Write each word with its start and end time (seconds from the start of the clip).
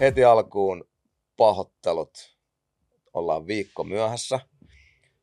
Heti 0.00 0.24
alkuun 0.24 0.84
pahoittelut. 1.36 2.38
Ollaan 3.12 3.46
viikko 3.46 3.84
myöhässä, 3.84 4.40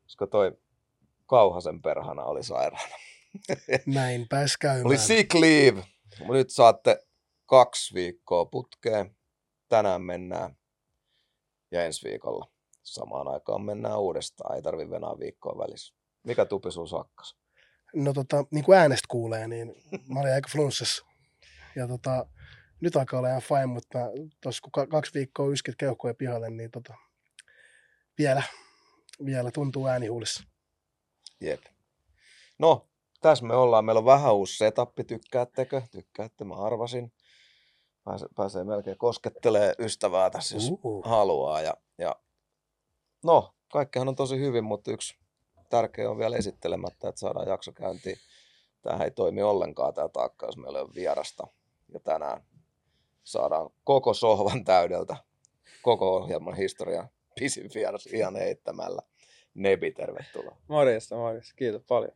koska 0.02 0.26
toi 0.26 0.58
Kauhasen 1.26 1.82
perhana 1.82 2.24
oli 2.24 2.42
sairaana. 2.42 2.94
Näin 3.86 4.26
pääs 4.28 4.56
käymään. 4.56 4.86
Oli 4.86 4.98
sick 4.98 5.34
leave. 5.34 5.84
Nyt 6.28 6.50
saatte 6.50 7.06
kaksi 7.46 7.94
viikkoa 7.94 8.44
putkeen. 8.44 9.16
Tänään 9.68 10.02
mennään 10.02 10.56
ja 11.70 11.84
ensi 11.84 12.08
viikolla 12.08 12.50
samaan 12.82 13.28
aikaan 13.28 13.62
mennään 13.62 14.00
uudestaan. 14.00 14.56
Ei 14.56 14.62
tarvi 14.62 14.90
venää 14.90 15.18
viikkoa 15.18 15.58
välissä. 15.58 15.94
Mikä 16.22 16.44
tupi 16.44 16.70
sun 16.70 16.88
sakkas? 16.88 17.36
No 17.94 18.12
tota, 18.12 18.44
niin 18.50 18.64
kuin 18.64 18.78
äänestä 18.78 19.06
kuulee, 19.08 19.48
niin 19.48 19.74
mä 20.08 20.20
olin 20.20 20.34
aika 20.34 20.48
flunssassa. 20.52 21.04
Ja 21.76 21.88
tota, 21.88 22.26
nyt 22.80 22.96
alkaa 22.96 23.18
olla 23.18 23.28
ihan 23.28 23.42
fine, 23.42 23.66
mutta 23.66 23.98
tuossa 24.42 24.62
kun 24.62 24.88
kaksi 24.88 25.14
viikkoa 25.14 25.48
yskit 25.48 25.74
keuhkoja 25.78 26.14
pihalle, 26.14 26.50
niin 26.50 26.70
tota, 26.70 26.94
vielä, 28.18 28.42
vielä 29.24 29.50
tuntuu 29.50 29.86
ääni 29.86 30.06
huulissa. 30.06 30.44
Jep. 31.40 31.60
No, 32.58 32.88
tässä 33.20 33.46
me 33.46 33.54
ollaan. 33.54 33.84
Meillä 33.84 33.98
on 33.98 34.04
vähän 34.04 34.34
uusi 34.34 34.56
setup. 34.56 34.94
Tykkäättekö? 35.06 35.82
Tykkäätte, 35.90 36.44
mä 36.44 36.54
arvasin. 36.54 37.12
Pääsee, 38.04 38.28
pääsee 38.36 38.64
melkein 38.64 38.98
koskettelee 38.98 39.74
ystävää 39.78 40.30
tässä, 40.30 40.56
jos 40.56 40.70
uh-uh. 40.70 41.04
haluaa. 41.04 41.60
Ja, 41.60 41.74
ja, 41.98 42.16
no, 43.24 43.54
kaikkihan 43.72 44.08
on 44.08 44.16
tosi 44.16 44.38
hyvin, 44.38 44.64
mutta 44.64 44.90
yksi 44.90 45.16
tärkeä 45.70 46.10
on 46.10 46.18
vielä 46.18 46.36
esittelemättä, 46.36 47.08
että 47.08 47.18
saadaan 47.18 47.48
jakso 47.48 47.72
käyntiin. 47.72 48.16
Tämähän 48.82 49.04
ei 49.04 49.10
toimi 49.10 49.42
ollenkaan 49.42 49.94
tämä 49.94 50.08
taakka, 50.08 50.46
jos 50.46 50.56
meillä 50.56 50.80
on 50.80 50.94
vierasta. 50.94 51.46
Ja 51.92 52.00
tänään 52.00 52.44
saadaan 53.30 53.70
koko 53.84 54.14
sohvan 54.14 54.64
täydeltä, 54.64 55.16
koko 55.82 56.16
ohjelman 56.16 56.56
historian 56.56 57.08
pisin 57.40 57.70
vieras 57.74 58.06
ihan 58.06 58.36
heittämällä. 58.36 59.02
Nebi, 59.54 59.92
tervetuloa. 59.92 60.56
Morjesta, 60.68 61.16
morjesta. 61.16 61.54
Kiitos 61.56 61.82
paljon. 61.88 62.12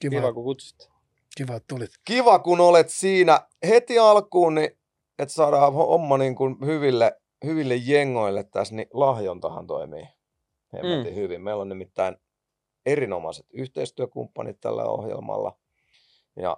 Kiva, 0.00 0.10
Kiva 0.10 0.32
kun 0.32 0.44
kutsut. 0.44 0.90
Kiva, 1.36 1.56
että 1.56 1.74
tulit. 1.74 1.90
Kiva, 2.04 2.38
kun 2.38 2.60
olet 2.60 2.88
siinä 2.88 3.40
heti 3.68 3.98
alkuun, 3.98 4.54
niin 4.54 4.70
että 5.18 5.34
saadaan 5.34 5.72
homma 5.72 6.18
niin 6.18 6.34
kuin 6.34 6.56
hyville, 6.66 7.20
hyville 7.44 7.76
jengoille 7.76 8.44
tässä, 8.44 8.74
niin 8.74 8.88
lahjontahan 8.92 9.66
toimii 9.66 10.08
hemmetin 10.72 11.12
mm. 11.12 11.20
hyvin. 11.20 11.40
Meillä 11.40 11.62
on 11.62 11.68
nimittäin 11.68 12.16
erinomaiset 12.86 13.46
yhteistyökumppanit 13.52 14.60
tällä 14.60 14.84
ohjelmalla. 14.84 15.58
Ja 16.36 16.56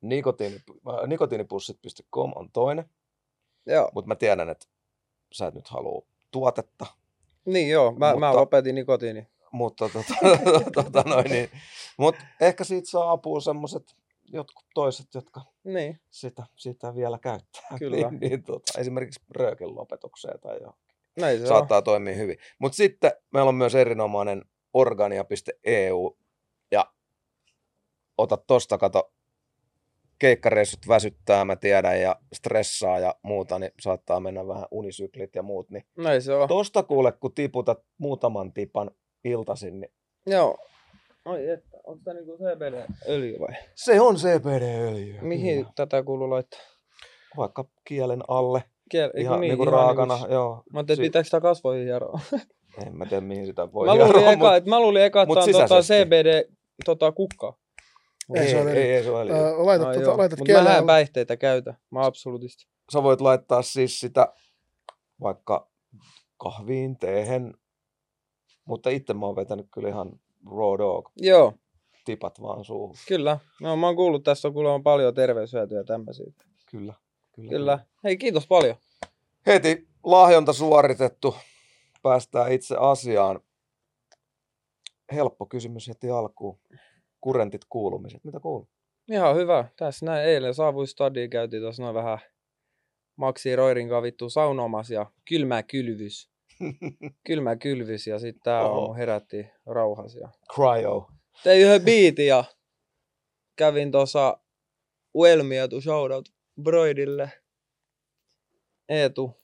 nikotiini, 0.00 0.60
nikotiinipussit.com 1.06 2.32
on 2.34 2.50
toinen. 2.52 2.90
Joo. 3.66 3.90
Mutta 3.94 4.08
mä 4.08 4.14
tiedän, 4.14 4.48
että 4.48 4.66
sä 5.32 5.46
et 5.46 5.54
nyt 5.54 5.68
halua 5.68 6.06
tuotetta. 6.30 6.86
Niin 7.44 7.70
joo, 7.70 7.92
mä, 7.92 8.06
mutta, 8.06 8.20
mä 8.20 8.36
lopetin 8.36 8.74
nikotiini. 8.74 9.26
Mutta, 9.52 9.88
tota, 9.88 10.14
tota 10.82 11.02
noin, 11.06 11.30
niin, 11.30 11.50
mutta 11.96 12.24
ehkä 12.40 12.64
siitä 12.64 12.90
saa 12.90 13.10
apua 13.10 13.40
semmoiset 13.40 13.96
jotkut 14.32 14.64
toiset, 14.74 15.14
jotka 15.14 15.40
niin. 15.64 16.00
sitä, 16.10 16.42
sitä 16.56 16.94
vielä 16.94 17.18
käyttää. 17.18 17.62
Kyllä. 17.78 17.96
niin, 17.96 18.20
niin, 18.20 18.42
tota, 18.42 18.80
esimerkiksi 18.80 19.20
röökin 19.30 19.74
lopetukseen 19.74 20.40
tai 20.40 20.58
johonkin. 20.60 20.90
Näin 21.16 21.40
se 21.40 21.46
Saattaa 21.46 21.78
on. 21.78 21.84
toimia 21.84 22.14
hyvin. 22.14 22.36
Mutta 22.58 22.76
sitten 22.76 23.12
meillä 23.32 23.48
on 23.48 23.54
myös 23.54 23.74
erinomainen 23.74 24.44
organia.eu 24.74 26.18
ja 26.70 26.92
ota 28.18 28.36
tosta, 28.36 28.78
kato, 28.78 29.12
keikkareissut 30.20 30.88
väsyttää, 30.88 31.44
mä 31.44 31.56
tiedän, 31.56 32.00
ja 32.00 32.16
stressaa 32.32 32.98
ja 32.98 33.14
muuta, 33.22 33.58
niin 33.58 33.72
saattaa 33.80 34.20
mennä 34.20 34.46
vähän 34.46 34.66
unisyklit 34.70 35.34
ja 35.34 35.42
muut. 35.42 35.70
Niin 35.70 35.84
Näin 35.98 36.22
se 36.22 36.34
on. 36.34 36.48
tosta 36.48 36.82
kuule, 36.82 37.12
kun 37.12 37.34
tiputat 37.34 37.78
muutaman 37.98 38.52
tipan 38.52 38.90
iltasin, 39.24 39.80
niin 39.80 39.92
Joo. 40.26 40.58
Oi, 41.24 41.48
että, 41.48 41.68
onko 41.84 42.02
tämä 42.04 42.14
niinku 42.14 42.36
CBD-öljy 42.36 43.40
vai? 43.40 43.54
se 43.74 44.00
on 44.00 44.16
CBD-öljy. 44.16 45.18
Mihin 45.20 45.56
Kyllä. 45.56 45.72
tätä 45.76 46.02
kuuluu 46.02 46.30
laittaa? 46.30 46.60
Vaikka 47.36 47.64
kielen 47.84 48.22
alle, 48.28 48.62
Kiel, 48.90 49.10
ihan 49.16 49.40
niin, 49.40 49.48
niinku 49.48 49.62
ihan 49.62 49.72
raakana. 49.72 50.14
Niinku, 50.14 50.32
joo. 50.32 50.62
mä 50.72 50.78
ajattelin, 50.78 51.00
että 51.00 51.02
pitääkö 51.02 51.24
sitä 51.24 51.40
kasvoihin 51.40 51.84
hieroa? 51.84 52.20
En 52.86 52.96
mä 52.96 53.06
tiedä, 53.06 53.20
mihin 53.20 53.46
sitä 53.46 53.72
voi 53.72 53.86
mä, 53.86 53.94
luulin 53.94 54.14
hieroa, 54.14 54.32
eka, 54.32 54.56
että, 54.56 54.70
mä 54.70 54.80
luulin 54.80 55.02
eka, 55.02 55.22
että 55.22 55.34
mut 55.34 55.44
tää 55.52 55.62
on 55.62 55.68
tota. 55.68 55.82
CBD 55.82 56.44
tota, 56.84 57.12
kukka. 57.12 57.58
Ei, 58.34 58.48
se 58.50 58.56
ei, 58.56 58.62
on 58.62 58.68
ei, 58.68 58.92
ei, 58.92 59.04
se 59.04 59.10
on 59.10 59.20
öljy. 59.20 59.34
Äh, 59.34 59.58
laitat, 59.58 59.88
No, 59.88 59.94
tota, 59.94 60.16
laitat 60.16 60.38
Mut 60.38 60.46
kielen 60.46 60.64
mä 60.64 60.76
alle. 60.76 60.86
päihteitä 60.86 61.36
käytä. 61.36 61.74
Mä 61.90 62.04
absolutisti. 62.06 62.66
Sä 62.92 63.02
voit 63.02 63.20
laittaa 63.20 63.62
siis 63.62 64.00
sitä 64.00 64.32
vaikka 65.20 65.70
kahviin, 66.36 66.96
teehen, 66.98 67.54
mutta 68.64 68.90
itse 68.90 69.14
mä 69.14 69.26
oon 69.26 69.36
vetänyt 69.36 69.66
kyllä 69.74 69.88
ihan 69.88 70.20
raw 70.46 70.78
dog, 70.78 71.08
Joo, 71.16 71.54
tipat 72.04 72.40
vaan 72.42 72.64
suuhun. 72.64 72.96
kyllä. 73.08 73.38
No, 73.60 73.76
mä 73.76 73.86
oon 73.86 73.96
kuullut, 73.96 74.24
tässä 74.24 74.48
on 74.48 74.54
kuulemma 74.54 74.80
paljon 74.82 75.14
terveyshyötyjä 75.14 75.84
tämmöisiä. 75.84 76.26
Kyllä, 76.70 76.94
kyllä. 77.32 77.50
Kyllä. 77.50 77.78
Hei, 78.04 78.16
kiitos 78.16 78.46
paljon. 78.46 78.76
Heti 79.46 79.88
lahjonta 80.04 80.52
suoritettu. 80.52 81.34
Päästään 82.02 82.52
itse 82.52 82.76
asiaan. 82.78 83.40
Helppo 85.12 85.46
kysymys 85.46 85.88
heti 85.88 86.10
alkuun. 86.10 86.58
Kurentit 87.20 87.62
kuulumiset. 87.68 88.24
Mitä 88.24 88.40
kuuluu? 88.40 88.68
Ihan 89.08 89.36
hyvä. 89.36 89.64
Tässä 89.76 90.06
näin 90.06 90.28
eilen 90.28 90.54
saavuin 90.54 90.88
stadiin, 90.88 91.30
käytiin 91.30 91.62
tuossa 91.62 91.82
noin 91.82 91.94
vähän 91.94 92.18
Maxi 93.16 93.56
Roirin 93.56 93.88
vittu 94.02 94.30
saunomas 94.30 94.90
ja 94.90 95.06
kylmä 95.28 95.62
kylvys. 95.62 96.30
Kylmä 97.26 97.56
kylvys 97.56 98.06
ja 98.06 98.18
sitten 98.18 98.42
tää 98.42 98.60
aamu 98.60 98.92
herättiin 98.94 99.50
rauhas 99.66 100.14
ja 100.14 100.28
Cryo. 100.54 101.10
tein 101.42 101.62
yhden 101.62 101.82
biitin 101.82 102.26
ja 102.26 102.44
kävin 103.56 103.92
tuossa 103.92 104.38
Uelmia 105.14 105.68
tu 105.68 105.80
shoutout 105.80 106.28
Broidille. 106.62 107.30
Eetu 108.88 109.36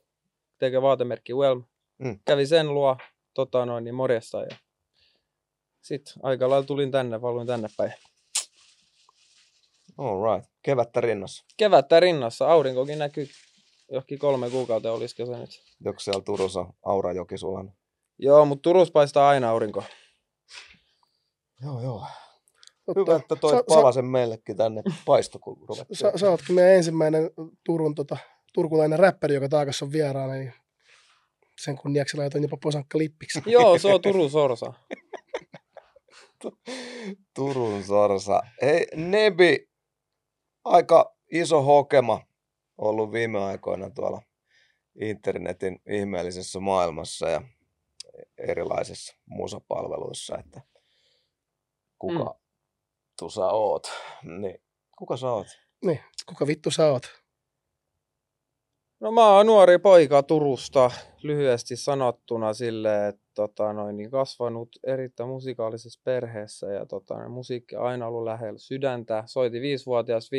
tekee 0.58 0.82
vaatemerkki 0.82 1.32
Uelm. 1.34 1.64
Mm. 1.98 2.18
Kävin 2.24 2.48
sen 2.48 2.74
luo 2.74 2.96
tota 3.34 3.66
noin, 3.66 3.84
niin 3.84 3.94
morjesta 3.94 4.42
ja 4.42 4.56
sitten 5.86 6.14
aika 6.22 6.50
lailla 6.50 6.66
tulin 6.66 6.90
tänne, 6.90 7.22
valuin 7.22 7.46
tänne 7.46 7.68
päin. 7.76 7.92
All 9.98 10.34
right. 10.34 10.50
Kevättä 10.62 11.00
rinnassa. 11.00 11.44
Kevättä 11.56 12.00
rinnassa, 12.00 12.48
aurinkokin 12.48 12.98
näkyy 12.98 13.28
johonkin 13.90 14.18
kolme 14.18 14.50
kuukautta 14.50 14.92
olisiko 14.92 15.26
se 15.26 15.38
nyt. 15.38 15.62
Joku 15.84 16.00
siellä 16.00 16.22
Turussa 16.22 16.66
Aurajoki 16.84 17.38
sulan. 17.38 17.72
Joo, 18.18 18.44
mutta 18.44 18.62
Turussa 18.62 18.92
paistaa 18.92 19.28
aina 19.28 19.50
aurinko. 19.50 19.84
Joo, 21.62 21.82
joo. 21.82 22.06
Totta. 22.86 23.00
Hyvä, 23.00 23.16
että 23.16 23.36
toi 23.36 23.50
Sä- 23.50 23.56
sä- 23.56 23.64
palasen 23.68 24.04
meillekin 24.04 24.56
tänne 24.56 24.82
paisto, 25.06 25.38
kun 25.38 25.56
ruvettiin. 25.68 25.96
Sä, 25.96 26.12
sä 26.16 26.30
ootkin 26.30 26.54
meidän 26.54 26.74
ensimmäinen 26.74 27.30
Turun, 27.64 27.94
tota, 27.94 28.16
turkulainen 28.54 28.98
räppäri, 28.98 29.34
joka 29.34 29.48
taakassa 29.48 29.84
on 29.84 29.92
vieraana, 29.92 30.32
niin 30.32 30.52
sen 31.60 31.76
kunniaksi 31.76 32.16
laitoin 32.16 32.42
jopa 32.42 32.56
posankka 32.62 32.98
lippiksi. 32.98 33.42
Joo, 33.46 33.78
se 33.78 33.94
on 33.94 34.02
Turun 34.02 34.30
sorsa. 34.30 34.72
Turun 37.34 37.84
sorsa. 37.84 38.42
Hei, 38.62 38.86
Nebi, 38.94 39.68
aika 40.64 41.16
iso 41.32 41.62
hokema 41.62 42.20
ollut 42.78 43.12
viime 43.12 43.44
aikoina 43.44 43.90
tuolla 43.90 44.22
internetin 45.00 45.80
ihmeellisessä 45.90 46.60
maailmassa 46.60 47.28
ja 47.28 47.42
erilaisissa 48.38 49.16
musapalveluissa, 49.26 50.38
että 50.38 50.60
kuka 51.98 52.24
mm. 52.24 52.40
tu 53.18 53.30
sä 53.30 53.46
oot. 53.46 53.86
Niin, 54.22 54.62
kuka 54.98 55.16
sä 55.16 55.30
oot? 55.30 55.46
Niin, 55.84 56.00
kuka 56.26 56.46
vittu 56.46 56.70
sä 56.70 56.86
oot? 56.92 57.25
No 59.00 59.12
mä 59.12 59.36
oon 59.36 59.46
nuori 59.46 59.78
poika 59.78 60.22
Turusta, 60.22 60.90
lyhyesti 61.22 61.76
sanottuna 61.76 62.54
silleen, 62.54 63.08
että 63.08 63.22
tota, 63.34 63.72
noin, 63.72 63.96
niin 63.96 64.10
kasvanut 64.10 64.68
erittäin 64.86 65.28
musikaalisessa 65.28 66.00
perheessä 66.04 66.66
ja 66.72 66.86
tota, 66.86 67.14
noin, 67.14 67.30
musiikki 67.30 67.76
aina 67.76 68.06
ollut 68.06 68.24
lähellä 68.24 68.58
sydäntä. 68.58 69.22
Soiti 69.26 69.58
5-vuotias, 69.60 70.30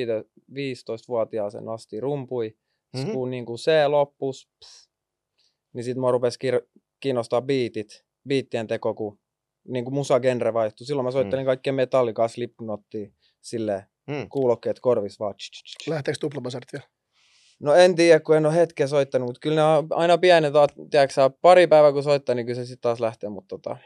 15-vuotiaaseen 0.52 1.70
asti 1.70 2.00
rumpui. 2.00 2.48
Mhm. 2.48 3.02
Mm-hmm. 3.02 3.14
Kun 3.14 3.30
niin 3.32 3.46
kuin 3.46 3.60
se 3.60 3.88
loppus, 3.88 4.50
pff, 4.66 4.88
niin 5.74 5.84
sitten 5.84 6.02
mä 6.02 6.12
rupesi 6.12 6.40
kir- 6.48 6.68
kiinnostaa 7.00 7.42
biitit, 7.42 8.06
biittien 8.28 8.68
teko, 8.68 8.94
kun 8.94 9.20
niin 9.68 9.86
kuin 9.86 9.94
musagenre 9.94 10.54
vaihtui. 10.54 10.86
Silloin 10.88 11.06
mä 11.06 11.12
soittelin 11.12 11.44
Mm. 11.44 11.48
kaikkea 11.48 11.74
metallikaa, 11.74 12.28
slipknottia, 12.28 13.10
silleen 13.42 13.84
Hmm. 14.12 14.30
kuulokkeet 14.30 14.80
korvis 14.80 15.20
vaan. 15.20 15.34
Lähteekö 15.88 16.18
tuplabasarit 16.22 16.74
vielä? 16.74 16.86
No 17.60 17.74
en 17.76 17.96
tiedä, 17.96 18.20
kun 18.20 18.38
en 18.38 18.46
ole 18.46 18.56
hetkeä 18.56 18.88
soittanut, 18.88 19.28
mutta 19.28 19.40
kyllä 19.40 19.56
ne 19.56 19.64
on 19.64 19.88
aina 19.90 20.18
pienet, 20.18 20.54
tiedätkö, 20.92 21.30
pari 21.42 21.68
päivää 21.68 21.92
kun 21.92 22.04
soittaa, 22.04 22.36
niin 22.36 22.46
kyllä 22.46 22.56
se 22.56 22.66
sitten 22.66 22.82
taas 22.82 23.00
lähtee, 23.00 23.30
mutta 23.30 23.48
tota, 23.48 23.78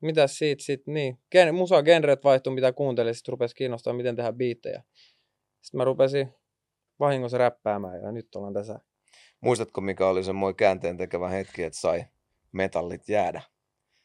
mitäs 0.00 0.38
siitä 0.38 0.64
sitten, 0.64 0.94
niin, 0.94 1.18
Gen, 1.32 1.54
musa 1.54 1.82
genret 1.82 2.24
vaihtui, 2.24 2.54
mitä 2.54 2.72
kuuntelin, 2.72 3.14
sitten 3.14 3.32
rupesi 3.32 3.54
kiinnostaa, 3.54 3.92
miten 3.92 4.16
tehdä 4.16 4.32
biittejä. 4.32 4.82
Sitten 5.60 5.78
mä 5.78 5.84
rupesin 5.84 6.28
vahingossa 7.00 7.38
räppäämään 7.38 8.02
ja 8.02 8.12
nyt 8.12 8.36
ollaan 8.36 8.54
tässä. 8.54 8.80
Muistatko, 9.40 9.80
mikä 9.80 10.06
oli 10.06 10.24
semmoinen 10.24 10.56
käänteen 10.56 10.96
tekevä 10.96 11.28
hetki, 11.28 11.62
että 11.62 11.78
sai 11.78 12.04
metallit 12.52 13.08
jäädä? 13.08 13.42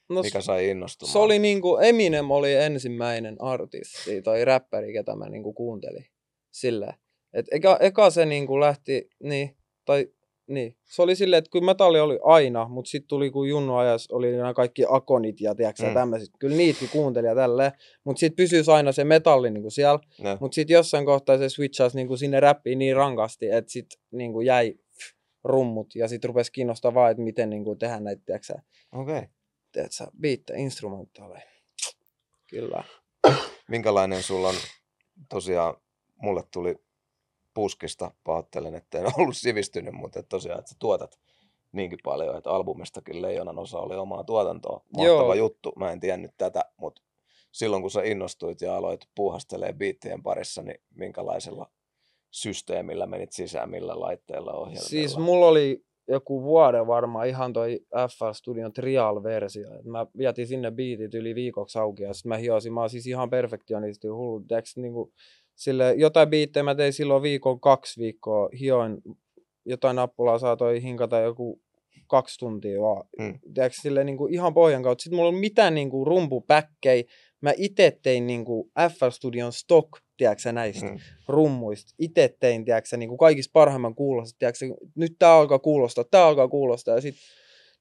No, 0.10 0.22
Mikä 0.22 0.42
sai 0.42 0.69
innostumaan? 0.69 1.12
se 1.12 1.19
oli 1.19 1.39
niinku, 1.39 1.77
Eminem 1.77 2.31
oli 2.31 2.54
ensimmäinen 2.54 3.36
artisti 3.39 4.22
tai 4.22 4.45
räppäri, 4.45 4.94
ketä 4.94 5.15
mä 5.15 5.30
niinku 5.30 5.54
kuuntelin. 5.54 6.06
Sillä. 6.51 6.94
Et 7.34 7.46
eka, 7.52 7.78
eka 7.80 8.10
se 8.10 8.26
niinku 8.26 8.60
lähti, 8.60 9.10
niin, 9.24 9.58
tai 9.86 10.08
niin. 10.48 10.76
Se 10.86 11.02
oli 11.02 11.16
silleen, 11.16 11.38
että 11.38 11.50
kyllä 11.52 11.66
metalli 11.66 12.00
oli 12.00 12.20
aina, 12.24 12.68
mutta 12.68 12.90
sitten 12.90 13.08
tuli 13.08 13.30
kun 13.31 13.50
Junnu 13.50 13.76
ajas, 13.76 14.08
oli 14.12 14.38
nämä 14.38 14.54
kaikki 14.54 14.86
akonit 14.90 15.42
ja 15.42 15.56
tiedätkö, 15.56 15.84
Mm. 15.84 15.90
mm. 15.90 15.94
tämmöiset. 15.94 16.30
Kyllä 16.40 16.56
niitäkin 16.56 16.90
kuunteli 16.90 17.28
ja 17.28 17.36
tälleen. 17.36 17.72
Mutta 18.04 18.20
sitten 18.20 18.36
pysyisi 18.36 18.72
aina 18.72 18.92
se 18.92 19.04
metalli 19.04 19.52
niinku 19.52 19.70
siellä. 19.70 20.00
No. 20.22 20.38
Mutta 20.40 20.56
sitten 20.56 20.74
jossain 20.74 21.06
kohtaa 21.06 21.38
se 21.38 21.50
switchasi 21.50 21.96
niinku 21.96 22.18
sinne 22.18 22.40
räppiin 22.40 22.80
niin 22.80 22.96
rankasti, 22.96 23.50
että 23.50 23.72
sitten 23.72 24.00
niinku 24.12 24.42
jäi 24.42 24.75
rummut 25.44 25.96
ja 25.96 26.08
sitten 26.08 26.28
rupesi 26.28 26.52
kiinnostaa 26.52 26.94
vaan, 26.94 27.12
että 27.12 27.24
miten 27.24 27.50
niinku 27.50 27.75
tehdään 27.75 28.04
näitä, 28.04 28.40
Okei. 28.92 29.18
Okay. 29.18 29.30
tiedätkö, 29.72 30.06
biittejä, 30.20 30.60
instrumentaaleja. 30.60 31.50
Kyllä. 32.48 32.84
Minkälainen 33.70 34.24
sulla 34.24 34.50
on, 34.50 34.56
tosiaan 35.30 35.75
mulle 36.16 36.44
tuli 36.54 36.75
puskista, 37.54 38.12
pahoittelen, 38.24 38.75
että 38.75 39.00
en 39.00 39.06
ollut 39.18 39.38
sivistynyt, 39.38 39.94
mutta 39.94 40.19
että 40.19 40.30
tosiaan, 40.30 40.60
että 40.60 40.69
sä 40.69 40.75
tuotat 40.80 41.19
niinkin 41.72 42.00
paljon, 42.04 42.38
että 42.38 42.50
albumistakin 42.50 43.22
leijonan 43.22 43.60
osa 43.60 43.80
oli 43.80 43.96
omaa 43.96 44.24
tuotantoa. 44.24 44.81
Mahtava 44.98 45.07
Joo. 45.07 45.34
juttu, 45.34 45.74
mä 45.75 45.92
en 45.92 46.00
tiennyt 46.00 46.31
tätä, 46.38 46.66
mutta 46.78 47.01
silloin 47.51 47.81
kun 47.81 47.92
sä 47.92 48.04
innostuit 48.04 48.62
ja 48.62 48.78
aloit 48.78 49.01
puuhastelee 49.16 49.74
biittien 49.74 50.24
parissa, 50.24 50.62
niin 50.62 50.81
minkälaisella 50.96 51.72
systeemillä 52.31 53.06
menit 53.06 53.31
sisään, 53.31 53.69
millä 53.69 54.00
laitteella 54.00 54.54
ohjelmilla? 54.54 54.90
Siis 54.90 55.18
mulla 55.18 55.48
oli 55.48 55.84
joku 56.07 56.44
vuoden 56.44 56.88
varmaan 56.88 57.28
ihan 57.28 57.54
toi 57.54 57.80
FL 58.18 58.31
Studion 58.31 58.74
trial-versio. 58.74 59.69
Mä 59.84 60.07
jätin 60.19 60.48
sinne 60.48 60.72
biitit 60.72 61.13
yli 61.13 61.36
viikoksi 61.36 61.80
auki 61.80 62.04
ja 62.04 62.13
sitten 62.13 62.30
mä 62.30 62.38
hiosin. 62.38 62.74
Mä 62.74 62.80
oon 62.80 62.90
siis 62.90 63.07
ihan 63.07 63.30
perfektionisti 63.30 64.07
hullu. 64.07 64.44
Niinku, 64.75 65.12
sille, 65.60 65.94
jotain 65.98 66.30
biittejä 66.30 66.64
mä 66.64 66.76
tein 66.76 66.94
silloin 66.94 67.24
viikon 67.24 67.60
kaksi 67.60 68.00
viikkoa. 68.02 68.50
Hioin 68.60 69.02
jotain 69.66 69.96
nappulaa 69.96 70.40
saatoi 70.40 70.82
hinkata 70.82 71.20
joku 71.20 71.62
kaksi 72.08 72.40
tuntia 72.40 72.82
vaan. 72.82 73.04
Mm. 73.20 73.26
Mm. 73.26 73.40
Tiiäks, 73.54 73.78
sille, 73.78 74.04
niinku, 74.04 74.28
ihan 74.28 74.54
pohjan 74.54 74.84
kautta. 74.84 75.02
Sitten 75.02 75.16
mulla 75.16 75.28
ei 75.28 75.30
ollut 75.30 75.42
mitään 75.42 75.76
niinku, 75.76 76.06
rumpupäkkejä. 76.06 77.04
Mä 77.42 77.54
itse 77.58 78.00
tein 78.04 78.28
niinku, 78.28 78.72
FL 79.00 79.10
Studion 79.10 79.54
stock, 79.54 79.90
tiedätkö 80.18 80.52
näistä 80.52 80.86
Mm. 80.86 81.00
rummuista. 81.28 81.94
Itse 82.00 82.36
tein, 82.40 82.66
tiedätkö, 82.66 82.98
niin 82.98 83.10
kuin 83.10 83.18
kaikista 83.20 83.52
parhaimman 83.54 83.96
kuulosta, 83.96 84.36
tiedätkö, 84.40 84.66
nyt 84.96 85.16
tää 85.20 85.34
alkaa 85.34 85.60
kuulostaa, 85.60 86.04
tää 86.12 86.26
alkaa 86.26 86.48
kuulostaa. 86.48 86.96
Ja 86.96 87.02
sit, 87.02 87.16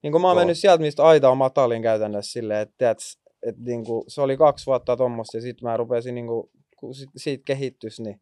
niin 0.03 0.13
kuin 0.13 0.23
mä 0.23 0.29
oon 0.29 0.37
Joo. 0.37 0.41
mennyt 0.41 0.59
sieltä, 0.59 0.83
mistä 0.83 1.03
aita 1.05 1.31
on 1.31 1.39
matalin 1.39 1.83
käytännössä 1.83 2.33
silleen, 2.33 2.61
että 2.61 2.75
tiedätkö, 2.79 3.05
että 3.43 3.63
niin 3.65 3.85
kuin, 3.85 4.05
se 4.09 4.21
oli 4.21 4.37
kaksi 4.37 4.67
vuotta 4.67 4.97
tuommoista 4.97 5.37
ja 5.37 5.41
sitten 5.41 5.69
mä 5.69 5.77
rupesin, 5.77 6.15
niin 6.15 6.27
kuin, 6.27 6.51
kun 6.81 6.95
sit, 6.95 7.11
siitä 7.17 7.43
kehittys, 7.45 8.01
niin 8.01 8.21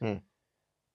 Mm. 0.00 0.20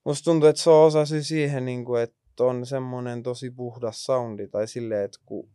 musta 0.06 0.24
tuntuu, 0.24 0.50
että 0.50 0.62
se 0.62 0.70
on 0.70 0.86
osa 0.86 1.06
siihen, 1.22 1.66
niin 1.66 1.86
kuin, 1.86 2.02
että 2.02 2.18
on 2.40 2.66
semmoinen 2.66 3.24
tosi 3.24 3.52
puhdas 3.52 4.04
soundi 4.06 4.48
tai 4.48 4.68
silleen, 4.68 5.06
että 5.06 5.18
kun 5.26 5.50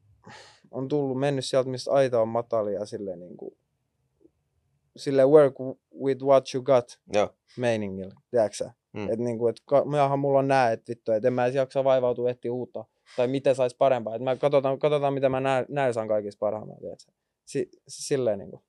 on 0.70 0.88
tullut, 0.88 1.18
mennyt 1.20 1.44
sieltä, 1.44 1.68
mistä 1.70 1.90
aita 1.90 2.20
on 2.20 2.28
matali 2.28 2.74
ja 2.74 2.86
silleen, 2.86 3.18
niin 3.20 3.36
kuin, 3.36 3.56
silleen 4.96 5.28
work 5.28 5.54
with 6.04 6.22
what 6.22 6.44
you 6.54 6.62
got 6.64 7.00
Joo. 7.14 7.34
meiningillä, 7.56 8.14
tiedätkö? 8.30 8.70
Mm. 8.92 9.04
Että 9.04 9.24
niinku, 9.24 9.48
et 9.48 9.56
ka- 9.66 9.84
mulla 10.16 10.38
on 10.38 10.48
nää, 10.48 10.72
että 10.72 10.88
vittu, 10.88 11.12
että 11.12 11.28
en 11.28 11.32
mä 11.34 11.44
edes 11.44 11.54
jaksa 11.54 11.84
vaivautua 11.84 12.30
etsiä 12.30 12.52
uutta. 12.52 12.84
Tai 13.16 13.28
miten 13.28 13.54
sais 13.54 13.74
parempaa. 13.74 14.14
Et 14.16 14.22
mä 14.22 14.36
katsotaan, 14.36 14.78
katsotaan 14.78 15.14
mitä 15.14 15.28
mä 15.28 15.40
näin, 15.40 15.66
näin 15.68 15.94
saan 15.94 16.08
kaikista 16.08 16.38
parhaimman, 16.38 16.78
tiedätkö? 16.80 17.12
Si- 17.46 17.70
silleen 17.88 18.38
niinku. 18.38 18.62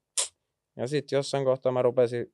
Ja 0.76 0.88
sit 0.88 1.12
jossain 1.12 1.46
kohtaa 1.46 1.72
mä 1.72 1.82
rupesin 1.82 2.34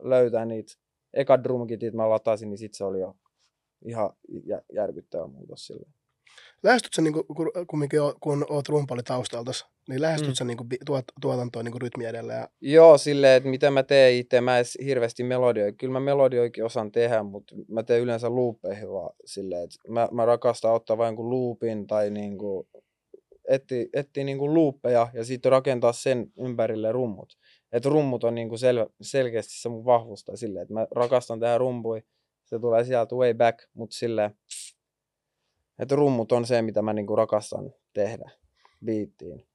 löytää 0.00 0.44
niitä 0.44 0.72
eka 1.14 1.42
drumkitit 1.42 1.94
mä 1.94 2.10
latasin, 2.10 2.50
niin 2.50 2.58
sit 2.58 2.74
se 2.74 2.84
oli 2.84 3.00
jo 3.00 3.14
ihan 3.86 4.10
jä- 4.46 4.62
järkyttävä 4.72 5.26
muutos 5.26 5.66
silleen. 5.66 5.92
Lähestyt 6.62 6.92
sä, 6.94 7.02
niinku, 7.02 7.24
kun, 7.24 7.50
kumminkin 7.66 8.00
kun 8.20 8.46
oot 8.48 8.68
rumpali 8.68 9.02
taustalta, 9.02 9.50
niin 9.88 10.00
lähestyt 10.02 10.28
Mm. 10.28 10.34
sä 10.34 10.44
niinku, 10.44 10.64
bi- 10.64 10.84
tuot, 10.86 11.04
tuotantoa 11.20 11.62
niinku 11.62 11.78
rytmi 11.78 12.04
edellä 12.04 12.32
ja 12.34 12.48
Joo, 12.60 12.98
silleen, 12.98 13.36
että 13.36 13.48
mitä 13.48 13.70
mä 13.70 13.82
teen 13.82 14.14
itse, 14.14 14.40
mä 14.40 14.56
edes 14.56 14.78
hirveästi 14.84 15.24
melodioi. 15.24 15.72
Kyllä 15.72 15.92
mä 15.92 16.00
melodioikin 16.00 16.64
osaan 16.64 16.92
tehdä, 16.92 17.22
mutta 17.22 17.54
mä 17.68 17.82
teen 17.82 18.02
yleensä 18.02 18.34
loopeihin 18.34 18.90
vaan 18.90 19.10
silleen, 19.24 19.64
että 19.64 19.76
mä, 19.92 20.08
mä 20.12 20.24
rakastan 20.24 20.72
ottaa 20.72 20.98
vain 20.98 21.08
jonkun 21.08 21.30
loopin 21.30 21.86
tai 21.86 22.10
niinku, 22.10 22.68
etsiä, 23.48 23.86
etsiä 23.92 24.24
niinku 24.24 24.54
loopeja 24.54 25.08
ja 25.14 25.24
sitten 25.24 25.52
rakentaa 25.52 25.92
sen 25.92 26.32
ympärille 26.38 26.92
rummut. 26.92 27.38
Että 27.72 27.88
rummut 27.88 28.24
on 28.24 28.34
niinku 28.34 28.56
sel, 28.56 28.86
selkeästi 29.00 29.60
se 29.60 29.68
mun 29.68 29.84
vahvuus 29.84 30.24
tai 30.24 30.36
silleen, 30.36 30.62
että 30.62 30.74
mä 30.74 30.86
rakastan 30.90 31.40
tehdä 31.40 31.58
rumpui, 31.58 32.02
se 32.44 32.58
tulee 32.58 32.84
sieltä 32.84 33.16
way 33.16 33.34
back, 33.34 33.58
mutta 33.74 33.96
silleen, 33.96 34.38
että 35.78 35.96
rummut 35.96 36.32
on 36.32 36.46
se, 36.46 36.62
mitä 36.62 36.82
mä 36.82 36.92
niinku 36.92 37.16
rakastan 37.16 37.72
tehdä 37.92 38.30
biittiin. 38.84 39.46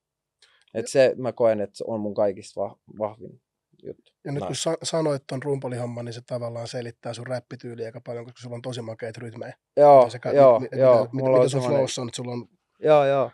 Et 0.74 0.88
se 0.88 1.14
mä 1.18 1.32
koen, 1.34 1.62
että 1.62 1.78
se 1.78 1.84
on 1.88 2.00
mun 2.00 2.14
kaikista 2.14 2.62
va- 2.62 2.78
vahvin 3.00 3.42
juttu. 3.84 4.12
Ja 4.26 4.32
nyt 4.32 4.46
kun 4.46 4.56
sa- 4.56 4.78
sanoit 4.84 5.24
ton 5.28 5.44
rumpalihomman, 5.44 6.06
niin 6.06 6.14
se 6.14 6.22
tavallaan 6.22 6.68
selittää 6.68 7.14
sun 7.14 7.28
räppityyliä 7.28 7.86
aika 7.86 8.02
paljon, 8.06 8.26
koska 8.26 8.40
sulla 8.42 8.56
on 8.56 8.62
tosi 8.62 8.82
makeita 8.82 9.20
rytmejä. 9.22 9.54
Joo, 9.78 10.10
sä- 10.10 10.20
joo, 10.34 10.60
mi- 10.60 10.68
mi- 10.72 10.80
joo. 10.80 11.04
Mitä, 11.12 11.16
mitä 11.16 11.30
on 11.42 11.50
sun 11.50 11.62
flowssa 11.62 12.02
on, 12.02 12.08
että 12.08 12.16
sulla 12.16 12.32
on 12.32 12.48
Joo, 12.80 13.06
joo. 13.06 13.32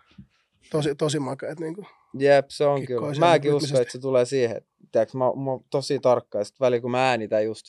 tosi, 0.72 0.96
tosi 0.96 1.20
makeet. 1.20 1.60
Niin 1.60 1.76
kuin. 1.76 1.88
Jep, 2.20 2.46
se 2.50 2.66
on 2.66 2.86
kyllä. 2.86 3.20
Mäkin 3.20 3.54
uskon, 3.54 3.82
että 3.82 3.92
se 3.92 4.00
tulee 4.00 4.26
siihen. 4.26 4.62
Tiedätkö, 4.92 5.18
mä, 5.18 5.26
mä 5.26 5.52
oon 5.52 5.66
tosi 5.70 6.00
tarkka. 6.00 6.38
Ja 6.38 6.44
sit 6.44 6.60
väliin, 6.60 6.82
kun 6.82 6.92
mä 6.92 7.10
äänitän 7.10 7.46
just 7.46 7.66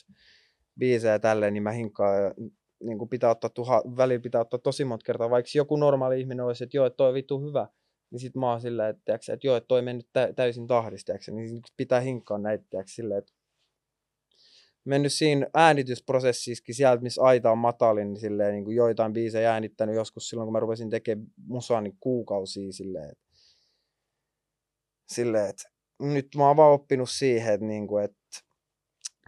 biisejä 0.79 1.19
tälleen, 1.19 1.53
niin 1.53 1.63
mä 1.63 1.71
hinkkaan. 1.71 2.23
Ja, 2.23 2.33
niin 2.83 2.97
kuin 2.97 3.09
pitää 3.09 3.29
ottaa 3.29 3.49
tuha, 3.49 3.81
välillä 3.97 4.21
pitää 4.21 4.41
ottaa 4.41 4.59
tosi 4.59 4.85
monta 4.85 5.03
kertaa. 5.05 5.29
Vaikka 5.29 5.51
joku 5.55 5.75
normaali 5.75 6.19
ihminen 6.19 6.45
olisi, 6.45 6.63
että 6.63 6.77
joo, 6.77 6.85
että 6.85 6.97
toi 6.97 7.07
on 7.07 7.13
vittu 7.13 7.41
hyvä. 7.41 7.67
Niin 8.11 8.19
sit 8.19 8.35
mä 8.35 8.51
oon 8.51 8.61
silleen, 8.61 8.89
että, 8.89 9.01
tiedätkö, 9.05 9.33
että 9.33 9.47
joo, 9.47 9.55
että 9.55 9.67
toi 9.67 9.81
mennyt 9.81 10.07
tä, 10.13 10.33
täysin 10.35 10.67
tahdista. 10.67 11.13
Niin 11.31 11.61
pitää 11.77 11.99
hinkkaa 11.99 12.37
näitä, 12.37 12.83
silleen, 12.85 13.17
että 13.17 13.33
mennyt 14.85 15.13
siinä 15.13 15.47
äänitysprosessissakin 15.53 16.75
sieltä, 16.75 17.03
missä 17.03 17.21
aita 17.21 17.51
on 17.51 17.57
matalin, 17.57 18.07
niin, 18.07 18.19
silleen, 18.19 18.53
niin 18.53 18.65
kuin 18.65 18.75
joitain 18.75 19.13
biisejä 19.13 19.53
äänittänyt 19.53 19.95
joskus 19.95 20.29
silloin, 20.29 20.47
kun 20.47 20.53
mä 20.53 20.59
rupesin 20.59 20.89
tekemään 20.89 21.27
musaa, 21.47 21.81
niin 21.81 21.97
kuukausia 21.99 22.71
silleen, 22.71 23.09
että 23.09 23.28
silleen, 25.13 25.49
että 25.49 25.69
nyt 25.99 26.27
mä 26.37 26.47
oon 26.47 26.57
vaan 26.57 26.73
oppinut 26.73 27.09
siihen, 27.09 27.53
että, 27.53 27.65
niin 27.65 27.87
kuin, 27.87 28.03
että 28.03 28.19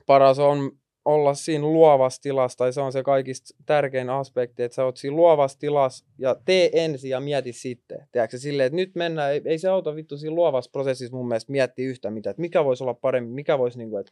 paras 0.05 0.39
on 0.39 0.71
olla 1.05 1.33
siinä 1.33 1.65
luovassa 1.65 2.21
tilassa, 2.21 2.57
tai 2.57 2.73
se 2.73 2.81
on 2.81 2.91
se 2.91 3.03
kaikista 3.03 3.55
tärkein 3.65 4.09
aspekti, 4.09 4.63
että 4.63 4.75
sä 4.75 4.85
oot 4.85 4.97
siinä 4.97 5.15
luovassa 5.15 5.59
tilassa 5.59 6.05
ja 6.17 6.35
tee 6.45 6.69
ensin 6.73 7.09
ja 7.09 7.19
mieti 7.19 7.53
sitten. 7.53 8.07
Tiedätkö, 8.11 8.37
silleen, 8.37 8.67
että 8.67 8.75
nyt 8.75 8.95
mennään, 8.95 9.33
ei, 9.33 9.41
ei 9.45 9.57
se 9.57 9.69
auta 9.69 9.95
vittu 9.95 10.17
siinä 10.17 10.35
luovassa 10.35 10.71
prosessissa 10.71 11.17
mun 11.17 11.27
mielestä 11.27 11.51
miettiä 11.51 11.89
yhtä 11.89 12.11
mitään, 12.11 12.31
että 12.31 12.41
mikä 12.41 12.65
voisi 12.65 12.83
olla 12.83 12.93
paremmin, 12.93 13.33
mikä 13.33 13.57
voisi 13.57 13.77
niin 13.77 13.89
kuin, 13.89 13.99
että 13.99 14.11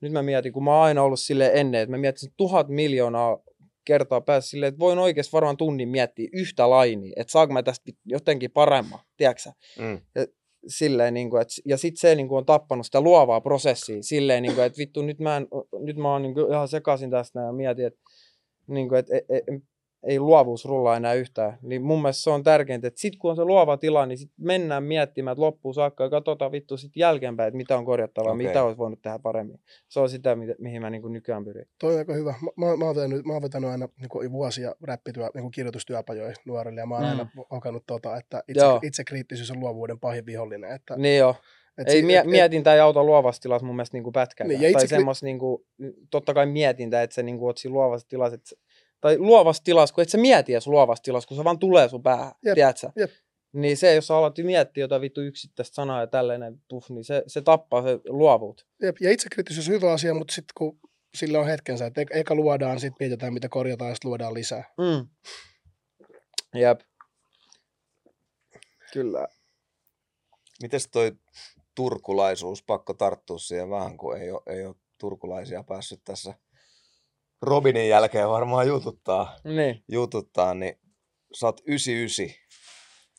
nyt 0.00 0.12
mä 0.12 0.22
mietin, 0.22 0.52
kun 0.52 0.64
mä 0.64 0.74
oon 0.74 0.84
aina 0.84 1.02
ollut 1.02 1.20
sille 1.20 1.50
ennen, 1.54 1.80
että 1.80 1.90
mä 1.90 1.98
mietin 1.98 2.32
tuhat 2.36 2.68
miljoonaa 2.68 3.38
kertaa 3.84 4.20
päässä 4.20 4.50
silleen, 4.50 4.68
että 4.68 4.78
voin 4.78 4.98
oikeasti 4.98 5.32
varmaan 5.32 5.56
tunnin 5.56 5.88
miettiä 5.88 6.28
yhtä 6.32 6.70
lainia, 6.70 7.12
että 7.16 7.30
saanko 7.30 7.52
mä 7.52 7.62
tästä 7.62 7.92
jotenkin 8.04 8.50
paremman, 8.50 9.00
tiedätkö? 9.16 9.50
Mm. 9.78 10.00
Silleen, 10.66 11.14
niin 11.14 11.30
kuin, 11.30 11.42
että, 11.42 11.54
ja 11.64 11.76
sitten 11.78 12.00
se 12.00 12.14
niin 12.14 12.28
kuin, 12.28 12.38
on 12.38 12.46
tappanut 12.46 12.86
sitä 12.86 13.00
luovaa 13.00 13.40
prosessia 13.40 14.02
silleen, 14.02 14.42
niin 14.42 14.54
kuin, 14.54 14.64
että 14.64 14.78
vittu, 14.78 15.02
nyt 15.02 15.18
mä, 15.18 15.36
en, 15.36 15.48
nyt 15.78 15.96
mä 15.96 16.12
oon 16.12 16.22
niin 16.22 16.34
kuin, 16.34 16.52
ihan 16.52 16.68
sekaisin 16.68 17.10
tästä 17.10 17.40
ja 17.40 17.52
mietin, 17.52 17.86
että, 17.86 18.00
niin 18.66 18.88
kuin, 18.88 18.98
että 18.98 19.14
ei, 19.14 19.22
ei, 19.28 19.60
ei 20.06 20.20
luovuus 20.20 20.64
rullaa 20.64 20.96
enää 20.96 21.14
yhtään. 21.14 21.58
Niin 21.62 21.82
mun 21.82 22.02
mielestä 22.02 22.22
se 22.22 22.30
on 22.30 22.42
tärkeintä, 22.42 22.88
että 22.88 23.00
sitten 23.00 23.18
kun 23.18 23.30
on 23.30 23.36
se 23.36 23.44
luova 23.44 23.76
tila, 23.76 24.06
niin 24.06 24.18
sitten 24.18 24.46
mennään 24.46 24.82
miettimään, 24.82 25.32
että 25.32 25.40
loppuun 25.42 25.74
saakka 25.74 26.04
ja 26.04 26.10
katsotaan 26.10 26.52
vittu 26.52 26.76
sitten 26.76 27.00
jälkeenpäin, 27.00 27.48
että 27.48 27.56
mitä 27.56 27.78
on 27.78 27.84
korjattavaa, 27.84 28.32
okay. 28.32 28.46
mitä 28.46 28.64
olisi 28.64 28.78
voinut 28.78 29.02
tehdä 29.02 29.18
paremmin. 29.18 29.60
Se 29.88 30.00
on 30.00 30.08
sitä, 30.08 30.36
mitä- 30.36 30.54
mihin 30.58 30.82
mä 30.82 30.90
niin 30.90 31.02
kuin 31.02 31.12
nykyään 31.12 31.44
pyrin. 31.44 31.66
Toi 31.80 31.92
on 31.92 31.98
aika 31.98 32.12
hyvä. 32.14 32.34
Mä, 32.56 32.66
mä, 32.66 32.76
mä, 32.76 32.84
oon, 32.84 32.96
vetänyt, 32.96 33.24
mä 33.24 33.32
oon 33.32 33.42
vetänyt 33.42 33.70
aina 33.70 33.88
niin 34.00 34.08
kuin 34.08 34.32
vuosia 34.32 34.74
räppityö, 34.82 35.30
niin 35.34 35.42
kuin 35.42 35.52
kirjoitustyöpajoja 35.52 36.34
nuorille, 36.46 36.80
ja 36.80 36.86
mä 36.86 36.94
oon 36.94 37.04
Mm. 37.04 37.10
aina 37.10 37.28
kokannut 37.48 37.84
tota, 37.86 38.16
että 38.16 38.42
itse, 38.48 38.64
Joo. 38.64 38.80
itsekriittisyys 38.82 39.50
on 39.50 39.60
luovuuden 39.60 40.00
pahin 40.00 40.26
vihollinen. 40.26 40.70
Että, 40.72 40.96
Niin 40.96 41.18
joo. 41.18 41.34
et 41.78 41.88
Ei, 41.88 42.02
mie- 42.02 42.18
et- 42.18 42.26
mietintä 42.26 42.74
ei 42.74 42.80
auta 42.80 43.04
luovassa 43.04 43.42
tilassa 43.42 43.66
mun 43.66 43.76
mielestä 43.76 43.96
niin 43.98 44.12
pätkää. 44.12 44.46
Niin, 44.46 44.72
tai 44.72 44.88
semmoista 44.88 45.26
niin 45.26 45.38
kuin, 45.38 45.62
totta 46.10 46.34
kai 46.34 46.46
mietintä, 46.46 47.02
että 47.02 47.14
sä 47.14 47.22
niin 47.22 47.38
kuin, 47.38 47.46
oot 47.46 47.58
siinä 47.58 47.72
luovassa 47.74 48.08
tilassa, 48.08 48.34
että, 48.34 48.50
tai 49.04 49.18
luovassa 49.18 49.64
tilassa, 49.64 49.94
kun 49.94 50.02
et 50.02 50.08
sä 50.08 50.18
mieti 50.18 50.52
edes 50.52 50.66
luovassa 50.66 51.02
tilassa, 51.02 51.28
kun 51.28 51.36
se 51.36 51.44
vaan 51.44 51.58
tulee 51.58 51.88
sun 51.88 52.02
päähän, 52.02 52.32
Jep, 52.44 52.54
tiedät 52.54 52.76
sä? 52.76 52.92
jep. 52.96 53.10
Niin 53.52 53.76
se, 53.76 53.94
jos 53.94 54.06
sä 54.06 54.16
alat 54.16 54.38
miettiä 54.38 54.84
jotain 54.84 55.02
vittu 55.02 55.20
yksittäistä 55.20 55.74
sanaa 55.74 56.00
ja 56.00 56.06
tällainen, 56.06 56.62
puff, 56.68 56.90
niin 56.90 57.04
se, 57.04 57.22
se 57.26 57.42
tappaa 57.42 57.82
se 57.82 58.00
luovuut. 58.08 58.66
Jep, 58.82 58.96
ja 59.00 59.10
itsekriittisyys 59.10 59.68
on 59.68 59.74
hyvä 59.74 59.92
asia, 59.92 60.14
mutta 60.14 60.34
sitten 60.34 60.52
kun 60.58 60.78
sillä 61.14 61.40
on 61.40 61.46
hetkensä, 61.46 61.86
että 61.86 62.00
eka- 62.00 62.16
eka 62.16 62.34
luodaan, 62.34 62.80
sitten 62.80 62.96
mietitään, 63.06 63.34
mitä 63.34 63.48
korjataan, 63.48 63.90
ja 63.90 63.94
sitten 63.94 64.08
luodaan 64.08 64.34
lisää. 64.34 64.64
Mm. 64.78 65.08
Jep. 66.60 66.80
Kyllä. 68.92 69.28
Mites 70.62 70.88
toi 70.88 71.12
turkulaisuus, 71.74 72.62
pakko 72.62 72.94
tarttua 72.94 73.38
siihen 73.38 73.70
vähän, 73.70 73.96
kun 73.96 74.16
ei 74.16 74.30
ole, 74.30 74.42
ei 74.46 74.66
ole 74.66 74.74
turkulaisia 74.98 75.62
päässyt 75.62 76.00
tässä 76.04 76.34
Robinin 77.44 77.88
jälkeen 77.88 78.28
varmaan 78.28 78.66
jututtaa, 78.66 79.36
Niin. 79.44 79.84
jututtaa 79.88 80.54
niin 80.54 80.80
sä 81.32 81.46
oot 81.46 81.60
99, 81.66 82.44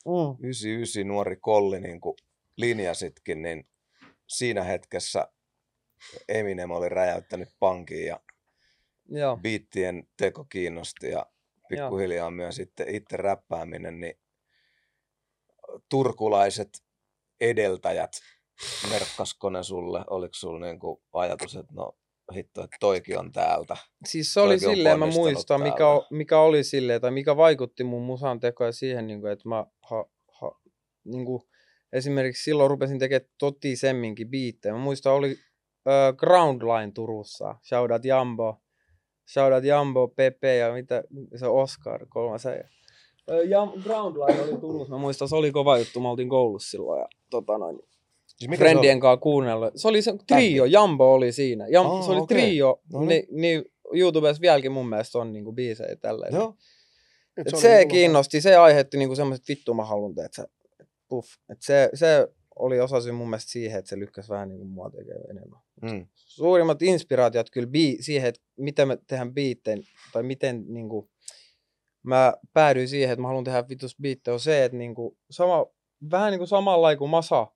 Mm. 0.05 0.37
99 0.39 1.07
nuori 1.07 1.35
kolli, 1.41 1.79
niin 1.79 2.01
kuin 2.01 2.15
linjasitkin, 2.57 3.41
niin 3.41 3.67
siinä 4.27 4.63
hetkessä 4.63 5.27
Eminem 6.29 6.71
oli 6.71 6.89
räjäyttänyt 6.89 7.49
pankin 7.59 8.05
ja 8.05 8.19
Joo. 9.09 9.37
biittien 9.37 10.07
teko 10.17 10.43
kiinnosti 10.43 11.09
ja 11.09 11.25
pikkuhiljaa 11.69 12.31
myös 12.31 12.55
sitten 12.55 12.89
itse 12.95 13.17
räppääminen, 13.17 13.99
niin 13.99 14.19
turkulaiset 15.89 16.69
edeltäjät, 17.41 18.11
merkkasko 18.89 19.49
ne 19.49 19.63
sulle, 19.63 20.03
oliko 20.09 20.33
sulla 20.33 20.65
niinku 20.65 21.03
ajatus, 21.13 21.55
että 21.55 21.73
no 21.75 21.97
hitto, 22.35 22.63
että 22.63 22.77
toikin 22.79 23.19
on 23.19 23.31
täältä? 23.31 23.77
Siis 24.05 24.33
se 24.33 24.39
oli 24.39 24.59
Toikin 24.59 24.69
silleen, 24.69 24.99
mä 24.99 25.05
muistan, 25.05 25.61
mikä, 25.61 25.77
täältä. 25.77 26.07
mikä 26.11 26.39
oli 26.39 26.63
silleen, 26.63 27.01
tai 27.01 27.11
mikä 27.11 27.37
vaikutti 27.37 27.83
mun 27.83 28.01
musan 28.01 28.39
tekoon 28.39 28.73
siihen, 28.73 29.07
niin 29.07 29.21
kuin, 29.21 29.31
että 29.31 29.49
mä 29.49 29.65
ha, 29.89 30.05
ha, 30.41 30.59
niin 31.05 31.25
kuin, 31.25 31.43
esimerkiksi 31.93 32.43
silloin 32.43 32.69
rupesin 32.69 32.99
tekemään 32.99 33.29
totisemminkin 33.39 34.29
biittejä. 34.29 34.73
Mä 34.73 34.79
muistan, 34.79 35.13
oli 35.13 35.37
äh, 35.87 36.15
Groundline 36.17 36.91
Turussa, 36.91 37.55
shoutout 37.69 38.05
Jambo, 38.05 38.61
shoutout 39.33 39.63
Jambo, 39.63 40.07
Pepe 40.07 40.55
ja 40.55 40.73
mitä, 40.73 41.03
se 41.35 41.47
Oscar, 41.47 42.05
kolmas 42.09 42.45
äijä. 42.45 42.69
Ö, 43.31 43.43
Jam, 43.43 43.71
Groundline 43.83 44.41
oli 44.41 44.57
Turussa, 44.57 44.93
mä 44.93 44.97
muistan, 44.97 45.29
se 45.29 45.35
oli 45.35 45.51
kova 45.51 45.77
juttu, 45.77 45.99
mä 45.99 46.09
oltiin 46.09 46.29
koulussa 46.29 46.69
silloin 46.69 46.99
ja 46.99 47.07
tota 47.29 47.57
noin, 47.57 47.79
Siis 48.35 48.49
mikä 48.49 48.63
se 48.65 48.69
friendien 48.69 48.99
kanssa 48.99 49.17
kuunnella. 49.21 49.71
Se 49.75 49.87
oli 49.87 50.01
se 50.01 50.13
trio, 50.27 50.65
Jambo 50.65 51.13
oli 51.13 51.31
siinä. 51.31 51.67
Jam, 51.67 51.85
Aa, 51.85 52.01
se 52.01 52.11
oli 52.11 52.19
okei. 52.19 52.37
trio, 52.37 52.81
No 52.93 52.99
niin, 52.99 53.07
niin. 53.09 53.41
niin 53.41 53.65
YouTubessa 53.93 54.41
vieläkin 54.41 54.71
mun 54.71 54.89
mielestä 54.89 55.17
on 55.19 55.33
niinku 55.33 55.53
biisejä 55.53 55.95
tällä. 55.95 56.27
Joo, 56.31 56.55
Et 57.37 57.53
oli 57.53 57.61
se 57.61 57.75
mulla- 57.75 57.85
kiinnosti, 57.91 58.41
se 58.41 58.55
aiheutti 58.55 58.97
niinku 58.97 59.15
semmoiset 59.15 59.47
vittu 59.47 59.73
mä 59.73 59.85
haluan, 59.85 60.11
että 60.25 60.41
se, 60.41 60.47
puff. 61.09 61.27
Et 61.49 61.61
se, 61.61 61.89
se 61.93 62.27
oli 62.59 62.79
osa 62.79 63.01
syy 63.01 63.11
mun 63.11 63.29
mielestä 63.29 63.51
siihen, 63.51 63.79
että 63.79 63.89
se 63.89 63.99
lykkäsi 63.99 64.29
vähän 64.29 64.49
niinku 64.49 64.65
mua 64.65 64.89
tekemään 64.89 65.29
enemmän. 65.29 65.59
mm. 65.81 66.07
Suurimmat 66.15 66.81
inspiraatiot 66.81 67.49
kyllä 67.49 67.67
bii, 67.67 67.97
siihen, 68.03 68.29
että 68.29 68.41
miten 68.57 68.87
me 68.87 68.97
tehdään 69.07 69.33
biitteen, 69.33 69.83
tai 70.13 70.23
miten 70.23 70.63
niinku, 70.67 71.09
mä 72.03 72.33
päädyin 72.53 72.87
siihen, 72.87 73.11
että 73.11 73.21
mä 73.21 73.27
haluan 73.27 73.43
tehdä 73.43 73.69
vitus 73.69 73.95
biittejä, 74.01 74.33
on 74.33 74.39
se, 74.39 74.63
että 74.65 74.77
niinku, 74.77 75.17
sama, 75.31 75.65
vähän 76.11 76.31
niin 76.31 76.39
kuin 76.39 76.47
samalla 76.47 76.95
kuin 76.95 77.09
Masa 77.09 77.47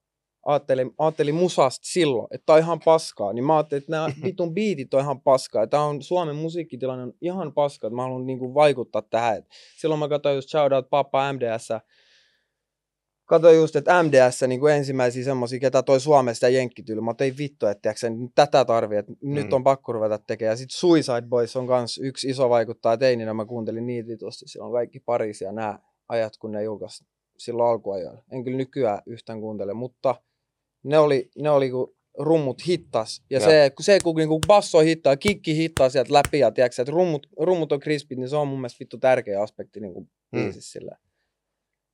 ajatteli, 0.46 0.92
ajatteli 0.98 1.32
musasta 1.32 1.86
silloin, 1.86 2.28
että 2.32 2.46
tää 2.46 2.56
on 2.56 2.62
ihan 2.62 2.80
paskaa, 2.86 3.34
niin 3.34 3.46
mä 3.46 3.58
ajattelin, 3.58 3.82
että 3.82 3.92
nämä 3.92 4.10
vitun 4.26 4.54
biitit 4.54 4.94
on 4.94 5.02
ihan 5.02 5.22
paskaa, 5.22 5.68
tämä 5.68 5.84
on 5.84 6.02
Suomen 6.02 6.36
musiikkitilanne 6.36 7.04
on 7.04 7.14
ihan 7.22 7.54
paskaa, 7.54 7.88
että 7.88 7.96
mä 7.96 8.02
haluan 8.02 8.26
niinku 8.26 8.54
vaikuttaa 8.54 9.02
tähän. 9.02 9.38
Et 9.38 9.46
silloin 9.78 10.00
mä 10.00 10.10
katsoin 10.10 10.36
just 10.36 10.50
Shoutout 10.50 10.90
Papa 10.90 11.34
MDS, 11.34 11.70
katsoin 13.30 13.58
just, 13.58 13.76
että 13.76 14.04
MDS 14.04 14.42
niin 14.48 14.60
kuin 14.60 14.74
ensimmäisiä 14.74 15.24
semmoisia, 15.24 15.60
ketä 15.60 15.84
toi 15.84 16.00
Suomesta 16.00 16.46
ja 16.46 16.50
jenkkityyli. 16.50 17.02
Mä 17.02 17.14
tein 17.14 17.38
vittu, 17.38 17.66
että 17.68 17.82
tiiäksä, 17.82 18.10
nyt 18.10 18.32
tätä 18.36 18.66
tarvii, 18.66 18.98
että 18.98 19.12
mm. 19.12 19.34
nyt 19.34 19.54
on 19.54 19.64
pakko 19.64 19.94
ruveta 19.94 20.18
tekemään. 20.18 20.52
Ja 20.52 20.58
sitten 20.58 20.78
Suicide 20.78 21.28
Boys 21.30 21.56
on 21.56 21.68
kans 21.68 21.98
yksi 21.98 22.30
iso 22.30 22.50
vaikuttaja 22.50 22.98
teininä. 22.98 23.34
Mä 23.34 23.46
kuuntelin 23.46 23.88
niitä 23.88 24.08
vitusti. 24.08 24.48
Silloin 24.48 24.74
kaikki 24.74 25.00
Pariisi 25.00 25.44
ja 25.44 25.52
nämä 25.52 25.80
ajat, 26.10 26.38
kun 26.38 26.52
ne 26.52 26.64
julkaisi 26.64 27.06
silloin 27.38 27.70
alkuajoilla. 27.70 28.24
En 28.32 28.44
kyllä 28.44 28.58
nykyään 28.58 29.02
yhtään 29.06 29.42
kuuntele, 29.42 29.74
mutta 29.74 30.16
ne 30.84 30.98
oli, 30.98 31.30
ne 31.42 31.50
oli 31.50 31.70
kun 31.70 31.96
rummut 32.20 32.68
hittas. 32.68 33.24
Ja 33.30 33.40
Joo. 33.40 33.50
se, 33.50 33.72
se 33.82 33.98
kun 34.04 34.16
niinku 34.16 34.40
basso 34.48 34.80
hittaa, 34.80 35.18
kikki 35.18 35.56
hittaa 35.58 35.90
sieltä 35.90 36.14
läpi 36.14 36.40
ja 36.40 36.52
tiiäksä, 36.52 36.82
että 36.82 36.92
rummut, 36.92 37.28
rummut 37.40 37.72
on 37.72 37.80
krispit, 37.80 38.18
niin 38.18 38.30
se 38.30 38.36
on 38.36 38.48
mun 38.48 38.60
mielestä 38.60 38.80
vittu 38.80 38.98
tärkeä 38.98 39.42
aspekti 39.42 39.80
niinku 39.80 40.08
Mm. 40.32 40.40
biisissä 40.40 40.72
sillä. 40.72 40.98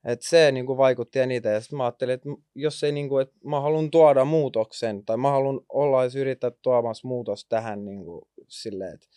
Et 0.06 0.22
se 0.22 0.52
niinku 0.52 0.78
vaikutti 0.78 1.20
eniten. 1.20 1.54
Ja 1.54 1.62
sitten 1.62 1.78
mä 1.78 1.84
ajattelin, 1.84 2.14
että 2.14 2.30
jos 2.56 2.84
ei 2.84 2.92
niinku, 2.92 3.18
että 3.18 3.36
mä 3.44 3.62
haluan 3.62 3.92
tuoda 3.92 4.26
muutoksen, 4.26 5.06
tai 5.06 5.18
mä 5.18 5.32
haluan 5.32 5.60
olla 5.70 6.04
edes 6.04 6.16
yrittää 6.16 6.52
tuomassa 6.62 7.08
muutos 7.08 7.46
tähän 7.50 7.86
niinku 7.86 8.28
silleen, 8.48 8.94
että 8.94 9.08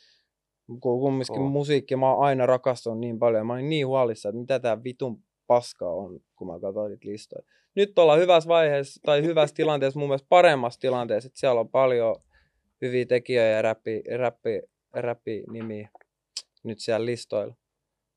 kun 0.67 1.01
kumminkin 1.01 1.37
Kova. 1.37 1.49
musiikki 1.49 1.97
mä 1.97 2.15
oon 2.15 2.25
aina 2.25 2.47
rakastanut 2.47 2.99
niin 3.01 3.19
paljon, 3.19 3.47
mä 3.47 3.53
olin 3.53 3.69
niin 3.69 3.87
huolissa, 3.87 4.29
että 4.29 4.41
mitä 4.41 4.61
tää 4.61 4.85
vitun 4.85 5.23
paska 5.47 5.91
on, 5.91 6.21
kun 6.37 6.47
mä 6.47 6.61
katsoin 6.61 6.91
niitä 6.91 7.09
listoja. 7.09 7.43
Nyt 7.79 7.99
ollaan 7.99 8.19
hyvässä 8.19 8.49
vaiheessa, 8.49 9.01
tai 9.05 9.23
hyvässä 9.23 9.57
tilanteessa, 9.57 9.99
mun 9.99 10.09
mielestä 10.09 10.27
paremmassa 10.29 10.81
tilanteessa, 10.81 11.27
että 11.27 11.41
siellä 11.41 11.61
on 11.61 11.69
paljon 11.69 12.17
hyviä 12.83 13.07
tekijöitä 13.07 13.57
ja 13.57 13.63
räppi, 13.63 14.03
räppi, 14.17 14.63
räppi 14.95 15.45
nimiä 15.51 15.89
nyt 16.65 16.79
siellä 16.79 17.07
listoilla. 17.07 17.55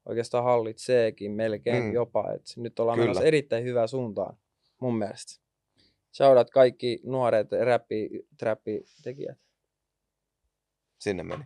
Oikeastaan 0.06 0.44
hallitseekin 0.44 1.32
melkein 1.32 1.84
Mm. 1.84 1.94
jopa, 1.94 2.34
että 2.34 2.54
nyt 2.58 2.80
ollaan 2.80 2.96
Kyllä. 2.98 3.08
menossa 3.08 3.28
erittäin 3.28 3.64
hyvään 3.64 3.88
suuntaan, 3.88 4.38
mun 4.82 4.98
mielestä. 4.98 5.42
Shoutout 6.18 6.50
kaikki 6.50 7.00
nuoret 7.04 7.48
räppi, 7.52 8.10
trappi 8.38 8.82
tekijät. 9.04 9.38
sinne 11.00 11.24
meni. 11.24 11.44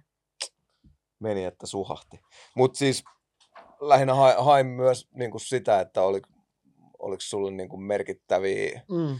Meni, 1.19 1.45
että 1.45 1.67
suhahti. 1.67 2.19
Mutta 2.55 2.77
siis 2.77 3.03
lähinnä 3.81 4.13
hain, 4.37 4.67
myös 4.67 5.07
niinku 5.13 5.39
sitä, 5.39 5.79
että 5.79 6.01
oli, 6.01 6.21
oliko 7.05 7.21
sulle 7.21 7.51
niinku 7.51 7.77
merkittäviä 7.77 8.81
Mm. 8.89 9.19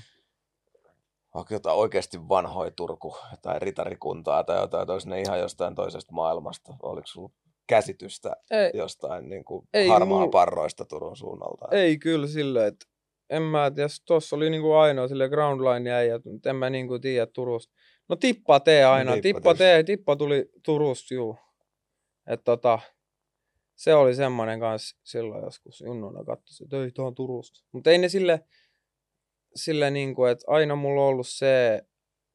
vaikka 1.34 1.54
jotain 1.54 1.78
oikeasti 1.78 2.30
vanhoja 2.30 2.72
Turku, 2.72 3.18
tai 3.42 3.60
ritarikuntaa 3.60 4.44
tai 4.44 4.60
jotain, 4.62 4.82
että 4.82 4.94
olisi 4.94 5.10
ne 5.10 5.22
ihan 5.22 5.40
jostain 5.40 5.76
toisesta 5.76 6.14
maailmasta. 6.14 6.74
Oliko 6.84 7.08
sulla 7.08 7.30
käsitystä 7.68 8.36
Ei, 8.52 8.72
jostain 8.74 9.30
niin 9.30 9.46
kuin 9.46 9.68
Ei 9.74 9.88
harmaa 9.88 10.26
mul- 10.26 10.30
parroista 10.32 10.86
Turun 10.86 11.18
suunnalta? 11.18 11.66
Ei 11.72 11.98
kyllä 11.98 12.28
silleen, 12.28 12.68
että 12.68 12.86
en 13.30 13.42
mä 13.42 13.72
tiedä, 13.72 13.90
tuossa 14.06 14.36
oli 14.36 14.50
niinku 14.50 14.74
ainoa 14.74 15.08
sille 15.08 15.30
groundline 15.30 15.92
äijät, 15.94 16.26
mutta 16.26 16.50
en 16.50 16.56
mä 16.56 16.70
niinku 16.70 17.00
tiedä 17.00 17.26
Turusta. 17.26 17.74
No 18.10 18.16
Tippa 18.16 18.60
tee 18.60 18.86
aina, 18.86 19.12
Tippa 19.12 19.22
Tippa 19.40 19.56
tee, 19.56 19.84
Tippa 19.84 20.16
tuli 20.16 20.50
Turusta, 20.66 21.14
juu. 21.14 21.38
Et 22.28 22.42
tota, 22.44 22.80
se 23.76 23.96
oli 23.96 24.16
semmoinen 24.16 24.60
kanssa 24.60 24.98
silloin 25.04 25.44
joskus 25.44 25.82
junnuna 25.82 26.24
katsoin, 26.24 26.66
että 26.66 26.84
ei, 26.84 26.92
tää 26.92 27.06
on 27.06 27.16
Turusta. 27.16 27.66
Mutta 27.72 27.90
ei 27.90 27.98
ne 27.98 28.10
sille, 28.10 28.46
sille 29.56 29.92
niinku, 29.92 30.26
että 30.26 30.46
aina 30.48 30.76
mulla 30.76 31.02
on 31.02 31.08
ollut 31.08 31.28
se 31.28 31.86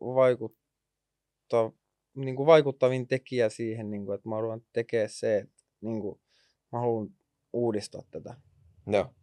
vaikutta, 0.01 1.73
niinku 2.15 2.47
vaikuttavin 2.47 3.09
tekijä 3.09 3.49
siihen, 3.49 3.91
niinku, 3.91 4.13
että 4.13 4.29
mä 4.29 4.35
haluan 4.35 4.63
tekemään 4.73 5.09
se, 5.09 5.39
että 5.39 5.63
niinku, 5.81 6.21
mä 6.73 6.79
haluan 6.79 7.09
uudistaa 7.53 8.03
tätä 8.11 8.35
Joo, 8.87 9.15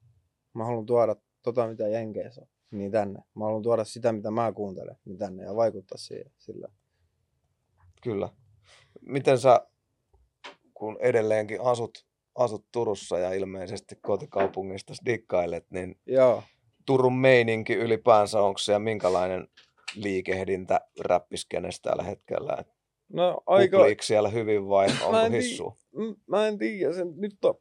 mä 0.53 0.65
haluan 0.65 0.85
tuoda 0.85 1.15
tota, 1.41 1.67
mitä 1.67 1.87
Jenkeissä 1.87 2.41
on, 2.41 2.47
niin 2.71 2.91
tänne. 2.91 3.19
Mä 3.35 3.45
haluan 3.45 3.63
tuoda 3.63 3.83
sitä, 3.83 4.11
mitä 4.11 4.31
mä 4.31 4.51
kuuntelen, 4.51 4.97
niin 5.05 5.17
tänne 5.17 5.43
ja 5.43 5.55
vaikuttaa 5.55 5.97
siihen 5.97 6.31
sillä. 6.37 6.67
kyllä. 8.03 8.29
Miten 9.01 9.39
sä, 9.39 9.67
kun 10.77 10.97
edelleenkin 10.99 11.61
asut, 11.61 12.05
asut 12.35 12.65
Turussa 12.71 13.19
ja 13.19 13.33
ilmeisesti 13.33 13.95
kotikaupungista 14.01 14.93
dikkailet, 15.05 15.65
niin 15.71 15.99
Joo. 16.05 16.43
Turun 16.85 17.15
meininki 17.15 17.73
ylipäänsä, 17.73 18.41
onko 18.41 18.57
se 18.57 18.71
ja 18.71 18.79
minkälainen 18.79 19.47
liikehdintä 19.95 20.81
räppiskenestä 20.99 21.89
tällä 21.89 22.03
hetkellä? 22.03 22.57
Et 22.59 22.67
No 23.13 23.41
aika, 23.45 23.77
Kupliiko 23.77 24.03
siellä 24.03 24.29
hyvin 24.29 24.69
vai 24.69 24.87
onko 25.03 25.29
hissu? 25.31 25.77
mä 26.27 26.47
en 26.47 26.57
tiedä, 26.57 26.93
se 26.93 27.05
nyt 27.15 27.45
on 27.45 27.59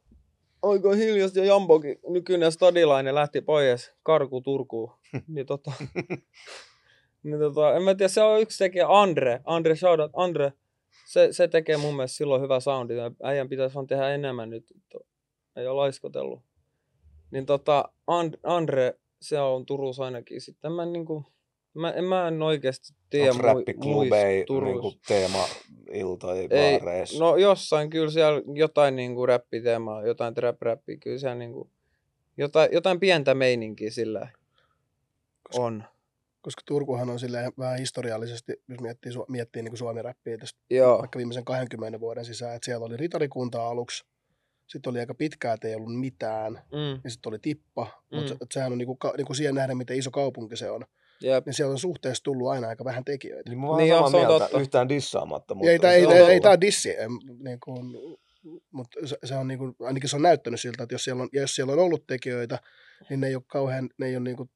aika 0.61 0.93
hiljasta 0.93 1.39
ja 1.39 1.45
Jambokin 1.45 1.99
nykyinen 2.09 2.51
stadilainen 2.51 3.15
lähti 3.15 3.41
pois 3.41 3.93
karku 4.03 4.41
Turkuun. 4.41 4.91
niin 5.27 5.45
tota, 5.45 5.71
niin 7.23 7.39
tota, 7.39 7.75
en 7.75 7.83
mä 7.83 7.95
tiedä, 7.95 8.07
se 8.07 8.21
on 8.21 8.41
yksi 8.41 8.57
tekijä, 8.57 8.87
Andre, 8.87 9.41
Andre, 9.45 9.75
shoutout, 9.75 10.11
Andre, 10.15 10.53
se, 11.05 11.27
se 11.31 11.47
tekee 11.47 11.77
mun 11.77 11.95
mielestä 11.95 12.17
silloin 12.17 12.41
hyvä 12.41 12.59
soundi. 12.59 12.93
Äijän 13.23 13.49
pitäisi 13.49 13.75
vaan 13.75 13.87
tehdä 13.87 14.09
enemmän 14.09 14.49
nyt, 14.49 14.65
ei 15.55 15.67
ole 15.67 15.75
laiskotellut. 15.75 16.41
Niin 17.31 17.45
tota, 17.45 17.89
And, 18.07 18.33
Andre, 18.43 18.93
se 19.21 19.39
on 19.39 19.65
Turussa 19.65 20.05
ainakin. 20.05 20.41
Sitten 20.41 20.71
mä 20.71 20.85
niinku, 20.85 21.25
mä, 21.73 21.91
en, 21.91 22.03
mä 22.05 22.27
en 22.27 22.41
oikeasti 22.41 22.93
tiedä 23.09 23.31
Onko 23.31 23.43
räppiklubeja 23.43 24.45
Turussa. 24.45 24.89
niin 24.89 24.99
teema-iltoja 25.07 26.47
Ei, 26.49 26.79
baareissa? 26.79 27.23
no 27.23 27.35
jossain 27.35 27.89
kyllä 27.89 28.11
siellä 28.11 28.41
jotain 28.55 28.95
niinku 28.95 29.25
räppiteemaa, 29.25 30.07
jotain 30.07 30.33
trap-räppiä, 30.33 30.97
kyllä 30.97 31.17
siellä 31.17 31.35
niinku, 31.35 31.69
jotain, 32.37 32.69
jotain 32.71 32.99
pientä 32.99 33.33
meininkiä 33.33 33.89
sillä 33.89 34.27
on. 35.53 35.83
Koska 36.47 36.61
Turkuhan 36.65 37.09
on 37.09 37.19
silleen 37.19 37.51
vähän 37.59 37.77
historiallisesti, 37.79 38.53
jos 38.67 38.79
miettii, 38.81 39.11
miettii 39.27 39.63
niin 39.63 39.77
Suomi-räppiä 39.77 40.37
tästä 40.37 40.59
Joo. 40.69 40.99
vaikka 40.99 41.17
viimeisen 41.17 41.45
20 41.45 41.99
vuoden 41.99 42.25
sisään, 42.25 42.55
että 42.55 42.65
siellä 42.65 42.85
oli 42.85 42.97
ritarikunta 42.97 43.67
aluksi, 43.67 44.05
sitten 44.67 44.89
oli 44.91 44.99
aika 44.99 45.13
pitkään, 45.13 45.53
että 45.53 45.67
ei 45.67 45.75
ollut 45.75 45.99
mitään, 45.99 46.53
Mm. 46.53 47.01
ja 47.03 47.09
sitten 47.09 47.29
oli 47.29 47.39
tippa, 47.39 47.87
mm. 48.11 48.17
mutta 48.17 48.35
sehän 48.53 48.71
on 48.71 48.77
niin 48.77 48.85
kuin, 48.85 48.97
niin 49.17 49.25
kuin 49.27 49.35
siihen 49.37 49.55
nähden, 49.55 49.77
miten 49.77 49.97
iso 49.97 50.11
kaupunki 50.11 50.55
se 50.55 50.71
on, 50.71 50.85
Jep. 51.21 51.45
niin 51.45 51.53
siellä 51.53 51.71
on 51.71 51.79
suhteessa 51.79 52.23
tullut 52.23 52.49
aina 52.49 52.67
aika 52.67 52.85
vähän 52.85 53.05
tekijöitä. 53.05 53.49
Niin 53.49 53.59
Niin 53.77 53.95
on, 53.95 54.11
se 54.11 54.17
on 54.17 54.23
mieltä 54.25 54.39
totta. 54.43 54.59
yhtään 54.59 54.89
dissaamatta. 54.89 55.55
Mutta 55.55 55.71
ei, 55.71 55.79
tää, 55.79 55.91
se 55.91 55.97
ei, 55.97 56.05
on 56.05 56.13
ei, 56.13 56.21
ei 56.23 56.41
tämä 56.41 56.51
ole 56.51 56.61
dissi, 56.61 56.89
niin 57.39 57.59
kuin, 57.63 57.95
mutta 58.71 58.99
se, 59.07 59.17
se 59.23 59.35
on 59.35 59.47
niin 59.47 59.57
kuin, 59.59 59.75
ainakin 59.79 60.09
se 60.09 60.15
on 60.15 60.21
näyttänyt 60.21 60.61
siltä, 60.61 60.83
että 60.83 60.95
jos 60.95 61.03
siellä 61.03 61.23
on, 61.23 61.29
ja 61.33 61.41
jos 61.41 61.55
siellä 61.55 61.73
on 61.73 61.79
ollut 61.79 62.07
tekijöitä, 62.07 62.59
niin 63.09 63.19
ne 63.21 63.27
ei 63.27 63.35
ole, 63.35 63.43
kauhean, 63.47 63.89
ne 63.97 64.05
ei 64.07 64.15
ole 64.15 64.23
niin 64.23 64.37
kuin 64.37 64.49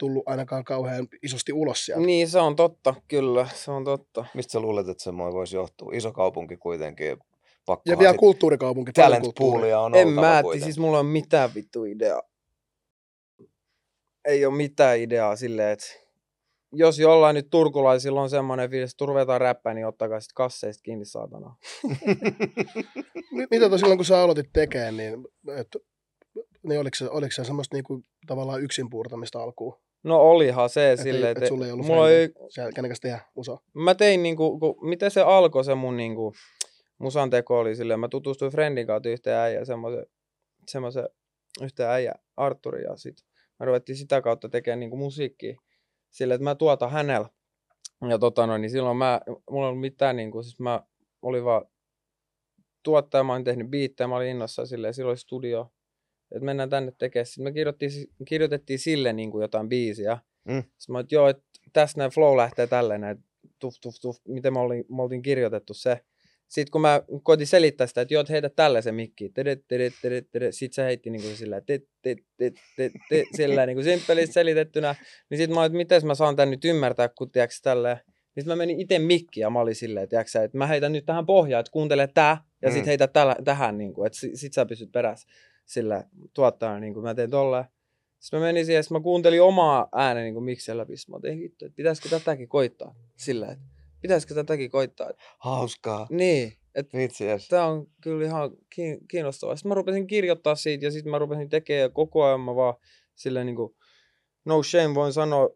tullut 0.00 0.22
ainakaan 0.28 0.64
kauhean 0.64 1.08
isosti 1.22 1.52
ulos 1.52 1.84
sieltä. 1.86 2.06
Niin, 2.06 2.28
se 2.28 2.38
on 2.38 2.56
totta, 2.56 2.94
kyllä, 3.08 3.48
se 3.54 3.70
on 3.70 3.84
totta. 3.84 4.24
Mistä 4.34 4.52
sä 4.52 4.60
luulet, 4.60 4.88
että 4.88 5.02
semmoinen 5.04 5.34
voisi 5.34 5.56
johtua? 5.56 5.90
Iso 5.94 6.12
kaupunki 6.12 6.56
kuitenkin. 6.56 7.18
Pakkohan 7.66 7.94
Ja 7.94 7.98
vielä 7.98 8.14
kulttuurikaupunki. 8.18 8.92
talent 8.92 9.24
poolia 9.38 9.80
on 9.80 9.94
En 9.94 10.08
mä, 10.08 10.40
kuitenkin. 10.42 10.64
siis 10.64 10.78
mulla 10.78 10.98
on 10.98 11.06
mitään 11.06 11.50
vittu 11.54 11.84
ideaa. 11.84 12.22
Ei 14.24 14.46
ole 14.46 14.54
mitään 14.54 14.98
ideaa 14.98 15.36
silleen, 15.36 15.70
että 15.72 15.86
jos 16.72 16.98
jollain 16.98 17.34
nyt 17.34 17.50
turkulaisilla 17.50 18.22
on 18.22 18.30
semmoinen 18.30 18.70
fiilis, 18.70 18.90
että 18.90 19.06
ruvetaan 19.06 19.40
räppää, 19.40 19.74
niin 19.74 19.86
ottakaa 19.86 20.20
sitten 20.20 20.34
kasseista 20.34 20.82
kiinni 20.82 21.04
saatana. 21.04 21.54
Mi- 23.32 23.46
Mitä 23.50 23.70
to 23.70 23.78
silloin, 23.78 23.98
kun 23.98 24.04
sä 24.04 24.20
aloitit 24.22 24.50
tekemään, 24.52 24.96
niin, 24.96 25.14
et, 25.56 25.76
niin 26.62 26.80
oliko, 26.80 26.94
se, 26.94 27.10
oliko 27.10 27.30
se 27.32 27.44
semmoista 27.44 27.76
niinku, 27.76 28.00
tavallaan 28.26 28.62
yksin 28.62 28.90
puurtamista 28.90 29.42
alkuun? 29.42 29.74
No 30.02 30.20
olihan 30.20 30.70
se 30.70 30.92
Et, 30.92 31.00
silleen, 31.00 31.32
että 31.32 31.44
et 31.44 31.48
sulla 31.48 31.66
ei 31.66 31.72
ollut 31.72 31.86
mulla 31.86 32.10
ei, 32.10 32.28
kanssa 32.74 33.02
tehdä 33.02 33.20
musa. 33.34 33.58
mä 33.74 33.94
tein 33.94 34.22
niinku, 34.22 34.58
kun, 34.58 34.88
miten 34.88 35.10
se 35.10 35.20
alkoi 35.20 35.64
se 35.64 35.74
mun 35.74 35.96
niinku, 35.96 36.32
musan 36.98 37.30
teko 37.30 37.58
oli 37.58 37.76
silleen, 37.76 38.00
mä 38.00 38.08
tutustuin 38.08 38.52
Friendin 38.52 38.86
kautta 38.86 39.08
yhteen 39.08 39.36
äijään, 39.36 39.66
semmoisen, 39.66 40.06
semmoisen 40.66 41.08
yhteen 41.62 41.88
äijä 41.88 42.14
Arturin 42.36 42.84
ja 42.84 42.96
sit 42.96 43.16
mä 43.60 43.66
ruvettiin 43.66 43.96
sitä 43.96 44.20
kautta 44.20 44.48
tekemään 44.48 44.80
niinku 44.80 44.96
musiikkia 44.96 45.60
silleen, 46.10 46.36
että 46.36 46.44
mä 46.44 46.54
tuotan 46.54 46.90
hänellä. 46.90 47.28
Ja 48.08 48.18
tota 48.18 48.46
noin, 48.46 48.62
niin 48.62 48.70
silloin 48.70 48.96
mä, 48.96 49.20
mulla 49.50 49.66
ei 49.66 49.68
ollut 49.68 49.80
mitään 49.80 50.16
niinku, 50.16 50.42
siis 50.42 50.60
mä 50.60 50.82
olin 51.22 51.44
vaan 51.44 51.64
tuottaja, 52.82 53.24
mä 53.24 53.32
olin 53.32 53.44
tehnyt 53.44 53.70
biittejä, 53.70 54.08
mä 54.08 54.16
olin 54.16 54.28
innossa 54.28 54.66
silleen, 54.66 54.94
silloin 54.94 55.10
oli 55.10 55.18
studio, 55.18 55.72
että 56.32 56.44
mennään 56.44 56.70
tänne 56.70 56.92
tekemään. 56.98 57.26
Sitten 57.26 57.44
me 57.44 57.52
kirjoitettiin, 57.52 58.06
kirjoitettiin 58.24 58.78
sille 58.78 59.12
niin 59.12 59.30
kuin 59.30 59.42
jotain 59.42 59.68
biisiä. 59.68 60.18
Mm. 60.44 60.62
Sitten 60.62 60.92
mä 60.92 61.00
että 61.00 61.14
joo, 61.14 61.28
että 61.28 61.42
tässä 61.72 61.98
näin 61.98 62.10
flow 62.10 62.36
lähtee 62.36 62.66
tälleen, 62.66 63.00
näin 63.00 63.24
tuf, 63.58 63.74
tuf, 63.82 63.94
tuf, 64.02 64.16
miten 64.28 64.52
me, 64.52 64.60
olin, 64.60 64.84
me 64.88 65.02
oltiin 65.02 65.22
kirjoitettu 65.22 65.74
se. 65.74 66.00
Sitten 66.48 66.70
kun 66.70 66.80
mä 66.80 67.02
koitin 67.22 67.46
selittää 67.46 67.86
sitä, 67.86 68.00
että 68.00 68.14
joo, 68.14 68.20
että 68.20 68.32
heitä 68.32 68.48
tällä 68.48 68.80
se 68.80 68.92
mikki. 68.92 69.24
Sitten 70.50 70.74
se 70.74 70.84
heitti 70.84 71.10
niin 71.10 71.22
kuin 71.22 71.36
sillä 71.36 71.62
sillä 73.36 73.66
niin 73.66 73.76
kuin 73.76 73.84
simppelisti 73.84 74.32
selitettynä. 74.32 74.94
Niin 75.30 75.38
sitten 75.38 75.54
mä 75.54 75.60
olin, 75.60 75.66
että 75.66 75.76
miten 75.76 76.06
mä 76.06 76.14
saan 76.14 76.36
tän 76.36 76.50
nyt 76.50 76.64
ymmärtää, 76.64 77.08
kun 77.08 77.30
tiedätkö 77.30 77.56
tälleen. 77.62 77.96
Niin 78.06 78.42
sitten 78.42 78.46
mä 78.52 78.56
menin 78.56 78.80
itse 78.80 78.98
mikkiin 78.98 79.42
ja 79.42 79.50
mä 79.50 79.60
olin 79.60 79.74
silleen, 79.74 80.08
tiedätkö, 80.08 80.30
sä, 80.30 80.44
että 80.44 80.58
mä 80.58 80.66
heitän 80.66 80.92
nyt 80.92 81.06
tähän 81.06 81.26
pohjaan, 81.26 81.60
että 81.60 81.72
kuuntele 81.72 82.08
tää 82.14 82.44
ja 82.62 82.68
Mm. 82.68 82.72
sitten 82.72 82.86
heitä 82.86 83.08
tällä, 83.08 83.36
tähän, 83.44 83.78
niin 83.78 83.94
kuin, 83.94 84.06
että 84.06 84.18
sit, 84.18 84.30
sit 84.34 84.52
sä 84.52 84.66
pysyt 84.66 84.92
perässä 84.92 85.28
sillä 85.70 86.04
tuottajana, 86.34 86.80
niin 86.80 86.94
kuin 86.94 87.04
mä 87.04 87.14
tein 87.14 87.30
tolleen. 87.30 87.64
Sitten 88.18 88.40
mä 88.40 88.46
menin 88.46 88.66
siihen, 88.66 88.84
mä 88.90 89.00
kuuntelin 89.00 89.42
omaa 89.42 89.88
äänen 89.92 90.24
niin 90.24 90.44
miksen 90.44 90.78
läpi. 90.78 90.92
Mä 91.08 91.16
otin, 91.16 91.38
hitto, 91.38 91.66
että 91.66 91.76
pitäisikö 91.76 92.08
tätäkin 92.08 92.48
koittaa 92.48 92.94
sillä, 93.16 93.48
että 93.52 93.64
pitäisikö 94.00 94.34
tätäkin 94.34 94.70
koittaa. 94.70 95.10
Hauskaa. 95.38 96.06
Niin, 96.10 96.52
että 96.74 96.98
Vitsi, 96.98 97.24
jes. 97.24 97.48
tämä 97.48 97.66
on 97.66 97.86
kyllä 98.02 98.26
ihan 98.26 98.50
kiin- 98.50 99.06
kiinnostavaa. 99.08 99.56
Sitten 99.56 99.68
mä 99.68 99.74
rupesin 99.74 100.06
kirjoittaa 100.06 100.54
siitä 100.54 100.86
ja 100.86 100.90
sitten 100.90 101.10
mä 101.10 101.18
rupesin 101.18 101.48
tekemään 101.48 101.82
ja 101.82 101.88
koko 101.88 102.24
ajan 102.24 102.40
mä 102.40 102.54
vaan 102.54 102.74
silleen 103.14 103.46
niin 103.46 103.56
kuin, 103.56 103.74
no 104.44 104.62
shame 104.62 104.94
voin 104.94 105.12
sanoa, 105.12 105.48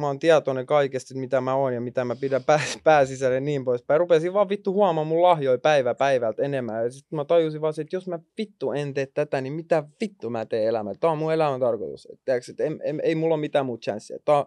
mä 0.00 0.06
oon 0.06 0.18
tietoinen 0.18 0.66
kaikesta, 0.66 1.14
mitä 1.14 1.40
mä 1.40 1.54
oon 1.54 1.74
ja 1.74 1.80
mitä 1.80 2.04
mä 2.04 2.16
pidän 2.16 2.44
pää, 2.44 2.60
pääsisälle 2.84 3.34
ja 3.34 3.40
niin 3.40 3.64
poispäin. 3.64 4.00
Rupesin 4.00 4.32
vaan 4.32 4.48
vittu 4.48 4.72
huomaan 4.72 5.06
mun 5.06 5.22
lahjoja 5.22 5.58
päivä 5.58 5.94
päivältä 5.94 6.42
enemmän. 6.42 6.84
Ja 6.84 6.90
sitten 6.90 7.16
mä 7.16 7.24
tajusin 7.24 7.60
vaan, 7.60 7.74
että 7.78 7.96
jos 7.96 8.08
mä 8.08 8.18
vittu 8.38 8.72
en 8.72 8.94
tee 8.94 9.06
tätä, 9.06 9.40
niin 9.40 9.52
mitä 9.52 9.84
vittu 10.00 10.30
mä 10.30 10.46
teen 10.46 10.68
elämällä. 10.68 10.98
Tämä 11.00 11.12
on 11.12 11.18
mun 11.18 11.32
elämän 11.32 11.60
tarkoitus. 11.60 12.08
Et, 12.12 12.20
tiiäks, 12.24 12.48
et 12.48 12.60
en, 12.60 12.80
en, 12.84 13.00
ei 13.02 13.14
mulla 13.14 13.34
ole 13.34 13.40
mitään 13.40 13.66
muuta 13.66 13.84
chanssiä. 13.84 14.18
Tää, 14.24 14.44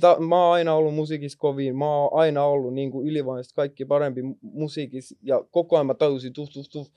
tää, 0.00 0.18
mä 0.18 0.44
oon 0.44 0.54
aina 0.54 0.74
ollut 0.74 0.94
musiikissa 0.94 1.38
kovin. 1.38 1.76
Mä 1.76 1.96
oon 1.96 2.20
aina 2.20 2.44
ollut 2.44 2.74
niin 2.74 2.92
ylivoimaisesti 3.04 3.54
kaikki 3.54 3.84
parempi 3.84 4.20
mu- 4.20 4.38
musiikissa. 4.42 5.16
Ja 5.22 5.44
koko 5.50 5.76
ajan 5.76 5.86
mä 5.86 5.94
tajusin, 5.94 6.32
tuf, 6.32 6.48
tuf, 6.50 6.66
tuf, 6.72 6.88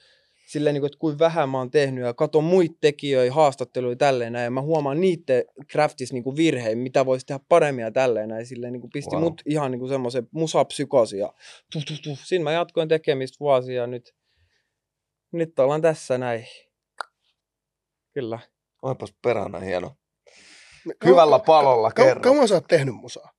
silleen, 0.52 0.74
niin 0.74 0.82
kuin, 0.82 0.88
että 0.88 1.00
kuin 1.00 1.20
vähän 1.20 1.50
mä 1.50 1.58
oon 1.58 1.72
tehnyt 1.72 2.04
ja 2.04 2.14
katon 2.14 2.44
muita 2.44 2.76
tekijöitä, 2.82 3.34
haastatteluja 3.34 3.96
tälleen 3.96 4.34
näin, 4.34 4.44
ja 4.44 4.52
mä 4.52 4.62
huomaan 4.62 5.02
niiden 5.02 5.44
craftis 5.72 6.14
niin 6.14 6.24
virheitä, 6.24 6.76
mitä 6.76 7.06
voisi 7.06 7.26
tehdä 7.26 7.40
paremmin 7.50 7.84
ja 7.84 7.92
tälleen 7.92 8.30
näin, 8.30 8.46
silleen 8.46 8.74
niin 8.74 8.82
kuin 8.82 8.92
pisti 8.92 9.16
Wow. 9.16 9.24
mut 9.24 9.42
ihan 9.46 9.72
niin 9.72 9.90
semmoisen 9.90 10.28
musapsykosi 10.32 11.18
ja 11.18 11.34
tuf, 11.74 11.86
tuf, 11.86 12.02
tuf. 12.02 12.20
Siinä 12.20 12.44
mä 12.44 12.52
jatkoin 12.52 12.90
tekemistä 12.90 13.38
vuosia 13.40 13.82
ja 13.82 13.88
nyt, 13.88 14.16
nyt 15.32 15.60
ollaan 15.60 15.82
tässä 15.82 16.18
näin. 16.18 16.46
Kyllä. 18.14 18.40
Onpas 18.82 19.14
perhana 19.24 19.60
hieno. 19.60 19.96
Hyvällä 21.06 21.38
kau- 21.38 21.44
palolla 21.46 21.90
kau- 21.90 21.94
kerro. 22.04 22.22
Kauan 22.22 22.48
sä 22.48 22.56
oot 22.56 22.68
tehnyt 22.68 22.96
musaa? 22.96 23.32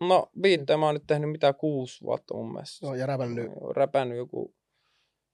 No 0.00 0.30
biittejä 0.40 0.76
mä 0.76 0.86
oon 0.86 0.94
nyt 0.94 1.06
tehnyt 1.06 1.30
mitä 1.30 1.52
kuusi 1.52 2.04
vuotta 2.04 2.34
mun 2.34 2.52
mielestä. 2.52 2.86
Joo, 2.86 2.94
ja 2.94 3.06
räpännyt. 3.06 3.50
Räpännyt 3.76 4.18
joku, 4.18 4.54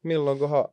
milloinkohan, 0.03 0.65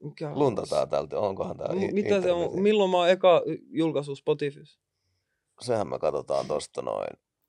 mikä 0.00 0.34
Luntataan 0.34 0.88
täältä, 0.88 1.18
onkohan 1.18 1.56
tää 1.56 1.68
M- 1.68 1.94
Mitä 1.94 2.20
se 2.22 2.32
on? 2.32 2.62
Milloin 2.62 2.90
mä 2.90 2.96
oon 2.96 3.10
eka 3.10 3.42
julkaisu 3.70 4.16
Spotifys? 4.16 4.80
Sehän 5.60 5.88
me 5.88 5.98
katsotaan 5.98 6.46
tosta 6.46 6.82
noin. 6.82 7.08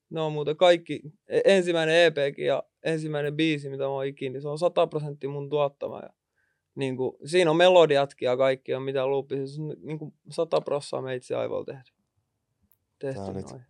Ne 0.10 0.22
on 0.22 0.34
muuten 0.34 0.58
kaikki, 0.58 1.02
e- 1.28 1.42
ensimmäinen 1.46 1.96
EPkin 2.06 2.46
ja 2.46 2.64
ensimmäinen 2.84 3.36
biisi, 3.36 3.70
mitä 3.70 3.84
mä 3.84 3.90
oon 3.90 4.06
ikinä, 4.06 4.34
niin 4.34 4.42
se 4.42 4.48
on 4.48 4.60
100 4.60 4.88
prosenttia 4.88 5.30
mun 5.30 5.50
tuottama. 5.50 6.00
Ja, 6.00 6.10
niin 6.76 6.98
kuin, 6.98 7.18
siinä 7.26 7.52
on 7.52 7.58
melodiatkin 7.58 8.26
ja 8.26 8.38
kaikki 8.38 8.74
on 8.74 8.84
mitä 8.84 9.08
luuppi. 9.08 9.48
Se 9.48 9.62
on 9.62 9.76
niin 9.82 10.00
kuin 10.00 10.14
100 10.30 10.62
prossaa 10.62 11.02
me 11.02 11.16
itse 11.16 11.36
aivoilla 11.36 11.66
tehty. 11.66 11.92
Tehty 13.00 13.16
Tää 13.16 13.26
on 13.26 13.36
nyt 13.36 13.50
noin. 13.52 13.62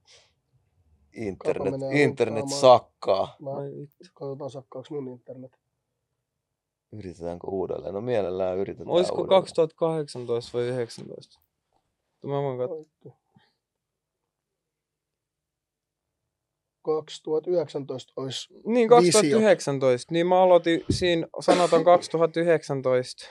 Internet, 1.14 1.74
internet 1.92 2.50
sakkaa. 2.50 3.36
Mä 3.40 3.52
katsotaan 4.14 4.50
sakkaaks 4.50 4.92
mun 4.92 5.08
internet. 5.08 5.60
Yritetäänkö 6.92 7.48
uudelleen? 7.48 7.94
No 7.94 8.02
mielellään 8.02 8.58
yritetään 8.58 8.90
Olisiko 8.90 9.16
uudelleen. 9.22 9.42
2018 9.42 10.58
vai 10.58 10.68
19? 10.68 11.40
Mä 12.24 12.42
voin 12.42 12.58
katsoa. 12.58 12.78
Oikein. 12.78 13.14
2019 16.82 18.14
olisi 18.16 18.54
Niin, 18.54 18.90
Visio. 18.90 19.12
2019. 19.12 20.14
Niin 20.14 20.28
mä 20.28 20.42
aloitin 20.42 20.86
siinä, 20.90 21.28
sanotaan 21.40 21.84
2019. 21.84 23.28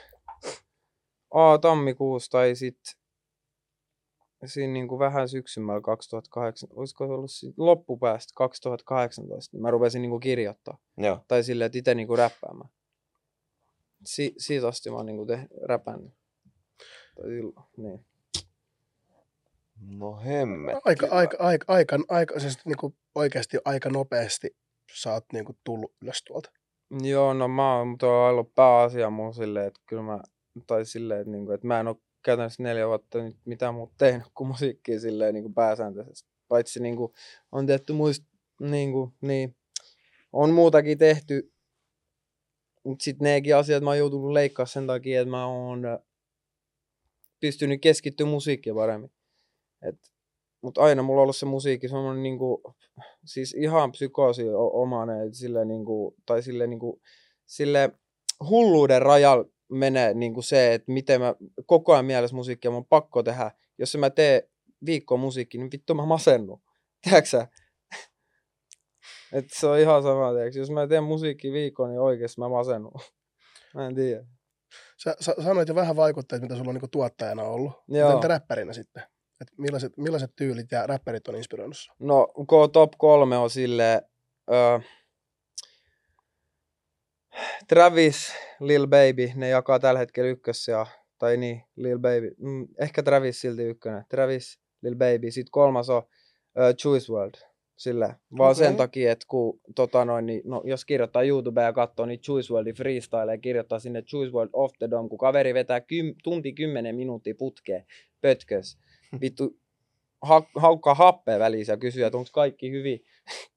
A, 1.33 1.57
tammikuussa 1.57 2.31
tai 2.31 2.55
sitten 2.55 2.93
siinä 4.45 4.73
niin 4.73 4.87
kuin 4.87 4.99
vähän 4.99 5.29
syksymällä 5.29 5.81
2008, 5.81 6.69
olisiko 6.75 7.07
se 7.07 7.13
ollut 7.13 7.31
siinä 7.31 7.53
loppupäästä 7.57 8.33
2018, 8.35 9.55
niin 9.57 9.61
mä 9.61 9.71
rupesin 9.71 10.01
niin 10.01 10.09
kuin 10.09 10.19
kirjoittaa. 10.19 10.77
Joo. 10.97 11.19
Tai 11.27 11.43
silleen, 11.43 11.65
että 11.65 11.77
itse 11.77 11.95
niin 11.95 12.07
kuin 12.07 12.17
räppäämään. 12.17 12.69
Si- 14.07 14.33
siitä 14.37 14.67
asti 14.67 14.89
mä 14.89 14.95
oon 14.95 15.05
niin 15.05 15.17
kuin 15.17 15.27
te- 15.27 15.47
räpännyt. 15.61 16.13
Tai 17.15 17.25
silloin, 17.25 17.65
niin. 17.77 18.05
No 19.81 20.17
hemme. 20.25 20.73
aika, 20.85 21.07
aika, 21.11 21.37
aika, 21.39 21.65
aika, 21.67 21.99
aika 22.09 22.39
siis 22.39 22.65
niinku 22.65 22.95
oikeasti 23.15 23.57
aika 23.65 23.89
nopeasti 23.89 24.55
sä 24.93 25.13
oot 25.13 25.25
niinku 25.33 25.57
tullut 25.63 25.93
ylös 26.01 26.23
tuolta. 26.27 26.51
Joo, 27.01 27.33
no 27.33 27.47
mä 27.47 27.77
oon, 27.77 27.87
mutta 27.87 28.07
on 28.07 28.29
ollut 28.29 28.55
pääasia 28.55 29.09
mun 29.09 29.33
silleen, 29.33 29.67
että 29.67 29.81
kyllä 29.85 30.01
mä, 30.01 30.19
tai 30.67 30.85
silleen, 30.85 31.21
että, 31.21 31.31
niinku, 31.31 31.51
että 31.51 31.67
mä 31.67 31.79
en 31.79 31.87
ole 31.87 31.95
käytännössä 32.23 32.63
neljä 32.63 32.87
vuotta 32.87 33.23
nyt 33.23 33.37
mitään 33.45 33.73
muuta 33.73 33.93
tehnyt 33.97 34.27
kuin 34.33 34.47
musiikkia 34.47 34.99
silleen 34.99 35.33
niin 35.33 35.43
kuin 35.43 35.53
pääsääntöisesti. 35.53 36.29
Paitsi 36.47 36.79
niin 36.79 36.95
kuin, 36.95 37.13
on 37.51 37.65
tehty 37.65 37.93
muist, 37.93 38.23
niin, 38.61 38.91
kuin, 38.91 39.11
niin, 39.21 39.55
on 40.33 40.49
muutakin 40.53 40.97
tehty, 40.97 41.51
mutta 42.87 43.03
sitten 43.03 43.25
nekin 43.25 43.55
asiat 43.55 43.83
mä 43.83 43.89
oon 43.89 43.97
joutunut 43.97 44.31
leikkaa 44.31 44.65
sen 44.65 44.87
takia, 44.87 45.21
että 45.21 45.31
mä 45.31 45.45
oon 45.45 45.85
äh, 45.85 45.99
pystynyt 47.39 47.81
keskittyä 47.81 48.27
musiikkiin 48.27 48.75
paremmin. 48.75 49.11
Et, 49.81 49.95
mutta 50.61 50.81
aina 50.81 51.03
mulla 51.03 51.19
on 51.19 51.23
ollut 51.23 51.35
se 51.35 51.45
musiikki 51.45 51.87
semmoinen 51.89 52.23
niinku, 52.23 52.75
siis 53.25 53.53
ihan 53.53 53.91
psykoosi 53.91 54.43
omainen, 54.53 55.33
sille 55.33 55.65
niinku, 55.65 56.15
tai 56.25 56.43
sille 56.43 56.67
niinku, 56.67 57.01
sille 57.45 57.91
hulluuden 58.49 59.01
rajalla 59.01 59.45
menee 59.69 60.13
niinku 60.13 60.41
se, 60.41 60.73
että 60.73 60.91
miten 60.91 61.21
mä 61.21 61.35
koko 61.65 61.93
ajan 61.93 62.05
mielessä 62.05 62.35
musiikkia 62.35 62.71
mun 62.71 62.77
on 62.77 62.85
pakko 62.85 63.23
tehdä. 63.23 63.51
Jos 63.77 63.97
mä 63.97 64.09
teen 64.09 64.41
viikkoa 64.85 65.17
musiikkia, 65.17 65.61
niin 65.61 65.71
vittu 65.71 65.93
mä 65.93 66.05
masennun. 66.05 66.61
tiedätkö? 67.03 67.47
Et 69.33 69.45
se 69.53 69.67
on 69.67 69.79
ihan 69.79 70.03
sama, 70.03 70.33
tiedätkö? 70.33 70.59
Jos 70.59 70.71
mä 70.71 70.87
teen 70.87 71.03
musiikkiviikon, 71.03 71.89
niin 71.89 71.99
oikeasti 71.99 72.41
mä 72.41 72.49
masennun. 72.49 72.93
Mä 73.75 73.87
en 73.87 73.95
tiedä. 73.95 74.25
Sä, 74.97 75.15
sä 75.19 75.35
sanoit 75.43 75.67
jo 75.67 75.75
vähän 75.75 75.95
vaikutteet, 75.95 76.41
mitä 76.41 76.55
sulla 76.55 76.69
on 76.69 76.75
niinku 76.75 76.87
tuottajana 76.87 77.43
ollut. 77.43 77.71
Joo. 77.87 78.11
Entä 78.11 78.27
räppärinä 78.27 78.73
sitten? 78.73 79.03
Et 79.41 79.47
millaiset, 79.57 79.97
millaiset 79.97 80.35
tyylit 80.35 80.71
ja 80.71 80.87
räppärit 80.87 81.27
on 81.27 81.35
inspiroinut? 81.35 81.77
No, 81.99 82.27
top 82.73 82.91
kolme 82.97 83.37
on 83.37 83.49
silleen, 83.49 84.01
ö, 84.51 84.79
Travis, 87.67 88.33
Lil 88.59 88.87
Baby, 88.87 89.31
ne 89.35 89.49
jakaa 89.49 89.79
tällä 89.79 89.99
hetkellä 89.99 90.29
ykkös 90.29 90.67
ja, 90.67 90.85
tai 91.17 91.37
niin, 91.37 91.63
Lil 91.75 91.99
Baby, 91.99 92.35
mm, 92.37 92.67
ehkä 92.79 93.03
Travis 93.03 93.41
silti 93.41 93.63
ykkönen, 93.63 94.05
Travis, 94.09 94.59
Lil 94.81 94.95
Baby, 94.95 95.31
sitten 95.31 95.51
kolmas 95.51 95.89
on 95.89 96.03
ö, 96.59 96.73
Choice 96.73 97.13
World, 97.13 97.35
sillä 97.77 98.15
vaan 98.37 98.51
Okei. 98.51 98.65
sen 98.65 98.75
takia, 98.75 99.11
että 99.11 99.25
kun 99.27 99.59
tota 99.75 100.05
noin, 100.05 100.25
niin, 100.25 100.41
no, 100.45 100.61
jos 100.65 100.85
kirjoittaa 100.85 101.23
YouTubea 101.23 101.63
ja 101.63 101.73
katsoo 101.73 102.05
niin 102.05 102.19
Choice 102.19 102.53
Worldin 102.53 102.75
freestyle 102.75 103.31
ja 103.31 103.37
kirjoittaa 103.37 103.79
sinne 103.79 104.01
Choice 104.01 104.33
World 104.33 104.49
off 104.53 104.75
the 104.79 104.89
dome, 104.89 105.09
kun 105.09 105.17
kaveri 105.17 105.53
vetää 105.53 105.81
kym, 105.81 106.15
tunti 106.23 106.53
kymmenen 106.53 106.95
minuuttia 106.95 107.35
putkeen 107.37 107.85
pötkös, 108.21 108.77
vittu 109.21 109.57
ha, 110.21 110.43
haukkaa 110.55 110.93
happea 110.93 111.39
välissä 111.39 111.73
ja 111.73 111.77
kysyy, 111.77 112.03
että 112.03 112.17
onko 112.17 112.29
kaikki 112.33 112.71
hyvin. 112.71 113.03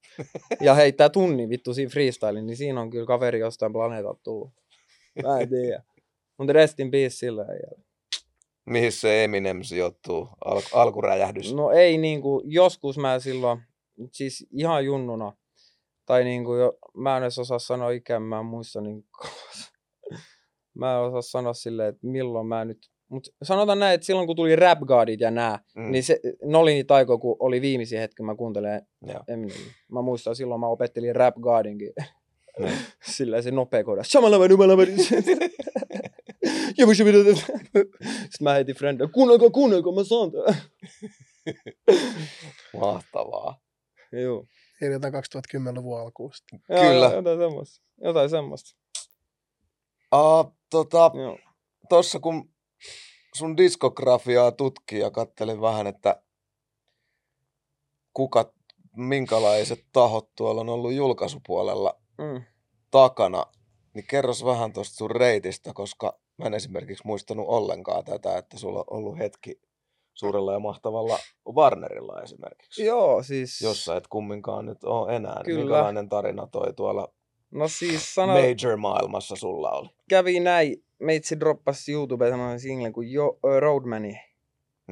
ja 0.60 0.74
heittää 0.74 1.08
tunnin 1.08 1.50
vittu 1.50 1.74
siinä 1.74 1.90
freestylin, 1.90 2.46
niin 2.46 2.56
siinä 2.56 2.80
on 2.80 2.90
kyllä 2.90 3.06
kaveri 3.06 3.38
jostain 3.38 3.72
planeetalta 3.72 4.20
tullut. 4.22 4.50
Mä 5.22 5.40
en 5.40 5.48
tiedä. 5.48 5.82
Mutta 6.38 6.52
rest 6.52 6.80
in 6.80 6.90
peace 6.90 7.10
sillä 7.10 7.42
äijällä. 7.42 7.82
Mihin 8.66 8.92
se 8.92 9.24
Eminem 9.24 9.62
sijoittuu? 9.62 10.28
Al- 10.44 10.62
alkuräjähdys. 10.72 11.54
No 11.54 11.70
ei 11.70 11.98
niinku, 11.98 12.42
joskus 12.44 12.98
mä 12.98 13.18
silloin, 13.18 13.60
siis 14.12 14.46
ihan 14.52 14.84
junnuna, 14.84 15.32
tai 16.06 16.24
niinku 16.24 16.54
jo, 16.54 16.78
mä 16.96 17.16
en 17.16 17.22
edes 17.22 17.38
osaa 17.38 17.58
sanoa 17.58 17.90
ikään, 17.90 18.22
mä 18.22 18.38
en 18.38 18.46
muista 18.46 18.80
niin 18.80 19.04
Mä 20.74 20.92
en 20.94 21.00
osaa 21.00 21.22
sanoa 21.22 21.52
silleen, 21.52 21.88
että 21.88 22.06
milloin 22.06 22.46
mä 22.46 22.64
nyt, 22.64 22.78
mutta 23.08 23.30
sanotaan 23.42 23.78
näin, 23.78 23.94
että 23.94 24.04
silloin 24.06 24.26
kun 24.26 24.36
tuli 24.36 24.56
Rap 24.56 24.78
Godit 24.78 25.20
ja 25.20 25.30
nää, 25.30 25.58
Mm. 25.76 25.90
niin 25.92 26.04
se, 26.04 26.20
ne 26.44 26.58
oli 26.58 26.72
niitä 26.74 26.94
aikoja, 26.94 27.18
kun 27.18 27.36
oli 27.38 27.60
viimeisiä 27.60 28.00
hetki, 28.00 28.22
mä 28.22 28.34
kuuntelen. 28.34 28.86
Eminem. 29.28 29.56
Mä 29.92 30.02
muistan 30.02 30.36
silloin 30.36 30.60
mä 30.60 30.66
opettelin 30.68 31.16
Rap 31.16 31.34
Godinkin. 31.40 31.92
Niin. 32.58 32.72
Silleen 33.16 33.42
se 33.42 33.50
nopea 33.50 33.84
kohda. 33.84 34.02
Shamalama 34.02 34.48
numalama. 34.48 34.82
Sitten 34.96 35.38
mä 38.40 38.52
heitin 38.54 38.74
friendille. 38.76 39.10
Kuunnelkaa, 39.12 39.50
kuunnelkaa, 39.50 39.92
mä 39.94 40.04
saan. 40.04 40.30
Mahtavaa. 42.80 43.60
Joo. 44.12 44.44
Eli 44.80 44.92
jotain 44.92 45.14
2010-luvun 45.14 46.00
alkuun 46.00 46.32
sitten. 46.34 46.62
Joo, 46.68 46.80
Kyllä. 46.80 47.06
Jotain 47.14 47.38
semmoista. 47.38 47.84
Jotain 48.04 48.30
semmoista. 48.30 48.76
Uh, 50.14 50.56
tota, 50.70 51.10
Joo. 51.14 51.38
tossa 51.88 52.20
kun 52.20 52.50
sun 53.34 53.56
diskografiaa 53.56 54.52
tutkii 54.52 54.98
ja 54.98 55.10
kattelin 55.10 55.60
vähän, 55.60 55.86
että 55.86 56.22
kuka, 58.14 58.52
minkälaiset 58.96 59.86
tahot 59.92 60.34
tuolla 60.36 60.60
on 60.60 60.68
ollut 60.68 60.92
julkaisupuolella 60.92 62.00
Mm. 62.18 62.42
takana, 62.90 63.46
niin 63.94 64.06
kerros 64.06 64.44
vähän 64.44 64.72
tuosta 64.72 64.96
sun 64.96 65.10
reitistä, 65.10 65.72
koska 65.74 66.18
mä 66.36 66.46
en 66.46 66.54
esimerkiksi 66.54 67.06
muistanut 67.06 67.48
ollenkaan 67.48 68.04
tätä, 68.04 68.38
että 68.38 68.58
sulla 68.58 68.78
on 68.78 68.84
ollut 68.88 69.18
hetki 69.18 69.60
suurella 70.20 70.52
ja 70.52 70.58
mahtavalla 70.58 71.18
Warnerilla 71.48 72.22
esimerkiksi. 72.22 72.84
Joo, 72.84 73.22
siis... 73.22 73.60
Jos 73.60 73.84
sä 73.84 73.96
et 73.96 74.06
kumminkaan 74.06 74.66
nyt 74.66 74.84
ole 74.84 75.16
enää, 75.16 75.40
Kyllä. 75.44 75.58
minkälainen 75.60 76.08
tarina 76.08 76.46
toi 76.46 76.72
tuolla 76.72 77.12
No 77.50 77.68
siis 77.68 78.14
sana... 78.14 78.32
major-maailmassa 78.32 79.36
sulla 79.36 79.70
oli? 79.70 79.88
kävi 80.08 80.40
näin. 80.40 80.84
Meitsi 80.98 81.40
droppasi 81.40 81.92
YouTubeen 81.92 82.32
semmoinen 82.32 82.60
single 82.60 82.90
kuin 82.90 83.12
jo, 83.12 83.38
ö, 83.44 83.60
Roadmani. 83.60 84.20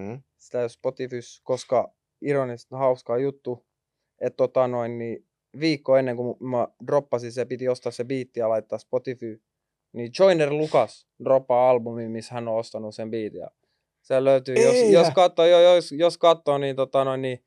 Hmm? 0.01 0.23
sitä 0.37 0.61
ole 0.61 0.69
Spotifys, 0.69 1.41
koska 1.45 1.93
ironisesti 2.21 2.75
hauskaa 2.75 3.19
juttu, 3.19 3.67
että 4.21 4.37
tota 4.37 4.69
noin, 4.69 4.99
niin 4.99 5.27
viikko 5.61 5.97
ennen 5.97 6.17
kuin 6.17 6.37
mä 6.41 6.69
droppasin 6.87 7.33
se, 7.33 7.45
piti 7.45 7.69
ostaa 7.69 7.93
se 7.93 8.05
biitti 8.05 8.41
ja 8.41 8.49
laittaa 8.49 8.79
Spotify, 8.79 9.43
niin 9.93 10.11
Joiner 10.19 10.51
Lukas 10.53 11.07
droppaa 11.25 11.71
albumi, 11.71 12.09
missä 12.09 12.35
hän 12.35 12.49
on 12.49 12.57
ostanut 12.57 12.95
sen 12.95 13.11
biitin. 13.11 13.41
Ja 13.41 13.51
se 14.09 14.25
löytyy, 14.25 14.55
jos, 14.55 14.75
Eihän. 14.75 14.93
jos 14.93 15.11
katsoo, 15.15 15.47
jo, 15.47 15.61
jos, 15.75 15.93
jos 15.93 16.19
katsoo, 16.19 16.59
niin, 16.59 16.77
tota 16.77 17.05
noin, 17.05 17.23
niin 17.23 17.45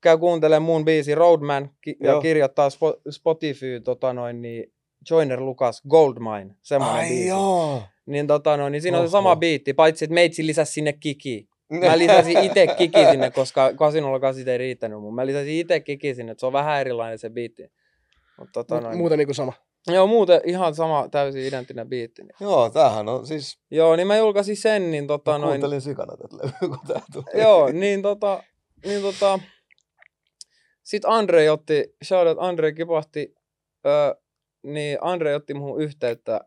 käy 0.00 0.18
kuuntelemaan 0.18 0.62
mun 0.62 0.84
biisi 0.84 1.14
Roadman 1.14 1.70
ki- 1.80 1.96
ja 2.00 2.10
Joo. 2.10 2.20
kirjoittaa 2.20 2.68
Spo- 2.68 3.00
Spotify 3.10 3.80
tota 3.80 4.12
noin, 4.12 4.42
niin 4.42 4.72
Joiner 5.10 5.40
Lukas 5.40 5.82
Goldmine, 5.88 6.54
semmoinen 6.62 6.98
Ai 7.00 7.08
biisi. 7.08 7.28
joo. 7.28 7.82
Niin, 8.06 8.26
tota 8.26 8.56
noin, 8.56 8.72
niin 8.72 8.82
siinä 8.82 8.98
on 8.98 9.08
se 9.08 9.10
sama 9.10 9.28
Oho. 9.30 9.36
biitti, 9.36 9.72
paitsi 9.74 10.04
että 10.04 10.14
meitsi 10.14 10.46
lisäsi 10.46 10.72
sinne 10.72 10.92
kiki. 10.92 11.48
Mä 11.88 11.98
lisäsin 11.98 12.38
itse 12.38 12.66
kiki 12.66 13.04
sinne, 13.10 13.30
koska 13.30 13.72
kasinolla 13.74 14.32
sit 14.32 14.48
ei 14.48 14.58
riittänyt 14.58 15.00
mun. 15.00 15.14
Mä 15.14 15.26
lisäsin 15.26 15.54
itse 15.54 15.80
kiki 15.80 16.14
sinne, 16.14 16.32
että 16.32 16.40
se 16.40 16.46
on 16.46 16.52
vähän 16.52 16.80
erilainen 16.80 17.18
se 17.18 17.30
biitti. 17.30 17.62
Mutta 18.38 18.52
tota 18.52 18.80
noin. 18.80 18.96
muuten 18.98 19.18
niinku 19.18 19.34
sama. 19.34 19.52
Joo, 19.86 20.06
muuten 20.06 20.40
ihan 20.44 20.74
sama 20.74 21.08
täysin 21.10 21.42
identtinen 21.46 21.88
biitti. 21.88 22.22
Niin. 22.22 22.34
Joo, 22.40 22.70
tämähän 22.70 23.08
on 23.08 23.26
siis... 23.26 23.58
Joo, 23.70 23.96
niin 23.96 24.06
mä 24.06 24.16
julkaisin 24.16 24.56
sen, 24.56 24.90
niin 24.90 25.06
tota 25.06 25.30
Mä 25.32 25.38
noin. 25.38 25.50
kuuntelin 25.50 25.80
sikana 25.80 26.16
tätä 26.16 26.36
levyä, 26.36 26.58
kun 26.76 26.86
tää 26.86 27.02
tuli. 27.12 27.42
Joo, 27.42 27.72
niin 27.72 28.02
tota, 28.02 28.42
niin 28.84 29.02
tota, 29.02 29.38
sit 30.82 31.02
Andre 31.06 31.50
otti, 31.50 31.94
shoutout 32.04 32.38
Andre 32.40 32.72
kipahti, 32.72 33.34
öö, 33.86 34.14
niin 34.62 34.98
Andre 35.00 35.34
otti 35.34 35.54
muhun 35.54 35.82
yhteyttä, 35.82 36.40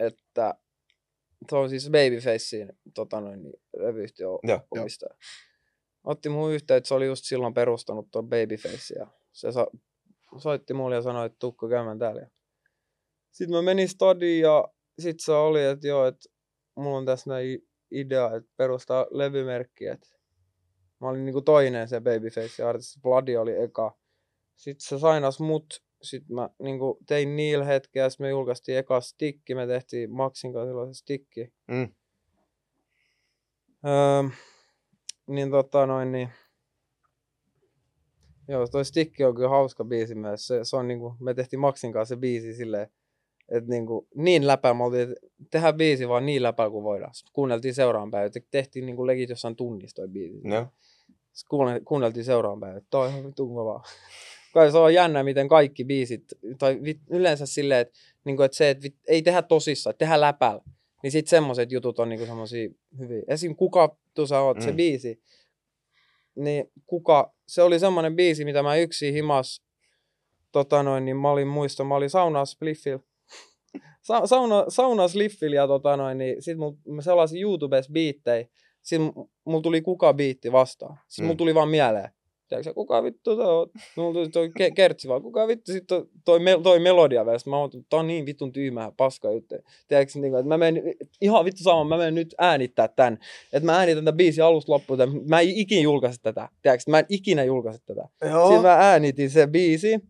että 0.00 0.54
se 1.50 1.56
on 1.56 1.68
siis 1.70 1.90
Babyfacein 1.90 2.72
tota 2.94 3.20
noin, 3.20 3.42
niin, 3.42 3.54
levyyhtiö 3.76 4.26
omistaja. 4.70 5.14
Otti 6.04 6.28
muhun 6.28 6.52
yhteyttä, 6.52 6.88
se 6.88 6.94
oli 6.94 7.06
just 7.06 7.24
silloin 7.24 7.54
perustanut 7.54 8.10
tuon 8.10 8.28
Babyface 8.28 8.94
ja 8.98 9.06
se 9.32 9.52
sa- 9.52 9.66
soitti 10.38 10.74
mulle 10.74 10.94
ja 10.94 11.02
sanoi, 11.02 11.26
että 11.26 11.38
tukko 11.38 11.68
käymään 11.68 11.98
täällä. 11.98 12.26
Sitten 13.30 13.56
mä 13.56 13.62
menin 13.62 13.88
stadiin 13.88 14.40
ja 14.40 14.68
sit 14.98 15.20
se 15.20 15.32
oli, 15.32 15.64
että 15.64 15.86
joo, 15.88 16.06
että 16.06 16.28
mulla 16.76 16.98
on 16.98 17.06
tässä 17.06 17.30
näin 17.30 17.58
idea, 17.90 18.36
että 18.36 18.50
perustaa 18.56 19.06
levymerkki, 19.10 19.86
että 19.86 20.08
mä 21.00 21.08
olin 21.08 21.24
niinku 21.24 21.42
toinen 21.42 21.88
se 21.88 22.00
Babyface 22.00 22.62
artisti, 22.62 23.00
Bloody 23.02 23.36
oli 23.36 23.62
eka. 23.62 23.98
Sitten 24.56 24.88
se 24.88 24.98
sainas 24.98 25.40
mut, 25.40 25.82
sitten 26.02 26.34
mä 26.34 26.50
niinku 26.58 26.98
tein 27.06 27.36
niillä 27.36 27.64
hetkeä, 27.64 28.10
sitten 28.10 28.24
me 28.24 28.30
julkaistiin 28.30 28.78
eka 28.78 29.00
stikki, 29.00 29.54
me 29.54 29.66
tehtiin 29.66 30.10
Maxin 30.10 30.52
kanssa 30.52 30.70
silloin 30.70 30.94
se 30.94 30.98
stikki. 30.98 31.52
Mm. 31.68 31.94
Öö, 33.86 34.30
niin 35.26 35.50
tota 35.50 35.86
noin 35.86 36.12
niin. 36.12 36.28
Joo, 38.48 38.66
toi 38.66 38.84
Stikki 38.84 39.24
on 39.24 39.34
kyllä 39.34 39.48
hauska 39.48 39.84
biisi 39.84 40.14
myös. 40.14 40.46
Se, 40.46 40.60
se 40.62 40.76
on 40.76 40.88
niinku, 40.88 41.16
me 41.20 41.34
tehtiin 41.34 41.60
Maxin 41.60 41.92
kanssa 41.92 42.14
se 42.14 42.20
biisi 42.20 42.54
silleen, 42.54 42.88
että 43.48 43.70
niinku, 43.70 44.08
niin 44.14 44.46
läpä, 44.46 44.74
me 44.74 44.84
oltiin, 44.84 45.02
että 45.02 45.14
tehdään 45.50 45.76
biisi 45.76 46.08
vaan 46.08 46.26
niin 46.26 46.42
läpä 46.42 46.70
kuin 46.70 46.84
voidaan. 46.84 47.14
Sitten 47.14 47.32
kuunneltiin 47.32 47.74
seuraavan 47.74 48.10
päivän, 48.10 48.26
että 48.26 48.40
tehtiin 48.50 48.86
niinku 48.86 49.06
legit 49.06 49.30
jossain 49.30 49.56
tunnissa 49.56 49.94
toi 49.94 50.08
biisi. 50.08 50.40
Joo. 50.44 50.66
Sitten 51.32 51.48
kuunne- 51.48 51.80
kuunneltiin 51.84 52.24
seuraavan 52.24 52.60
päivän, 52.60 52.78
että 52.78 52.90
toi 52.90 53.06
on 53.06 53.12
ihan 53.12 53.26
vitun 53.26 53.54
kovaa. 53.54 53.84
Kai 54.54 54.70
se 54.70 54.78
on 54.78 54.94
jännä, 54.94 55.22
miten 55.22 55.48
kaikki 55.48 55.84
biisit, 55.84 56.24
tai 56.58 56.80
yleensä 57.10 57.46
silleen, 57.46 57.80
että, 57.80 57.98
niinku, 58.24 58.42
että 58.42 58.56
se, 58.56 58.70
että 58.70 58.88
ei 59.08 59.22
tehdä 59.22 59.42
tosissaan, 59.42 59.94
tehdään 59.98 60.20
läpällä. 60.20 60.62
Niin 61.02 61.10
sit 61.12 61.28
semmoset 61.28 61.72
jutut 61.72 61.98
on 61.98 62.08
niinku 62.08 62.26
semmosia 62.26 62.68
hyviä. 62.98 63.22
Esim. 63.28 63.56
Kuka 63.56 63.96
tu 64.14 64.26
sä 64.26 64.40
oot, 64.40 64.56
mm. 64.56 64.62
se 64.62 64.72
biisi. 64.72 65.22
Niin 66.36 66.70
kuka, 66.86 67.34
se 67.48 67.62
oli 67.62 67.78
semmonen 67.78 68.16
biisi, 68.16 68.44
mitä 68.44 68.62
mä 68.62 68.76
yksin 68.76 69.14
himas, 69.14 69.62
tota 70.52 70.82
noin, 70.82 71.04
niin 71.04 71.16
mä 71.16 71.30
olin 71.30 71.48
muista, 71.48 71.84
mä 71.84 71.94
olin 71.94 72.10
saunaa 72.10 72.44
Spliffil. 72.44 72.98
Sa- 74.02 74.26
sauna, 74.26 74.64
sauna 74.68 75.08
Spliffil 75.08 75.52
ja 75.52 75.66
tota 75.66 75.96
noin, 75.96 76.18
niin 76.18 76.42
sit 76.42 76.58
mul, 76.58 76.72
mä 76.88 77.02
selasin 77.02 77.40
YouTubessa 77.42 77.92
biittejä. 77.92 78.46
Sitten 78.82 79.12
mulla 79.44 79.62
tuli 79.62 79.82
kuka 79.82 80.14
biitti 80.14 80.52
vastaan. 80.52 80.98
Mulla 81.20 81.32
Mm. 81.32 81.36
tuli 81.36 81.54
vaan 81.54 81.68
mieleen. 81.68 82.08
Tiedätkö, 82.52 82.74
kuka 82.74 83.02
vittu 83.02 83.36
toi 83.36 83.60
on? 83.60 83.68
Mulla 83.96 84.12
tuli 84.12 84.28
toi 84.28 84.48
ke- 84.48 84.72
kertsi 84.74 85.08
vaan, 85.08 85.22
kuka 85.22 85.46
vittu 85.48 85.72
sit 85.72 85.86
toi, 85.86 86.04
toi, 86.24 86.38
mel- 86.38 86.62
toi 86.62 86.78
melodia 86.78 87.24
vielä. 87.24 87.38
Sitten 87.38 87.50
mä 87.50 87.58
oon, 87.58 87.70
tää 87.88 88.00
on 88.00 88.06
niin 88.06 88.26
vittun 88.26 88.52
tyymää 88.52 88.92
paska 88.96 89.30
juttu. 89.32 89.54
Tiedätkö, 89.88 90.18
niin 90.18 90.32
kuin, 90.32 90.40
että 90.40 90.48
mä 90.48 90.58
menen, 90.58 90.82
ihan 91.20 91.44
vittu 91.44 91.62
sama, 91.62 91.84
mä 91.84 91.96
menen 91.96 92.14
nyt 92.14 92.34
äänittää 92.38 92.88
tän. 92.88 93.18
Että 93.52 93.66
mä 93.66 93.78
äänitän 93.78 94.04
tämän 94.04 94.16
biisin 94.16 94.44
alusta 94.44 94.72
loppuun. 94.72 94.98
tän. 94.98 95.10
Mä 95.28 95.40
en 95.40 95.48
ikinä 95.48 95.80
julkaise 95.82 96.20
tätä. 96.22 96.48
Tiedätkö, 96.62 96.90
mä 96.90 96.98
en 96.98 97.06
ikinä 97.08 97.44
julkaise 97.44 97.78
tätä. 97.86 98.08
Joo. 98.30 98.46
Sitten 98.46 98.62
mä 98.62 98.74
äänitin 98.74 99.30
se 99.30 99.46
biisi. 99.46 100.00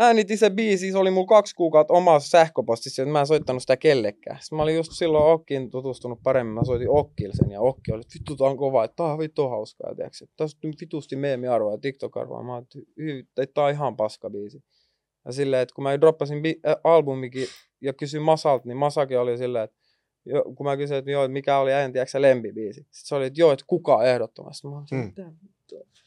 Äänitin 0.00 0.38
se 0.38 0.50
biisi, 0.50 0.92
se 0.92 0.98
oli 0.98 1.10
mulla 1.10 1.26
kaksi 1.26 1.54
kuukautta 1.54 1.94
omassa 1.94 2.30
sähköpostissa, 2.30 3.02
että 3.02 3.12
mä 3.12 3.20
en 3.20 3.26
soittanut 3.26 3.62
sitä 3.62 3.76
kellekään. 3.76 4.38
Sitten 4.40 4.56
mä 4.56 4.62
olin 4.62 4.74
just 4.74 4.92
silloin 4.92 5.24
Okkiin 5.24 5.70
tutustunut 5.70 6.22
paremmin, 6.22 6.54
mä 6.54 6.64
soitin 6.64 6.90
Okkille 6.90 7.34
sen, 7.34 7.50
ja 7.50 7.60
Okki 7.60 7.92
oli, 7.92 8.00
että 8.00 8.14
vittu 8.14 8.36
tää 8.36 8.46
on 8.46 8.56
kova, 8.56 8.84
että 8.84 8.96
tää 8.96 9.06
on 9.06 9.18
vittu 9.18 9.48
hauskaa, 9.48 9.94
tiiäks, 9.94 10.22
että 10.22 10.34
tässä 10.36 10.58
on 10.64 10.72
vitusti 10.80 11.16
meemiarvoa 11.16 11.72
ja 11.72 11.78
TikTok-arvoa. 11.78 12.42
Mä 12.42 12.58
että 13.36 13.54
tää 13.54 13.64
on 13.64 13.70
ihan 13.70 13.96
paska 13.96 14.30
biisi. 14.30 14.64
Ja 15.24 15.32
silleen, 15.32 15.62
että 15.62 15.74
kun 15.74 15.84
mä 15.84 16.00
droppasin 16.00 16.38
bi- 16.38 16.70
äh, 16.70 16.76
albumikin 16.84 17.46
ja 17.80 17.92
kysyin 17.92 18.22
Masalta, 18.22 18.68
niin 18.68 18.76
Masakin 18.76 19.18
oli 19.18 19.38
silleen, 19.38 19.64
että 19.64 19.76
jo, 20.24 20.44
kun 20.56 20.66
mä 20.66 20.76
kysyin, 20.76 20.98
että 20.98 21.10
joo, 21.10 21.28
mikä 21.28 21.58
oli 21.58 21.72
äänti, 21.72 21.92
tiedätkö 21.92 22.22
lempibiisi. 22.22 22.80
Sitten 22.80 23.08
se 23.08 23.14
oli, 23.14 23.26
että 23.26 23.40
joo, 23.40 23.52
että 23.52 23.64
kuka 23.66 24.04
ehdottomasti. 24.04 24.66
Mä 24.66 24.76
olin, 24.76 24.86
mm. 24.92 25.36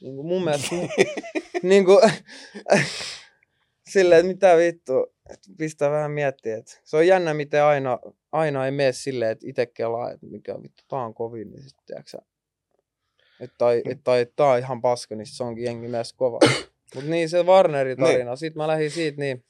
niin 0.02 0.16
kuin 0.16 0.28
mun 0.28 0.44
mielestä, 0.44 0.76
niin 1.64 1.86
kuin, 1.86 2.00
silleen, 3.94 4.20
että 4.20 4.34
mitä 4.34 4.58
vittu, 4.58 4.94
että 5.30 5.50
pistää 5.58 5.92
vähän 5.92 6.12
miettiä, 6.12 6.58
että 6.58 6.80
se 6.84 6.98
on 6.98 7.08
jännä, 7.08 7.34
miten 7.34 7.64
aina, 7.64 8.00
aina 8.32 8.66
ei 8.66 8.72
mene 8.72 8.92
silleen, 8.92 9.32
että 9.32 9.48
itse 9.50 9.66
kelaa, 9.66 10.12
että 10.12 10.26
mikä 10.26 10.56
vittu, 10.64 10.84
tää 10.88 11.00
on 11.00 11.14
kovin, 11.14 11.52
niin 11.52 11.64
sitten 11.64 11.86
tiedätkö 11.86 12.18
että 13.40 13.56
tai, 13.58 13.82
mm. 13.86 13.92
et, 13.92 14.00
tai, 14.04 14.26
tää 14.36 14.48
on 14.48 14.60
ihan 14.60 14.82
paska, 14.82 15.16
niin 15.16 15.28
se 15.28 15.44
onkin 15.44 15.64
jengi 15.66 15.88
mielestä 15.88 16.18
kova. 16.18 16.40
Mutta 16.96 17.10
niin 17.10 17.30
se 17.30 17.44
Warnerin 17.44 17.98
niin. 17.98 18.08
tarina, 18.08 18.32
niin. 18.32 18.38
sitten 18.38 18.58
mä 18.58 18.68
lähdin 18.68 18.92
siitä 18.92 19.22
niin, 19.22 19.44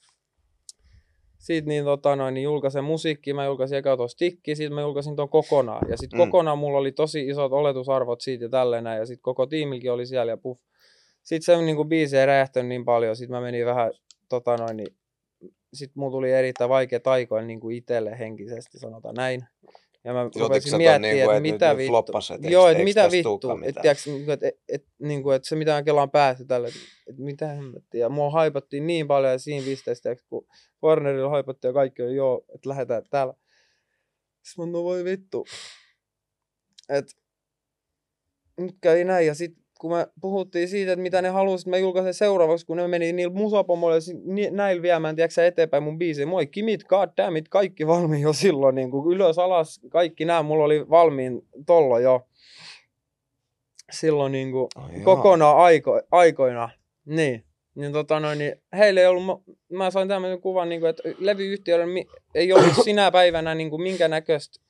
siitä 1.37 1.67
niin, 1.67 1.83
tota 1.83 2.15
noin, 2.15 2.33
niin 2.33 2.43
julkaisen 2.43 2.83
musiikki, 2.83 3.33
mä 3.33 3.45
julkaisin 3.45 3.77
eka 3.77 3.97
tuossa 3.97 4.17
tikki, 4.17 4.55
sitten 4.55 4.73
mä 4.73 4.81
julkaisin 4.81 5.15
ton 5.15 5.29
kokonaan. 5.29 5.89
Ja 5.89 5.97
sitten 5.97 6.19
mm. 6.19 6.25
kokonaan 6.25 6.57
mulla 6.57 6.77
oli 6.77 6.91
tosi 6.91 7.27
isot 7.27 7.51
oletusarvot 7.51 8.21
siitä 8.21 8.45
ja 8.45 8.49
tälleen 8.49 8.83
näin, 8.83 8.99
ja 8.99 9.05
sitten 9.05 9.21
koko 9.21 9.45
tiimilläkin 9.45 9.91
oli 9.91 10.05
siellä 10.05 10.31
ja 10.31 10.37
puff. 10.37 10.61
Sitten 11.23 11.55
se 11.55 11.61
niin 11.61 11.75
kuin 11.75 11.89
biisi 11.89 12.17
ei 12.17 12.25
räjähtänyt 12.25 12.69
niin 12.69 12.85
paljon, 12.85 13.15
sitten 13.15 13.35
mä 13.35 13.41
menin 13.41 13.65
vähän, 13.65 13.91
tota 14.29 14.57
noin, 14.57 14.77
niin, 14.77 14.97
sitten 15.73 15.99
mulla 15.99 16.11
tuli 16.11 16.31
erittäin 16.31 16.69
vaikea 16.69 16.99
taikoin 16.99 17.47
niin 17.47 17.59
kuin 17.59 17.77
itselle 17.77 18.19
henkisesti, 18.19 18.79
sanotaan 18.79 19.15
näin. 19.15 19.47
Ja 20.03 20.13
mä 20.13 20.23
rupesin 20.23 20.77
miettimään, 20.77 21.01
niin 21.01 21.23
että 21.23 21.39
mitä 21.39 21.77
vittu. 21.77 21.91
Floppas, 21.91 22.31
et 22.31 22.41
joo, 22.43 22.67
että 22.67 22.83
mitä 22.83 23.11
vittu. 23.11 23.39
Että 23.63 23.91
et, 23.91 23.97
niinku, 24.05 24.31
et, 24.31 24.43
et, 24.43 24.55
et, 24.69 24.85
niinku, 24.99 25.31
et 25.31 25.43
se 25.43 25.55
mitä 25.55 25.83
kelaan 25.83 26.11
päässä 26.11 26.45
tälle, 26.45 26.67
että 26.67 26.79
et, 27.09 27.17
mitä 27.17 27.47
hemmettiä. 27.47 27.99
Ja 27.99 28.09
mua 28.09 28.29
haipattiin 28.29 28.87
niin 28.87 29.07
paljon 29.07 29.31
ja 29.31 29.39
siinä 29.39 29.65
pisteessä, 29.65 30.15
kun 30.29 30.47
Warnerilla 30.83 31.29
haipattiin 31.29 31.69
ja 31.69 31.73
kaikki 31.73 32.01
on 32.01 32.15
joo, 32.15 32.45
että 32.55 32.69
lähdetään 32.69 33.03
täällä. 33.09 33.33
Sitten 34.43 34.65
mä 34.65 34.71
no 34.71 34.83
voi 34.83 35.03
vittu. 35.03 35.45
Että 36.89 37.11
nyt 38.57 38.75
kävi 38.81 39.03
näin 39.03 39.27
ja 39.27 39.35
sitten 39.35 39.62
kun 39.83 39.91
me 39.91 40.07
puhuttiin 40.21 40.67
siitä, 40.67 40.91
että 40.91 41.03
mitä 41.03 41.21
ne 41.21 41.29
halusivat, 41.29 41.69
mä 41.69 41.77
julkaisen 41.77 42.13
seuraavaksi, 42.13 42.65
kun 42.65 42.77
ne 42.77 42.87
meni 42.87 43.13
niillä 43.13 43.33
musapomoille 43.33 43.99
näillä 44.51 44.81
viemään, 44.81 45.15
tiedätkö 45.15 45.45
eteenpäin 45.45 45.83
mun 45.83 45.97
biisi. 45.97 46.25
Moi, 46.25 46.47
kimit, 46.47 46.83
goddammit, 46.83 47.49
kaikki 47.49 47.87
valmiin 47.87 48.21
jo 48.21 48.33
silloin, 48.33 48.75
niin 48.75 48.91
kuin 48.91 49.15
ylös, 49.15 49.39
alas, 49.39 49.79
kaikki 49.89 50.25
nämä, 50.25 50.43
mulla 50.43 50.63
oli 50.63 50.89
valmiin 50.89 51.41
tollo 51.65 51.99
jo. 51.99 52.27
Silloin 53.91 54.31
niin 54.31 54.51
kuin 54.51 54.67
oh, 54.75 55.03
kokonaan 55.03 55.57
aiko, 55.57 56.01
aikoina. 56.11 56.69
Niin. 57.05 57.43
Niin, 57.75 57.93
tota 57.93 58.19
noin, 58.19 58.39
niin 58.39 58.55
heille 58.77 58.99
ei 58.99 59.07
ollut, 59.07 59.43
mä 59.71 59.91
sain 59.91 60.07
tämmöisen 60.07 60.41
kuvan, 60.41 60.69
niin 60.69 60.81
kuin, 60.81 60.89
että 60.89 61.03
levyyhtiöiden 61.17 61.89
ei 62.35 62.53
ollut 62.53 62.73
sinä 62.83 63.11
päivänä 63.11 63.55
niin 63.55 63.69
kuin 63.69 63.81
minkä 63.81 64.07
näköistä 64.07 64.62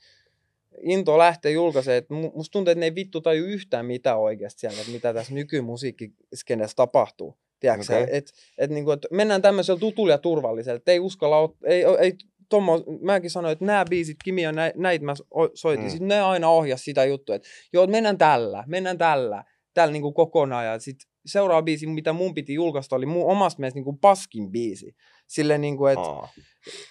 into 0.81 1.17
lähtee 1.17 1.51
julkaisemaan, 1.51 1.97
että 1.97 2.13
musta 2.13 2.51
tuntuu, 2.51 2.71
että 2.71 2.79
ne 2.79 2.85
ei 2.85 2.95
vittu 2.95 3.21
taju 3.21 3.45
yhtään 3.45 3.85
mitä 3.85 4.15
oikeasti 4.15 4.59
siellä, 4.59 4.79
että 4.79 4.91
mitä 4.91 5.13
tässä 5.13 5.33
nykymusiikkiskenessä 5.33 6.75
tapahtuu. 6.75 7.37
Tiedätkö 7.59 7.93
okay. 7.93 8.07
et, 8.11 8.33
et, 8.57 8.69
niin 8.69 8.85
kuin, 8.85 8.93
että 8.93 9.07
mennään 9.11 9.41
tämmöisellä 9.41 9.79
tutulla 9.79 10.11
ja 10.11 10.17
turvallisella, 10.17 10.77
että 10.77 10.91
ei 10.91 10.99
uskalla, 10.99 11.55
ei, 11.65 11.83
ei 11.99 12.13
Tommo, 12.49 12.83
mäkin 13.01 13.29
sanoin, 13.29 13.51
että 13.51 13.65
nämä 13.65 13.85
biisit, 13.89 14.17
Kimi 14.23 14.41
ja 14.41 14.51
nä, 14.51 14.71
näitä 14.75 15.05
mä 15.05 15.13
soitin, 15.53 15.85
mm. 15.85 15.89
sitten 15.89 16.07
ne 16.07 16.21
aina 16.21 16.49
ohjas 16.49 16.85
sitä 16.85 17.05
juttua, 17.05 17.35
että 17.35 17.47
joo, 17.73 17.87
mennään 17.87 18.17
tällä, 18.17 18.63
mennään 18.67 18.97
tällä, 18.97 19.43
tällä 19.73 19.91
niin 19.91 20.01
kuin 20.01 20.13
kokonaan, 20.13 20.65
ja 20.65 20.79
sitten 20.79 21.09
seuraava 21.25 21.61
biisi, 21.61 21.87
mitä 21.87 22.13
mun 22.13 22.33
piti 22.33 22.53
julkaista, 22.53 22.95
oli 22.95 23.05
mun 23.05 23.31
omasta 23.31 23.59
mielestä 23.59 23.77
niin 23.77 23.83
kuin 23.83 23.97
paskin 23.97 24.51
biisi. 24.51 24.95
Silleen 25.33 25.61
niin 25.61 25.77
kuin, 25.77 25.93
että 25.93 26.09
oh. 26.09 26.29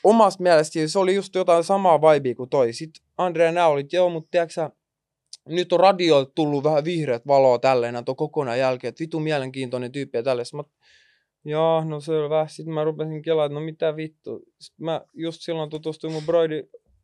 omasta 0.05 0.43
mielestä 0.43 0.87
se 0.87 0.99
oli 0.99 1.15
just 1.15 1.35
jotain 1.35 1.65
samaa 1.65 2.01
vibea 2.01 2.35
kuin 2.35 2.51
toi. 2.51 2.73
Sitten 2.73 3.03
Andrea 3.19 3.53
nää 3.53 3.69
oli, 3.69 3.85
joo, 3.93 4.11
mutta 4.11 4.29
tiedätkö 4.31 4.71
nyt 5.49 5.73
on 5.73 5.81
radio 5.81 6.25
tullut 6.25 6.65
vähän 6.65 6.85
vihreät 6.85 7.27
valoa 7.27 7.59
tälleen, 7.59 8.05
tuon 8.05 8.17
kokonaan 8.17 8.59
jälkeen, 8.59 8.89
että 8.89 9.01
vitu 9.01 9.21
mielenkiintoinen 9.21 9.93
tyyppi 9.93 10.19
ja 10.19 10.23
tälleen. 10.23 10.47
Mä, 10.55 10.63
joo, 11.45 11.85
no 11.85 12.01
selvä. 12.01 12.47
Sitten 12.49 12.75
mä 12.75 12.85
rupesin 12.85 13.23
kelaa, 13.23 13.47
että 13.47 13.55
no 13.55 13.61
mitä 13.61 13.97
vittu. 13.97 14.43
Sitten 14.61 14.85
mä 14.85 15.01
just 15.15 15.41
silloin 15.41 15.71
tutustuin 15.71 16.13
mun 16.13 16.27
broidi 16.27 16.63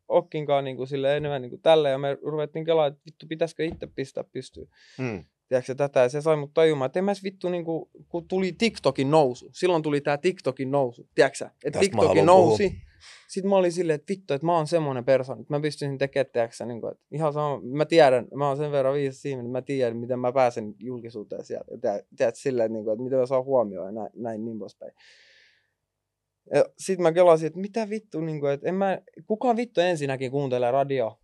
Okkinkaan 0.08 0.64
niin 0.64 0.76
kuin 0.76 0.88
sille 0.88 1.16
enemmän 1.16 1.42
niin 1.42 1.50
kuin 1.50 1.62
tälle 1.62 1.90
ja 1.90 1.98
me 1.98 2.18
ruvettiin 2.22 2.64
kelaa, 2.64 2.86
että 2.86 3.00
vittu 3.06 3.26
pitäisikö 3.28 3.64
itse 3.64 3.86
pistää 3.86 4.24
pystyyn. 4.24 4.68
Hmm 4.98 5.24
tiedätkö, 5.48 5.74
tätä, 5.74 6.00
ja 6.00 6.08
se 6.08 6.20
sai 6.20 6.36
mut 6.36 6.54
tajumaan, 6.54 6.86
että 6.86 6.98
en 6.98 7.04
mä 7.04 7.12
vittu, 7.24 7.48
niin 7.48 7.64
kuin, 7.64 7.90
kun 8.08 8.28
tuli 8.28 8.52
TikTokin 8.52 9.10
nousu, 9.10 9.50
silloin 9.52 9.82
tuli 9.82 10.00
tämä 10.00 10.18
TikTokin 10.18 10.70
nousu, 10.70 11.08
tiedätkö 11.14 11.48
että 11.64 11.78
TikTokin 11.78 12.26
nousi, 12.26 12.68
puhua. 12.68 12.80
sitten 13.28 13.50
mä 13.50 13.56
olin 13.56 13.72
silleen, 13.72 13.94
että 13.94 14.12
vittu, 14.12 14.34
että 14.34 14.46
mä 14.46 14.56
oon 14.56 14.66
semmoinen 14.66 15.04
persoona, 15.04 15.40
että 15.40 15.54
mä 15.54 15.60
pystyisin 15.60 15.98
tekemään, 15.98 16.32
tiedätkö, 16.32 16.66
niin 16.66 16.80
kuin, 16.80 16.92
että 16.92 17.04
ihan 17.12 17.32
sama, 17.32 17.60
mä 17.60 17.84
tiedän, 17.84 18.28
mä 18.34 18.48
oon 18.48 18.56
sen 18.56 18.72
verran 18.72 18.94
viisas 18.94 19.22
siinä, 19.22 19.40
että 19.40 19.52
mä 19.52 19.62
tiedän, 19.62 19.96
miten 19.96 20.18
mä 20.18 20.32
pääsen 20.32 20.74
julkisuuteen 20.78 21.44
sieltä, 21.44 21.64
tiedät, 22.16 22.36
silleen, 22.36 22.72
niin 22.72 22.84
kuin, 22.84 22.92
että 22.92 23.04
miten 23.04 23.18
mä 23.18 23.26
saan 23.26 23.44
huomioon 23.44 23.86
ja 23.86 23.92
näin, 23.92 24.10
näin 24.14 24.44
niin 24.44 24.58
poispäin. 24.58 24.92
Ja 26.54 26.64
sitten 26.78 27.02
mä 27.02 27.12
kelasin, 27.12 27.46
että 27.46 27.60
mitä 27.60 27.90
vittu, 27.90 28.20
niin 28.20 28.40
kuin, 28.40 28.52
että 28.52 28.68
en 28.68 28.74
mä, 28.74 28.98
kuka 29.26 29.56
vittu 29.56 29.80
ensinnäkin 29.80 30.30
kuuntelee 30.30 30.70
radio? 30.70 31.20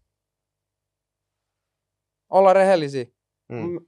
Olla 2.31 2.53
rehellisiä. 2.53 3.05
Mm. 3.49 3.87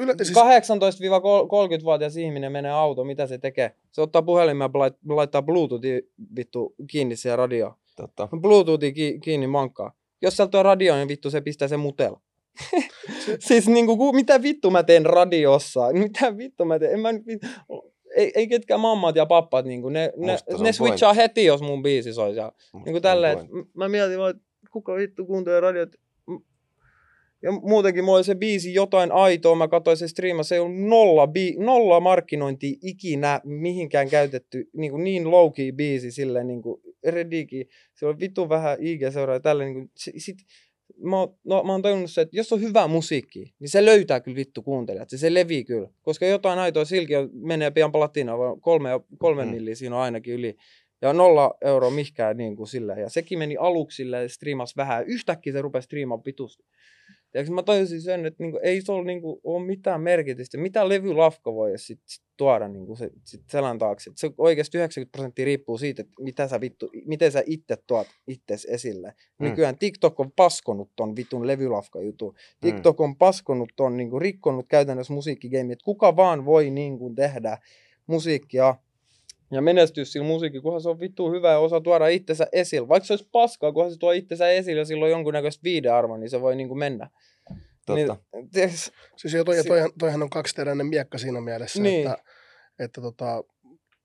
Yle, 0.00 0.14
siis... 0.22 0.38
18-30-vuotias 0.38 2.16
ihminen 2.16 2.52
menee 2.52 2.72
auto, 2.72 3.04
mitä 3.04 3.26
se 3.26 3.38
tekee? 3.38 3.74
Se 3.92 4.00
ottaa 4.00 4.22
puhelimen 4.22 4.70
ja 4.74 5.14
laittaa 5.16 5.42
Bluetoothin 5.42 6.02
vittu 6.36 6.74
kiinni 6.90 7.16
siihen 7.16 7.38
radioon. 7.38 7.74
Totta. 7.96 8.28
Bluetoothin 8.40 8.94
ki- 8.94 9.18
kiinni 9.22 9.46
mankkaa. 9.46 9.92
Jos 10.22 10.36
sieltä 10.36 10.58
on 10.58 10.64
radio, 10.64 10.94
niin 10.94 11.08
vittu 11.08 11.30
se 11.30 11.40
pistää 11.40 11.68
sen 11.68 11.80
mutella. 11.80 12.20
siis 13.48 13.68
niinku, 13.68 14.12
mitä 14.12 14.42
vittu 14.42 14.70
mä 14.70 14.82
teen 14.82 15.06
radiossa? 15.06 15.92
Mitä 15.92 16.36
vittu 16.36 16.64
mä 16.64 16.78
teen? 16.78 16.92
En 16.92 17.00
mä, 17.00 17.08
ei, 18.16 18.32
ei 18.34 18.48
ketkään 18.48 18.80
mammat 18.80 19.16
ja 19.16 19.26
pappat, 19.26 19.64
niinku, 19.64 19.88
ne, 19.88 20.12
ne, 20.16 20.38
ne 20.62 20.72
switchaa 20.72 21.12
heti, 21.12 21.44
jos 21.44 21.62
mun 21.62 21.82
biisi 21.82 22.12
soi. 22.12 22.32
Niin 22.84 23.02
tälleen, 23.02 23.38
mä 23.74 23.88
mietin 23.88 24.18
vaan, 24.18 24.30
että 24.30 24.42
kuka 24.70 24.94
vittu 24.94 25.26
kuuntelee 25.26 25.60
radiot, 25.60 25.88
ja 27.42 27.52
muutenkin 27.52 28.04
mulla 28.04 28.16
oli 28.16 28.24
se 28.24 28.34
biisi 28.34 28.74
jotain 28.74 29.12
aitoa, 29.12 29.54
mä 29.54 29.68
katsoin 29.68 29.96
se 29.96 30.08
striima, 30.08 30.42
se 30.42 30.54
ei 30.54 30.60
ollut 30.60 30.88
nolla, 30.88 31.26
bi- 31.26 31.56
nolla 31.58 32.00
markkinointi 32.00 32.78
ikinä 32.82 33.40
mihinkään 33.44 34.08
käytetty, 34.08 34.68
niin, 34.72 34.90
kuin 34.90 35.04
niin 35.04 35.30
low 35.30 35.52
key 35.52 35.72
biisi 35.72 36.12
silleen 36.12 36.46
niin 36.46 36.62
kuin 36.62 36.80
rediki, 37.06 37.68
se 37.94 38.06
oli 38.06 38.18
vittu 38.20 38.48
vähän 38.48 38.78
IG-seuraa 38.78 39.40
tälle, 39.40 39.64
niin 39.64 39.74
kuin, 39.74 39.90
sit, 39.94 40.38
mä, 41.02 41.16
no, 41.44 41.62
mä 41.62 41.72
oon 41.72 41.82
tajunnut 41.82 42.10
se, 42.10 42.20
että 42.20 42.36
jos 42.36 42.52
on 42.52 42.60
hyvä 42.60 42.88
musiikki, 42.88 43.54
niin 43.60 43.68
se 43.68 43.84
löytää 43.84 44.20
kyllä 44.20 44.36
vittu 44.36 44.62
kuuntelijat, 44.62 45.10
se, 45.10 45.18
se 45.18 45.34
levii 45.34 45.64
kyllä, 45.64 45.88
koska 46.02 46.26
jotain 46.26 46.58
aitoa 46.58 46.84
silki 46.84 47.12
menee 47.32 47.70
pian 47.70 47.92
platina, 47.92 48.38
vaan 48.38 48.60
kolme, 48.60 48.90
kolme 49.18 49.44
mm. 49.44 49.50
milliä 49.50 49.74
siinä 49.74 49.96
on 49.96 50.02
ainakin 50.02 50.34
yli, 50.34 50.56
ja 51.02 51.12
nolla 51.12 51.54
euroa 51.64 51.90
mihkään 51.90 52.36
niin 52.36 52.56
kuin 52.56 52.66
sillä. 52.66 52.94
Ja 52.94 53.08
sekin 53.08 53.38
meni 53.38 53.56
aluksi 53.56 53.96
sille 53.96 54.28
striimas 54.28 54.76
vähän. 54.76 55.06
Yhtäkkiä 55.06 55.52
se 55.52 55.62
rupesi 55.62 55.84
striimaan 55.84 56.22
pitusti. 56.22 56.64
Tiedätkö, 57.32 57.54
mä 57.54 57.62
tajusin 57.62 58.02
sen, 58.02 58.26
että 58.26 58.42
niinku, 58.42 58.60
ei 58.62 58.82
se 58.82 58.92
ole, 58.92 59.04
niinku, 59.04 59.40
ole 59.44 59.66
mitään 59.66 60.00
merkitystä. 60.00 60.58
Mitä 60.58 60.88
levylafka 60.88 61.54
voi 61.54 61.78
sit, 61.78 62.00
sit 62.06 62.24
tuoda 62.36 62.68
niinku, 62.68 62.96
se, 62.96 63.10
sit 63.24 63.42
selän 63.50 63.78
taakse. 63.78 64.10
Et 64.10 64.18
se 64.18 64.30
oikeasti 64.38 64.78
90 64.78 65.12
prosenttia 65.12 65.44
riippuu 65.44 65.78
siitä, 65.78 66.02
että 66.02 66.12
mitä 66.20 66.48
sä 66.48 66.60
vittu, 66.60 66.90
miten 67.06 67.32
sä 67.32 67.42
itse 67.46 67.76
tuot 67.86 68.06
itses 68.26 68.64
esille. 68.64 69.14
Mm. 69.38 69.46
Nykyään 69.46 69.78
TikTok 69.78 70.20
on 70.20 70.32
paskonut 70.32 70.90
ton 70.96 71.16
vitun 71.16 71.46
levylafka 71.46 72.00
jutu. 72.00 72.30
Mm. 72.30 72.36
TikTok 72.60 73.00
on 73.00 73.16
paskonut 73.16 73.72
ton, 73.76 73.96
niinku, 73.96 74.18
rikkonut 74.18 74.66
käytännössä 74.68 75.12
musiikkigame, 75.12 75.72
että 75.72 75.84
kuka 75.84 76.16
vaan 76.16 76.44
voi 76.44 76.70
niinku, 76.70 77.12
tehdä 77.14 77.58
musiikkia 78.06 78.74
ja 79.50 79.62
menestyä 79.62 80.04
sillä 80.04 80.26
musiikilla, 80.26 80.62
kunhan 80.62 80.80
se 80.80 80.88
on 80.88 81.00
vittu 81.00 81.30
hyvä 81.30 81.50
ja 81.50 81.58
osaa 81.58 81.80
tuoda 81.80 82.06
itsensä 82.06 82.46
esille. 82.52 82.88
Vaikka 82.88 83.06
se 83.06 83.12
olisi 83.12 83.28
paskaa, 83.32 83.72
kunhan 83.72 83.92
se 83.92 83.98
tuo 83.98 84.12
itsensä 84.12 84.48
esille 84.48 84.80
ja 84.80 84.84
sillä 84.84 85.04
on 85.04 85.10
jonkunnäköistä 85.10 85.64
viidearvoa, 85.64 86.18
niin 86.18 86.30
se 86.30 86.40
voi 86.40 86.56
niin 86.56 86.68
kuin 86.68 86.78
mennä. 86.78 87.10
Totta. 87.86 88.16
Niin, 88.34 88.50
ties, 88.50 88.92
siis 89.16 89.34
jo 89.34 89.44
toi, 89.44 89.62
si- 89.62 89.68
toihan, 89.68 89.90
toihan 89.98 90.22
on 90.22 90.30
kaksiteräinen 90.30 90.86
miekka 90.86 91.18
siinä 91.18 91.40
mielessä, 91.40 91.82
niin. 91.82 92.06
että, 92.06 92.22
että 92.78 93.00
tota, 93.00 93.44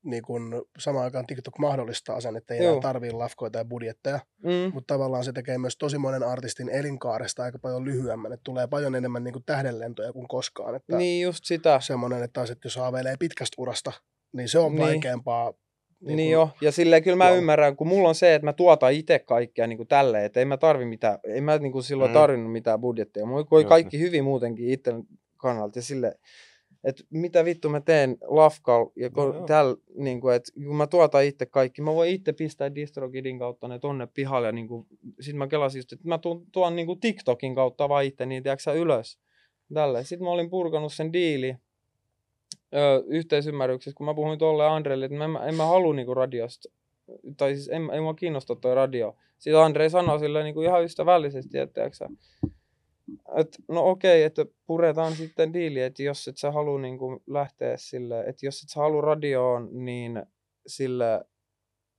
niin 0.06 0.22
kun 0.22 0.66
samaan 0.78 1.04
aikaan 1.04 1.26
TikTok 1.26 1.58
mahdollistaa 1.58 2.20
sen, 2.20 2.36
että 2.36 2.54
ei 2.54 2.62
Joo. 2.62 2.70
enää 2.70 2.80
tarvii 2.80 3.10
lafkoja 3.10 3.50
tai 3.50 3.64
budjetteja, 3.64 4.20
mm. 4.42 4.74
mutta 4.74 4.94
tavallaan 4.94 5.24
se 5.24 5.32
tekee 5.32 5.58
myös 5.58 5.76
tosi 5.76 5.98
monen 5.98 6.22
artistin 6.22 6.68
elinkaaresta 6.68 7.42
aika 7.42 7.58
paljon 7.58 7.84
lyhyemmän, 7.84 8.32
että 8.32 8.44
tulee 8.44 8.66
paljon 8.66 8.94
enemmän 8.94 9.24
niin 9.24 9.32
kuin 9.32 9.44
tähdenlentoja 9.44 10.12
kuin 10.12 10.28
koskaan. 10.28 10.74
Että 10.74 10.96
niin, 10.96 11.22
just 11.22 11.44
sitä. 11.44 11.80
Semmoinen, 11.80 12.22
että 12.22 12.32
taas, 12.32 12.50
että 12.50 12.66
jos 12.66 12.76
haaveilee 12.76 13.16
pitkästä 13.18 13.54
urasta, 13.58 13.92
niin 14.36 14.48
se 14.48 14.58
on 14.58 14.72
niin. 14.72 14.82
vaikeampaa 14.82 15.52
Niin, 16.00 16.16
niin 16.16 16.30
joo, 16.30 16.50
ja 16.60 16.72
silleen 16.72 17.02
kyllä 17.02 17.16
mä 17.16 17.28
joo. 17.28 17.36
ymmärrän, 17.36 17.76
kun 17.76 17.86
mulla 17.86 18.08
on 18.08 18.14
se, 18.14 18.34
että 18.34 18.44
mä 18.44 18.52
tuotan 18.52 18.92
itse 18.92 19.18
kaikkea 19.18 19.66
niin 19.66 19.76
kuin 19.76 19.88
tälleen, 19.88 20.24
että 20.24 20.40
ei 20.40 20.46
mä 20.46 20.56
tarvi 20.56 20.84
mitään, 20.84 21.18
ei 21.24 21.40
mä 21.40 21.58
niin 21.58 21.72
kuin 21.72 21.82
silloin 21.82 22.10
mm. 22.10 22.14
tarvinnut 22.14 22.52
mitään 22.52 22.80
budjettia. 22.80 23.26
Mulla 23.26 23.46
oli 23.50 23.64
kaikki 23.64 23.98
hyvin 23.98 24.24
muutenkin 24.24 24.70
itse 24.70 24.94
kannalta 25.36 25.78
ja 25.78 25.82
sille, 25.82 26.14
että 26.84 27.02
mitä 27.10 27.44
vittu 27.44 27.68
mä 27.68 27.80
teen 27.80 28.16
lafkal 28.22 28.86
ja 28.96 29.10
kun, 29.10 29.34
no, 29.34 29.46
täl, 29.46 29.76
niin 29.98 30.20
kuin, 30.20 30.34
että 30.34 30.52
kun 30.66 30.76
mä 30.76 30.86
tuotan 30.86 31.24
itse 31.24 31.46
kaikki, 31.46 31.82
mä 31.82 31.94
voin 31.94 32.10
itse 32.10 32.32
pistää 32.32 32.74
DistroKidin 32.74 33.38
kautta 33.38 33.68
ne 33.68 33.78
tonne 33.78 34.08
pihalle 34.14 34.48
ja 34.48 34.52
niin 34.52 34.68
kuin, 34.68 34.86
sit 35.20 35.36
mä 35.36 35.46
kelasin 35.46 35.78
just, 35.78 35.92
että 35.92 36.08
mä 36.08 36.18
tuon, 36.18 36.46
tuon 36.52 36.76
niin 36.76 36.86
kuin 36.86 37.00
TikTokin 37.00 37.54
kautta 37.54 37.88
vaan 37.88 38.04
itse 38.04 38.26
niin 38.26 38.42
tiedätkö 38.42 38.72
ylös. 38.72 39.18
Tälle. 39.74 40.04
Sitten 40.04 40.24
mä 40.24 40.30
olin 40.30 40.50
purkanut 40.50 40.92
sen 40.92 41.12
diili 41.12 41.56
yhteisymmärryksessä, 43.06 43.96
kun 43.96 44.06
mä 44.06 44.14
puhuin 44.14 44.38
tuolle 44.38 44.66
Andrelle, 44.66 45.04
että 45.04 45.18
mä, 45.18 45.24
en, 45.24 45.48
en 45.48 45.54
mä 45.54 45.66
halua 45.66 45.94
niinku 45.94 46.14
radiosta, 46.14 46.68
tai 47.36 47.54
siis 47.54 47.68
en, 47.68 47.90
en 47.92 48.02
mua 48.02 48.14
kiinnosta 48.14 48.56
toi 48.56 48.74
radio. 48.74 49.16
Sitten 49.38 49.60
Andre 49.60 49.88
sanoi 49.88 50.18
sille 50.18 50.42
niinku 50.42 50.62
ihan 50.62 50.84
ystävällisesti, 50.84 51.58
että 51.58 51.84
et, 53.36 53.56
no 53.68 53.90
okei, 53.90 54.22
että 54.22 54.46
puretaan 54.66 55.12
sitten 55.12 55.52
diili, 55.52 55.80
että 55.80 56.02
jos 56.02 56.28
et 56.28 56.36
sä 56.36 56.50
halua 56.50 56.80
niinku 56.80 57.22
lähteä 57.26 57.76
sille, 57.76 58.20
että 58.20 58.46
jos 58.46 58.62
et 58.62 58.68
sä 58.68 58.80
halua 58.80 59.00
radioon, 59.00 59.68
niin 59.72 60.22
sille, 60.66 61.24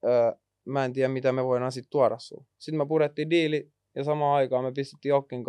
ö, 0.06 0.38
mä 0.65 0.86
en 0.86 0.93
tiedä 0.93 1.10
mitä 1.10 1.32
me 1.32 1.45
voidaan 1.45 1.71
sitten 1.71 1.91
tuoda 1.91 2.19
sun. 2.19 2.45
Sitten 2.58 2.77
me 2.77 2.86
purettiin 2.86 3.30
diili 3.30 3.71
ja 3.95 4.03
samaan 4.03 4.36
aikaan 4.36 4.63
me 4.63 4.71
pistettiin 4.71 5.10
Jokkin 5.10 5.43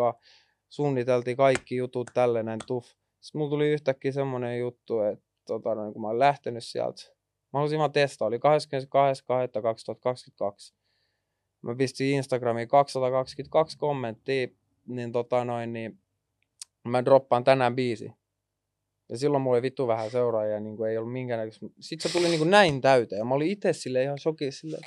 suunniteltiin 0.68 1.36
kaikki 1.36 1.76
jutut 1.76 2.10
tälle 2.14 2.42
näin 2.42 2.60
tuff. 2.66 2.90
Sitten 3.20 3.38
mulla 3.38 3.50
tuli 3.50 3.68
yhtäkkiä 3.68 4.12
semmoinen 4.12 4.58
juttu, 4.58 5.00
että 5.00 5.24
tota, 5.46 5.74
noin, 5.74 5.92
kun 5.92 6.02
mä 6.02 6.08
olin 6.08 6.18
lähtenyt 6.18 6.64
sieltä, 6.64 7.02
mä 7.52 7.58
halusin 7.58 7.78
vaan 7.78 7.92
testaa, 7.92 8.28
oli 8.28 8.36
22.2022. 8.36 8.42
Mä 11.62 11.74
pistin 11.74 12.06
Instagramiin 12.16 12.68
222 12.68 13.78
kommenttia, 13.78 14.48
niin, 14.86 15.12
tota, 15.12 15.44
noin, 15.44 15.72
niin 15.72 15.98
mä 16.84 17.04
droppaan 17.04 17.44
tänään 17.44 17.76
biisi. 17.76 18.12
Ja 19.08 19.18
silloin 19.18 19.42
mulla 19.42 19.54
oli 19.54 19.62
vittu 19.62 19.86
vähän 19.86 20.10
seuraajia, 20.10 20.60
niin 20.60 20.76
kuin 20.76 20.90
ei 20.90 20.98
ollut 20.98 21.12
minkäännäköistä. 21.12 21.66
Sitten 21.80 22.10
se 22.10 22.18
tuli 22.18 22.28
niin 22.28 22.38
kuin 22.38 22.50
näin 22.50 22.80
täyteen. 22.80 23.18
Ja 23.18 23.24
mä 23.24 23.34
olin 23.34 23.50
itse 23.50 23.72
sille 23.72 24.02
ihan 24.02 24.18
shokissa 24.18 24.60
silleen, 24.60 24.82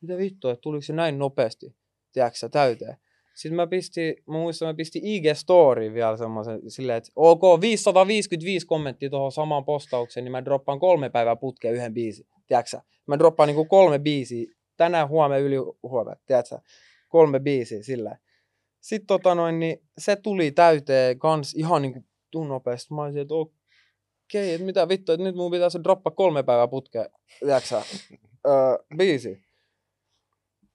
mitä 0.00 0.16
vittua, 0.16 0.52
että 0.52 0.60
tuliko 0.60 0.82
se 0.82 0.92
näin 0.92 1.18
nopeasti, 1.18 1.76
tiedätkö 2.12 2.48
täyteen. 2.48 2.96
Sitten 3.34 3.56
mä 3.56 3.66
pistin, 3.66 4.14
mä 4.26 4.34
muistan, 4.38 4.68
mä 4.68 4.74
pistin 4.74 5.02
IG-story 5.02 5.94
vielä 5.94 6.16
semmoisen 6.16 6.70
silleen, 6.70 6.96
että 6.96 7.10
ok, 7.16 7.60
555 7.60 8.66
kommenttia 8.66 9.10
tuohon 9.10 9.32
samaan 9.32 9.64
postaukseen, 9.64 10.24
niin 10.24 10.32
mä 10.32 10.44
droppaan 10.44 10.80
kolme 10.80 11.10
päivää 11.10 11.36
putkeen 11.36 11.74
yhden 11.74 11.94
biisin. 11.94 12.26
Tiedätkö 12.46 12.80
Mä 13.06 13.18
droppaan 13.18 13.46
niinku 13.46 13.64
kolme 13.64 13.98
biisiä, 13.98 14.54
tänään 14.76 15.08
huomenna 15.08 15.38
yli 15.38 15.56
huomenna, 15.82 16.20
tiedätkö 16.26 16.58
Kolme 17.08 17.40
biisiä 17.40 17.82
sillä. 17.82 18.18
Sitten 18.80 19.06
tota 19.06 19.34
noin, 19.34 19.60
niin 19.60 19.82
se 19.98 20.16
tuli 20.16 20.50
täyteen 20.50 21.18
kans 21.18 21.54
ihan 21.54 21.82
niinku 21.82 22.04
tunnopeasti. 22.30 22.94
Mä 22.94 23.02
olisin, 23.02 23.22
että 23.22 23.34
okei, 23.34 23.52
okay, 24.32 24.48
että 24.48 24.66
mitä 24.66 24.88
vittu, 24.88 25.12
että 25.12 25.24
nyt 25.24 25.36
mun 25.36 25.50
pitäisi 25.50 25.84
droppaa 25.84 26.10
kolme 26.10 26.42
päivää 26.42 26.68
putkeen, 26.68 27.10
tiedätkö 27.40 27.76
öö, 28.46 28.78
biisi 28.96 29.43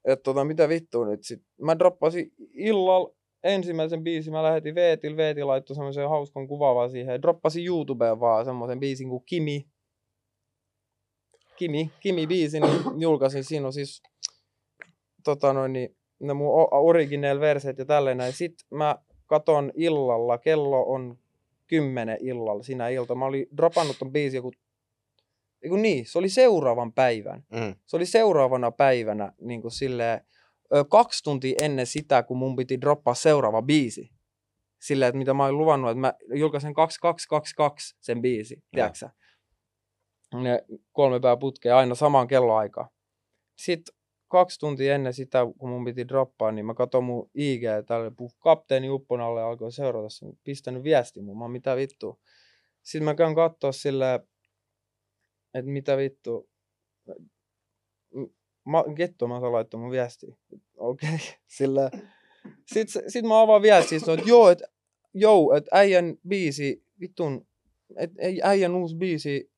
että 0.05 0.23
tota, 0.23 0.45
mitä 0.45 0.69
vittua 0.69 1.05
nyt 1.05 1.23
sit. 1.23 1.41
Mä 1.61 1.79
droppasin 1.79 2.31
illalla 2.53 3.13
ensimmäisen 3.43 4.03
biisin, 4.03 4.33
mä 4.33 4.43
lähetin 4.43 4.75
Veetil, 4.75 5.17
Veetil 5.17 5.47
laittoi 5.47 5.75
semmoisen 5.75 6.09
hauskan 6.09 6.47
kuvaavaa 6.47 6.89
siihen, 6.89 7.21
droppasin 7.21 7.65
YouTubeen 7.65 8.19
vaan 8.19 8.45
semmoisen 8.45 8.79
biisin 8.79 9.09
kuin 9.09 9.23
Kimi. 9.25 9.67
Kimi, 11.55 11.91
Kimi 11.99 12.27
biisin, 12.27 12.63
niin 12.63 13.01
julkaisin, 13.01 13.43
siinä 13.43 13.65
on 13.65 13.73
siis 13.73 14.03
tota 15.23 15.53
noin, 15.53 15.73
niin, 15.73 15.95
ne 16.19 16.33
mun 16.33 16.67
original 16.71 17.39
verset 17.39 17.77
ja 17.77 17.85
tälleen 17.85 18.17
näin. 18.17 18.33
Sitten 18.33 18.67
mä 18.77 18.95
katon 19.25 19.71
illalla, 19.75 20.37
kello 20.37 20.83
on 20.83 21.17
kymmenen 21.67 22.17
illalla 22.21 22.63
sinä 22.63 22.89
ilta. 22.89 23.15
Mä 23.15 23.25
olin 23.25 23.47
dropannut 23.57 23.99
ton 23.99 24.11
biisin 24.11 24.37
joku 24.37 24.51
Eiku 25.63 25.75
niin, 25.75 26.05
se 26.05 26.19
oli 26.19 26.29
seuraavan 26.29 26.93
päivän. 26.93 27.43
Mm. 27.51 27.75
Se 27.85 27.95
oli 27.95 28.05
seuraavana 28.05 28.71
päivänä 28.71 29.33
niin 29.41 29.61
kuin 29.61 29.71
silleen, 29.71 30.21
kaksi 30.89 31.23
tuntia 31.23 31.55
ennen 31.61 31.85
sitä, 31.85 32.23
kun 32.23 32.37
mun 32.37 32.55
piti 32.55 32.81
droppaa 32.81 33.13
seuraava 33.13 33.61
biisi. 33.61 34.11
Silleen, 34.79 35.09
että 35.09 35.17
mitä 35.17 35.33
mä 35.33 35.45
olin 35.45 35.57
luvannut, 35.57 35.91
että 35.91 36.01
mä 36.01 36.13
julkaisen 36.33 36.73
2222 36.73 37.95
sen 37.99 38.21
biisi, 38.21 38.63
tiedätkö 38.71 39.09
Ne 40.33 40.65
kolme 40.91 41.19
päivää 41.19 41.37
putkea 41.37 41.77
aina 41.77 41.95
samaan 41.95 42.27
kelloaikaan. 42.27 42.89
Sitten 43.55 43.95
kaksi 44.27 44.59
tuntia 44.59 44.95
ennen 44.95 45.13
sitä, 45.13 45.39
kun 45.57 45.69
mun 45.69 45.85
piti 45.85 46.07
droppaa, 46.07 46.51
niin 46.51 46.65
mä 46.65 46.73
katson 46.73 47.03
mun 47.03 47.29
IG, 47.33 47.61
tälle 47.85 48.11
kapteeni 48.39 48.89
Uppon 48.89 49.21
alle 49.21 49.41
alkoi 49.41 49.71
seurata 49.71 50.09
sen, 50.09 50.33
pistänyt 50.43 50.83
viesti 50.83 51.21
mun, 51.21 51.37
mä 51.37 51.47
mitä 51.47 51.75
vittu. 51.75 52.19
Sitten 52.81 53.05
mä 53.05 53.15
käyn 53.15 53.35
katsoa 53.35 53.71
silleen, 53.71 54.19
että 55.53 55.71
mitä 55.71 55.97
vittu, 55.97 56.49
ma, 58.65 58.83
Ketto 58.95 59.27
mä 59.27 59.51
laittoi 59.51 59.79
mun 59.79 59.91
viesti. 59.91 60.27
Okei, 60.77 61.09
okay. 61.09 61.19
sillä 61.57 61.91
sitten 62.65 63.11
sit 63.11 63.25
mä 63.25 63.41
avaan 63.41 63.61
viesti, 63.61 63.95
että 63.95 64.29
joo, 64.29 64.49
että 64.49 64.67
joo, 65.13 65.55
että 65.55 65.69
äijän 65.73 66.17
biisi, 66.27 66.83
vittun, 66.99 67.47
että 67.95 68.21
äijän 68.43 68.75
uusi 68.75 68.95
biisi, 68.95 69.51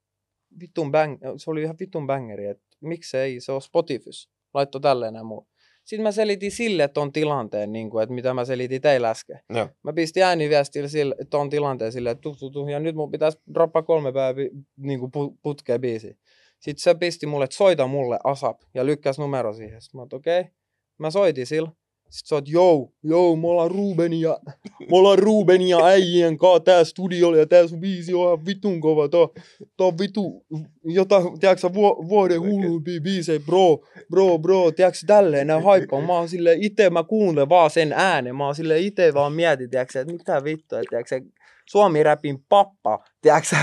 vittun 0.59 0.91
bang, 0.91 1.17
se 1.37 1.51
oli 1.51 1.61
ihan 1.61 1.75
vittun 1.79 2.07
bangeri, 2.07 2.45
että 2.45 2.63
miksei 2.81 3.39
se 3.39 3.51
on 3.51 3.61
Spotifys. 3.61 4.31
Laitto 4.53 4.79
tälleen 4.79 5.13
näin 5.13 5.25
muu. 5.25 5.47
Sitten 5.83 6.03
mä 6.03 6.11
selitin 6.11 6.51
sille 6.51 6.87
ton 6.87 7.11
tilanteen, 7.11 7.71
niin 7.71 7.89
kuin, 7.89 8.03
että 8.03 8.15
mitä 8.15 8.33
mä 8.33 8.45
selitin 8.45 8.81
teille 8.81 9.07
äsken. 9.07 9.39
Joo. 9.49 9.69
Mä 9.83 9.93
pistin 9.93 10.23
ääniviestille 10.23 10.87
sille, 10.87 11.15
ton 11.29 11.49
tilanteen 11.49 11.91
silleen, 11.91 12.11
että 12.11 12.21
tuh, 12.21 12.51
tuh, 12.51 12.69
ja 12.69 12.79
nyt 12.79 12.95
mun 12.95 13.11
pitäisi 13.11 13.39
droppaa 13.53 13.81
kolme 13.81 14.11
päivää 14.11 14.43
niin 14.77 14.99
kuin 14.99 15.11
putkeen 15.41 15.81
biisi. 15.81 16.17
Sitten 16.59 16.83
se 16.83 16.95
pisti 16.95 17.25
mulle, 17.25 17.43
että 17.43 17.55
soita 17.55 17.87
mulle 17.87 18.19
ASAP 18.23 18.61
ja 18.73 18.85
lykkäs 18.85 19.19
numero 19.19 19.53
siihen. 19.53 19.81
Sitten 19.81 19.99
mä 19.99 20.07
okei. 20.13 20.39
Okay. 20.39 20.51
Mä 20.97 21.11
soitin 21.11 21.47
sillä. 21.47 21.71
Sitten 22.11 22.29
sä 22.29 22.35
oot, 22.35 22.47
joo, 22.47 22.91
joo, 23.03 23.35
me 23.35 23.47
ollaan 23.47 23.71
Ruben 23.71 24.13
ja, 24.13 24.39
me 24.79 24.97
ollaan 24.97 25.19
Ruben 25.19 25.61
ja 25.61 25.85
äijien 25.85 26.37
kaa 26.37 26.59
tää 26.59 26.83
studiolla 26.83 27.37
ja 27.37 27.45
tää 27.47 27.67
sun 27.67 27.79
biisi 27.79 28.13
on 28.13 28.27
ihan 28.27 28.45
vitun 28.45 28.81
kova. 28.81 29.09
Tää, 29.09 29.43
tää 29.77 29.87
on 29.87 29.97
vitu, 29.97 30.45
jota, 30.83 31.21
tiedätkö 31.39 31.73
vu, 31.73 32.07
vuoden 32.09 32.41
hulluimpia 32.41 33.01
biisejä, 33.01 33.39
bro, 33.39 33.79
bro, 34.09 34.39
bro, 34.39 34.71
tiedätkö 34.71 34.99
tälleen 35.07 35.47
nää 35.47 35.61
haippaa. 35.61 36.01
Mä 36.01 36.13
oon 36.13 36.29
silleen, 36.29 36.63
ite 36.63 36.89
mä 36.89 37.03
kuuntelen 37.03 37.49
vaan 37.49 37.69
sen 37.69 37.93
äänen, 37.93 38.35
mä 38.35 38.45
oon 38.45 38.55
silleen 38.55 38.83
ite 38.83 39.13
vaan 39.13 39.33
mietin, 39.33 39.69
tiedätkö, 39.69 40.01
että 40.01 40.13
mitä 40.13 40.43
vittua, 40.43 40.79
tiedätkö, 40.89 41.21
Suomi-räpin 41.69 42.43
pappa, 42.49 43.03
tiedätkö, 43.21 43.55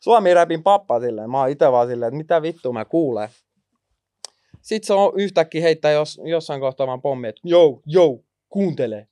Suomi-räpin 0.00 0.62
pappa 0.62 1.00
silleen, 1.00 1.30
mä 1.30 1.40
oon 1.40 1.50
ite 1.50 1.72
vaan 1.72 1.88
silleen, 1.88 2.08
että 2.08 2.18
mitä 2.18 2.42
vittua 2.42 2.72
mä 2.72 2.84
kuulen. 2.84 3.28
Sitten 4.62 4.86
se 4.86 4.92
on 4.92 5.12
yhtäkkiä 5.16 5.62
heittää 5.62 5.92
jos, 5.92 6.20
jossain 6.24 6.60
kohtaa 6.60 6.86
vaan 6.86 7.02
pommi, 7.02 7.28
että 7.28 7.40
joo, 7.44 7.82
joo, 7.86 8.24
kuuntele. 8.48 9.08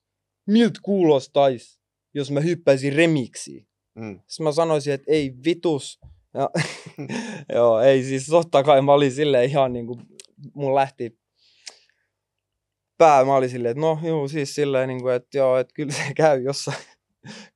Miltä 0.47 0.81
kuulostais, 0.83 1.81
jos 2.15 2.31
mä 2.31 2.41
hyppäisin 2.41 2.93
remiksiin? 2.93 3.67
Mm. 3.95 4.21
Sitten 4.27 4.45
mä 4.45 4.53
sanoisin, 4.53 4.93
että 4.93 5.13
ei 5.13 5.35
vitus. 5.45 6.01
Ja, 6.35 6.51
joo, 7.55 7.81
ei 7.81 8.03
siis 8.03 8.27
totta 8.27 8.63
kai 8.63 8.83
mä 8.83 8.93
olin 8.93 9.13
silleen 9.13 9.51
ihan 9.51 9.73
niin 9.73 9.87
kuin, 9.87 10.01
mun 10.55 10.75
lähti 10.75 11.19
pää, 12.99 13.25
mä 13.25 13.37
olin 13.37 13.51
silleen, 13.51 13.71
että 13.71 13.81
no 13.81 13.99
joo, 14.03 14.29
siis 14.29 14.55
silleen, 14.55 14.89
niin 14.89 15.03
kuin, 15.03 15.15
että 15.15 15.39
joo, 15.39 15.59
että 15.59 15.75
kyllä 15.75 15.93
se 15.93 16.03
käy 16.17 16.43
jossain, 16.43 16.77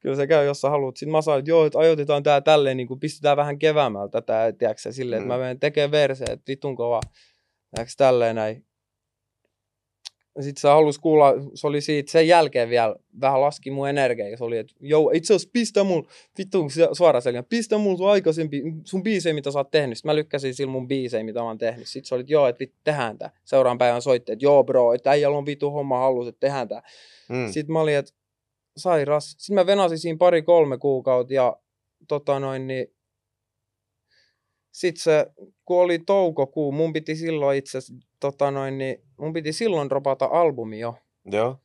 kyllä 0.01 0.17
se 0.17 0.27
käy, 0.27 0.47
jos 0.47 0.61
sä 0.61 0.71
haluat. 0.75 0.97
Sitten 0.97 1.13
mä 1.13 1.23
sanoin, 1.23 1.39
että 1.39 1.51
joo, 1.51 1.67
että 1.67 1.79
ajoitetaan 1.79 2.23
tää 2.23 2.41
tälleen, 2.41 2.77
niin 2.77 2.87
kuin 2.87 3.01
pistetään 3.01 3.37
vähän 3.37 3.59
keväämmällä 3.59 4.09
tätä, 4.09 4.53
tiedätkö 4.59 4.93
silleen, 4.93 5.23
mm. 5.23 5.25
että 5.25 5.35
mä 5.35 5.41
menen 5.41 5.61
tekemään 5.61 5.91
verse, 5.91 6.25
että 6.25 6.45
vitun 6.49 6.77
kova 6.77 7.01
Näekö 7.77 7.91
tälleen 7.97 8.37
näin? 8.37 8.67
Sitten 10.41 10.61
se 10.61 10.69
halusi 10.69 11.01
kuulla, 11.01 11.33
se 11.55 11.67
oli 11.67 11.81
siitä 11.81 12.13
sen 12.13 12.29
jälkeen 12.29 12.69
vielä, 12.71 12.97
vähän 13.21 13.41
laski 13.41 13.71
mun 13.71 13.89
energiaa, 13.89 14.37
se 14.37 14.45
oli, 14.45 14.59
että 14.59 14.75
joo, 14.81 15.11
itse 15.15 15.35
asiassa 15.35 15.51
pistä 15.53 15.85
mun, 15.85 16.07
vittu 16.39 16.67
suoraan 16.93 17.23
selkeä, 17.23 17.43
pistä 17.43 17.79
mun 17.79 17.97
sun 17.97 18.11
aikaisempi, 18.11 18.63
sun 18.85 19.03
biisejä, 19.03 19.35
mitä 19.35 19.51
sä 19.51 19.59
oot 19.59 19.71
tehnyt. 19.71 19.99
Sitten 19.99 20.09
mä 20.09 20.17
lykkäsin 20.17 20.55
sillä 20.55 20.73
mun 20.73 20.89
biisejä, 20.89 21.25
mitä 21.25 21.41
mä 21.41 21.47
oon 21.47 21.59
tehnyt. 21.59 21.89
Sitten 21.89 22.09
se 22.09 22.15
oli, 22.15 22.21
että 22.21 22.33
joo, 22.33 22.49
että 22.49 22.61
vittu, 22.61 22.79
tehdään 22.85 23.19
tää. 23.19 23.31
Seuraan 23.45 23.79
päivän 23.79 24.03
soitti, 24.03 24.33
että 24.33 24.45
joo 24.45 24.65
bro, 24.65 24.93
että 24.93 25.11
äijällä 25.11 25.39
on 25.39 25.47
vittu 25.47 25.71
homma 25.71 25.99
halus, 25.99 26.29
että 26.29 26.41
tehdään 26.41 26.69
tää. 26.69 26.83
Mm. 27.29 27.53
Sitten 27.53 27.73
mä 27.73 27.81
olin, 27.81 27.97
että 27.97 28.13
sairas. 28.77 29.31
Sitten 29.31 29.55
mä 29.55 29.67
venasin 29.67 29.99
siinä 29.99 30.19
pari-kolme 30.19 30.79
kuukautta 30.79 31.35
ja 31.35 31.57
tota 32.09 32.41
noin, 32.41 32.67
niin 32.67 32.95
sitten 34.75 35.03
se, 35.03 35.27
kun 35.65 35.81
oli 35.81 35.99
toukokuu, 35.99 36.73
mun 36.73 36.93
piti 36.93 37.17
silloin 37.17 37.59
itse 37.59 37.79
tota 38.21 38.51
noin, 38.51 38.79
niin 38.79 39.03
mun 39.17 39.33
piti 39.33 39.53
silloin 39.53 39.89
dropata 39.89 40.29
albumi 40.33 40.81
jo. 40.81 40.95
Joo. 41.25 41.57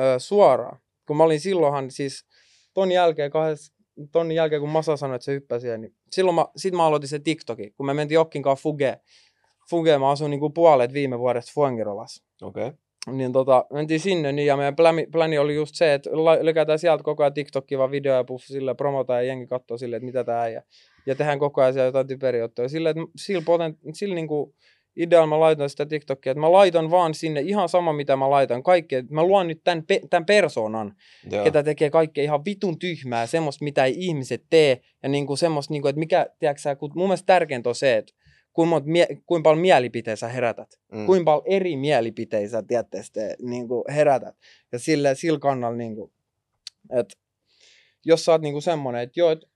Öö, 0.00 0.18
suoraan. 0.18 0.78
Kun 1.06 1.16
mä 1.16 1.24
olin 1.24 1.40
silloinhan 1.40 1.90
siis 1.90 2.26
ton 2.74 2.92
jälkeen, 2.92 3.30
kahdes, 3.30 3.72
ton 4.12 4.32
jälkeen 4.32 4.60
kun 4.60 4.70
Masa 4.70 4.96
sanoi, 4.96 5.14
että 5.14 5.24
se 5.24 5.32
hyppäsi, 5.32 5.78
niin 5.78 5.94
silloin 6.12 6.34
mä, 6.34 6.46
sit 6.56 6.74
mä 6.74 6.86
aloitin 6.86 7.08
se 7.08 7.18
TikToki, 7.18 7.70
kun 7.70 7.86
me 7.86 7.94
mentiin 7.94 8.16
Jokkin 8.16 8.42
kanssa 8.42 8.62
Fuge, 8.62 9.00
Funge, 9.70 9.98
mä 9.98 10.10
asun 10.10 10.30
niinku 10.30 10.50
puolet 10.50 10.92
viime 10.92 11.18
vuodesta 11.18 11.52
Fuengirolassa. 11.54 12.24
Okei. 12.42 12.66
Okay. 12.66 12.78
Niin 13.12 13.32
tota, 13.32 13.64
mentiin 13.72 14.00
sinne 14.00 14.32
niin, 14.32 14.46
ja 14.46 14.56
meidän 14.56 14.76
pläni, 14.76 15.06
pläni 15.12 15.38
oli 15.38 15.54
just 15.54 15.74
se, 15.74 15.94
että 15.94 16.10
lykätään 16.42 16.78
sieltä 16.78 17.04
koko 17.04 17.22
ajan 17.22 17.34
TikTokia 17.34 17.78
vaan 17.78 17.90
videoja 17.90 18.24
puff 18.24 18.44
sille 18.44 18.74
promotaan 18.74 19.20
ja 19.20 19.26
jengi 19.26 19.46
katsoo 19.46 19.78
silleen, 19.78 19.98
että 19.98 20.06
mitä 20.06 20.24
tää 20.24 20.40
äijä. 20.40 20.62
Ja 21.08 21.14
tehdään 21.14 21.38
koko 21.38 21.62
ajan 21.62 21.86
jotain 21.86 22.06
typeriottoja. 22.06 22.68
Sillä, 22.68 22.90
että 22.90 23.02
sillä, 23.16 23.42
potent, 23.42 23.78
sillä 23.94 24.14
niinku, 24.14 24.54
idealla 24.96 25.26
mä 25.26 25.40
laitan 25.40 25.70
sitä 25.70 25.86
TikTokia, 25.86 26.30
että 26.32 26.40
mä 26.40 26.52
laitan 26.52 26.90
vaan 26.90 27.14
sinne 27.14 27.40
ihan 27.40 27.68
sama, 27.68 27.92
mitä 27.92 28.16
mä 28.16 28.30
laitan. 28.30 28.62
Kaikki, 28.62 28.94
että 28.94 29.14
mä 29.14 29.22
luon 29.22 29.48
nyt 29.48 29.60
tämän, 29.64 29.84
pe- 29.86 30.00
tämän 30.10 30.26
persoonan, 30.26 30.94
Joo. 31.30 31.44
ketä 31.44 31.62
tekee 31.62 31.90
kaikkea 31.90 32.24
ihan 32.24 32.44
vitun 32.44 32.78
tyhmää, 32.78 33.26
semmoista, 33.26 33.64
mitä 33.64 33.84
ei 33.84 33.94
ihmiset 33.96 34.44
tee. 34.50 34.80
Ja 35.02 35.08
niinku 35.08 35.36
semmoista, 35.36 35.74
niinku, 35.74 35.88
että 35.88 35.98
mikä, 35.98 36.26
tiedätkö 36.38 36.76
kun 36.76 36.90
mun 36.94 37.08
mielestä 37.08 37.26
tärkeintä 37.26 37.68
on 37.68 37.74
se, 37.74 37.96
että 37.96 38.12
kuinka, 38.52 38.80
mie- 38.84 39.18
kuinka 39.26 39.48
paljon 39.48 39.62
mielipiteitä 39.62 40.28
herätät. 40.28 40.80
Mm. 40.92 41.06
Kuinka 41.06 41.24
paljon 41.24 41.46
eri 41.46 41.76
mielipiteitä, 41.76 42.62
tiedätte, 42.62 43.36
niin 43.42 43.68
kuin 43.68 43.84
herätät. 43.88 44.34
Ja 44.72 44.78
sille, 44.78 45.14
sillä 45.14 45.38
kannalla, 45.38 45.76
niin 45.76 45.94
kuin, 45.94 46.12
että 46.98 47.14
jos 48.04 48.24
sä 48.24 48.32
oot 48.32 48.42
niin 48.42 48.54
kuin 48.54 48.62
semmoinen, 48.62 49.02
että 49.02 49.20
joo, 49.20 49.30
että 49.30 49.46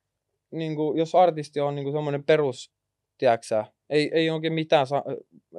niin 0.53 0.76
kuin, 0.76 0.98
jos 0.98 1.14
artisti 1.14 1.61
on 1.61 1.74
niin 1.74 1.84
kuin 1.84 1.94
semmoinen 1.94 2.24
perus, 2.24 2.72
tiedätkö 3.18 3.64
ei, 3.90 4.11
ei 4.12 4.30
oikein 4.30 4.53
mitään, 4.53 4.86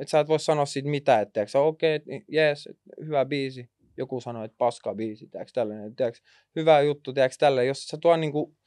että 0.02 0.12
sä 0.12 0.20
et 0.20 0.28
voi 0.28 0.40
sanoa 0.40 0.66
siitä 0.66 0.90
mitään, 0.90 1.22
että 1.22 1.60
okei, 1.60 1.96
okay, 1.96 2.22
jees, 2.28 2.70
hyvä 3.06 3.26
biisi, 3.26 3.70
joku 3.98 4.22
sanoi, 4.22 4.46
että 4.46 4.58
paska 4.58 4.96
biisi, 4.96 5.28
tiedätkö, 5.28 5.52
tällainen, 5.54 5.96
tiedätkö, 5.96 6.20
hyvä 6.56 6.82
juttu, 6.82 7.14
tiedätkö, 7.14 7.36
tällainen, 7.40 7.68
jos 7.68 7.88
sä 7.88 7.98
tuo 7.98 8.18
niin 8.18 8.32
kuin, 8.32 8.58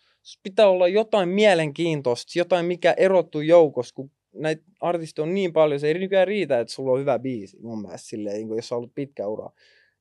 pitää 0.42 0.68
olla 0.68 0.88
jotain 0.88 1.28
mielenkiintoista, 1.28 2.38
jotain 2.38 2.66
mikä 2.66 2.94
erottuu 2.96 3.40
joukossa, 3.40 3.94
kun 3.94 4.10
näitä 4.34 4.62
artisteja 4.80 5.22
on 5.22 5.34
niin 5.34 5.52
paljon, 5.52 5.80
se 5.80 5.88
ei 5.88 5.94
nykyään 5.94 6.28
riitä, 6.28 6.60
että 6.60 6.74
sulla 6.74 6.92
on 6.92 7.00
hyvä 7.00 7.18
biisi 7.18 7.58
mun 7.60 7.82
mielestä 7.82 8.08
silleen, 8.08 8.36
niin 8.36 8.56
jos 8.56 8.72
on 8.72 8.78
ollut 8.78 8.94
pitkä 8.94 9.26
ura. 9.26 9.50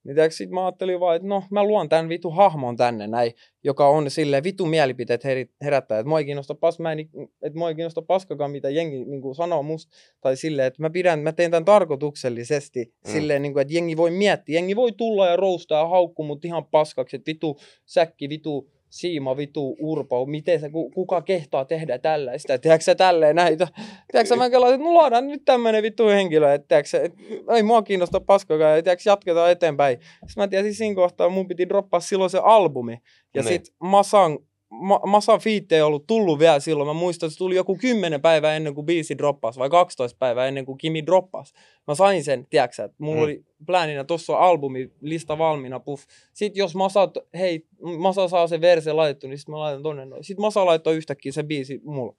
Niin 0.05 0.31
sit 0.31 0.49
mä 0.49 0.65
ajattelin 0.65 0.99
vaan, 0.99 1.15
että 1.15 1.27
no 1.27 1.43
mä 1.51 1.63
luon 1.63 1.89
tämän 1.89 2.09
vitu 2.09 2.29
hahmon 2.29 2.77
tänne 2.77 3.07
näin, 3.07 3.31
joka 3.63 3.87
on 3.87 4.11
silleen 4.11 4.43
vitu 4.43 4.65
mielipiteet 4.65 5.23
herättää, 5.63 5.99
että 5.99 6.09
mua 6.09 6.19
ei 6.19 6.25
kiinnosta, 6.25 6.55
pas, 6.55 6.79
mä 6.79 6.91
en, 6.91 6.99
että 7.41 7.57
mua 7.59 7.69
ei 7.69 7.75
kiinnosta 7.75 8.01
paskakaan, 8.01 8.51
mitä 8.51 8.69
jengi 8.69 9.05
niin 9.05 9.21
kuin 9.21 9.35
sanoo 9.35 9.63
musta, 9.63 9.95
tai 10.21 10.37
silleen, 10.37 10.67
että 10.67 10.81
mä 10.81 10.89
pidän, 10.89 11.19
mä 11.19 11.31
teen 11.31 11.51
tämän 11.51 11.65
tarkoituksellisesti, 11.65 12.85
mm. 12.85 13.11
silleen, 13.11 13.41
niin 13.41 13.53
kuin, 13.53 13.61
että 13.61 13.73
jengi 13.73 13.97
voi 13.97 14.11
miettiä, 14.11 14.53
jengi 14.53 14.75
voi 14.75 14.91
tulla 14.91 15.27
ja 15.27 15.35
roustaa 15.35 15.79
ja 15.79 15.87
haukku 15.87 16.23
mut 16.23 16.45
ihan 16.45 16.65
paskaksi, 16.65 17.15
että 17.15 17.29
vitu 17.29 17.59
säkki, 17.85 18.29
vitu 18.29 18.74
Siima 18.95 19.37
vitu 19.37 19.75
Urpo, 19.79 20.25
miten 20.25 20.59
se, 20.59 20.69
kuka 20.93 21.21
kehtaa 21.21 21.65
tehdä 21.65 21.97
tällaista, 21.97 22.57
tiedätkö 22.57 22.83
sä 22.83 22.95
tälleen 22.95 23.35
näitä. 23.35 23.67
Tiedätkö 24.11 24.35
mä 24.35 24.49
kelasin, 24.49 24.75
että 24.75 24.85
no 24.85 24.93
luodaan 24.93 25.27
nyt 25.27 25.45
tämmönen 25.45 25.83
vittu 25.83 26.07
henkilö, 26.07 26.53
että 26.53 26.67
tiedätkö, 26.67 27.03
et, 27.03 27.13
ei 27.55 27.63
mua 27.63 27.81
kiinnosta 27.81 28.19
paskakaan, 28.19 28.75
ja 28.75 28.83
tiedätkö, 28.83 29.09
jatketaan 29.09 29.51
eteenpäin. 29.51 29.97
Sitten 29.99 30.43
mä 30.43 30.47
tiesin 30.47 30.73
siinä 30.73 30.95
kohtaa, 30.95 31.29
mun 31.29 31.47
piti 31.47 31.69
droppaa 31.69 31.99
silloin 31.99 32.29
se 32.29 32.39
albumi, 32.43 32.97
ja 33.33 33.41
niin. 33.41 33.47
sit 33.47 33.73
Masan 33.79 34.39
Ma- 34.69 35.01
Masan 35.05 35.39
fiitte 35.39 35.75
ei 35.75 35.81
ollut 35.81 36.07
tullut 36.07 36.39
vielä 36.39 36.59
silloin. 36.59 36.87
Mä 36.87 36.93
muistan, 36.93 37.27
että 37.27 37.33
se 37.33 37.37
tuli 37.37 37.55
joku 37.55 37.77
10 37.81 38.21
päivää 38.21 38.55
ennen 38.55 38.75
kuin 38.75 38.85
biisi 38.85 39.17
droppasi, 39.17 39.59
vai 39.59 39.69
12 39.69 40.17
päivää 40.19 40.47
ennen 40.47 40.65
kuin 40.65 40.77
Kimi 40.77 41.05
droppasi. 41.05 41.53
Mä 41.87 41.95
sain 41.95 42.23
sen, 42.23 42.47
tiedätkö 42.49 42.83
että 42.83 42.95
mulla 42.99 43.17
mm. 43.17 43.23
oli 43.23 43.45
plääninä, 43.65 44.03
tossa 44.03 44.33
on 44.33 44.39
albumi, 44.39 44.91
lista 45.01 45.37
valmiina, 45.37 45.79
puff. 45.79 46.03
Sitten 46.33 46.59
jos 46.59 46.75
Masa, 46.75 47.09
hei, 47.33 47.67
Masa 47.97 48.27
saa 48.27 48.47
se 48.47 48.61
verse 48.61 48.93
laitettu, 48.93 49.27
niin 49.27 49.37
sitten 49.37 49.53
mä 49.53 49.59
laitan 49.59 49.83
tonne 49.83 50.05
noin. 50.05 50.23
Sitten 50.23 50.41
Masa 50.41 50.65
laittoi 50.65 50.95
yhtäkkiä 50.95 51.31
se 51.31 51.43
biisi 51.43 51.81
mulla. 51.83 52.15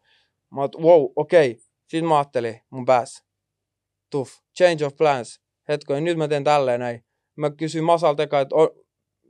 Mä 0.51 0.61
oot, 0.61 0.77
wow, 0.77 1.07
okei. 1.17 1.51
Okay. 1.51 1.63
Sitten 1.89 2.09
mä 2.09 2.19
ajattelin, 2.19 2.61
mun 2.71 2.85
päässä. 2.85 3.25
Tuff, 4.11 4.33
change 4.57 4.85
of 4.85 4.97
plans. 4.97 5.41
Hetkoin, 5.69 6.05
nyt 6.05 6.19
mä 6.19 6.29
teen 6.29 6.45
tälleen 6.45 6.81
näin. 6.81 7.05
Mä 7.37 7.51
kysyin 7.51 7.85
Masalta 7.85 8.23
eka, 8.23 8.41
että, 8.41 8.55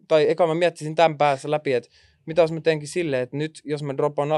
tai 0.08 0.30
eka 0.30 0.46
mä 0.46 0.54
miettisin 0.54 0.94
tämän 0.94 1.18
päässä 1.18 1.50
läpi, 1.50 1.72
että 1.72 1.88
mitä 2.26 2.42
jos 2.42 2.52
mä 2.52 2.60
teenkin 2.60 2.88
silleen, 2.88 3.22
että 3.22 3.36
nyt 3.36 3.60
jos 3.64 3.82
mä 3.82 3.96
droppaan, 3.96 4.28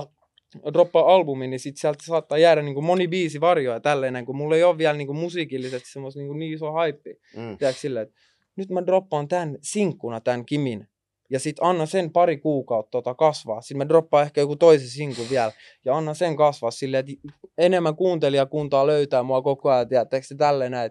droppaan 0.72 1.06
albumin, 1.06 1.50
niin 1.50 1.60
sit 1.60 1.76
sieltä 1.76 2.04
saattaa 2.06 2.38
jäädä 2.38 2.62
niin 2.62 2.74
kuin 2.74 2.84
moni 2.84 3.08
biisi 3.08 3.40
varjoa 3.40 3.80
tälleen, 3.80 4.26
kun 4.26 4.36
mulla 4.36 4.56
ei 4.56 4.64
ole 4.64 4.78
vielä 4.78 4.98
niin 4.98 5.06
kuin 5.06 5.18
musiikillisesti 5.18 5.90
semmoista 5.90 6.20
niin, 6.20 6.38
niin 6.38 6.54
iso 6.54 6.72
haippi. 6.72 7.10
Mm. 7.36 7.56
silleen, 7.72 8.06
että 8.06 8.14
nyt 8.56 8.70
mä 8.70 8.86
droppaan 8.86 9.28
tämän 9.28 9.58
sinkkuna, 9.62 10.20
tämän 10.20 10.46
Kimin. 10.46 10.88
Ja 11.30 11.40
sit 11.40 11.56
anna 11.60 11.86
sen 11.86 12.12
pari 12.12 12.38
kuukautta 12.38 12.90
tota 12.90 13.14
kasvaa. 13.14 13.60
Sitten 13.60 13.78
mä 13.78 13.88
droppaan 13.88 14.24
ehkä 14.24 14.40
joku 14.40 14.56
toisen 14.56 14.88
sinkun 14.88 15.26
vielä. 15.30 15.52
Ja 15.84 15.96
anna 15.96 16.14
sen 16.14 16.36
kasvaa 16.36 16.70
silleen, 16.70 17.04
että 17.08 17.12
enemmän 17.58 17.96
kuuntelijakuntaa 17.96 18.86
löytää 18.86 19.22
mua 19.22 19.42
koko 19.42 19.70
ajan. 19.70 19.88
Tiedättekö 19.88 20.26
tälleen 20.38 20.72
näin. 20.72 20.90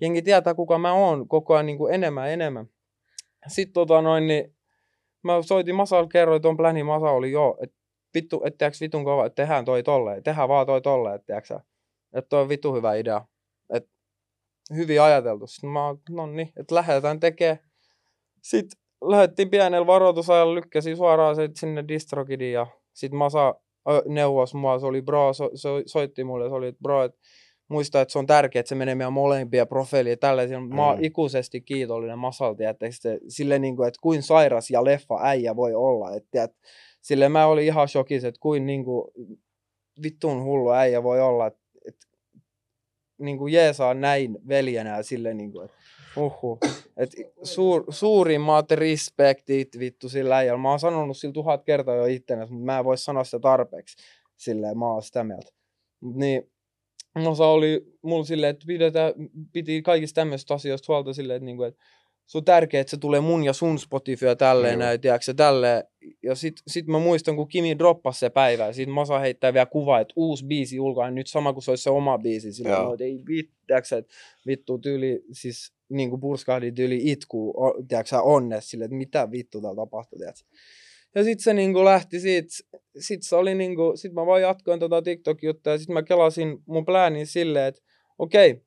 Jengi 0.00 0.22
tietää, 0.22 0.54
kuka 0.54 0.78
mä 0.78 0.92
oon 0.92 1.28
koko 1.28 1.54
ajan 1.54 1.66
niin 1.66 1.78
kuin 1.78 1.94
enemmän 1.94 2.30
enemmän. 2.30 2.66
Sitten 3.48 3.72
tota 3.72 4.02
noin, 4.02 4.26
niin 4.26 4.54
mä 5.24 5.42
soitin 5.42 5.74
Masalle, 5.74 6.08
kerroin 6.12 6.42
tuon 6.42 6.56
pläni, 6.56 6.82
Masa 6.82 7.10
oli 7.10 7.32
joo, 7.32 7.58
että 7.62 7.76
vittu, 8.14 8.42
että 8.44 8.58
tiiäks 8.58 8.80
vitun 8.80 9.04
kova, 9.04 9.26
että 9.26 9.42
tehdään 9.42 9.64
toi 9.64 9.82
tolle, 9.82 10.20
tehdään 10.22 10.48
vaan 10.48 10.66
toi 10.66 10.80
tolle, 10.80 11.14
että 11.14 11.26
tiiäks 11.26 11.50
että 12.12 12.28
toi 12.28 12.42
on 12.42 12.48
vittu 12.48 12.74
hyvä 12.74 12.94
idea. 12.94 13.24
Että 13.74 13.90
hyvin 14.76 15.02
ajateltu. 15.02 15.46
Sitten 15.46 15.70
mä 15.70 15.80
no 16.10 16.26
niin, 16.26 16.52
että 16.56 16.74
lähdetään 16.74 17.20
tekemään. 17.20 17.58
Sitten 18.42 18.80
lähdettiin 19.02 19.50
pienellä 19.50 19.86
varoitusajalla, 19.86 20.54
lykkäsin 20.54 20.96
suoraan 20.96 21.36
sinne 21.54 21.84
Distrokidiin 21.88 22.52
ja 22.52 22.66
sitten 22.94 23.18
Masa 23.18 23.54
neuvos 24.06 24.54
mua, 24.54 24.78
se 24.78 24.86
oli 24.86 25.02
bro, 25.02 25.32
so, 25.32 25.50
so, 25.54 25.82
soitti 25.86 26.24
mulle, 26.24 26.48
se 26.48 26.54
oli, 26.54 26.72
bro, 26.82 27.04
että 27.04 27.18
muistaa, 27.68 28.02
että 28.02 28.12
se 28.12 28.18
on 28.18 28.26
tärkeää, 28.26 28.60
että 28.60 28.68
se 28.68 28.74
menee 28.74 28.94
meidän 28.94 29.12
molempia. 29.12 29.66
Tällaisia. 30.20 30.60
Mm. 30.60 30.74
Mä 30.74 30.86
oon 30.86 30.98
mm. 30.98 31.04
ikuisesti 31.04 31.60
kiitollinen 31.60 32.18
Masalti, 32.18 32.64
että 32.64 32.86
sille 33.28 33.58
niin 33.58 33.76
kuin, 33.76 33.88
että 33.88 33.98
kuin 34.02 34.22
sairas 34.22 34.70
ja 34.70 34.84
leffa 34.84 35.18
äijä 35.22 35.56
voi 35.56 35.74
olla. 35.74 36.14
Että, 36.14 36.42
että 36.42 36.56
sille 37.02 37.28
mä 37.28 37.46
olin 37.46 37.66
ihan 37.66 37.88
shokis, 37.88 38.24
että 38.24 38.40
kuin, 38.40 38.66
niin 38.66 38.84
kuin 38.84 39.04
vittun 40.02 40.44
hullu 40.44 40.70
äijä 40.70 41.02
voi 41.02 41.20
olla. 41.20 41.46
Että, 41.46 41.60
että 41.84 42.06
niin 43.18 43.38
kuin 43.38 43.52
Jeesaa 43.52 43.94
näin 43.94 44.38
veljenä 44.48 44.96
ja 44.96 45.02
sille 45.02 45.34
niin 45.34 45.52
kuin, 45.52 45.64
että 45.64 45.76
Uhu. 46.16 46.58
Et 46.96 47.10
suur, 47.42 47.84
suurimmat 47.88 48.70
respektit 48.70 49.78
vittu 49.78 50.08
sillä 50.08 50.36
äijällä. 50.36 50.58
Mä 50.58 50.70
oon 50.70 50.80
sanonut 50.80 51.16
sillä 51.16 51.32
tuhat 51.32 51.64
kertaa 51.64 51.94
jo 51.94 52.04
ittenä, 52.04 52.46
mutta 52.46 52.64
mä 52.64 52.78
en 52.78 52.84
voi 52.84 52.98
sanoa 52.98 53.24
sitä 53.24 53.38
tarpeeksi. 53.38 53.96
Silleen 54.36 54.78
mä 54.78 54.92
oon 54.92 55.02
sitä 55.02 55.24
mieltä. 55.24 55.52
Mut 56.00 56.16
niin, 56.16 56.50
osa 57.14 57.46
oli 57.46 57.86
mulla 58.02 58.24
silleen, 58.24 58.50
että 58.50 58.64
pidetään, 58.66 59.12
piti 59.52 59.82
kaikista 59.82 60.14
tämmöistä 60.14 60.54
asioista 60.54 60.92
huolta 60.92 61.12
silleen, 61.12 61.36
että, 61.36 61.44
niinku, 61.44 61.62
että 61.62 61.84
se 62.26 62.38
on 62.38 62.44
tärkeää, 62.44 62.80
että 62.80 62.90
se 62.90 62.96
tulee 62.96 63.20
mun 63.20 63.44
ja 63.44 63.52
sun 63.52 63.78
Spotify 63.78 64.26
ja 64.26 64.36
tälleen, 64.36 64.78
näin, 64.78 65.00
tiedätkö, 65.00 65.34
tälleen. 65.34 65.84
Ja 66.22 66.34
sit, 66.34 66.54
sit 66.66 66.86
mä 66.86 66.98
muistan, 66.98 67.36
kun 67.36 67.48
Kimi 67.48 67.78
droppasi 67.78 68.18
se 68.18 68.30
päivä, 68.30 68.66
ja 68.66 68.72
sit 68.72 68.88
Masa 68.88 69.18
heittää 69.18 69.54
vielä 69.54 69.66
kuva, 69.66 70.00
että 70.00 70.12
uusi 70.16 70.46
biisi 70.46 70.80
ulkoa, 70.80 71.10
nyt 71.10 71.26
sama 71.26 71.52
kuin 71.52 71.62
se 71.62 71.70
olisi 71.70 71.82
se 71.82 71.90
oma 71.90 72.18
biisi. 72.18 72.62
No, 72.62 72.92
että 72.92 73.04
ei 73.04 73.22
vittu, 73.28 73.54
että 73.98 74.14
vittu 74.46 74.78
tyyli, 74.78 75.22
siis 75.32 75.72
niin 75.88 76.10
kuin 76.10 76.20
purskahdi 76.20 76.72
tyyli 76.72 77.00
itkuu, 77.10 77.54
tiedätkö, 77.88 78.20
onnes, 78.22 78.70
silleen, 78.70 78.86
että 78.86 78.96
mitä 78.96 79.30
vittu 79.30 79.60
täällä 79.60 79.76
tapahtuu, 79.76 80.18
tiedätkö. 80.18 80.44
Ja 81.14 81.24
sitten 81.24 81.42
se 81.42 81.54
niinku 81.54 81.84
lähti 81.84 82.20
siitä, 82.20 82.48
sit 82.98 83.20
se 83.22 83.36
oli 83.36 83.54
niinku, 83.54 83.92
sit 83.94 84.12
mä 84.12 84.26
vaan 84.26 84.42
jatkoin 84.42 84.80
tota 84.80 85.02
TikTok-juttua 85.02 85.72
ja 85.72 85.78
sit 85.78 85.88
mä 85.88 86.02
kelasin 86.02 86.58
mun 86.66 86.84
pläänin 86.84 87.26
silleen, 87.26 87.66
että 87.66 87.80
okei, 88.18 88.50
okay, 88.50 88.64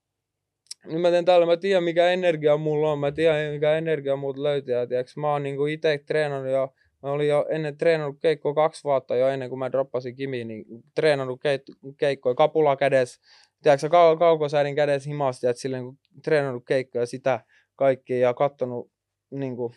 nyt 0.85 1.01
mä 1.01 1.11
teen 1.11 1.25
täällä, 1.25 1.45
mä 1.45 1.57
tiedän 1.57 1.83
mikä 1.83 2.11
energia 2.11 2.57
mulla 2.57 2.91
on, 2.91 2.99
mä 2.99 3.11
tiedän 3.11 3.53
mikä 3.53 3.77
energia 3.77 4.15
muut 4.15 4.37
löytää, 4.37 4.87
tiiäks, 4.87 5.17
mä 5.17 5.31
oon 5.31 5.43
niinku 5.43 5.65
ite 5.65 5.97
treenannut 5.97 6.51
jo, 6.51 6.73
mä 7.03 7.11
olin 7.11 7.27
jo 7.27 7.45
ennen 7.49 7.77
treenannut 7.77 8.19
keikkoa 8.21 8.53
kaksi 8.53 8.83
vuotta 8.83 9.15
jo 9.15 9.27
ennen 9.27 9.49
kuin 9.49 9.59
mä 9.59 9.71
droppasin 9.71 10.15
Kimiin, 10.15 10.47
niin 10.47 10.65
treenannut 10.95 11.39
keik- 11.39 11.93
keikkoja 11.97 12.35
kapula 12.35 12.75
kädessä, 12.75 13.21
tiedätkö, 13.63 13.87
kau- 13.87 14.19
kaukosäädin 14.19 14.75
kädessä 14.75 15.09
himasti, 15.09 15.47
että 15.47 15.61
silleen 15.61 15.83
kun 15.83 15.97
treenannut 16.23 16.63
keikkoja 16.67 17.05
sitä 17.05 17.39
kaikkia 17.75 18.17
ja 18.17 18.33
kattonut 18.33 18.91
niinku, 19.31 19.73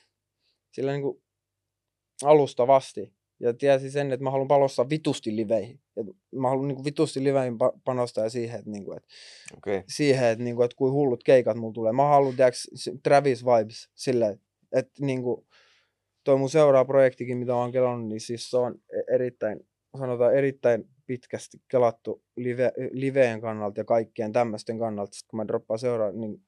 silleen 0.72 0.94
niinku 0.94 1.23
alustavasti. 2.22 3.12
Ja 3.40 3.54
tiesin 3.54 3.90
sen, 3.90 4.12
että 4.12 4.24
mä 4.24 4.30
haluan 4.30 4.48
panostaa 4.48 4.90
vitusti 4.90 5.36
liveihin. 5.36 5.80
Et 5.96 6.06
mä 6.34 6.48
haluan 6.48 6.68
niin 6.68 6.84
vitusti 6.84 7.24
liveihin 7.24 7.58
panostaa 7.84 8.28
siihen, 8.28 8.58
että, 8.58 8.70
niin 8.70 8.84
kuin, 8.84 8.96
että, 8.96 9.08
okay. 9.56 9.82
siihen, 9.88 10.28
että, 10.28 10.44
niin 10.44 10.56
kuin, 10.56 10.64
että 10.64 10.76
kuin 10.76 10.92
hullut 10.92 11.24
keikat 11.24 11.56
mulla 11.56 11.74
tulee. 11.74 11.92
Mä 11.92 12.04
haluan 12.04 12.36
tiiäks, 12.36 12.70
Travis 13.02 13.44
Vibes 13.44 13.90
silleen, 13.94 14.40
että 14.72 14.92
niin 15.00 15.22
kuin, 15.22 15.46
toi 16.24 16.38
mun 16.38 16.50
seuraava 16.50 16.84
projektikin, 16.84 17.38
mitä 17.38 17.56
olen 17.56 17.72
kelannut, 17.72 18.08
niin 18.08 18.20
siis 18.20 18.50
se 18.50 18.56
on 18.56 18.74
e-, 18.92 19.14
erittäin, 19.14 19.60
sanotaan 19.98 20.34
erittäin 20.34 20.88
pitkästi 21.06 21.58
kelattu 21.68 22.22
live, 22.36 22.72
liveen 22.90 23.40
kannalta 23.40 23.80
ja 23.80 23.84
kaikkien 23.84 24.32
tämmöisten 24.32 24.78
kannalta, 24.78 25.12
kun 25.28 25.36
mä 25.36 25.48
droppaan 25.48 25.78
seuraavan 25.78 26.20
niin, 26.20 26.42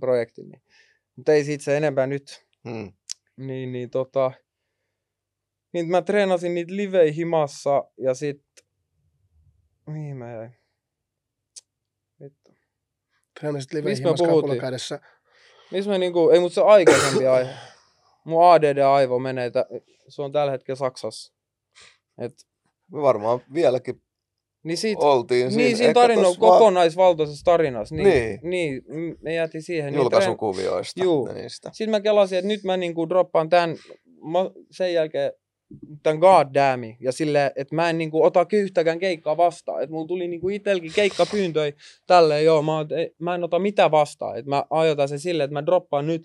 projektin. 0.00 0.48
Niin. 0.48 0.62
Mutta 1.16 1.32
ei 1.32 1.44
siitä 1.44 1.64
se 1.64 1.76
enempää 1.76 2.06
nyt. 2.06 2.46
Hmm. 2.68 2.92
Niin, 3.36 3.72
niin 3.72 3.90
tota, 3.90 4.32
niin 5.72 5.88
mä 5.90 6.02
treenasin 6.02 6.54
niitä 6.54 6.76
livei 6.76 7.16
himassa 7.16 7.84
ja 7.98 8.14
sit... 8.14 8.42
Mihin 9.86 10.16
mä 10.16 10.32
jäin? 10.32 10.54
Vittu. 12.22 12.52
Treenasit 13.40 13.72
live 13.72 13.90
Mistä 13.90 14.04
me 14.04 14.08
himas 14.08 14.18
puhuttiin? 14.18 14.40
kapula 14.42 14.56
kädessä. 14.60 15.00
Missä 15.70 15.90
me 15.90 15.98
niinku, 15.98 16.28
ei 16.30 16.40
mut 16.40 16.52
se 16.52 16.60
aikaisempi 16.60 17.26
aihe. 17.26 17.50
Mun 18.24 18.44
ADD-aivo 18.44 19.18
menee, 19.18 19.50
tä, 19.50 19.66
se 20.08 20.22
on 20.22 20.32
tällä 20.32 20.50
hetkellä 20.52 20.76
Saksassa. 20.76 21.32
Et, 22.18 22.32
Me 22.92 23.02
varmaan 23.02 23.40
vieläkin 23.54 24.02
niin 24.62 24.76
siitä, 24.78 25.00
oltiin 25.00 25.56
niin 25.56 25.76
siinä 25.76 25.94
tarino, 25.94 26.34
kokonaisvaltaisessa 26.38 27.44
tarinassa. 27.44 27.94
Niin, 27.94 28.08
Niin. 28.08 28.40
niin. 28.42 28.82
niin 28.88 29.16
me 29.20 29.34
jäätiin 29.34 29.62
siihen. 29.62 29.84
Niin 29.86 29.94
treen- 29.94 30.02
julkaisukuvioista. 30.02 31.04
Juu. 31.04 31.26
ja 31.28 31.34
niistä. 31.34 31.70
Sitten 31.72 31.90
mä 31.90 32.00
kelasin, 32.00 32.38
että 32.38 32.48
nyt 32.48 32.64
mä 32.64 32.76
niinku 32.76 33.08
droppaan 33.08 33.48
tämän, 33.48 33.76
mä 34.32 34.38
sen 34.70 34.92
jälkeen 34.94 35.32
tämän 36.02 36.18
God 36.18 36.54
Damn, 36.54 36.96
ja 37.00 37.12
silleen, 37.12 37.50
että 37.56 37.74
mä 37.74 37.90
en 37.90 37.98
niinku 37.98 38.22
ota 38.22 38.46
yhtäkään 38.52 38.98
keikkaa 38.98 39.36
vastaan. 39.36 39.82
Että 39.82 39.92
mulla 39.94 40.06
tuli 40.06 40.28
niinku 40.28 40.48
itelläkin 40.48 40.92
keikkapyyntöjä 40.94 41.72
tälleen, 42.06 42.44
joo, 42.44 42.62
mä, 42.62 42.72
ei- 42.96 43.14
mä 43.18 43.34
en 43.34 43.44
ota 43.44 43.58
mitään 43.58 43.90
vastaan. 43.90 44.38
Että 44.38 44.48
mä 44.48 44.64
ajotan 44.70 45.08
se 45.08 45.18
silleen, 45.18 45.44
että 45.44 45.52
mä 45.52 45.66
droppaan 45.66 46.06
nyt 46.06 46.22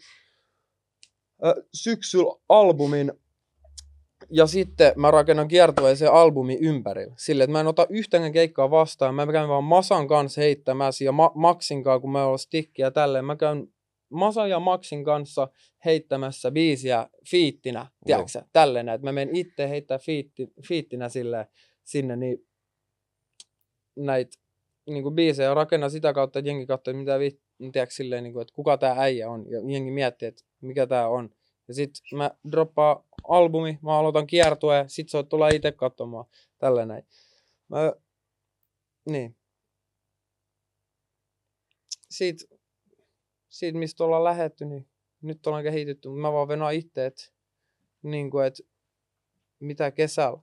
äh, 1.46 1.54
syksyllä 1.74 2.40
albumin, 2.50 3.12
ja 4.32 4.48
sitten 4.48 4.94
mä 4.96 5.12
rakennan 5.12 5.48
sen 5.98 6.14
albumin 6.14 6.58
ympärillä. 6.62 7.16
Silleen, 7.18 7.44
että 7.46 7.52
mä 7.52 7.60
en 7.60 7.68
ota 7.68 7.88
yhtään 7.90 8.32
keikkaa 8.32 8.72
vastaan. 8.72 9.16
Mä 9.16 9.28
käyn 9.32 9.50
vaan 9.50 9.64
Masan 9.64 10.08
kanssa 10.08 10.42
heittämässä 10.42 11.04
ja 11.04 11.12
Ma- 11.12 11.32
kanssa, 11.84 12.00
kun 12.00 12.12
mä 12.12 12.26
oon 12.26 12.40
stikkiä 12.40 12.92
tälleen. 12.92 13.26
Mä 13.26 13.36
käyn 13.36 13.68
Masa 14.14 14.48
ja 14.48 14.60
Maxin 14.60 15.04
kanssa 15.04 15.48
heittämässä 15.86 16.52
biisiä 16.52 17.10
fiittinä, 17.30 17.88
tiedätkö 18.06 18.32
sä, 18.32 18.46
tälleen, 18.54 18.90
että 18.90 19.08
mä 19.08 19.12
menen 19.12 19.36
itse 19.36 19.70
heittää 19.70 20.00
fiitti, 20.00 20.48
fiittinä 20.68 21.10
sille, 21.10 21.48
sinne, 21.84 22.16
niin 22.16 22.48
näitä 23.96 24.38
niin 24.90 25.04
kuin 25.04 25.16
biisejä 25.16 25.50
ja 25.50 25.54
rakennan 25.54 25.92
sitä 25.92 26.14
kautta, 26.14 26.40
että 26.40 26.50
jengi 26.50 26.66
katsoo, 26.66 26.92
että 26.92 27.00
mitä 27.00 27.20
vi, 27.20 27.40
tiedätkö, 27.72 27.96
silleen, 27.96 28.24
niin 28.24 28.34
kuin, 28.34 28.42
että 28.42 28.54
kuka 28.54 28.78
tää 28.78 28.96
äijä 28.98 29.30
on, 29.30 29.46
ja 29.50 29.60
jengi 29.68 29.92
miettii, 29.92 30.28
että 30.28 30.44
mikä 30.62 30.88
tää 30.88 31.08
on. 31.08 31.30
Ja 31.68 31.74
sit 31.74 31.92
mä 32.16 32.32
droppaan 32.52 33.04
albumi, 33.24 33.80
mä 33.82 33.98
aloitan 34.00 34.28
kiertue, 34.28 34.86
sit 34.88 35.10
se 35.10 35.24
tulee 35.24 35.56
itse 35.56 35.72
katsomaan, 35.72 36.26
tällä 36.58 36.86
näin. 36.86 37.04
Mä, 37.70 37.94
niin. 39.10 39.36
Siitä, 42.10 42.56
siitä, 43.54 43.78
mistä 43.78 44.04
ollaan 44.04 44.24
lähetty, 44.24 44.66
niin 44.66 44.88
nyt 45.22 45.48
ollaan 45.48 45.64
kehitytty, 45.64 46.10
mä 46.10 46.34
vaan 46.34 46.48
venaan 46.48 46.74
itse, 46.74 47.06
että 47.06 47.24
niin 48.04 48.32
kuin, 48.32 48.46
että 48.46 48.64
mitä 49.60 49.92
kesällä. 49.92 50.40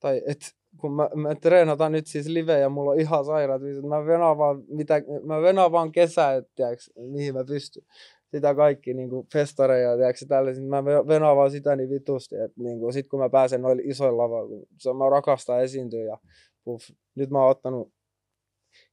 Tai 0.00 0.22
että 0.26 0.46
kun 0.76 0.92
mä, 0.92 1.10
mä 1.14 1.34
treenataan 1.34 1.92
nyt 1.92 2.06
siis 2.06 2.26
live 2.28 2.58
ja 2.58 2.68
mulla 2.68 2.90
on 2.90 3.00
ihan 3.00 3.24
sairaat 3.24 3.62
viisut, 3.62 3.84
mä 3.84 4.06
venaan 4.06 4.38
vaan, 4.38 4.64
mitä, 4.68 5.02
mä 5.24 5.42
venaan 5.42 5.72
vaan 5.72 5.92
kesää, 5.92 6.34
että 6.34 6.52
tiiäks, 6.54 6.90
mihin 6.96 7.34
mä 7.34 7.44
pystyn. 7.44 7.82
Sitä 8.30 8.54
kaikki 8.54 8.94
niin 8.94 9.10
kuin 9.10 9.26
festareja, 9.32 9.96
tiiäks, 9.96 10.24
tällaiset, 10.28 10.66
mä 10.66 10.84
venaan 10.84 11.36
vaan 11.36 11.50
sitä 11.50 11.76
niin 11.76 11.90
vitusti, 11.90 12.36
että 12.36 12.62
niin 12.62 12.78
kuin, 12.78 12.92
sit 12.92 13.08
kun 13.08 13.20
mä 13.20 13.28
pääsen 13.28 13.62
noille 13.62 13.82
isoille 13.84 14.16
lavoille, 14.16 14.66
kun 14.82 14.96
mä 14.96 15.10
rakastan 15.10 15.62
esiintyä 15.62 16.04
ja 16.04 16.18
puff, 16.64 16.90
nyt 17.14 17.30
mä 17.30 17.38
oon 17.38 17.50
ottanut 17.50 17.92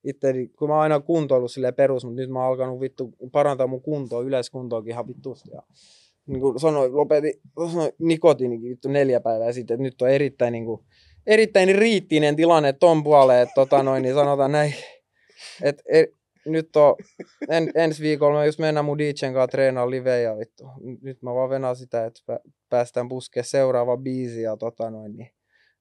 itteni, 0.04 0.48
kun 0.48 0.70
mä 0.70 0.74
oon 0.74 0.84
aina 0.84 1.00
kuntoillut 1.00 1.52
silleen 1.52 1.74
perus, 1.74 2.06
mutta 2.06 2.22
nyt 2.22 2.30
mä 2.30 2.40
oon 2.40 2.48
alkanut 2.48 2.80
vittu 2.80 3.14
parantaa 3.32 3.68
mun 3.68 3.82
kuntoa, 3.82 4.22
yleiskuntoakin 4.22 4.92
ihan 4.92 5.08
vittusti. 5.08 5.50
Ja, 5.54 5.62
niin 6.28 6.40
kuin 6.40 6.60
sanoin, 6.60 6.96
lopetin 6.96 7.34
sanoin, 7.72 7.92
nikotiinikin 8.00 8.70
vittu 8.70 8.90
neljä 8.90 9.20
päivää 9.20 9.52
sitten, 9.52 9.76
että 9.76 9.84
nyt 9.84 10.02
on 10.02 10.10
erittäin, 10.10 10.52
niin 10.52 10.66
kuin, 10.66 10.82
erittäin 11.28 11.76
riittinen 11.76 12.36
tilanne 12.36 12.74
ton 12.74 13.04
puoleen, 13.04 13.42
että 13.42 13.56
tota 13.56 13.84
noin, 13.84 14.04
niin 14.04 14.16
sanotaan 14.16 14.52
näin, 14.52 14.74
että 15.62 15.84
et, 15.88 16.10
nyt 16.46 16.76
on, 16.76 16.96
en, 17.50 17.72
ensi 17.76 18.04
viikolla 18.04 18.38
mä 18.38 18.46
just 18.46 18.60
mennään 18.60 18.86
mun 18.86 18.98
DJn 18.98 19.34
kanssa 19.34 19.48
treenaan 19.48 19.92
live 19.92 20.22
ja 20.22 20.38
vittu, 20.38 20.64
nyt 21.02 21.22
mä 21.22 21.34
vaan 21.34 21.50
venaan 21.50 21.76
sitä, 21.76 22.06
että 22.06 22.22
pä- 22.32 22.52
päästään 22.70 23.10
puskemaan 23.10 23.46
seuraava 23.46 23.98
biisi 23.98 24.42
ja 24.42 24.58
tota 24.58 24.90
noin, 24.90 25.18
niin 25.18 25.30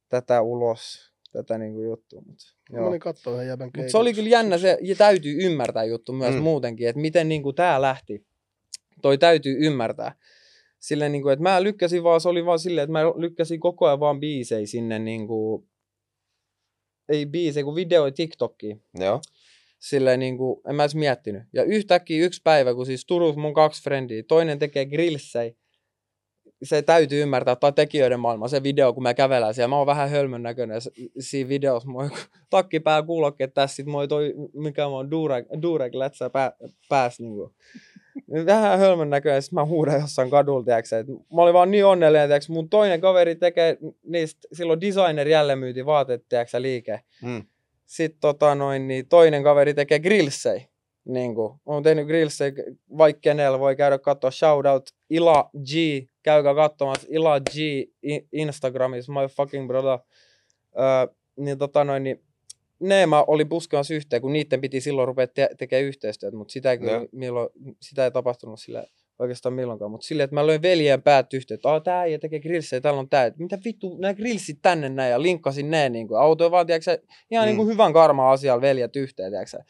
tätä 0.09 0.42
ulos, 0.42 1.14
tätä 1.35 1.59
niinku 1.59 1.82
juttua. 1.82 2.22
Mut, 2.26 2.57
Mä 2.72 2.78
joo. 2.78 2.89
olin 2.89 3.01
kattoo 3.01 3.35
yhden 3.35 3.49
jäbän 3.49 3.70
Mut 3.76 3.89
se 3.91 3.99
oli 3.99 4.14
kyllä 4.14 4.28
jännä, 4.28 4.59
se 4.59 4.78
ja 4.82 4.97
täytyy 4.97 5.37
ymmärtää 5.41 5.85
juttu 5.85 6.12
myös 6.12 6.35
Mm. 6.35 6.43
muutenkin, 6.43 6.89
että 6.89 7.01
miten 7.01 7.28
niinku 7.28 7.53
tää 7.53 7.82
lähti. 7.82 8.26
Toi 9.03 9.18
täytyy 9.18 9.57
ymmärtää. 9.61 10.14
Silleen, 10.78 11.12
niinku, 11.12 11.28
että 11.28 11.43
mä 11.43 11.62
lykkäsin 11.62 12.03
vaan, 12.03 12.20
se 12.20 12.28
oli 12.28 12.47
vaan 12.47 12.59
silleen, 12.59 12.82
että 12.85 12.93
mä 12.93 13.05
lykkäsin 13.16 13.61
koko 13.61 13.87
ajan 13.87 14.01
vaan 14.01 14.20
biisei 14.20 14.66
sinne, 14.66 14.99
niinku, 14.99 15.66
ei 17.09 17.26
biisei, 17.26 17.62
kun 17.62 17.74
video 17.74 18.11
TikTokkiin. 18.11 18.82
Joo. 18.99 19.20
Silleen 19.78 20.20
niinku, 20.20 20.62
en 20.68 20.74
mä 20.74 20.82
edes 20.82 20.95
miettinyt. 20.95 21.43
Ja 21.53 21.62
yhtäkkiä 21.64 22.24
yksi 22.24 22.41
päivä, 22.45 22.74
kun 22.74 22.87
siis 22.87 23.07
Turussa 23.07 23.41
mun 23.41 23.55
kaksi 23.55 23.82
frendiä, 23.82 24.22
toinen 24.22 24.59
tekee 24.59 24.87
grillsei, 24.87 25.57
se 26.65 26.83
täytyy 26.83 27.23
ymmärtää, 27.23 27.57
tai 27.57 27.73
tekijöiden 27.73 28.21
maailma, 28.21 28.49
se 28.49 28.62
video, 28.62 28.93
kun 28.93 29.03
mä 29.03 29.15
kävelään 29.15 29.55
siellä. 29.55 29.69
Mä 29.69 29.77
oon 29.77 29.87
vähän 29.87 30.11
hölmön 30.11 30.43
näköinen 30.43 30.81
siinä 31.19 31.49
videossa. 31.49 31.89
Moi 31.89 32.09
takkipää 32.51 33.03
kuulokkeet 33.03 33.55
tässä, 33.55 33.77
sit 33.77 33.87
moi 33.87 34.09
toi, 34.09 34.35
mikä 34.55 34.83
mä 34.83 34.89
oon, 34.89 35.11
Durek, 35.11 35.47
Durek 35.62 35.95
lätsä 35.95 36.31
pää, 36.31 36.53
pääs 36.89 37.21
niinku. 37.21 37.55
Vähän 38.47 38.79
hölmön 38.79 39.11
näköinen, 39.11 39.43
sit 39.43 39.53
mä 39.53 39.65
huudan 39.65 40.01
jossain 40.01 40.31
kadulla, 40.31 40.65
tiiäksä. 40.65 41.05
Mä 41.35 41.43
olin 41.43 41.55
vaan 41.55 41.71
niin 41.71 41.87
onnellinen, 41.87 42.29
tiiäksä. 42.29 42.53
Mun 42.53 42.69
toinen 42.69 43.01
kaveri 43.01 43.37
tekee 43.37 43.79
niistä, 44.07 44.49
silloin 44.53 44.81
designer 44.81 45.29
jälleen 45.29 45.59
myyti 45.59 45.87
vaateet, 45.87 46.25
tiiäksä, 46.29 46.62
liike. 46.62 47.01
Mm. 47.23 47.45
Sitten 47.87 48.21
tota 48.21 48.55
noin, 48.55 48.89
niin 48.89 49.09
toinen 49.09 49.43
kaveri 49.43 49.75
tekee 49.75 49.99
grillsei. 49.99 50.67
Niin 51.05 51.35
kuin, 51.35 51.55
on 51.67 51.83
tehnyt 51.83 52.07
grillsei, 52.07 52.53
vaikka 52.99 53.21
kenellä 53.21 53.59
voi 53.59 53.77
käydä 53.77 53.99
katsoa. 53.99 54.31
Shoutout 54.31 54.91
Ila 55.11 55.51
G, 55.53 55.71
käykää 56.25 56.55
katsomassa 56.55 57.07
Ila 57.11 57.41
G 57.41 57.55
Instagramissa, 58.33 59.12
my 59.12 59.27
fucking 59.29 59.66
brother. 59.68 59.99
Öö, 60.79 61.14
niin 61.37 61.59
tota 61.59 61.85
noin, 61.85 62.05
niin 62.05 62.25
ne 62.81 63.07
mä 63.07 63.25
olin 63.27 63.49
puskemassa 63.49 63.95
yhteen, 63.95 64.22
kun 64.22 64.33
niiden 64.33 64.61
piti 64.61 64.81
silloin 64.81 65.09
rupea 65.09 65.27
te- 65.27 65.51
tekemään 65.59 65.85
yhteistyötä, 65.87 66.37
mutta 66.37 66.53
sitä 66.53 66.70
ei, 66.70 66.79
kyllä 66.79 66.93
Joo. 66.93 67.07
milloin, 67.12 67.49
sitä 67.81 68.05
ei 68.05 68.11
tapahtunut 68.11 68.61
sillä 68.61 68.85
oikeastaan 69.18 69.53
milloinkaan. 69.53 69.91
Mutta 69.91 70.07
silleen, 70.07 70.25
että 70.25 70.35
mä 70.35 70.47
löin 70.47 70.62
veljen 70.62 71.03
päät 71.03 71.35
yhteen, 71.35 71.57
että 71.57 71.81
tää 71.85 72.01
äijä 72.01 72.18
tekee 72.18 72.41
grillsejä, 72.41 72.81
täällä 72.81 73.01
on 73.01 73.09
tää. 73.09 73.33
Mitä 73.39 73.59
vittu, 73.64 73.97
nämä 73.99 74.14
grillsit 74.14 74.59
tänne 74.62 74.89
näin 74.89 75.11
ja 75.11 75.22
linkkasin 75.22 75.70
ne 75.70 75.89
niin 75.89 76.09
kuin, 76.09 76.20
autoja 76.20 76.51
vaan, 76.51 76.66
tiiäksä, 76.66 76.99
ihan 77.31 77.45
Mm. 77.45 77.47
niin 77.47 77.57
kuin 77.57 77.68
hyvän 77.68 77.93
karma 77.93 78.33
asialla 78.33 78.61
veljet 78.61 78.97
yhteen, 78.97 79.33
tiiäksä. 79.33 79.64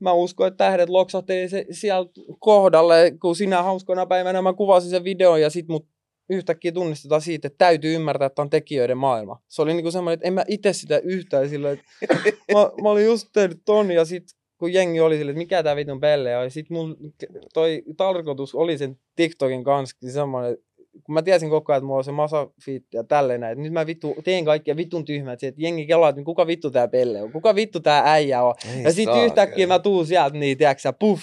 Mä 0.00 0.12
uskon, 0.12 0.48
että 0.48 0.64
tähdet 0.64 0.88
loksahteli 0.88 1.48
se 1.48 1.66
sieltä 1.70 2.10
kohdalle, 2.38 3.12
kun 3.20 3.36
sinä 3.36 3.62
hauskana 3.62 4.06
päivänä 4.06 4.42
mä 4.42 4.52
kuvasin 4.52 4.90
sen 4.90 5.04
videon 5.04 5.40
ja 5.40 5.50
sit 5.50 5.68
mut 5.68 5.86
yhtäkkiä 6.30 6.72
tunnistetaan 6.72 7.20
siitä, 7.20 7.46
että 7.46 7.58
täytyy 7.58 7.94
ymmärtää, 7.94 8.26
että 8.26 8.42
on 8.42 8.50
tekijöiden 8.50 8.98
maailma. 8.98 9.42
Se 9.48 9.62
oli 9.62 9.74
niinku 9.74 9.90
semmoinen, 9.90 10.14
että 10.14 10.26
en 10.26 10.32
mä 10.32 10.44
itse 10.48 10.72
sitä 10.72 10.98
yhtään 10.98 11.48
sillä, 11.48 11.70
että 11.70 11.84
mä, 12.54 12.82
mä, 12.82 12.90
olin 12.90 13.04
just 13.04 13.28
tehnyt 13.32 13.60
ton 13.64 13.90
ja 13.90 14.04
sit 14.04 14.24
kun 14.58 14.72
jengi 14.72 15.00
oli 15.00 15.16
silleen, 15.16 15.32
että 15.32 15.38
mikä 15.38 15.62
tää 15.62 15.76
vitun 15.76 16.00
pelle 16.00 16.36
on, 16.36 16.44
ja 16.44 16.50
sit 16.50 16.70
mun 16.70 16.96
toi 17.54 17.82
tarkoitus 17.96 18.54
oli 18.54 18.78
sen 18.78 18.98
TikTokin 19.16 19.64
kanssa 19.64 19.96
niin 20.02 20.12
semmoinen, 20.12 20.56
kun 21.04 21.12
mä 21.14 21.22
tiesin 21.22 21.50
koko 21.50 21.72
ajan, 21.72 21.78
että 21.78 21.86
mulla 21.86 21.98
on 21.98 22.04
se 22.04 22.12
masafiitti 22.12 22.96
ja 22.96 23.04
tälleen 23.04 23.40
näin, 23.40 23.52
että 23.52 23.62
nyt 23.62 23.72
mä 23.72 23.86
vittu 23.86 24.16
teen 24.24 24.44
kaikkia 24.44 24.76
vitun 24.76 25.04
tyhmät, 25.04 25.42
että 25.42 25.62
jengi 25.62 25.86
kelaa, 25.86 26.08
että 26.08 26.22
kuka 26.22 26.46
vittu 26.46 26.70
tää 26.70 26.88
pelle 26.88 27.22
on, 27.22 27.32
kuka 27.32 27.54
vittu 27.54 27.80
tää 27.80 28.02
äijä 28.12 28.42
on, 28.42 28.54
Ei 28.76 28.82
ja 28.82 28.92
sit 28.92 29.04
saakeli. 29.04 29.26
yhtäkkiä 29.26 29.66
mä 29.66 29.78
tuun 29.78 30.06
sieltä, 30.06 30.38
niin 30.38 30.58
tiedätkö 30.58 30.92
puff, 31.00 31.22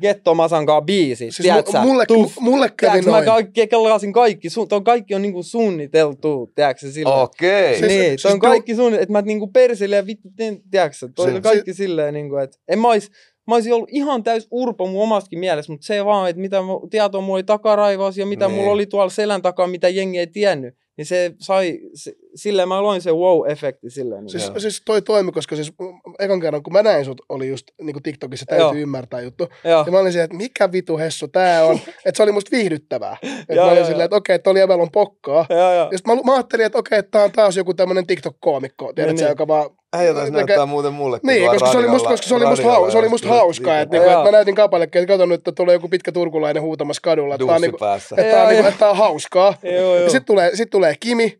Getto 0.00 0.34
Masankaa 0.34 0.80
biisi, 0.82 1.16
Siis 1.16 1.36
tiedätkö 1.36 1.72
mu- 1.72 1.80
mulle, 1.86 2.06
tuff, 2.06 2.38
mulle 2.40 2.68
kävi 2.76 2.90
tiedätkö, 2.90 3.10
mä 3.10 3.16
noin. 3.16 3.24
kaikki, 3.26 3.66
kelasin 3.66 4.12
kaikki, 4.12 4.50
su, 4.50 4.66
ton 4.66 4.84
kaikki 4.84 5.14
on 5.14 5.22
niinku 5.22 5.42
suunniteltu, 5.42 6.52
tiedätkö 6.54 6.90
silleen. 6.90 7.18
Okei. 7.20 7.78
Siis- 7.78 7.88
niin, 7.92 8.02
siis 8.04 8.22
toi 8.22 8.32
on 8.32 8.38
tuo- 8.38 8.48
kaikki 8.48 8.74
sun, 8.74 8.94
että 8.94 9.12
mä 9.12 9.22
niinku 9.22 9.46
persille 9.46 9.96
ja 9.96 10.06
vittu, 10.06 10.28
teen, 10.36 10.60
tiedätkö, 10.70 10.96
toi 11.14 11.26
Se- 11.26 11.32
oli 11.32 11.40
kaikki 11.40 11.74
silleen 11.74 12.14
niinku, 12.14 12.36
että 12.36 12.58
en 12.68 12.78
mä 12.78 12.88
ois, 12.88 13.10
mä 13.48 13.54
olisin 13.54 13.74
ollut 13.74 13.88
ihan 13.92 14.22
täys 14.22 14.48
urpo 14.50 14.86
mun 14.86 15.02
omastakin 15.02 15.38
mielessä, 15.38 15.72
mutta 15.72 15.86
se 15.86 16.04
vaan, 16.04 16.30
että 16.30 16.40
mitä 16.42 16.58
mu- 16.60 16.88
tietoa 16.90 17.20
mulla 17.20 17.34
oli 17.34 17.42
takaraivaus 17.44 18.18
ja 18.18 18.26
mitä 18.26 18.46
Niin. 18.48 18.56
mulla 18.56 18.72
oli 18.72 18.86
tuolla 18.86 19.10
selän 19.10 19.42
takaa, 19.42 19.66
mitä 19.66 19.88
jengi 19.88 20.18
ei 20.18 20.26
tiennyt, 20.26 20.74
niin 20.96 21.06
se 21.06 21.32
sai, 21.38 21.78
se, 21.94 22.12
silleen 22.34 22.68
mä 22.68 22.82
loin 22.82 23.00
se 23.00 23.10
wow-efekti 23.10 23.90
silleen. 23.90 24.20
Niin. 24.24 24.30
Siis, 24.30 24.46
Joo. 24.46 24.60
siis 24.60 24.82
toi 24.86 25.02
toimi, 25.02 25.32
koska 25.32 25.56
siis 25.56 25.72
mm, 25.80 25.86
ekan 26.18 26.40
kerran 26.40 26.62
kun 26.62 26.72
mä 26.72 26.82
näin 26.82 27.04
sut, 27.04 27.20
oli 27.28 27.48
just 27.48 27.66
niin 27.82 27.92
kuin 27.92 28.02
TikTokissa 28.02 28.46
täytyy 28.46 28.66
Joo. 28.66 28.74
ymmärtää 28.74 29.20
juttu. 29.20 29.48
Joo. 29.64 29.82
Ja 29.86 29.92
mä 29.92 29.98
olin 29.98 30.12
siellä, 30.12 30.24
että 30.24 30.36
mikä 30.36 30.72
vitu 30.72 30.98
hessu 30.98 31.28
tää 31.28 31.64
on. 31.64 31.76
että 32.04 32.16
se 32.16 32.22
oli 32.22 32.32
musta 32.32 32.56
viihdyttävää. 32.56 33.16
Että 33.22 33.54
Joo, 33.54 33.66
mä 33.66 33.72
olin 33.72 33.86
silleen, 33.86 34.04
että 34.04 34.16
okei, 34.16 34.34
että 34.34 34.50
oli 34.50 34.58
jäbällä 34.58 34.82
on 34.82 34.90
pokkaa. 34.92 35.46
Joo, 35.50 35.74
joo. 35.74 35.88
Ja 35.92 35.98
sit 35.98 36.06
mä, 36.06 36.14
mä 36.14 36.34
ajattelin, 36.34 36.66
että 36.66 36.78
okei, 36.78 36.98
että 36.98 37.10
tää 37.10 37.24
on 37.24 37.32
taas 37.32 37.56
joku 37.56 37.74
tämmönen 37.74 38.04
TikTok-koomikko, 38.06 38.92
tiedätkö, 38.94 39.20
niin. 39.22 39.28
joka 39.28 39.46
vaan... 39.48 39.70
Äijä 39.92 40.14
taisi 40.14 40.32
Tekee- 40.32 40.46
näyttää 40.46 40.66
muuten 40.66 40.92
mullekin. 40.92 41.26
Niin, 41.28 41.50
koska 41.50 41.72
se 41.72 41.78
oli 41.78 41.88
musta, 41.88 42.08
koska 42.08 42.26
se 42.26 42.34
oli 42.34 42.46
musta, 42.46 42.66
hau, 42.70 42.90
se 42.90 42.98
oli 42.98 43.08
musta 43.08 43.24
sitten 43.24 43.38
hauskaa, 43.38 43.80
että, 43.80 43.96
niinku, 43.96 44.10
että 44.10 44.24
mä 44.24 44.30
näytin 44.30 44.54
kapallekin, 44.54 45.02
että 45.02 45.12
katon 45.14 45.28
nyt, 45.28 45.38
että 45.40 45.52
tulee 45.52 45.72
joku 45.72 45.88
pitkä 45.88 46.12
turkulainen 46.12 46.62
huutamassa 46.62 47.00
kadulla, 47.02 47.34
että 47.34 47.46
tää 47.46 47.54
on, 47.56 47.62
Duussi 47.62 47.70
niinku, 47.70 47.84
että 48.16 48.30
tää 48.30 48.42
on, 48.42 48.48
niinku, 48.48 48.62
joo. 48.62 48.68
että 48.68 48.78
tää 48.78 48.90
on 48.90 48.96
hauskaa. 48.96 49.54
Joo, 49.62 49.74
joo. 49.74 49.96
Ja 49.96 50.10
sit 50.10 50.24
tulee, 50.26 50.56
sit 50.56 50.70
tulee 50.70 50.94
Kimi, 51.00 51.38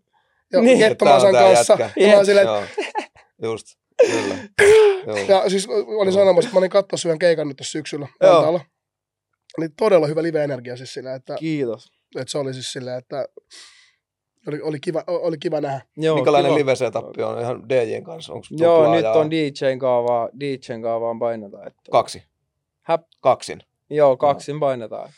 ja 0.52 0.60
Niin. 0.60 0.78
Ketto 0.78 1.04
Tää 1.04 1.14
on 1.14 1.20
Masan 1.20 1.34
tää 1.34 1.54
kanssa. 1.54 1.72
jätkä. 1.78 2.00
Ja 2.00 2.08
mä 2.08 2.14
oon 2.16 2.26
silleen. 2.26 2.48
Just. 3.42 3.66
Kyllä. 4.06 4.34
Joo. 5.06 5.16
Ja 5.42 5.50
siis 5.50 5.68
olin 5.68 6.12
sanomassa, 6.12 6.48
että 6.48 6.54
mä 6.56 6.58
olin 6.58 6.70
katsoa 6.70 6.98
yhden 7.04 7.18
keikan 7.18 7.48
nyt 7.48 7.56
tässä 7.56 7.70
syksyllä 7.70 8.06
Joo. 8.22 8.34
Vantaalla. 8.34 8.60
Niin 9.58 9.70
todella 9.78 10.06
hyvä 10.06 10.22
live-energia 10.22 10.76
siis 10.76 10.94
sillä, 10.94 11.14
että, 11.14 11.34
Kiitos. 11.38 11.84
että 12.16 12.30
se 12.30 12.38
oli 12.38 12.54
siis 12.54 12.72
sillä, 12.72 12.96
että 12.96 13.26
oli, 14.46 14.60
oli, 14.60 14.80
kiva, 14.80 15.04
oli 15.06 15.38
kiva 15.38 15.60
nähdä. 15.60 15.80
Joo, 15.96 16.14
Minkälainen 16.14 16.50
kiva. 16.50 16.58
live 16.58 16.76
setup 16.76 17.04
on 17.04 17.40
ihan 17.40 17.68
DJn 17.68 18.04
kanssa? 18.04 18.32
Onko 18.32 18.46
Joo, 18.50 18.94
nyt 18.94 19.04
on 19.04 19.30
DJn 19.30 19.78
kaavaa, 19.78 20.28
DJn 20.40 20.82
kaavaan 20.82 21.18
painetaan. 21.18 21.66
Että... 21.66 21.82
Kaksi. 21.90 22.22
Häp. 22.82 23.02
Kaksin. 23.20 23.62
Joo, 23.90 24.16
kaksin 24.16 24.60
painetaan. 24.60 25.08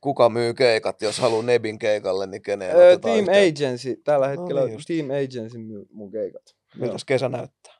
Kuka 0.00 0.28
myy 0.28 0.54
keikat? 0.54 1.02
Jos 1.02 1.18
haluaa 1.18 1.42
Nebin 1.42 1.78
keikalle, 1.78 2.26
niin 2.26 2.42
keneen 2.42 2.76
Öö, 2.76 2.98
Team 2.98 3.18
yhteyttä? 3.18 3.66
Agency, 3.66 3.96
tällä 4.04 4.28
hetkellä 4.28 4.60
niin 4.64 4.72
just. 4.72 4.86
Team 4.86 5.06
Agency 5.10 5.58
myy 5.58 5.86
mun 5.90 6.10
keikat. 6.10 6.42
Miltäs 6.76 7.04
kesä 7.04 7.28
näyttää? 7.28 7.74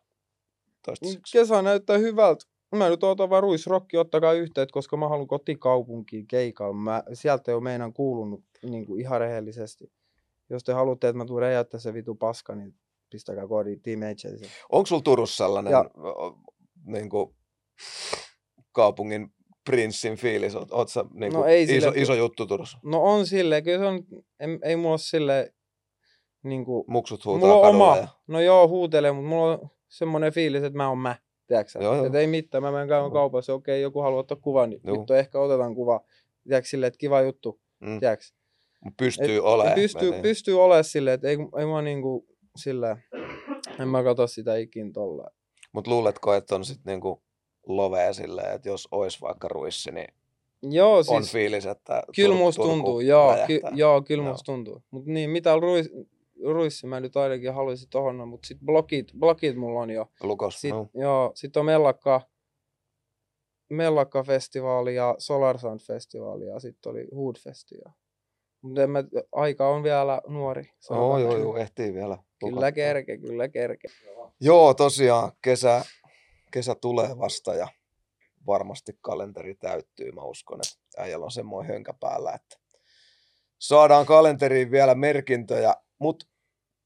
Toistaiseksi. 0.87 1.39
Kesä 1.39 1.63
näyttää 1.63 1.99
hyvältä. 1.99 2.45
Mä 2.77 2.89
nyt 2.89 3.05
otan 3.05 3.31
vaan 3.31 3.43
Ruisrokki, 3.43 3.97
ottakaa 3.97 4.33
yhteyttä, 4.33 4.73
koska 4.73 4.97
mä 4.97 5.09
haluan 5.09 5.27
kotikaupunkiin 5.27 6.27
keikalla. 6.27 6.73
Mä, 6.77 7.03
sieltä 7.13 7.51
ei 7.51 7.55
ole 7.55 7.63
meidän 7.63 7.93
kuulunut 7.93 8.45
niin 8.63 8.87
kuin 8.87 9.01
ihan 9.01 9.21
rehellisesti. 9.21 9.93
Jos 10.51 10.65
te 10.65 10.73
haluatte, 10.73 11.09
että 11.09 11.19
mä 11.19 11.25
tuun 11.25 11.41
räjäyttää 11.41 11.81
se 11.81 11.95
vitu 11.95 12.15
paska, 12.15 12.55
niin 12.55 12.75
pistäkää 13.11 13.47
koodi 13.49 13.77
Team 13.77 14.01
Agency. 14.03 14.47
Onko 14.73 14.87
sulla 14.87 15.03
Turussa 15.03 15.45
sellainen 15.45 15.71
Ja- 15.71 15.91
niin 16.87 17.09
kuin, 17.11 17.35
kaupungin 18.73 19.33
prinssin 19.65 20.17
fiilis? 20.17 20.57
Oot, 20.57 20.73
oot 20.73 20.89
sä, 20.89 21.05
niin 21.15 21.33
No 21.33 21.39
kuin, 21.39 21.51
ei 21.51 21.63
iso, 21.63 21.73
sille- 21.91 22.03
iso 22.03 22.15
juttu 22.15 22.47
Turussa? 22.47 22.79
No 22.83 23.03
on 23.03 23.27
silleen, 23.27 23.65
kyllä 23.65 23.79
se 23.79 23.85
on, 23.87 24.03
ei, 24.41 24.59
ei 24.63 24.77
mulla 24.77 24.91
ole 24.91 24.99
silleen, 24.99 25.53
niin 26.43 26.65
kuin, 26.65 26.85
Muksut 26.89 27.25
huutaa 27.25 27.41
mulla 27.49 27.55
on 27.57 27.63
kadulla 27.63 27.85
oma, 27.93 27.97
Ja... 27.97 28.09
no 28.27 28.41
joo 28.41 28.69
huutelee, 28.69 29.13
mutta 29.13 29.29
mulla 29.29 29.53
on 29.53 29.69
semmoinen 29.89 30.33
fiilis, 30.33 30.63
että 30.63 30.77
mä 30.77 30.89
oon 30.89 30.99
mä, 30.99 31.17
tiedätkö 31.47 31.79
Joo, 31.83 31.95
joo. 31.95 32.07
Että 32.07 32.19
ei 32.19 32.27
mitään, 32.27 32.63
mä 32.63 32.73
menen 32.73 32.89
käymään 32.89 33.05
Joo. 33.05 33.11
kaupassa, 33.15 33.55
okei, 33.55 33.83
joku 33.83 34.01
haluaa 34.01 34.21
ottaa 34.21 34.37
kuvan, 34.41 34.71
niin 34.71 34.81
Joo. 34.85 34.97
vittu 34.99 35.13
ehkä 35.15 35.41
otetaan 35.41 35.75
kuva, 35.75 36.01
tiedätkö 36.45 36.69
silleen, 36.69 36.89
että 36.89 36.99
kiva 36.99 37.21
juttu, 37.21 37.61
Mm. 37.81 38.01
tiedätkö 38.01 38.25
Mut 38.87 38.97
pystyy 38.97 39.37
Et- 39.37 39.43
olemaan. 39.43 39.75
Pystyy, 39.75 40.11
menee. 40.11 40.23
pystyy 40.23 40.63
olemaan 40.65 40.85
silleen, 40.85 41.15
että 41.15 41.29
ei, 41.29 41.37
ei 41.59 41.67
mä 41.67 41.83
niinku 41.83 42.27
sillä, 42.57 42.97
en 43.81 43.89
mä 43.89 44.03
katso 44.05 44.27
sitä 44.27 44.57
ikin 44.57 44.93
tolla. 44.93 45.31
Mut 45.73 45.87
luuletko, 45.87 46.35
että 46.35 46.55
on 46.55 46.65
sit 46.65 46.81
niinku 46.85 47.23
lovea 47.67 48.13
silleen, 48.13 48.55
että 48.55 48.69
jos 48.69 48.89
ois 48.91 49.23
vaikka 49.23 49.49
ruissi, 49.49 49.91
niin 49.93 50.15
Joo, 50.63 51.03
siis 51.03 51.17
on 51.17 51.23
fiilis, 51.25 51.67
että 51.67 52.03
kyllä 52.17 52.35
Tur- 52.35 52.39
musta 52.39 52.63
tuntuu, 52.63 53.01
joo, 53.01 53.35
ky, 53.47 53.61
joo, 53.75 54.03
kyllä 54.03 54.23
Joo. 54.25 54.33
musta 54.33 54.45
tuntuu. 54.53 54.83
Mut 54.91 55.07
niin, 55.07 55.31
mitä 55.31 55.57
ruis, 55.57 55.91
ruissi 56.45 56.87
mä 56.87 57.01
nyt 57.01 57.17
ainakin 57.17 57.55
haluaisin 57.55 57.89
tohon, 57.89 58.29
mutta 58.29 58.47
sit 58.47 58.59
blokit, 58.65 59.13
blokit 59.19 59.57
mulla 59.57 59.81
on 59.81 59.91
jo. 59.91 60.07
Lukos, 60.23 60.61
Sit, 60.61 60.71
no. 60.71 60.89
joo, 60.95 61.31
sit 61.35 61.57
on 61.57 61.65
Mellakka, 61.65 62.21
Mellakka-festivaali 63.73 64.95
ja 64.95 65.15
Solar 65.19 65.59
Sound-festivaali 65.59 66.45
ja 66.45 66.61
sitten 66.61 66.91
oli 66.93 67.05
Hood-festi. 67.15 67.93
Mutta 68.67 68.83
en 68.83 68.91
mä, 68.91 69.05
aika 69.33 69.69
on 69.69 69.83
vielä 69.83 70.21
nuori. 70.29 70.71
Joo, 70.91 71.19
joo, 71.19 71.37
joo, 71.37 71.57
ehtii 71.57 71.95
vielä. 71.95 72.19
Kyllä 72.41 72.73
kerke, 72.73 73.19
kyllä 73.19 73.49
kerke. 73.49 73.89
Joo, 74.41 74.75
tosiaan 74.75 75.33
kesä, 75.43 75.85
kesä 76.53 76.75
tulee 76.75 77.19
vasta 77.19 77.55
ja 77.55 77.69
varmasti 78.47 78.99
kalenteri 79.01 79.55
täyttyy. 79.55 80.13
Mä 80.13 80.23
uskon, 80.23 80.59
että 80.61 81.03
äijällä 81.03 81.25
on 81.25 81.31
semmoinen 81.31 81.73
hönkä 81.73 81.95
päällä, 82.01 82.33
että 82.33 82.57
saadaan 83.59 84.07
kalenteriin 84.07 84.71
vielä 84.71 84.95
merkintöjä. 84.95 85.75
Mutta 85.99 86.27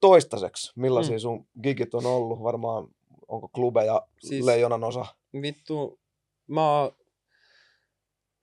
toistaiseksi, 0.01 0.72
millaisia 0.76 1.16
Mm. 1.16 1.20
sun 1.20 1.47
gigit 1.62 1.95
on 1.95 2.07
ollut? 2.07 2.43
Varmaan 2.43 2.89
onko 3.28 3.49
klubeja. 3.49 4.07
Siis- 4.18 4.45
leijonan 4.45 4.85
osa? 4.85 5.07
vittu, 5.43 6.01
mä 6.47 6.81
oon... 6.81 6.93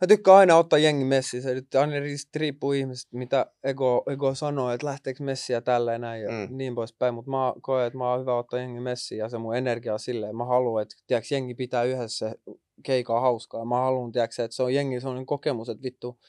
Mä 0.01 0.07
tykkään 0.07 0.37
aina 0.37 0.57
ottaa 0.57 0.79
jengi 0.79 1.05
messiin. 1.05 1.43
Se 1.43 1.53
nyt 1.53 1.75
aina 1.75 1.93
ri- 1.93 2.29
riippuu 2.35 2.71
ihmisestä, 2.71 3.17
mitä 3.17 3.45
ego, 3.63 4.03
ego 4.11 4.35
sanoo, 4.35 4.71
että 4.71 4.87
lähteekö 4.87 5.23
messiä 5.23 5.61
tällä 5.61 5.91
ja 5.91 5.97
näin 5.99 6.21
ja 6.23 6.29
Mm. 6.31 6.57
niin 6.57 6.75
poispäin. 6.75 7.13
Mutta 7.13 7.31
mä 7.31 7.53
koen, 7.61 7.87
että 7.87 7.97
mä 7.97 8.11
oon 8.11 8.19
hyvä 8.21 8.37
ottaa 8.37 8.59
jengi 8.59 8.79
messiin 8.79 9.19
ja 9.19 9.29
se 9.29 9.37
mun 9.37 9.55
energia 9.55 9.93
on 9.93 9.99
silleen. 9.99 10.35
Mä 10.35 10.45
haluan, 10.45 10.81
että 10.81 10.95
tiiäks, 11.07 11.31
jengi 11.31 11.53
pitää 11.53 11.83
yhdessä 11.83 12.35
keikaa 12.83 13.19
hauskaa. 13.21 13.65
Mä 13.65 13.75
haluan, 13.75 14.11
tiiäks, 14.11 14.39
että 14.39 14.55
se 14.55 14.63
on 14.63 14.73
jengi 14.73 14.99
sellainen 15.01 15.25
kokemus, 15.25 15.69
että 15.69 15.83
vittu, 15.83 16.19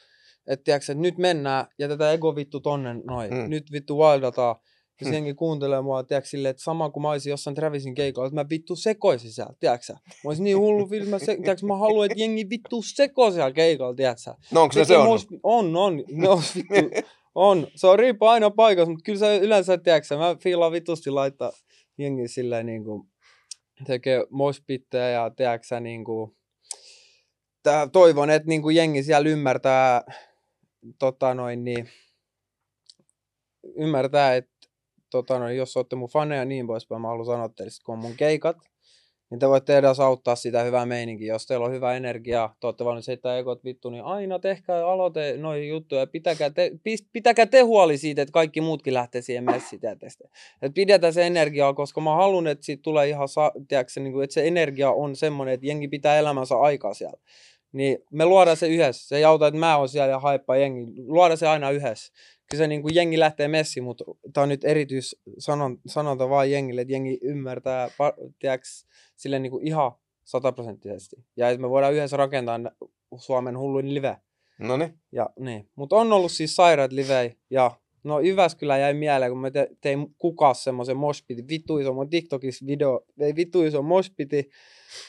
että, 0.46 0.64
tiiäks, 0.64 0.90
että 0.90 1.02
nyt 1.02 1.18
mennään, 1.18 1.66
jätetään 1.78 2.14
ego 2.14 2.36
vittu 2.36 2.60
tonne 2.60 2.94
noin. 2.94 3.34
Mm. 3.34 3.50
Nyt 3.50 3.72
vittu 3.72 3.98
wildataan. 3.98 4.56
Hmm. 5.04 5.10
se 5.10 5.16
jengi 5.16 5.34
kuuntelee 5.34 5.80
mua, 5.80 6.02
tiedätkö, 6.02 6.28
silleen, 6.28 6.50
että 6.50 6.62
sama 6.62 6.90
kuin 6.90 7.02
mä 7.02 7.10
olisin 7.10 7.30
jossain 7.30 7.54
Travisin 7.54 7.94
keikalla, 7.94 8.26
että 8.26 8.40
mä 8.40 8.48
vittu 8.50 8.76
sekoisin 8.76 9.32
siellä, 9.32 9.54
tiedätkö? 9.60 9.92
Mä 9.92 10.00
olisin 10.24 10.44
niin 10.44 10.58
hullu 10.58 10.88
mä, 11.10 11.18
se, 11.18 11.36
tiedätkö, 11.36 11.66
mä 11.66 11.76
haluan, 11.76 12.06
että 12.06 12.20
jengi 12.20 12.50
vittu 12.50 12.82
sekoi 12.82 13.32
siellä 13.32 13.52
keikalla, 13.52 13.94
tiedätkö? 13.94 14.34
No 14.50 14.62
onko 14.62 14.72
se 14.72 14.84
se 14.84 14.96
on? 14.96 15.18
On, 15.42 15.76
on. 15.76 16.04
Ne 16.10 16.28
on, 16.28 16.42
vittu, 16.54 17.10
on. 17.34 17.66
Se 17.74 17.86
on 17.86 17.98
riippuu 17.98 18.28
aina 18.28 18.50
paikassa, 18.50 18.90
mutta 18.90 19.04
kyllä 19.04 19.18
se 19.18 19.38
yleensä, 19.38 19.78
tiedätkö 19.78 20.16
mä 20.18 20.36
fiilaan 20.42 20.72
vitusti 20.72 21.10
laittaa 21.10 21.52
jengi 21.98 22.28
silleen 22.28 22.66
niin 22.66 22.84
kuin, 22.84 23.08
tekee 23.86 24.24
moshpittejä 24.30 25.08
ja 25.08 25.30
tiedätkö 25.30 25.80
niin 25.80 26.04
kuin, 26.04 26.36
tää, 27.62 27.88
toivon, 27.88 28.30
että 28.30 28.48
niin 28.48 28.62
kuin 28.62 28.76
jengi 28.76 29.02
siellä 29.02 29.28
ymmärtää, 29.28 30.02
tota 30.98 31.34
noin, 31.34 31.64
niin, 31.64 31.88
ymmärtää, 33.76 34.36
että 34.36 34.57
tota 35.10 35.38
noin, 35.38 35.56
jos 35.56 35.76
olette 35.76 35.96
mun 35.96 36.08
faneja 36.08 36.40
ja 36.40 36.44
niin 36.44 36.66
poispäin, 36.66 37.00
mä 37.00 37.08
haluan 37.08 37.26
sanoa 37.26 37.48
teille, 37.48 37.70
kun 37.84 37.92
on 37.92 37.98
mun 37.98 38.14
keikat, 38.16 38.56
niin 39.30 39.38
te 39.38 39.48
voitte 39.48 39.78
edes 39.78 40.00
auttaa 40.00 40.36
sitä 40.36 40.62
hyvää 40.62 40.86
meininkiä. 40.86 41.34
Jos 41.34 41.46
teillä 41.46 41.66
on 41.66 41.72
hyvä 41.72 41.94
energia, 41.94 42.50
te 42.60 42.66
olette 42.66 42.84
valmis 42.84 43.08
heittää 43.08 43.38
ekot 43.38 43.64
vittu, 43.64 43.90
niin 43.90 44.04
aina 44.04 44.38
tehkää 44.38 44.86
aloite 44.86 45.36
noihin 45.36 45.68
juttuja. 45.68 46.06
Pitäkää 46.06 46.50
te, 46.50 46.70
pitäkää 47.12 47.46
te 47.46 47.60
huoli 47.60 47.98
siitä, 47.98 48.22
että 48.22 48.32
kaikki 48.32 48.60
muutkin 48.60 48.94
lähtee 48.94 49.22
siihen 49.22 49.44
messiin. 49.44 49.80
Että 50.62 50.74
pidetään 50.74 51.12
se 51.12 51.26
energiaa, 51.26 51.74
koska 51.74 52.00
mä 52.00 52.14
haluan, 52.14 52.46
että 52.46 52.64
siitä 52.64 52.82
tulee 52.82 53.08
ihan, 53.08 53.28
tiedätkö, 53.68 54.00
niin 54.00 54.12
kuin, 54.12 54.24
että 54.24 54.34
se 54.34 54.46
energia 54.46 54.90
on 54.90 55.16
semmoinen, 55.16 55.54
että 55.54 55.66
jengi 55.66 55.88
pitää 55.88 56.18
elämänsä 56.18 56.56
aikaa 56.56 56.94
siellä. 56.94 57.18
Niin 57.72 57.98
me 58.12 58.26
luodaan 58.26 58.56
se 58.56 58.68
yhdessä. 58.68 59.08
Se 59.08 59.16
ei 59.16 59.24
auta, 59.24 59.46
että 59.46 59.60
mä 59.60 59.76
oon 59.76 59.88
siellä 59.88 60.10
ja 60.10 60.18
haippaa 60.18 60.56
jengi. 60.56 60.86
Luodaan 61.06 61.38
se 61.38 61.48
aina 61.48 61.70
yhdessä. 61.70 62.12
Kyllä 62.50 62.62
se 62.64 62.68
niin 62.68 62.82
kuin 62.82 62.94
jengi 62.94 63.18
lähtee 63.18 63.48
messiin, 63.48 63.84
mutta 63.84 64.04
tämä 64.32 64.42
on 64.42 64.48
nyt 64.48 64.64
erityis 64.64 65.16
sanon, 65.38 65.78
sanonta 65.86 66.28
vaan 66.28 66.50
jengille, 66.50 66.80
että 66.80 66.92
jengi 66.92 67.18
ymmärtää, 67.22 67.90
tiedäks, 68.38 68.86
sille 69.16 69.38
niin 69.38 69.50
kuin 69.50 69.66
ihan 69.66 69.92
sataprosenttisesti. 70.24 71.16
Ja 71.36 71.48
että 71.50 71.60
me 71.60 71.70
voidaan 71.70 71.94
yhdessä 71.94 72.16
rakentaa 72.16 72.60
Suomen 73.16 73.58
hulluin 73.58 73.94
live. 73.94 74.16
No 74.58 74.76
niin. 74.76 74.98
Ja 75.12 75.30
niin. 75.38 75.70
Mutta 75.74 75.96
on 75.96 76.12
ollut 76.12 76.32
siis 76.32 76.56
sairaat 76.56 76.92
livei. 76.92 77.36
Ja 77.50 77.70
no 78.04 78.20
Jyväskylä 78.20 78.78
jäi 78.78 78.94
mieleen, 78.94 79.30
kun 79.30 79.40
mä 79.40 79.50
te, 79.50 79.68
tein 79.80 80.14
kukas 80.18 80.64
semmoisen 80.64 80.96
moshpitin. 80.96 81.48
Vittu 81.48 81.78
iso, 81.78 81.94
mun 81.94 82.10
TikTokissa 82.10 82.66
video, 82.66 83.04
ei 83.20 83.36
vittu 83.36 83.62
iso 83.62 83.82
moshpiti 83.82 84.50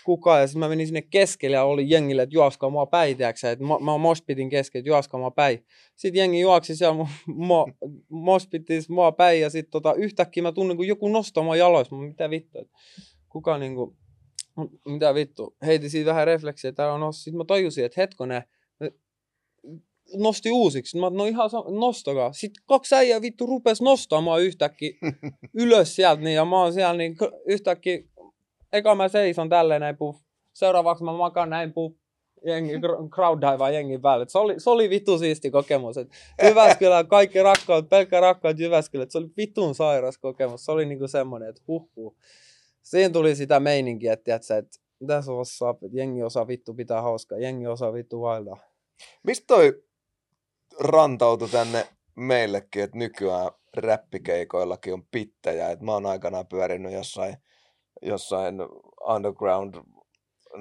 kukaan. 0.03 0.41
Ja 0.41 0.47
sitten 0.47 0.59
mä 0.59 0.69
menin 0.69 0.87
sinne 0.87 1.01
keskelle 1.01 1.55
ja 1.55 1.63
oli 1.63 1.89
jengille, 1.89 2.21
että 2.21 2.35
juoskaa 2.35 2.69
mua 2.69 2.85
päin, 2.85 3.17
tiiäksä, 3.17 3.51
että 3.51 3.65
mä, 3.65 3.79
mä 3.79 3.91
oon 3.91 4.01
moshpitin 4.01 4.49
keskellä, 4.49 4.81
että 4.81 4.89
juoskaa 4.89 5.19
mua 5.19 5.31
päin. 5.31 5.65
Sitten 5.95 6.19
jengi 6.19 6.39
juoksi 6.39 6.75
siellä 6.75 6.93
mo, 6.93 7.07
mo, 7.25 7.67
moshpitis 8.09 8.89
mua 8.89 9.11
päin 9.11 9.41
ja 9.41 9.49
sitten 9.49 9.71
tota, 9.71 9.93
yhtäkkiä 9.93 10.43
mä 10.43 10.51
tunnen, 10.51 10.77
kun 10.77 10.87
joku 10.87 11.07
nostaa 11.07 11.43
mua 11.43 11.55
jaloissa. 11.55 11.95
Mä, 11.95 12.07
mitä 12.07 12.29
vittu, 12.29 12.59
että 12.59 12.73
kuka 13.29 13.57
niinku, 13.57 13.95
mitä 14.85 15.13
vittu, 15.13 15.55
heitin 15.65 15.89
siitä 15.89 16.09
vähän 16.09 16.27
refleksiä, 16.27 16.71
täällä 16.71 17.05
on. 17.05 17.13
Sitten 17.13 17.37
mä 17.37 17.45
tajusin, 17.45 17.85
että 17.85 18.01
hetkonen, 18.01 18.43
nosti 20.17 20.51
uusiksi. 20.51 20.97
Mä 20.99 21.09
no 21.09 21.25
ihan 21.25 21.49
sama, 21.49 21.79
nostakaa. 21.79 22.33
Sitten 22.33 22.63
kaksi 22.65 22.95
äijää 22.95 23.21
vittu 23.21 23.45
rupes 23.45 23.81
nostamaan 23.81 24.41
yhtäkkiä 24.41 24.91
ylös 25.63 25.95
sieltä, 25.95 26.21
niin, 26.21 26.35
ja 26.35 26.45
mä 26.45 26.61
oon 26.61 26.73
siellä 26.73 26.93
niin 26.93 27.17
yhtäkkiä, 27.45 27.99
eka 28.73 28.95
mä 28.95 29.07
seison 29.07 29.49
tälleen 29.49 29.81
näin 29.81 29.97
puff. 29.97 30.21
Seuraavaksi 30.53 31.03
mä 31.03 31.13
makaan 31.13 31.49
näin 31.49 31.73
puff. 31.73 31.99
Jengi, 32.45 32.73
crowd 33.15 33.53
divaa 33.53 33.69
jengin 33.69 34.01
päälle. 34.01 34.23
Et 34.23 34.29
Se 34.29 34.37
oli, 34.37 34.59
se 34.59 34.69
oli 34.69 34.89
vittu 34.89 35.17
siisti 35.17 35.51
kokemus. 35.51 35.97
Et 35.97 36.09
Jyväskylä, 36.43 37.03
kaikki 37.03 37.43
rakkaut, 37.43 37.89
pelkkä 37.89 38.19
rakkaut 38.19 38.59
Jyväskylä. 38.59 39.03
Et 39.03 39.11
Se 39.11 39.17
oli 39.17 39.29
vitun 39.37 39.75
sairas 39.75 40.17
kokemus. 40.17 40.65
Se 40.65 40.71
oli 40.71 40.85
niinku 40.85 41.07
semmonen, 41.07 41.49
että 41.49 41.61
huh 41.67 41.89
huh. 41.95 42.15
Siinä 42.81 43.09
tuli 43.09 43.35
sitä 43.35 43.59
meininkiä, 43.59 44.13
että, 44.13 44.35
että 44.35 44.79
tässä 45.07 45.31
osaa, 45.31 45.71
että 45.71 45.97
jengi 45.97 46.23
osaa 46.23 46.47
vittu 46.47 46.73
pitää 46.73 47.01
hauskaa, 47.01 47.37
jengi 47.37 47.67
osaa 47.67 47.93
vittu 47.93 48.21
vaildaa. 48.21 48.57
Mistä 49.23 49.43
toi 49.47 49.83
rantautui 50.79 51.49
tänne 51.49 51.87
meillekin, 52.15 52.83
että 52.83 52.97
nykyään 52.97 53.51
räppikeikoillakin 53.77 54.93
on 54.93 55.03
pittejä. 55.11 55.69
Et 55.69 55.81
mä 55.81 55.93
oon 55.93 56.05
aikanaan 56.05 56.47
pyörinyt 56.47 56.93
jossain, 56.93 57.37
jossain 58.01 58.55
underground 59.07 59.73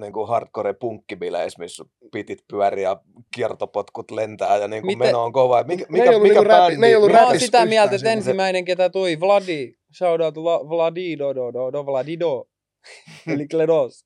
niin 0.01 0.13
kuin 0.13 0.29
hardcore 0.29 0.73
punkkibileissä, 0.75 1.59
missä 1.59 1.85
pitit 2.13 2.39
pyörii 2.51 2.83
ja 2.85 3.01
kiertopotkut 3.35 4.11
lentää 4.11 4.57
ja 4.57 4.69
niin 4.69 4.83
kuin 4.83 4.99
Miten- 4.99 5.09
meno 5.09 5.25
on 5.25 5.33
kova. 5.33 5.63
Mikä, 5.63 5.85
Ne 5.89 5.99
ei 5.99 6.01
mikä, 6.01 6.11
ollut 6.11 6.23
mikä 6.23 6.41
niinku 6.41 6.49
bändi? 6.55 6.77
ne 6.77 6.87
ei 6.87 6.97
ollut 6.97 7.13
Mä 7.13 7.27
oon 7.27 7.41
sitä 7.41 7.67
mieltä, 7.67 7.97
että 7.97 8.11
ensimmäinen, 8.13 8.65
ketä 8.65 8.91
tuli, 8.91 9.21
Vladi, 9.21 9.75
shout 9.99 10.21
out 10.21 10.37
La- 10.37 10.69
Vladido, 10.69 11.35
do, 11.35 11.53
do, 11.53 11.73
do, 11.73 11.87
Vladido. 11.87 12.45
eli 13.35 13.49
Kledos. 13.49 14.05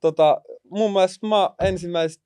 Tota, 0.00 0.40
mun 0.70 0.92
mielestä 0.92 1.26
mä 1.26 1.50
ensimmäiset 1.62 2.22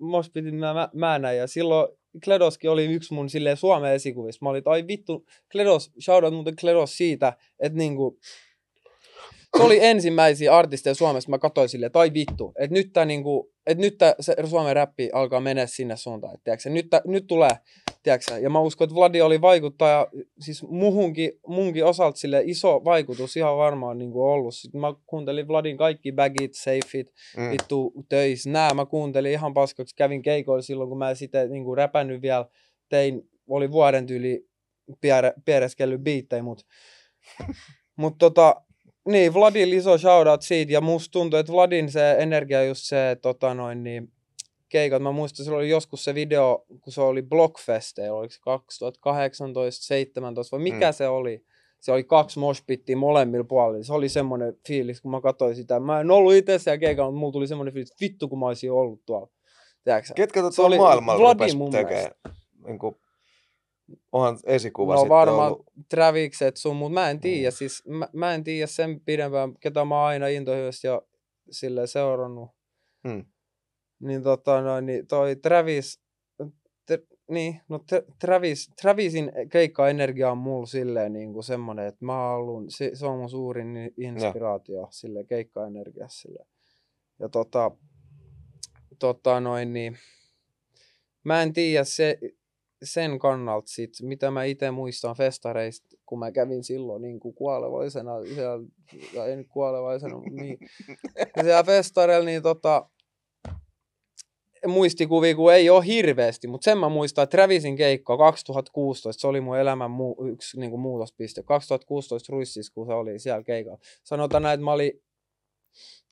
moshpitit 0.00 0.54
mä, 0.54 0.74
mä, 0.74 0.88
mä 0.94 1.18
näin, 1.18 1.38
ja 1.38 1.46
silloin 1.46 1.88
Kledoskin 2.24 2.70
oli 2.70 2.84
yksi 2.84 3.14
mun 3.14 3.30
silleen 3.30 3.56
Suomen 3.56 3.92
esikuvista. 3.92 4.44
Mä 4.44 4.50
olin, 4.50 4.62
ai 4.64 4.84
vittu, 4.86 5.26
Kledos, 5.52 5.92
shoutout 6.00 6.34
muuten 6.34 6.56
Kledos 6.56 6.96
siitä, 6.96 7.32
että 7.60 7.78
niinku, 7.78 8.18
se 9.56 9.62
oli 9.62 9.84
ensimmäisiä 9.84 10.56
artisteja 10.56 10.94
Suomessa, 10.94 11.30
mä 11.30 11.38
katsoin 11.38 11.68
silleen, 11.68 11.86
että 11.86 11.98
ai 11.98 12.12
vittu, 12.14 12.52
että 12.58 12.74
nyt, 12.74 12.92
tää, 12.92 13.04
niinku, 13.04 13.52
että 13.66 13.80
nyt 13.80 13.98
tää, 13.98 14.14
se 14.20 14.36
Suomen 14.50 14.76
räppi 14.76 15.10
alkaa 15.12 15.40
mennä 15.40 15.66
sinne 15.66 15.96
suuntaan, 15.96 16.34
että, 16.34 16.44
tiiäksä, 16.44 16.70
nyt, 16.70 16.90
tää, 16.90 17.00
nyt 17.06 17.26
tulee, 17.26 17.50
tiiäksä, 18.06 18.38
ja 18.38 18.50
mä 18.50 18.60
uskon, 18.60 18.84
että 18.84 18.94
Vladi 18.94 19.20
oli 19.20 19.40
vaikuttaja, 19.40 20.06
siis 20.40 20.62
muhunkin, 20.62 21.32
munkin 21.46 21.84
osalta 21.84 22.18
sille 22.18 22.42
iso 22.44 22.84
vaikutus 22.84 23.36
ihan 23.36 23.56
varmaan 23.56 23.98
niin 23.98 24.12
kuin 24.12 24.30
ollut. 24.30 24.54
Sitten 24.54 24.80
mä 24.80 24.94
kuuntelin 25.06 25.48
Vladin 25.48 25.76
kaikki 25.76 26.12
bagit, 26.12 26.54
safeit, 26.54 27.12
mm. 27.36 27.50
vittu 27.50 27.92
töis, 28.08 28.46
nää 28.46 28.74
mä 28.74 28.86
kuuntelin 28.86 29.32
ihan 29.32 29.54
paskaksi, 29.54 29.96
kävin 29.96 30.22
keikoilla 30.22 30.62
silloin, 30.62 30.88
kun 30.88 30.98
mä 30.98 31.14
sitten 31.14 31.50
niin 31.50 31.64
kuin 31.64 31.76
räpännyt 31.76 32.22
vielä, 32.22 32.46
tein, 32.88 33.22
oli 33.48 33.70
vuoden 33.70 34.06
tyyli 34.06 34.46
piereskellyt 35.44 36.00
biittejä, 36.00 36.42
mutta 36.42 36.64
mut 37.96 38.14
tota, 38.18 38.62
niin, 39.08 39.34
Vladin 39.34 39.72
iso 39.72 39.98
shoutout 39.98 40.42
siitä, 40.42 40.72
ja 40.72 40.80
musta 40.80 41.12
tuntuu, 41.12 41.38
että 41.38 41.52
Vladin 41.52 41.90
se 41.90 42.16
energia 42.18 42.64
just 42.64 42.82
se, 42.84 43.16
tota 43.22 43.54
noin, 43.54 43.84
niin, 43.84 44.12
keikat. 44.68 45.02
Mä 45.02 45.12
muistan, 45.12 45.46
se 45.46 45.52
oli 45.52 45.70
joskus 45.70 46.04
se 46.04 46.14
video, 46.14 46.64
kun 46.80 46.92
se 46.92 47.00
oli 47.00 47.22
Blockfeste, 47.22 48.10
oliko 48.10 48.32
se 48.32 48.40
2018, 48.40 49.84
17 49.84 50.56
vai 50.56 50.62
mikä 50.62 50.90
mm. 50.90 50.94
se 50.94 51.08
oli? 51.08 51.44
Se 51.80 51.92
oli 51.92 52.04
kaksi 52.04 52.38
moshpittiä 52.38 52.96
molemmilla 52.96 53.44
puolilla. 53.44 53.84
Se 53.84 53.92
oli 53.92 54.08
semmoinen 54.08 54.54
fiilis, 54.68 55.00
kun 55.00 55.10
mä 55.10 55.20
katsoin 55.20 55.56
sitä. 55.56 55.80
Mä 55.80 56.00
en 56.00 56.10
ollut 56.10 56.34
itse 56.34 56.58
siellä 56.58 56.78
keikalla, 56.78 57.10
mutta 57.10 57.20
mulla 57.20 57.32
tuli 57.32 57.46
semmoinen 57.46 57.74
fiilis, 57.74 57.90
että 57.90 58.04
vittu 58.04 58.28
kun 58.28 58.38
mä 58.38 58.46
olisin 58.46 58.72
ollut 58.72 59.02
tuolla. 59.06 59.28
Tiedätkö? 59.84 60.12
Ketkä 60.14 60.40
tuota 60.40 60.62
oli 60.62 60.78
maailmalla 60.78 61.32
rupesi 61.32 61.56
tekemään? 61.70 62.10
Niin 62.66 62.78
kuin, 62.78 62.96
onhan 64.12 64.38
esikuva 64.44 64.94
no, 64.94 65.08
varmaan 65.08 65.52
ollut. 65.52 65.66
Travikset 65.90 66.56
sun, 66.56 66.76
mutta 66.76 66.94
mä 66.94 67.10
en 67.10 67.20
tiedä. 67.20 67.50
Mm. 67.50 67.54
Siis, 67.54 67.82
mä, 67.86 68.08
mä, 68.12 68.34
en 68.34 68.44
tiedä 68.44 68.66
sen 68.66 69.00
pidempään, 69.00 69.54
ketä 69.60 69.84
mä 69.84 69.94
oon 69.94 70.06
aina 70.06 70.28
intohimoisesti 70.28 70.86
ja 70.86 71.02
silleen 71.50 71.88
seurannut. 71.88 72.50
Mm 73.04 73.24
niin, 74.00 74.22
tota, 74.22 74.60
no, 74.60 74.80
niin 74.80 75.06
toi 75.06 75.36
Travis, 75.36 76.00
te, 76.86 77.02
niin, 77.30 77.60
no 77.68 77.80
Travis, 78.18 78.70
Travisin 78.80 79.32
keikka-energia 79.50 80.30
on 80.30 80.38
mulla 80.38 80.66
silleen 80.66 81.12
niin 81.12 81.32
kuin 81.32 81.44
semmoinen, 81.44 81.86
että 81.86 82.04
mä 82.04 82.12
haluun, 82.12 82.70
se, 82.70 82.90
se 82.94 83.06
on 83.06 83.18
mun 83.18 83.30
suurin 83.30 83.92
inspiraatio 83.96 84.80
ja. 84.80 84.86
sille 84.90 85.24
keikka-energia 85.24 86.08
sille. 86.08 86.46
Ja 87.18 87.28
tota, 87.28 87.70
tota 88.98 89.40
noin, 89.40 89.72
niin, 89.72 89.98
mä 91.24 91.42
en 91.42 91.52
tiedä 91.52 91.84
se, 91.84 92.18
sen 92.82 93.18
kannalta 93.18 93.68
sit, 93.68 93.90
mitä 94.02 94.30
mä 94.30 94.44
itse 94.44 94.70
muistan 94.70 95.16
festareista, 95.16 95.96
kun 96.06 96.18
mä 96.18 96.32
kävin 96.32 96.64
silloin 96.64 97.02
niin 97.02 97.20
kuin 97.20 97.34
kuolevaisena, 97.34 98.12
siellä, 98.24 98.66
ei 99.26 99.36
nyt 99.36 99.48
kuolevaisena, 99.48 100.14
mutta 100.14 100.42
niin, 100.42 100.58
siellä 101.42 101.64
festareilla, 101.64 102.26
niin 102.26 102.42
tota, 102.42 102.90
muistikuvia, 104.66 105.34
kun 105.34 105.52
ei 105.52 105.70
ole 105.70 105.86
hirveästi, 105.86 106.48
mutta 106.48 106.64
sen 106.64 106.78
mä 106.78 106.88
muistan, 106.88 107.22
että 107.22 107.36
Travisin 107.36 107.76
keikka 107.76 108.16
2016, 108.16 109.20
se 109.20 109.26
oli 109.26 109.40
mun 109.40 109.58
elämän 109.58 109.90
muu, 109.90 110.26
yksi 110.32 110.60
niin 110.60 110.70
kuin 110.70 110.80
muutospiste. 110.80 111.42
2016 111.42 112.32
Ruississa, 112.32 112.72
kun 112.74 112.86
se 112.86 112.92
oli 112.92 113.18
siellä 113.18 113.42
keikalla. 113.42 113.78
Sanotaan 114.04 114.42
näin, 114.42 114.54
että 114.54 114.64
mä 114.64 114.72
olin 114.72 114.92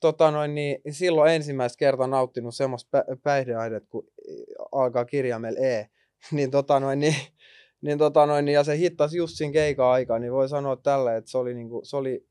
tota 0.00 0.30
noin, 0.30 0.54
niin 0.54 0.78
silloin 0.90 1.32
ensimmäistä 1.32 1.78
kertaa 1.78 2.06
nauttinut 2.06 2.54
semmoista 2.54 2.98
pä- 2.98 3.16
päihdeaidet, 3.22 3.84
kun 3.88 4.08
alkaa 4.72 5.04
kirjaimella 5.04 5.60
E. 5.60 5.88
niin 6.32 6.50
tota 6.50 6.80
noin, 6.80 6.98
niin, 6.98 7.16
niin, 7.80 7.98
tota 7.98 8.26
noin, 8.26 8.44
niin, 8.44 8.54
ja 8.54 8.64
se 8.64 8.78
hittasi 8.78 9.18
just 9.18 9.36
siinä 9.36 9.52
keikan 9.52 9.86
aikaa, 9.86 10.18
niin 10.18 10.32
voi 10.32 10.48
sanoa 10.48 10.76
tällä, 10.76 11.16
että 11.16 11.30
se 11.30 11.38
oli, 11.38 11.54
niin 11.54 11.68
kuin, 11.68 11.86
se 11.86 11.96
oli, 11.96 12.26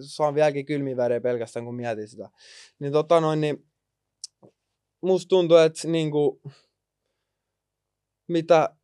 saan 0.00 0.34
vieläkin 0.34 0.66
kylmiä 0.66 0.96
pelkästään, 1.22 1.64
kun 1.64 1.74
mietin 1.74 2.08
sitä. 2.08 2.30
Niin 2.78 2.92
tota 2.92 3.20
noin, 3.20 3.40
niin, 3.40 3.67
musta 5.00 5.28
tuntuu, 5.28 5.56
että 5.56 5.88
niinku, 5.88 6.42
mitä, 8.28 8.76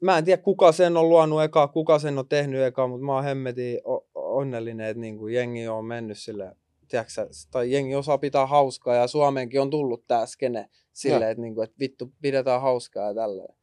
mä 0.00 0.18
en 0.18 0.24
tiedä 0.24 0.42
kuka 0.42 0.72
sen 0.72 0.96
on 0.96 1.08
luonut 1.08 1.42
eka, 1.42 1.68
kuka 1.68 1.98
sen 1.98 2.18
on 2.18 2.28
tehnyt 2.28 2.62
eka, 2.62 2.88
mutta 2.88 3.06
mä 3.06 3.14
oon 3.14 3.24
hemmetin 3.24 3.80
onnellinen, 4.14 4.86
että 4.86 5.00
niinku 5.00 5.26
jengi 5.26 5.68
on 5.68 5.84
mennyt 5.84 6.18
sille, 6.18 6.56
tiedätkö, 6.88 7.28
tai 7.50 7.72
jengi 7.72 7.94
osaa 7.94 8.18
pitää 8.18 8.46
hauskaa 8.46 8.94
ja 8.94 9.06
Suomeenkin 9.06 9.60
on 9.60 9.70
tullut 9.70 10.06
tää 10.06 10.26
skene 10.26 10.68
silleen, 10.92 11.30
että, 11.30 11.42
niinku, 11.42 11.62
että 11.62 11.76
vittu 11.80 12.12
pidetään 12.22 12.60
hauskaa 12.60 13.08
ja 13.08 13.14
tälleen. 13.14 13.54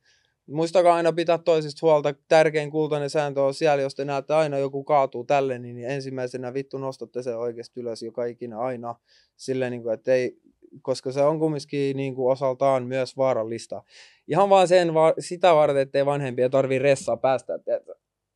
Muistakaa 0.47 0.95
aina 0.95 1.13
pitää 1.13 1.37
toisista 1.37 1.79
huolta. 1.81 2.13
Tärkein 2.27 2.71
kultainen 2.71 3.09
sääntö 3.09 3.43
on 3.43 3.53
siellä, 3.53 3.81
jos 3.81 3.95
te 3.95 4.05
näette 4.05 4.33
aina 4.33 4.57
joku 4.57 4.83
kaatuu 4.83 5.23
tälle, 5.23 5.59
niin 5.59 5.89
ensimmäisenä 5.89 6.53
vittu 6.53 6.77
nostatte 6.77 7.23
sen 7.23 7.37
oikeasti 7.37 7.79
ylös 7.79 8.01
joka 8.01 8.25
ikinä 8.25 8.59
aina. 8.59 8.95
Silleen, 9.35 9.71
niin 9.71 9.83
kuin, 9.83 9.93
että 9.93 10.13
ei, 10.13 10.41
koska 10.81 11.11
se 11.11 11.21
on 11.21 11.39
kumminkin 11.39 11.97
niin 11.97 12.15
kuin 12.15 12.31
osaltaan 12.31 12.83
myös 12.83 13.17
vaarallista. 13.17 13.83
Ihan 14.27 14.49
vaan 14.49 14.67
sen, 14.67 14.93
va- 14.93 15.13
sitä 15.19 15.55
varten, 15.55 15.81
ettei 15.81 16.05
vanhempia 16.05 16.49
tarvii 16.49 16.79
ressaa 16.79 17.17
päästä 17.17 17.53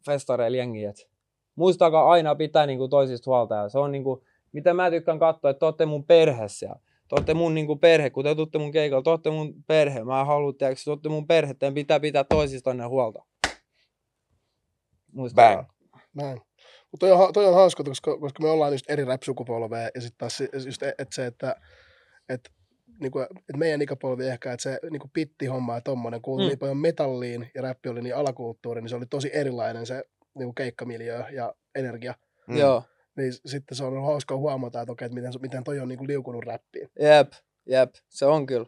festareille 0.05 0.57
jengiä. 0.57 0.93
Muistakaa 1.55 2.09
aina 2.09 2.35
pitää 2.35 2.65
niin 2.65 2.79
kuin 2.79 2.89
toisista 2.89 3.31
huolta. 3.31 3.55
Ja 3.55 3.69
se 3.69 3.79
on 3.79 3.91
niin 3.91 4.03
kuin, 4.03 4.21
mitä 4.51 4.73
mä 4.73 4.89
tykkään 4.89 5.19
katsoa, 5.19 5.51
että 5.51 5.59
te 5.59 5.65
olette 5.65 5.85
mun 5.85 6.05
perheessä. 6.05 6.75
Te 7.09 7.15
olette 7.15 7.33
mun 7.33 7.53
niin 7.53 7.67
kuin 7.67 7.79
perhe, 7.79 8.09
kun 8.09 8.23
te 8.23 8.35
tuutte 8.35 8.57
mun 8.57 8.71
keikalla, 8.71 9.03
te 9.03 9.09
olette 9.09 9.29
mun 9.29 9.63
perhe. 9.67 10.03
Mä 10.03 10.25
haluan, 10.25 10.49
että 10.49 10.65
te 10.85 10.91
olette 10.91 11.09
mun 11.09 11.27
perhe, 11.27 11.53
teidän 11.53 11.73
pitää 11.73 11.99
pitää 11.99 12.23
toisistanne 12.23 12.85
huolta. 12.85 13.23
Muistakaa. 15.11 15.55
Bang. 15.55 15.67
Näin. 16.13 16.41
Mutta 16.91 17.07
toi 17.07 17.11
on, 17.11 17.33
toi 17.33 17.45
on 17.45 17.53
hauska, 17.53 17.83
koska, 17.83 18.19
koska 18.19 18.43
me 18.43 18.49
ollaan 18.49 18.71
just 18.71 18.89
eri 18.89 19.05
rap-sukupolveja 19.05 19.89
ja 19.95 20.01
sitten 20.01 20.17
taas 20.17 20.43
just, 20.65 20.83
että 20.83 21.15
se, 21.15 21.25
että 21.25 21.55
että 22.29 22.49
niin 22.99 23.11
kuin, 23.11 23.23
että 23.23 23.57
meidän 23.57 23.81
ikäpolvi 23.81 24.27
ehkä, 24.27 24.53
että 24.53 24.63
se 24.63 24.79
niin 24.89 24.99
kuin 24.99 25.11
pitti-homma 25.13 25.75
ja 25.75 25.81
tommonen, 25.81 26.21
kuului 26.21 26.45
mm. 26.45 26.47
niin 26.47 26.59
paljon 26.59 26.77
metalliin 26.77 27.51
ja 27.55 27.61
räppi 27.61 27.89
oli 27.89 28.01
niin 28.01 28.15
alakulttuuri, 28.15 28.81
niin 28.81 28.89
se 28.89 28.95
oli 28.95 29.05
tosi 29.05 29.29
erilainen 29.33 29.85
se 29.85 30.03
niin 30.35 30.45
kuin 30.45 30.55
keikkamiljö 30.55 31.23
ja 31.31 31.55
energia. 31.75 32.15
Mm. 32.47 32.57
Joo. 32.57 32.83
Niin 33.17 33.33
sitten 33.45 33.77
se 33.77 33.83
on 33.83 33.93
ollut 33.93 34.05
hauskaa 34.05 34.37
huomata, 34.37 34.81
että, 34.81 34.91
okei, 34.91 35.05
että 35.05 35.15
miten, 35.15 35.33
miten 35.41 35.63
toi 35.63 35.79
on 35.79 35.87
niin 35.87 35.97
kuin 35.97 36.07
liukunut 36.07 36.45
räppiin. 36.45 36.89
Jep, 36.99 37.31
jep, 37.65 37.93
se 38.09 38.25
on 38.25 38.45
kyllä. 38.45 38.67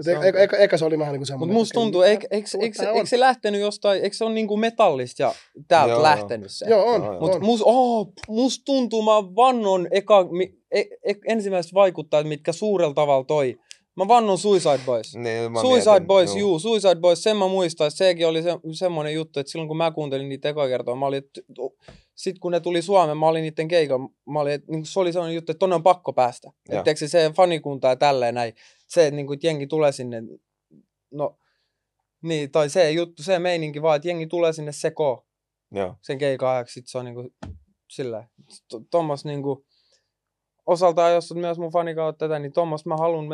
Se 0.00 0.12
e- 0.12 0.28
eka, 0.28 0.38
eka, 0.38 0.56
eka, 0.56 0.78
se 0.78 0.84
oli 0.84 0.98
vähän 0.98 1.12
niin 1.12 1.20
kuin 1.20 1.26
semmoinen. 1.26 1.54
Mutta 1.54 1.60
musta 1.60 1.74
tuntuu, 1.74 2.02
eikö, 2.02 2.26
eikö, 2.30 2.48
eikö, 2.60 2.92
eikö 2.92 3.06
se 3.06 3.20
lähtenyt 3.20 3.60
jostain, 3.60 4.02
eikö 4.02 4.16
se 4.16 4.24
ole 4.24 4.34
niin 4.34 4.48
kuin 4.48 4.60
metallista 4.60 5.22
ja 5.22 5.34
täältä 5.68 5.92
joo, 5.92 6.02
lähtenyt 6.02 6.50
se? 6.50 6.66
Joo, 6.70 6.84
on. 6.84 7.16
Mutta 7.20 7.40
must, 7.40 7.62
oh, 7.66 8.12
musta 8.28 8.62
tuntuu, 8.64 9.02
mä 9.02 9.34
vannon 9.36 9.88
eka, 9.90 10.24
mi, 10.24 10.54
e, 10.70 10.80
e, 10.80 11.14
ensimmäiset 11.28 11.74
vaikuttajat, 11.74 12.28
mitkä 12.28 12.52
suurella 12.52 12.94
tavalla 12.94 13.24
toi. 13.24 13.56
Mä 13.96 14.08
vannon 14.08 14.38
Suicide 14.38 14.80
Boys. 14.86 15.16
Niin, 15.16 15.52
mä 15.52 15.60
Suicide 15.60 15.90
mietin, 15.90 16.06
Boys, 16.06 16.30
juu. 16.30 16.38
juu. 16.38 16.58
Suicide 16.58 16.94
Boys, 16.94 17.22
sen 17.22 17.36
mä 17.36 17.48
muistan, 17.48 17.90
sekin 17.90 18.26
oli 18.26 18.42
se, 18.42 18.50
semmoinen 18.72 19.14
juttu, 19.14 19.40
että 19.40 19.50
silloin 19.52 19.68
kun 19.68 19.76
mä 19.76 19.90
kuuntelin 19.90 20.28
niitä 20.28 20.48
eka 20.48 20.68
kertaa, 20.68 20.94
mä 20.94 21.06
olin, 21.06 21.18
että 21.18 21.40
sit 22.14 22.38
kun 22.38 22.52
ne 22.52 22.60
tuli 22.60 22.82
Suomeen, 22.82 23.18
mä 23.18 23.28
olin 23.28 23.42
niiden 23.42 23.68
keikalla, 23.68 24.10
mä 24.26 24.40
olin, 24.40 24.52
että 24.52 24.72
niin 24.72 24.86
se 24.86 25.00
oli 25.00 25.12
sellainen 25.12 25.34
juttu, 25.34 25.52
että 25.52 25.58
tonne 25.58 25.74
on 25.74 25.82
pakko 25.82 26.12
päästä. 26.12 26.50
Että 26.68 27.06
se 27.06 27.32
fanikunta 27.36 27.88
ja 27.88 27.96
tälleen 27.96 28.34
näin. 28.34 28.54
Se, 28.86 29.06
että, 29.06 29.16
niin 29.16 29.26
kuin, 29.26 29.36
että 29.36 29.46
jengi 29.46 29.66
tulee 29.66 29.92
sinne 29.92 30.22
no, 31.10 31.38
niin, 32.22 32.50
tai 32.50 32.68
se 32.68 32.90
juttu, 32.90 33.22
se 33.22 33.38
meininki 33.38 33.82
vaan, 33.82 33.96
että 33.96 34.08
jengi 34.08 34.26
tulee 34.26 34.52
sinne 34.52 34.72
sekoon 34.72 35.22
Joo. 35.70 35.94
sen 36.02 36.18
keikan 36.18 36.48
ajaksi, 36.48 36.72
sit 36.74 36.88
se 36.88 36.98
on 36.98 37.04
niinku 37.04 37.32
sillä, 37.90 38.28
tuommois 38.90 39.24
niinku, 39.24 39.66
osaltaan, 40.66 41.14
jos 41.14 41.32
on 41.32 41.38
myös 41.38 41.58
mun 41.58 41.72
fanikautta 41.72 42.28
tätä, 42.28 42.38
niin 42.38 42.52
tuommoista 42.52 42.88
mä 42.88 42.96
haluan, 42.96 43.26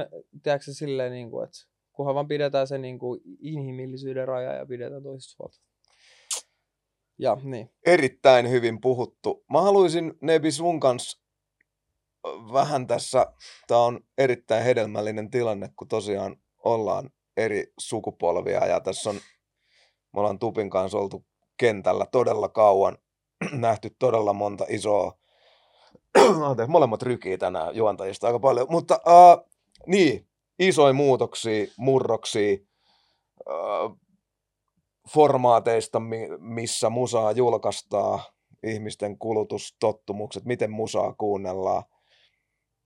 tiedätkö 0.42 0.72
silleen, 0.72 1.12
niinku, 1.12 1.40
että 1.40 1.58
kunhan 1.92 2.14
vaan 2.14 2.28
pidetään 2.28 2.66
se 2.66 2.78
niinku 2.78 3.20
inhimillisyyden 3.40 4.28
raja 4.28 4.54
ja 4.54 4.66
pidetään 4.66 5.02
toisista 5.02 5.36
huolta. 5.38 5.69
Ja, 7.20 7.36
niin. 7.42 7.70
Erittäin 7.86 8.50
hyvin 8.50 8.80
puhuttu. 8.80 9.44
Mä 9.52 9.62
haluaisin, 9.62 10.14
Nebi, 10.20 10.50
sun 10.50 10.80
kanssa 10.80 11.20
vähän 12.52 12.86
tässä, 12.86 13.26
tämä 13.66 13.80
on 13.80 14.00
erittäin 14.18 14.64
hedelmällinen 14.64 15.30
tilanne, 15.30 15.70
kun 15.76 15.88
tosiaan 15.88 16.36
ollaan 16.64 17.10
eri 17.36 17.72
sukupolvia 17.78 18.66
ja 18.66 18.80
tässä 18.80 19.10
on, 19.10 19.16
me 20.12 20.20
ollaan 20.20 20.38
Tupin 20.38 20.70
kanssa 20.70 20.98
oltu 20.98 21.24
kentällä 21.56 22.06
todella 22.12 22.48
kauan, 22.48 22.98
nähty 23.52 23.90
todella 23.98 24.32
monta 24.32 24.64
isoa, 24.68 25.18
anteeksi, 26.48 26.70
molemmat 26.70 27.02
rykii 27.02 27.38
tänään 27.38 27.76
juontajista 27.76 28.26
aika 28.26 28.38
paljon, 28.38 28.66
mutta 28.70 29.00
uh, 29.06 29.50
niin, 29.86 30.26
isoja 30.58 30.92
muutoksia, 30.92 31.66
murroksia, 31.76 32.56
formaateista, 35.12 36.00
missä 36.38 36.90
musaa 36.90 37.32
julkaistaan, 37.32 38.20
ihmisten 38.62 39.18
kulutustottumukset, 39.18 40.44
miten 40.44 40.70
musaa 40.70 41.12
kuunnellaan. 41.12 41.82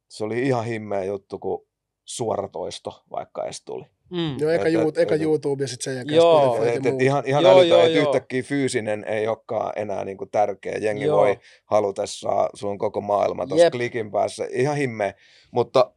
Se 0.08 0.24
oli 0.24 0.42
ihan 0.42 0.64
himmeä 0.64 1.04
juttu, 1.04 1.38
kun 1.38 1.66
suoratoisto 2.04 3.02
vaikka 3.10 3.44
edes 3.44 3.64
tuli. 3.64 3.84
Mm. 4.10 4.38
Joo, 4.38 4.50
eka, 4.50 4.66
Et- 4.66 4.72
juu, 4.72 4.88
et- 4.88 4.98
eka 4.98 5.14
et- 5.14 5.20
YouTube 5.20 5.64
ja 5.64 5.68
sitten 5.68 5.84
sen 5.84 5.96
jälkeen 5.96 6.16
Joo, 6.16 6.40
Spotify 6.46 6.66
ja 6.68 6.72
Et, 6.72 6.86
et 6.86 7.02
ihan 7.02 7.22
ihan 7.26 7.42
Joo, 7.42 7.52
älytön, 7.52 7.68
joo, 7.68 7.80
että 7.82 7.98
joo. 7.98 8.08
yhtäkkiä 8.08 8.42
fyysinen 8.42 9.04
ei 9.04 9.28
olekaan 9.28 9.72
enää 9.76 10.04
niinku 10.04 10.26
tärkeä. 10.26 10.78
Jengi 10.80 11.04
Joo. 11.04 11.18
voi 11.18 11.38
halutessaan 11.64 12.48
sun 12.54 12.78
koko 12.78 13.00
maailma 13.00 13.46
tuossa 13.46 13.70
klikin 13.70 14.10
päässä. 14.10 14.48
Ihan 14.50 14.76
himmeä. 14.76 15.14
Mutta 15.50 15.94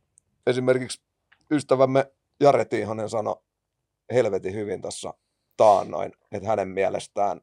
esimerkiksi 0.47 1.01
ystävämme 1.51 2.05
Jare 2.39 2.65
Tiihonen 2.65 3.09
sanoi 3.09 3.35
helvetin 4.13 4.53
hyvin 4.53 4.81
tuossa 4.81 5.13
taannoin, 5.57 6.11
että 6.31 6.47
hänen 6.49 6.67
mielestään 6.67 7.41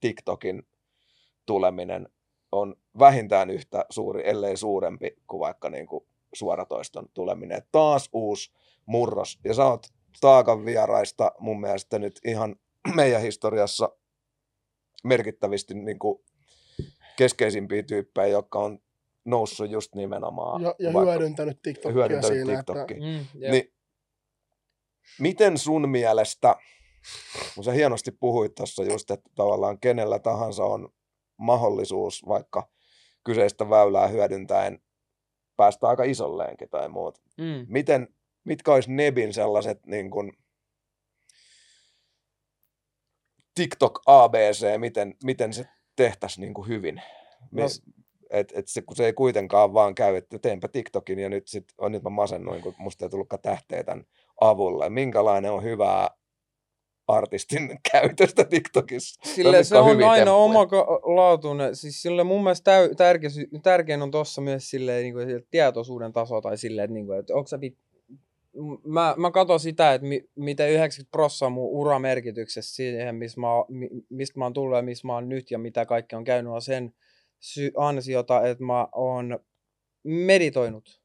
TikTokin 0.00 0.62
tuleminen 1.46 2.08
on 2.52 2.74
vähintään 2.98 3.50
yhtä 3.50 3.84
suuri, 3.90 4.28
ellei 4.28 4.56
suurempi 4.56 5.16
kuin 5.26 5.40
vaikka 5.40 5.70
niin 5.70 5.86
kuin 5.86 6.04
suoratoiston 6.34 7.08
tuleminen. 7.14 7.62
Taas 7.72 8.08
uusi 8.12 8.52
murros. 8.86 9.38
Ja 9.44 9.54
sä 9.54 9.64
oot 9.66 9.86
Taakan 10.20 10.64
vieraista 10.64 11.32
mun 11.38 11.60
mielestä 11.60 11.98
nyt 11.98 12.20
ihan 12.24 12.56
meidän 12.94 13.22
historiassa 13.22 13.92
merkittävästi 15.04 15.74
niin 15.74 15.98
kuin 15.98 16.18
keskeisimpiä 17.16 17.82
tyyppejä, 17.82 18.26
jotka 18.26 18.58
on 18.58 18.78
noussut 19.24 19.70
just 19.70 19.94
nimenomaan. 19.94 20.62
Ja, 20.62 20.74
ja 20.78 20.92
vaikka- 20.92 21.12
hyödyntänyt 21.12 21.62
TikTokia 21.62 21.92
hyödyntänyt 21.94 22.36
siinä, 22.38 22.56
TikTokia. 22.56 22.82
että 22.82 22.94
Mm, 22.94 23.40
jep. 23.40 23.52
Niin, 23.52 23.72
miten 25.20 25.58
sun 25.58 25.88
mielestä, 25.88 26.56
kun 27.54 27.64
sä 27.64 27.72
hienosti 27.72 28.10
puhuit 28.10 28.54
tuossa 28.54 28.84
just, 28.84 29.10
että 29.10 29.30
tavallaan 29.34 29.80
kenellä 29.80 30.18
tahansa 30.18 30.64
on 30.64 30.88
mahdollisuus 31.36 32.26
vaikka 32.28 32.68
kyseistä 33.24 33.70
väylää 33.70 34.06
hyödyntäen 34.06 34.80
päästä 35.56 35.88
aika 35.88 36.04
isolleenkin 36.04 36.68
tai 36.70 36.88
muut. 36.88 37.18
Mm. 37.36 37.66
Miten, 37.68 38.08
mitkä 38.44 38.72
olisi 38.72 38.92
Nebin 38.92 39.34
sellaiset 39.34 39.86
niin 39.86 40.10
kuin, 40.10 40.32
TikTok 43.54 44.00
ABC, 44.06 44.78
miten, 44.78 45.14
miten 45.24 45.52
se 45.52 45.66
tehtäisiin 45.96 46.40
niin 46.40 46.54
kuin 46.54 46.68
hyvin? 46.68 47.02
No, 47.50 47.64
et, 48.30 48.52
et 48.54 48.68
se, 48.68 48.82
kun 48.82 48.96
se 48.96 49.06
ei 49.06 49.12
kuitenkaan 49.12 49.74
vaan 49.74 49.94
käy, 49.94 50.16
että 50.16 50.38
teenpä 50.38 50.68
TikTokin 50.68 51.18
ja 51.18 51.28
nyt, 51.28 51.48
sit, 51.48 51.64
on, 51.78 51.92
nyt 51.92 52.02
mä 52.02 52.10
masennuin, 52.10 52.62
kun 52.62 52.74
musta 52.78 53.04
ei 53.04 53.08
tullutkaan 53.08 53.42
tähteä 53.42 53.84
tämän 53.84 54.04
avulla. 54.40 54.90
Minkälainen 54.90 55.52
on 55.52 55.62
hyvää 55.62 56.10
artistin 57.08 57.78
käytöstä 57.92 58.44
TikTokissa? 58.44 59.20
Sille 59.34 59.64
se 59.64 59.78
on 59.78 59.90
hyviä 59.90 60.10
aina 60.10 60.34
omalaatuinen. 60.34 61.76
Siis 61.76 62.02
sille 62.02 62.24
mun 62.24 62.42
mielestä 62.42 62.64
täy, 62.64 62.94
tärkein, 62.94 63.32
tärkein 63.62 64.02
on 64.02 64.10
tossa 64.10 64.40
myös 64.40 64.70
silleen, 64.70 65.02
niin 65.02 65.14
kuin, 65.14 65.46
tietoisuuden 65.50 66.12
taso 66.12 66.40
tai 66.40 66.58
silleen, 66.58 66.84
että, 66.84 66.94
niin 66.94 67.06
kuin, 67.06 67.18
että 67.18 67.34
onko 67.34 67.48
sä 67.48 67.60
vit... 67.60 67.78
Mä, 68.84 69.14
mä 69.16 69.30
katson 69.30 69.60
sitä, 69.60 69.94
että 69.94 70.06
mi, 70.06 70.28
miten 70.34 70.70
90 70.70 71.10
prosenttia 71.10 71.50
mun 71.50 71.70
uramerkityksessä 71.70 72.76
siihen, 72.76 73.14
missä 73.14 73.40
mä, 73.40 73.46
mi, 73.68 73.88
mistä 74.08 74.38
mä 74.38 74.44
oon 74.44 74.52
tullut 74.52 74.76
ja 74.76 74.82
missä 74.82 75.06
mä 75.06 75.14
oon 75.14 75.28
nyt 75.28 75.50
ja 75.50 75.58
mitä 75.58 75.86
kaikki 75.86 76.16
on 76.16 76.24
käynyt, 76.24 76.52
on 76.52 76.62
sen 76.62 76.94
sy- 77.40 77.72
ansiota, 77.76 78.46
että 78.46 78.64
mä 78.64 78.88
oon 78.94 79.38
meditoinut. 80.04 80.97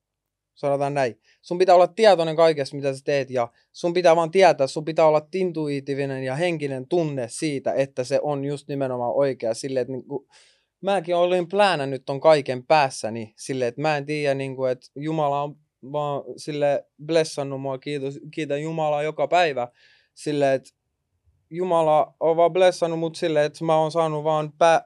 Sanotaan 0.55 0.93
näin. 0.93 1.19
Sun 1.41 1.57
pitää 1.57 1.75
olla 1.75 1.87
tietoinen 1.87 2.35
kaikesta, 2.35 2.75
mitä 2.75 2.93
sä 2.93 3.01
teet, 3.05 3.29
ja 3.29 3.47
sun 3.71 3.93
pitää 3.93 4.15
vaan 4.15 4.31
tietää, 4.31 4.67
sun 4.67 4.85
pitää 4.85 5.07
olla 5.07 5.27
intuitiivinen 5.33 6.23
ja 6.23 6.35
henkinen 6.35 6.87
tunne 6.87 7.27
siitä, 7.29 7.73
että 7.73 8.03
se 8.03 8.19
on 8.23 8.45
just 8.45 8.67
nimenomaan 8.67 9.13
oikea. 9.15 9.53
Silleen, 9.53 9.81
että 9.81 9.93
niinku, 9.93 10.27
mäkin 10.81 11.15
olin 11.15 11.47
pläänännyt 11.47 12.03
ton 12.05 12.19
kaiken 12.19 12.65
päässäni, 12.65 13.33
silleen, 13.37 13.69
että 13.69 13.81
mä 13.81 13.97
en 13.97 14.05
tiedä, 14.05 14.33
niinku, 14.33 14.65
että 14.65 14.87
Jumala 14.95 15.43
on 15.43 15.55
vaan 15.91 16.23
sille 16.37 16.85
blessannut 17.05 17.61
mua, 17.61 17.77
kiitos, 17.77 18.19
kiitän 18.31 18.61
Jumalaa 18.61 19.03
joka 19.03 19.27
päivä, 19.27 19.67
silleen, 20.13 20.53
että 20.53 20.69
Jumala 21.49 22.13
on 22.19 22.37
vaan 22.37 22.53
blessannut 22.53 22.99
mut 22.99 23.15
silleen, 23.15 23.45
että 23.45 23.65
mä 23.65 23.77
oon 23.77 23.91
saanut 23.91 24.23
vaan 24.23 24.53
pää, 24.57 24.83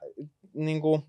niinku, 0.54 1.02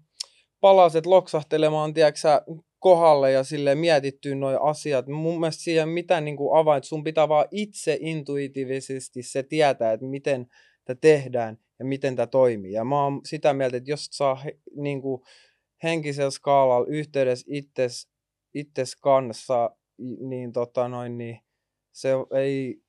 palaset 0.62 1.06
loksahtelemaan, 1.06 1.94
tiedätkö 1.94 2.42
kohdalle 2.80 3.32
ja 3.32 3.44
sille 3.44 3.76
mietittyä 3.76 4.36
nuo 4.36 4.60
asiat. 4.60 5.08
Mun 5.08 5.40
mielestä 5.40 5.64
siihen 5.64 5.90
mitään 5.90 6.26
niin 6.26 6.38
kuin 6.38 6.60
avain, 6.60 6.84
sun 6.84 7.04
pitää 7.04 7.30
vaan 7.30 7.46
itse 7.52 7.98
intuitiivisesti 8.02 9.24
se 9.24 9.44
tietää, 9.44 9.94
että 9.94 10.06
miten 10.06 10.48
tämä 10.86 10.98
tehdään 11.02 11.58
ja 11.80 11.86
miten 11.86 12.16
tämä 12.16 12.28
toimii. 12.28 12.72
Ja 12.72 12.84
mä 12.84 13.04
oon 13.04 13.22
sitä 13.26 13.54
mieltä, 13.54 13.78
että 13.78 13.92
jos 13.92 14.08
saa 14.12 14.44
niin 14.76 15.02
kuin 15.02 15.22
henkisellä 15.84 16.32
skaalalla 16.32 16.88
yhteydessä 16.90 17.46
itses, 17.50 18.10
itses 18.54 18.96
kanssa, 18.96 19.76
niin, 20.20 20.54
tota 20.54 20.88
noin, 20.88 21.18
niin 21.18 21.40
se 21.92 22.10
ei, 22.36 22.82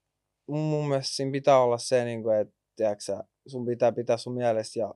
mun 0.48 0.88
mielestä 0.88 1.16
siinä 1.16 1.32
pitää 1.32 1.62
olla 1.62 1.78
se, 1.78 2.04
niin 2.04 2.22
kuin, 2.22 2.36
että 2.36 2.54
tiedätkö, 2.76 3.22
sun 3.46 3.66
pitää 3.66 3.92
pitää 3.92 4.16
sun 4.16 4.34
mielessä 4.34 4.80
ja 4.80 4.94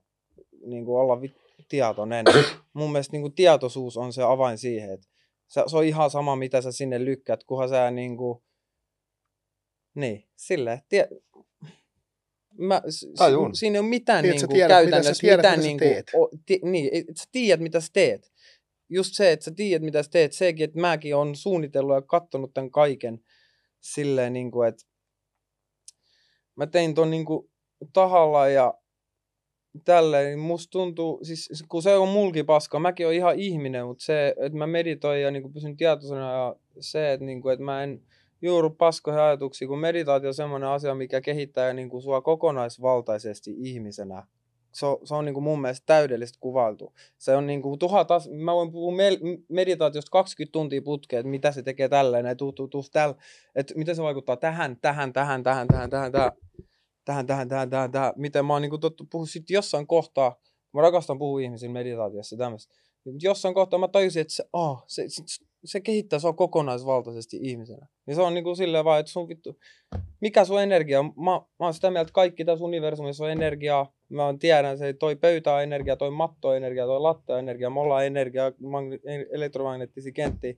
niin 0.66 0.84
kuin 0.84 1.00
olla 1.00 1.20
tietoinen. 1.68 2.24
Mun 2.72 2.92
mielestä 2.92 3.12
niin 3.12 3.22
kuin 3.22 3.34
tietoisuus 3.34 3.96
on 3.96 4.12
se 4.12 4.22
avain 4.22 4.58
siihen, 4.58 4.90
että 4.90 5.06
se, 5.46 5.62
se 5.66 5.76
on 5.76 5.84
ihan 5.84 6.10
sama, 6.10 6.36
mitä 6.36 6.60
sä 6.60 6.72
sinne 6.72 7.04
lykkäät, 7.04 7.44
kunhan 7.44 7.68
sä 7.68 7.90
niin 7.90 8.16
kuin, 8.16 8.42
niin, 9.94 10.28
silleen, 10.36 10.82
tie, 10.88 11.08
Mä, 12.58 12.82
Tajun. 13.16 13.56
siinä 13.56 13.76
ei 13.76 13.80
ole 13.80 13.88
mitään 13.88 14.22
Niin, 14.22 14.30
niin 14.30 14.46
kuin, 14.46 14.56
tiedät, 14.56 14.84
mitä 14.84 14.96
sä 14.96 15.00
käytännössä, 15.00 15.20
tiedät, 15.20 15.38
mitään 15.38 15.58
mitä 15.58 15.84
niin 15.84 16.04
kuin, 16.12 16.22
o, 16.22 16.28
ti, 16.46 16.60
niin, 16.62 16.90
että 16.92 17.12
sä 17.16 17.24
tiedät, 17.32 17.60
mitä 17.60 17.80
sä 17.80 17.88
teet. 17.92 18.32
Just 18.88 19.14
se, 19.14 19.32
että 19.32 19.44
sä 19.44 19.50
tiedät, 19.56 19.82
mitä 19.82 20.02
sä 20.02 20.10
teet, 20.10 20.32
sekin, 20.32 20.64
että 20.64 20.80
mäkin 20.80 21.16
on 21.16 21.36
suunnitellut 21.36 21.94
ja 21.94 22.02
katsonut 22.02 22.54
tämän 22.54 22.70
kaiken 22.70 23.20
silleen, 23.80 24.32
niin 24.32 24.50
kuin, 24.50 24.68
että 24.68 24.84
mä 26.56 26.66
tein 26.66 26.94
ton 26.94 27.10
niin 27.10 27.24
kuin, 27.24 27.50
tahalla 27.92 28.48
ja 28.48 28.74
tälleen, 29.84 30.26
niin 30.26 30.38
musta 30.38 30.70
tuntuu, 30.70 31.20
siis 31.22 31.64
kun 31.68 31.82
se 31.82 31.96
on 31.96 32.08
mulki 32.08 32.42
paska, 32.42 32.78
mäkin 32.78 33.06
olen 33.06 33.16
ihan 33.16 33.38
ihminen, 33.38 33.86
mutta 33.86 34.04
se, 34.04 34.34
että 34.38 34.58
mä 34.58 34.66
meditoin 34.66 35.22
ja 35.22 35.30
niin 35.30 35.52
pysyn 35.52 35.76
tietoisena 35.76 36.32
ja 36.32 36.56
se, 36.80 37.12
että, 37.12 37.26
niin 37.26 37.42
kuin, 37.42 37.52
että 37.52 37.64
mä 37.64 37.82
en 37.82 38.02
juuru 38.42 38.70
paskoja 38.70 39.26
ajatuksia, 39.26 39.68
kun 39.68 39.78
meditaatio 39.78 40.28
on 40.28 40.34
semmoinen 40.34 40.68
asia, 40.68 40.94
mikä 40.94 41.20
kehittää 41.20 41.72
niin 41.72 41.88
kuin 41.88 42.02
sua 42.02 42.20
kokonaisvaltaisesti 42.20 43.54
ihmisenä. 43.58 44.26
Se 44.72 44.86
on, 44.86 44.98
se 45.04 45.14
on 45.14 45.24
niin 45.24 45.34
kuin 45.34 45.44
mun 45.44 45.60
mielestä 45.60 45.86
täydellisesti 45.86 46.38
kuvailtu. 46.40 46.92
Se 47.18 47.36
on 47.36 47.46
niin 47.46 47.62
kuin 47.62 47.78
tuhat 47.78 48.10
as- 48.10 48.30
mä 48.30 48.54
voin 48.54 48.72
puhua 48.72 48.92
mel- 48.96 49.44
meditaatiosta 49.48 50.10
20 50.10 50.52
tuntia 50.52 50.82
putkeen, 50.82 51.20
että 51.20 51.30
mitä 51.30 51.52
se 51.52 51.62
tekee 51.62 51.88
tällä, 51.88 52.18
että 53.54 53.74
miten 53.76 53.96
se 53.96 54.02
vaikuttaa 54.02 54.36
tähän, 54.36 54.76
tähän, 54.82 55.12
tähän, 55.12 55.42
tähän, 55.42 55.68
tähän, 55.68 55.90
tähän, 55.90 56.12
tähän, 56.12 56.32
tähän, 57.04 57.26
tähän, 57.26 57.48
tähän, 57.48 57.70
tähän, 57.70 57.92
tähän. 57.92 58.12
Miten 58.16 58.44
mä 58.44 58.52
oon 58.52 58.62
niin 58.62 58.80
tottu 58.80 59.06
puhua 59.10 59.26
sit 59.26 59.50
jossain 59.50 59.86
kohtaa, 59.86 60.36
mä 60.74 60.80
rakastan 60.80 61.18
puhua 61.18 61.40
ihmisille 61.40 61.72
meditaatiossa 61.72 62.36
tämmöistä. 62.36 62.74
Jossain 63.22 63.54
kohtaa 63.54 63.78
mä 63.78 63.88
tajusin, 63.88 64.20
että 64.20 64.34
se, 64.34 64.44
oh, 64.52 64.84
se, 64.86 65.04
se, 65.08 65.44
se 65.64 65.80
kehittää 65.80 66.18
sua 66.18 66.32
kokonaisvaltaisesti 66.32 67.38
ihmisenä. 67.40 67.86
Niin 68.06 68.14
se 68.14 68.22
on 68.22 68.34
niin 68.34 68.44
kuin 68.44 68.56
silleen 68.56 68.84
vaan, 68.84 69.00
että 69.00 69.12
sun 69.12 69.28
vittu, 69.28 69.58
mikä 70.20 70.44
sun 70.44 70.62
energia 70.62 71.00
on? 71.00 71.06
Mä, 71.06 71.30
mä 71.30 71.40
oon 71.58 71.74
sitä 71.74 71.90
mieltä, 71.90 72.02
että 72.02 72.12
kaikki 72.12 72.44
tässä 72.44 72.64
universumissa 72.64 73.24
on 73.24 73.30
energiaa. 73.30 73.92
Mä 74.08 74.34
tiedän, 74.38 74.78
se 74.78 74.92
toi 74.92 75.16
pöytä 75.16 75.54
on 75.54 75.62
energia, 75.62 75.96
toi 75.96 76.10
matto 76.10 76.48
on 76.48 76.56
energia, 76.56 76.86
toi 76.86 77.00
latte 77.00 77.32
on 77.32 77.38
energia, 77.38 77.70
me 77.70 77.80
ollaan 77.80 78.06
energia, 78.06 78.50
magne- 78.50 79.28
elektromagneettisia 79.32 80.12
kenttiä. 80.12 80.54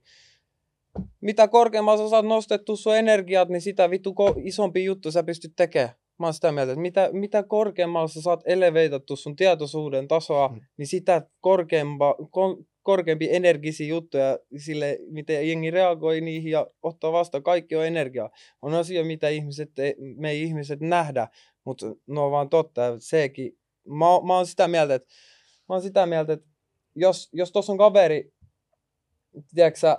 Mitä 1.21 1.47
korkeammalla 1.47 2.03
sä 2.03 2.09
saat 2.09 2.25
nostettua 2.25 2.75
sun 2.75 2.97
energiat, 2.97 3.49
niin 3.49 3.61
sitä 3.61 3.89
vittu 3.89 4.09
ko- 4.09 4.41
isompi 4.43 4.83
juttu 4.83 5.11
sä 5.11 5.23
pystyt 5.23 5.53
tekemään. 5.55 5.95
Mä 6.19 6.25
oon 6.25 6.33
sitä 6.33 6.51
mieltä, 6.51 6.71
että 6.71 6.81
mitä, 6.81 7.09
mitä 7.11 7.43
korkeammalla 7.43 8.07
sä 8.07 8.21
saat 8.21 8.41
eleveitattu 8.45 9.15
sun 9.15 9.35
tietoisuuden 9.35 10.07
tasoa, 10.07 10.47
Mm. 10.47 10.61
niin 10.77 10.87
sitä 10.87 11.21
korkeampa, 11.41 12.15
ko, 12.31 12.57
korkeampi 12.83 13.27
energisiä 13.35 13.87
juttuja, 13.87 14.39
sille 14.57 14.97
miten 15.11 15.49
jengi 15.49 15.71
reagoi 15.71 16.21
niihin 16.21 16.51
ja 16.51 16.67
ottaa 16.83 17.11
vastaan, 17.11 17.43
kaikki 17.43 17.75
on 17.75 17.85
energiaa. 17.85 18.29
On 18.61 18.73
asia, 18.73 19.03
mitä 19.03 19.29
ihmiset, 19.29 19.71
me 20.15 20.29
ei 20.29 20.43
ihmiset 20.43 20.79
nähdä, 20.81 21.27
mutta 21.63 21.85
ne 22.07 22.19
on 22.19 22.31
vaan 22.31 22.49
totta. 22.49 22.81
Sekin, 22.99 23.51
mä, 23.87 24.05
mä 24.27 24.35
oon 24.35 24.47
sitä 24.47 24.67
mieltä, 24.67 24.95
että, 24.95 25.07
mä 25.69 25.75
oon 25.75 25.81
sitä 25.81 26.05
mieltä, 26.05 26.33
että 26.33 26.47
jos, 26.95 27.29
jos 27.33 27.51
tuossa 27.51 27.71
on 27.71 27.77
kaveri, 27.77 28.31
tiedätkö 29.55 29.79
sä, 29.79 29.97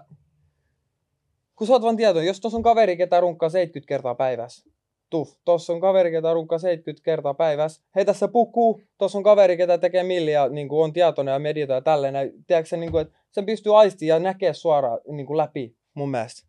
kun 1.57 1.67
sä 1.67 1.73
oot 1.73 1.83
vaan 1.83 1.97
tietoinen, 1.97 2.27
jos 2.27 2.41
tuossa 2.41 2.57
on 2.57 2.63
kaveri, 2.63 2.97
ketä 2.97 3.21
runkkaa 3.21 3.49
70 3.49 3.89
kertaa 3.89 4.15
päivässä, 4.15 4.71
tuff, 5.11 5.37
tuossa 5.45 5.73
on 5.73 5.81
kaveri, 5.81 6.11
ketä 6.11 6.33
runkkaa 6.33 6.59
70 6.59 7.05
kertaa 7.05 7.35
päivässä, 7.35 7.83
heitä 7.95 8.13
se 8.13 8.29
pukuu, 8.29 8.81
tuossa 8.99 9.19
on 9.19 9.25
kaveri, 9.25 9.57
ketä 9.57 9.79
tekee 9.79 10.03
milliä, 10.03 10.49
niin 10.49 10.69
kuin 10.69 10.85
on 10.85 10.93
tietoinen 10.93 11.33
ja 11.33 11.39
meditoi 11.39 11.77
ja 11.77 11.81
tälleen, 11.81 12.15
tiedätkö 12.47 12.77
niin 12.77 12.93
kuin, 12.93 13.03
että 13.03 13.19
sen 13.31 13.47
pystyy 13.47 13.79
aistimaan 13.81 14.09
ja 14.09 14.19
näkee 14.19 14.55
suoraan 14.55 15.01
niin 15.11 15.27
kuin 15.27 15.37
läpi 15.37 15.77
mun 15.95 16.11
mielestä. 16.11 16.49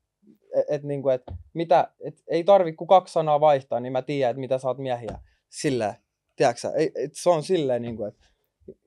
Et, 0.56 0.66
et, 0.70 0.84
niin 0.84 1.02
kuin, 1.02 1.16
et, 1.16 1.24
mitä, 1.54 1.92
et, 2.04 2.24
ei 2.28 2.44
tarvi 2.44 2.74
kuin 2.74 2.88
kaksi 2.88 3.14
sanaa 3.14 3.40
vaihtaa, 3.40 3.80
niin 3.80 3.94
mä 3.94 4.02
tiedän, 4.02 4.30
että 4.30 4.40
mitä 4.40 4.58
sä 4.58 4.68
oot 4.68 4.78
miehiä. 4.78 5.20
Silleen, 5.50 5.94
tiedätkö 6.36 6.68
ei, 6.76 6.92
et, 6.96 7.12
se 7.14 7.30
on 7.30 7.44
silleen, 7.44 7.82
niin 7.82 7.98
kuin, 7.98 8.08
että 8.08 8.28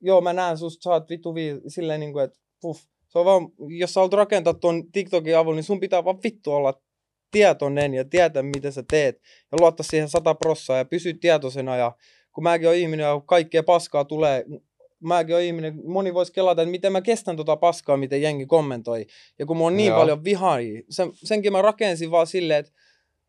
joo 0.00 0.20
mä 0.20 0.32
näen 0.32 0.58
susta, 0.58 0.82
sä 0.82 0.90
oot 0.90 1.10
vittu 1.10 1.34
vii, 1.34 1.60
silleen 1.68 2.00
niin 2.00 2.12
kuin, 2.12 2.24
että 2.24 2.38
puff. 2.60 2.82
Se 3.08 3.18
on 3.18 3.24
vaan, 3.24 3.48
jos 3.78 3.94
sä 3.94 4.00
haluat 4.00 4.12
rakentaa 4.12 4.54
tuon 4.54 4.92
TikTokin 4.92 5.36
avulla, 5.36 5.56
niin 5.56 5.64
sun 5.64 5.80
pitää 5.80 6.04
vaan 6.04 6.22
vittu 6.22 6.52
olla 6.52 6.82
tietoinen 7.32 7.94
ja 7.94 8.04
tietää, 8.04 8.42
mitä 8.42 8.70
sä 8.70 8.84
teet. 8.90 9.20
Ja 9.52 9.58
luottaa 9.60 9.86
siihen 9.90 10.08
sata 10.08 10.34
prossaa 10.34 10.78
ja 10.78 10.84
pysy 10.84 11.14
tietoisena. 11.14 11.76
Ja 11.76 11.92
kun 12.32 12.44
mäkin 12.44 12.68
olen 12.68 12.80
ihminen 12.80 13.04
ja 13.04 13.22
kaikkea 13.26 13.62
paskaa 13.62 14.04
tulee, 14.04 14.44
mäkin 15.00 15.34
olen 15.34 15.46
ihminen, 15.46 15.80
moni 15.84 16.14
voisi 16.14 16.32
kelata, 16.32 16.62
että 16.62 16.70
miten 16.70 16.92
mä 16.92 17.00
kestän 17.00 17.36
tota 17.36 17.56
paskaa, 17.56 17.96
miten 17.96 18.22
jengi 18.22 18.46
kommentoi. 18.46 19.06
Ja 19.38 19.46
kun 19.46 19.56
mulla 19.56 19.68
on 19.70 19.76
niin 19.76 19.88
Joo. 19.88 19.98
paljon 19.98 20.24
vihaajia, 20.24 20.82
sen, 20.90 21.10
senkin 21.14 21.52
mä 21.52 21.62
rakensin 21.62 22.10
vaan 22.10 22.26
silleen, 22.26 22.60
että 22.60 22.72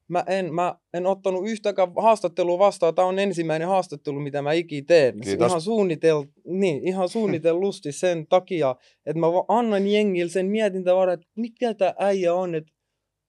mä 0.08 0.24
en, 0.28 0.54
mä 0.54 0.76
en 0.94 1.06
ottanut 1.06 1.50
yhtäkään 1.50 1.92
haastattelua 1.98 2.60
vastaan. 2.60 2.96
Tämä 2.96 3.08
on 3.08 3.20
ensimmäinen 3.20 3.68
haastattelu, 3.68 4.20
mitä 4.20 4.42
mä 4.42 4.52
ikinä 4.52 4.86
teen. 4.88 5.20
Kiitos. 5.20 5.48
Ihan, 5.48 5.62
suunnitel, 5.62 6.24
niin, 6.46 6.88
ihan 6.88 7.10
suunnitellusti 7.10 7.92
sen 7.92 8.28
takia, 8.28 8.76
että 9.06 9.20
mä 9.20 9.28
annan 9.48 9.88
jengille 9.88 10.32
sen 10.32 10.46
mietintävaran, 10.46 11.14
että 11.14 11.28
mikä 11.36 11.74
tämä 11.74 11.94
äijä 12.00 12.34
on, 12.34 12.56
että 12.56 12.73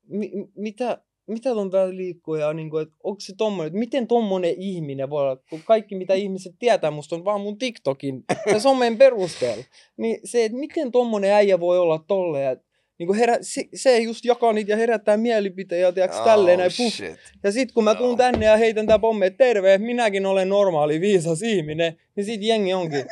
mi, 0.09 0.30
mitä, 0.55 1.02
mitä 1.26 1.52
on 1.52 1.70
täällä 1.70 1.96
liikkuu 1.96 2.34
ja 2.34 2.52
niin 2.52 2.70
kuin, 2.70 2.82
että 2.82 2.94
onko 3.02 3.20
se 3.20 3.34
tommonen, 3.36 3.66
että 3.66 3.78
miten 3.78 4.07
tommonen 4.07 4.55
ihminen 4.59 5.11
voi 5.11 5.22
olla, 5.22 5.36
kun 5.50 5.61
kaikki 5.64 5.94
mitä 5.94 6.14
ihmiset 6.14 6.55
tietää 6.59 6.90
musta 6.90 7.16
on 7.16 7.24
vaan 7.24 7.40
mun 7.40 7.59
TikTokin 7.59 8.24
ja 8.46 8.61
somen 8.61 8.98
perusteella. 8.98 9.64
Niin 9.96 10.20
se, 10.24 10.44
että 10.44 10.59
miten 10.59 10.92
tommonen 10.92 11.32
äijä 11.32 11.61
voi 11.61 11.78
olla 11.78 12.05
tolleen, 12.09 12.61
niin 12.98 13.07
kuin 13.07 13.18
herä, 13.18 13.38
se, 13.40 13.64
se 13.74 13.98
just 13.98 14.24
jakaa 14.24 14.52
niitä 14.52 14.72
ja 14.72 14.76
herättää 14.76 15.16
mielipiteitä, 15.16 15.92
tiedätkö, 15.92 16.18
oh, 16.18 16.24
tälleen 16.24 16.59
näin, 16.59 16.70
puff. 16.76 17.00
Ja 17.42 17.52
sit 17.52 17.72
kun 17.72 17.84
mä 17.84 17.94
tuun 17.94 18.16
tänne 18.16 18.46
ja 18.46 18.57
heitän 18.57 18.86
tää 18.86 18.98
pomme, 18.98 19.26
että 19.26 19.44
terve, 19.44 19.78
minäkin 19.78 20.26
olen 20.26 20.48
normaali, 20.48 21.00
viisas 21.00 21.42
ihminen, 21.42 21.96
niin 22.16 22.24
sit 22.24 22.42
jengi 22.42 22.74
onkin. 22.74 23.05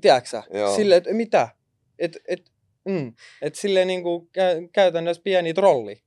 tiedätkö 0.00 0.42
Silleen, 0.76 0.98
että 0.98 1.12
mitä? 1.12 1.48
Et, 1.98 2.16
et, 2.28 2.50
mm, 2.84 3.12
et 3.42 3.54
silleen 3.54 3.86
niin 3.86 4.02
kuin 4.02 4.28
kä- 4.38 4.68
käytännössä 4.72 5.22
pieni 5.22 5.54
trolli. 5.54 6.02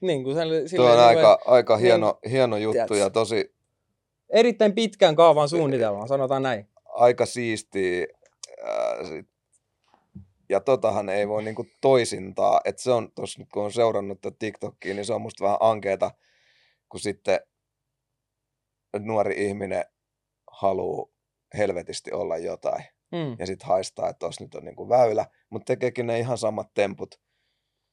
Niin 0.00 0.24
kuin 0.24 0.36
sille, 0.36 0.64
Tuo 0.76 0.90
on 0.90 0.96
niin 0.96 1.06
aika, 1.06 1.36
kuin, 1.36 1.54
aika 1.54 1.76
hieno, 1.76 2.18
niin, 2.22 2.32
hieno 2.32 2.56
juttu 2.56 2.72
tiedätkö? 2.72 2.96
ja 2.96 3.10
tosi... 3.10 3.54
Erittäin 4.30 4.74
pitkän 4.74 5.16
kaavan 5.16 5.48
suunnitelma, 5.48 6.06
sanotaan 6.06 6.42
näin. 6.42 6.68
Aika 6.84 7.26
siistiä. 7.26 8.06
Äh, 8.68 9.24
ja 10.48 10.60
totahan 10.60 11.08
ei 11.08 11.28
voi 11.28 11.42
niinku 11.42 11.66
toisintaa, 11.80 12.60
että 12.64 12.82
se 12.82 12.90
on, 12.90 13.12
tos, 13.12 13.38
kun 13.52 13.64
on 13.64 13.72
seurannut 13.72 14.20
tätä 14.20 14.36
TikTokia, 14.38 14.94
niin 14.94 15.04
se 15.04 15.12
on 15.12 15.22
musta 15.22 15.44
vähän 15.44 15.58
ankeeta, 15.60 16.10
kun 16.88 17.00
sitten 17.00 17.40
nuori 18.98 19.46
ihminen 19.46 19.84
haluaa 20.52 21.08
helvetisti 21.56 22.12
olla 22.12 22.38
jotain. 22.38 22.84
Mm. 23.14 23.36
Ja 23.38 23.46
sitten 23.46 23.68
haistaa, 23.68 24.08
että 24.08 24.18
tuossa 24.18 24.44
nyt 24.44 24.54
on 24.54 24.64
niinku 24.64 24.88
väylä, 24.88 25.26
mutta 25.50 25.64
tekeekin 25.64 26.06
ne 26.06 26.18
ihan 26.18 26.38
samat 26.38 26.74
temput, 26.74 27.20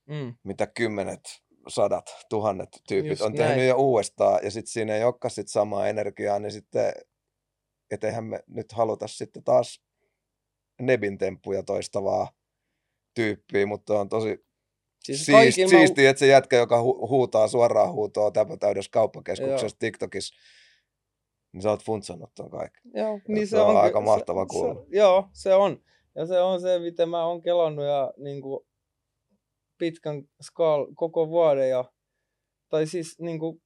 mm. 0.10 0.36
mitä 0.44 0.68
kymmenet, 0.68 1.22
sadat, 1.68 2.16
tuhannet 2.30 2.70
tyypit 2.88 3.10
Just 3.10 3.22
on 3.22 3.34
näin. 3.34 3.50
tehnyt 3.50 3.68
jo 3.68 3.76
uudestaan, 3.76 4.40
ja 4.44 4.52
sitten 4.52 4.72
siinä 4.72 4.96
ei 4.96 5.04
olekaan 5.04 5.32
sit 5.32 5.48
samaa 5.48 5.88
energiaa, 5.88 6.40
niin 6.40 6.52
sitten, 6.52 6.94
et 7.92 8.04
eihän 8.04 8.24
me 8.24 8.44
nyt 8.48 8.72
haluta 8.72 9.08
sitten 9.08 9.44
taas 9.44 9.82
Nebin 10.82 11.18
temppuja 11.18 11.64
toistavaa 11.64 12.32
tyyppiä, 13.16 13.66
mutta 13.66 14.00
on 14.00 14.10
tosi 14.10 14.46
siis 15.04 15.26
siist, 15.26 15.70
siistiä, 15.70 16.10
että 16.10 16.20
se 16.20 16.28
jätkä, 16.28 16.56
joka 16.56 16.82
hu- 16.82 17.10
huutaa 17.10 17.48
suoraan 17.48 17.92
huutoa 17.92 18.32
täydessä 18.60 18.92
kauppakeskuksessa 18.92 19.66
Joo. 19.66 19.80
TikTokissa, 19.80 20.36
niin 21.54 21.62
sä 21.62 21.70
oot 21.70 21.84
funtsannut 21.84 22.32
ton 22.36 22.50
kaikki. 22.50 22.80
Joo, 22.94 23.20
niin 23.28 23.48
se, 23.48 23.50
se 23.50 23.60
on, 23.60 23.70
on 23.70 23.82
aika 23.82 24.02
mahtava 24.02 24.46
kuulla. 24.46 24.74
Se, 24.74 24.98
joo, 24.98 25.30
se 25.34 25.54
on. 25.54 25.84
Ja 26.16 26.26
se 26.26 26.40
on 26.42 26.62
se, 26.62 26.80
miten 26.80 27.10
mä 27.10 27.26
oon 27.26 27.42
kelannut 27.42 27.86
ja 27.86 28.14
niin 28.18 28.42
kuin, 28.42 28.66
pitkän 29.78 30.24
skaal 30.42 30.88
koko 30.96 31.30
vuoden. 31.30 31.70
Ja, 31.70 31.86
tai 32.70 32.88
siis 32.88 33.20
niin 33.20 33.40
kuin, 33.40 33.62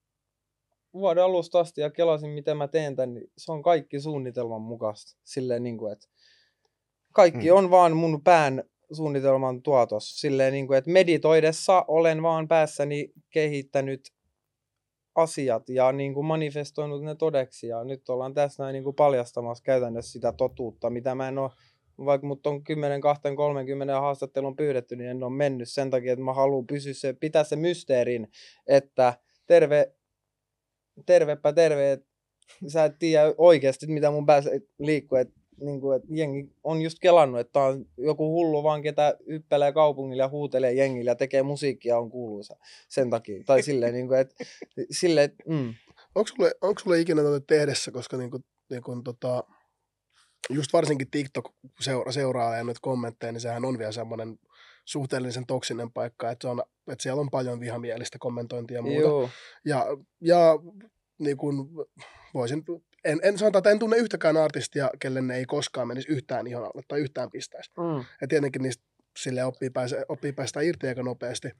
vuoden 0.93 1.23
alusta 1.23 1.59
asti 1.59 1.81
ja 1.81 1.91
kelasin, 1.91 2.29
miten 2.29 2.57
mä 2.57 2.67
teen 2.67 2.95
tän, 2.95 3.13
niin 3.13 3.31
se 3.38 3.51
on 3.51 3.63
kaikki 3.63 3.99
suunnitelman 3.99 4.61
mukaista. 4.61 5.17
Silleen, 5.23 5.63
niin 5.63 5.77
kuin, 5.77 5.93
että 5.93 6.07
kaikki 7.13 7.47
hmm. 7.47 7.57
on 7.57 7.71
vaan 7.71 7.97
mun 7.97 8.23
pään 8.23 8.63
suunnitelman 8.91 9.61
tuotos. 9.61 10.21
Silleen, 10.21 10.53
niin 10.53 10.67
kuin, 10.67 10.77
että 10.77 10.91
meditoidessa 10.91 11.86
olen 11.88 12.23
vaan 12.23 12.47
päässäni 12.47 13.11
kehittänyt 13.29 14.14
asiat 15.16 15.70
ja 15.70 15.91
niin 15.91 16.13
kuin 16.13 16.26
manifestoinut 16.26 17.03
ne 17.03 17.16
todeksi. 17.16 17.68
Ja 17.68 17.84
nyt 17.84 18.09
ollaan 18.09 18.34
tässä 18.34 18.63
näin 18.63 18.74
niin 18.74 18.84
kuin 18.84 18.95
paljastamassa 18.95 19.63
käytännössä 19.63 20.11
sitä 20.11 20.32
totuutta, 20.32 20.89
mitä 20.89 21.16
mä 21.16 21.28
en 21.28 21.38
ole, 21.38 21.51
vaikka 22.05 22.28
mut 22.28 22.47
on 22.47 22.63
10, 22.63 23.01
20, 23.01 23.38
30 23.38 24.01
haastattelun 24.01 24.55
pyydetty, 24.55 24.95
niin 24.95 25.09
en 25.09 25.24
ole 25.24 25.34
mennyt 25.34 25.70
sen 25.70 25.89
takia, 25.89 26.13
että 26.13 26.26
mä 26.26 26.34
haluan 26.34 26.68
pysyä 26.68 26.93
se, 26.93 27.13
pitää 27.13 27.43
se 27.43 27.55
mysteerin, 27.55 28.28
että 28.68 29.13
terve, 29.45 29.95
tervepä 31.05 31.53
terve, 31.53 31.91
että 31.91 32.07
sä 32.68 32.86
et 32.86 32.99
tiedä 32.99 33.34
oikeasti, 33.38 33.88
mitä 33.88 34.11
mun 34.11 34.26
päässä 34.26 34.49
liikkuu, 34.80 35.18
että 35.18 35.45
niin 35.62 35.82
kuin, 35.82 35.95
että 35.95 36.08
jengi 36.12 36.49
on 36.64 36.82
just 36.82 36.99
kelannut, 36.99 37.39
että 37.39 37.60
on 37.60 37.86
joku 37.97 38.32
hullu 38.32 38.64
vaan, 38.64 38.82
ketä 38.82 39.18
yppelee 39.28 39.72
kaupungilla 39.72 40.24
ja 40.24 40.30
huutelee 40.30 40.74
jengillä 40.74 41.12
ja 41.12 41.16
tekee 41.16 41.43
musiikkia 41.43 41.99
on 41.99 42.12
kuuluisa 42.12 42.56
sen 42.89 43.10
takia. 43.10 43.43
Tai 43.45 43.62
silleen, 43.62 43.93
niin 43.93 44.08
kuin, 44.08 44.20
että, 44.20 44.36
silleen, 44.99 45.26
että 45.26 45.43
mm. 45.47 45.74
Onko 46.16 46.28
sulle, 46.28 46.51
onko 46.62 46.80
sulle 46.80 46.99
ikinä 46.99 47.24
tätä 47.24 47.39
tehdessä, 47.47 47.91
koska 47.91 48.18
niin 48.18 48.32
kuin, 48.32 48.43
niin 48.70 48.84
kuin, 48.84 49.03
tota, 49.03 49.43
just 50.49 50.74
varsinkin 50.74 51.12
TikTok 51.12 51.53
seura, 51.80 52.12
seuraa 52.12 52.56
ja 52.58 52.64
nyt 52.64 52.80
kommentteja, 52.80 53.32
niin 53.32 53.41
sehän 53.41 53.66
on 53.66 53.78
vielä 53.78 53.91
semmoinen 53.91 54.39
suhteellisen 54.86 55.45
toksinen 55.45 55.91
paikka, 55.91 56.32
että, 56.32 56.47
se 56.47 56.49
on, 56.49 56.64
että 56.91 57.03
siellä 57.03 57.22
on 57.22 57.30
paljon 57.32 57.60
vihamielistä 57.60 58.18
kommentointia 58.20 58.78
ja 58.78 58.82
muuta. 58.82 58.99
Joo. 58.99 59.30
Ja, 59.66 59.86
ja 60.22 60.60
niin 61.20 61.38
kuin, 61.38 61.58
voisin 62.34 62.64
en, 63.06 63.20
en 63.24 63.38
sanota, 63.38 63.58
että 63.58 63.70
en 63.70 63.80
tunne 63.80 63.97
yhtäkään 63.97 64.38
artistia, 64.38 64.89
kelle 64.99 65.22
ne 65.22 65.38
ei 65.38 65.45
koskaan 65.45 65.88
menisi 65.88 66.12
yhtään 66.12 66.47
ihon 66.47 66.64
alle 66.64 66.82
tai 66.88 66.99
yhtään 66.99 67.32
pistäisi. 67.32 67.72
Mm. 67.78 68.06
Ja 68.22 68.28
tietenkin 68.28 68.62
niistä 68.62 68.84
sille 69.18 69.43
oppii, 69.43 69.70
pääse, 69.70 70.06
oppii 70.10 70.34
päästä 70.34 70.62
irti 70.62 70.88
aika 70.88 71.03
nopeasti. 71.03 71.51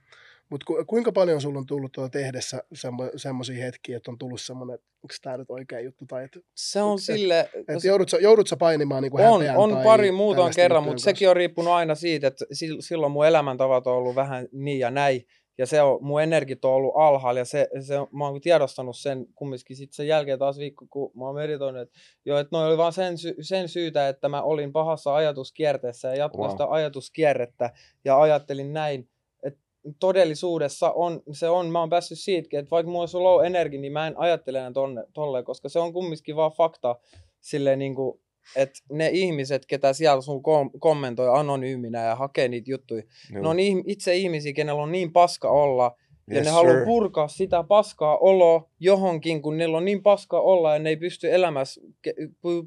Mutta 0.50 0.66
ku, 0.66 0.86
kuinka 0.88 1.12
paljon 1.12 1.42
sulla 1.42 1.60
on 1.60 1.66
tullut 1.66 1.92
tuota 1.92 2.10
tehdessä 2.10 2.64
semmo, 2.74 3.10
semmoisia 3.16 3.66
hetkiä, 3.66 3.98
että 3.98 4.12
on 4.12 4.18
tullut 4.18 4.42
semmoinen, 4.42 4.74
onko 4.76 5.16
tämä 5.22 5.38
nyt 5.38 5.50
oikea 5.50 5.80
juttu? 5.80 6.06
Tai 6.06 6.24
et, 6.24 6.38
se 6.56 6.82
on 6.82 6.98
et, 7.00 7.04
sille... 7.04 7.40
Et, 7.40 7.70
et 7.70 7.84
joudut, 7.84 8.10
sä, 8.10 8.18
joudut 8.18 8.48
sä 8.48 8.58
painimaan 8.58 9.04
niin 9.04 9.20
On, 9.20 9.44
on 9.56 9.72
tai 9.72 9.84
pari 9.84 10.12
muuta 10.12 10.50
kerran, 10.56 10.84
mutta 10.84 11.04
sekin 11.04 11.30
on 11.30 11.36
riippunut 11.36 11.74
aina 11.74 11.96
siitä, 11.96 12.28
että 12.28 12.46
silloin 12.80 13.12
mun 13.12 13.26
elämäntavat 13.26 13.88
on 13.88 13.94
ollut 13.94 14.16
vähän 14.16 14.48
niin 14.52 14.80
ja 14.80 14.92
näin 14.92 15.26
ja 15.58 15.66
se 15.66 15.82
on, 15.82 16.00
mun 16.02 16.22
energit 16.22 16.66
on 16.66 16.72
ollut 16.74 16.94
alhaalla 16.96 17.40
ja 17.40 17.46
se, 17.46 17.68
se, 17.82 17.96
mä 18.12 18.28
oon 18.28 18.42
tiedostanut 18.42 18.98
sen 18.98 19.28
kumminkin 19.36 19.78
sitten 19.78 19.96
sen 19.96 20.08
jälkeen 20.08 20.40
taas 20.40 20.58
viikko, 20.58 20.86
kun 20.90 21.12
mä 21.16 21.26
oon 21.26 21.36
meditoinut, 21.36 21.82
että 21.82 22.00
joo, 22.26 22.40
että 22.40 22.58
noi 22.58 22.68
oli 22.68 22.78
vaan 22.78 22.94
sen, 22.94 23.18
sy- 23.18 23.36
sen 23.42 23.70
syytä, 23.70 24.10
että 24.10 24.30
mä 24.30 24.42
olin 24.42 24.72
pahassa 24.72 25.16
ajatuskierteessä 25.16 26.08
ja 26.08 26.16
jatkoin 26.16 26.48
wow. 26.48 26.52
sitä 26.52 26.68
ajatuskierrettä 26.70 27.70
ja 28.06 28.22
ajattelin 28.22 28.74
näin, 28.74 29.10
että 29.44 29.60
todellisuudessa 30.00 30.92
on, 30.92 31.22
se 31.32 31.50
on, 31.50 31.70
mä 31.70 31.80
oon 31.80 31.90
päässyt 31.90 32.20
siitäkin, 32.20 32.60
että 32.60 32.72
vaikka 32.72 32.92
mulla 32.92 33.08
on 33.14 33.24
low 33.24 33.46
energy, 33.46 33.78
niin 33.78 33.94
mä 33.94 34.08
en 34.08 34.18
ajattele 34.18 34.58
enää 34.58 34.72
tonne, 34.72 35.04
tolleen, 35.14 35.46
koska 35.46 35.70
se 35.70 35.80
on 35.80 35.94
kumminkin 35.94 36.36
vaan 36.36 36.52
fakta 36.52 36.96
silleen 37.42 37.80
niin 37.80 37.96
kuin 37.96 38.20
että 38.56 38.80
ne 38.92 39.10
ihmiset, 39.10 39.66
ketä 39.66 39.94
siellä 39.94 40.22
sun 40.22 40.44
kom- 40.44 40.72
kommentoi 40.80 41.40
anonyyminä 41.40 42.04
ja 42.04 42.16
hakee 42.16 42.48
niitä 42.48 42.72
juttuja, 42.72 43.04
Joo. 43.34 43.42
ne 43.44 43.50
on 43.50 43.58
itse 43.86 44.16
ihmisiä, 44.16 44.54
kenellä 44.54 44.82
on 44.82 44.92
niin 44.92 45.14
paska 45.14 45.50
olla, 45.50 45.96
ja 46.30 46.36
yes, 46.36 46.46
ne 46.46 46.52
haluaa 46.52 46.86
purkaa 46.86 47.28
sitä 47.28 47.64
paskaa 47.64 48.18
oloa 48.18 48.70
johonkin, 48.80 49.42
kun 49.42 49.58
niillä 49.58 49.78
on 49.78 49.86
niin 49.86 50.04
paska 50.04 50.40
olla 50.40 50.74
ja 50.74 50.80
ne 50.80 50.90
ei 50.90 50.98
pysty 50.98 51.34
elämässä, 51.34 51.82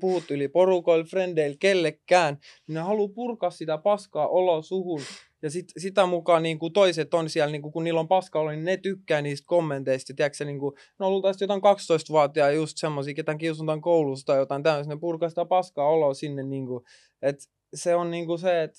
puhuttu 0.00 0.34
yli 0.34 0.48
porukoille, 0.48 1.04
frendeille, 1.04 1.56
kellekään, 1.60 2.38
ne 2.68 2.80
haluaa 2.80 3.12
purkaa 3.14 3.50
sitä 3.50 3.78
paskaa 3.78 4.28
oloa 4.28 4.62
suhun 4.62 5.00
ja 5.42 5.50
sit, 5.50 5.66
sitä 5.78 6.06
mukaan 6.06 6.42
niin 6.42 6.58
kuin 6.58 6.72
toiset 6.72 7.14
on 7.14 7.30
siellä, 7.30 7.52
niin 7.52 7.62
kuin, 7.62 7.72
kun 7.72 7.84
niillä 7.84 8.00
on 8.00 8.08
paska 8.08 8.40
ollut, 8.40 8.54
niin 8.54 8.64
ne 8.64 8.76
tykkää 8.76 9.22
niistä 9.22 9.46
kommenteista. 9.46 10.14
Tiedätkö, 10.16 10.44
niin 10.44 10.58
kuin, 10.58 10.74
no 10.98 11.10
luultavasti 11.10 11.44
jotain 11.44 11.60
12-vuotiaita 11.60 12.56
just 12.56 12.76
semmoisia, 12.76 13.14
ketään 13.14 13.38
kiusuntaan 13.38 13.80
koulusta 13.80 14.26
tai 14.26 14.38
jotain 14.38 14.62
tämmöistä, 14.62 14.94
ne 14.94 15.00
purkaa 15.00 15.28
sitä 15.28 15.44
paskaa 15.44 15.88
oloa 15.88 16.14
sinne. 16.14 16.42
Niin 16.42 16.66
kuin, 16.66 16.84
että 17.22 17.44
se 17.74 17.94
on 17.94 18.10
niin 18.10 18.26
kuin 18.26 18.38
se, 18.38 18.62
että 18.62 18.78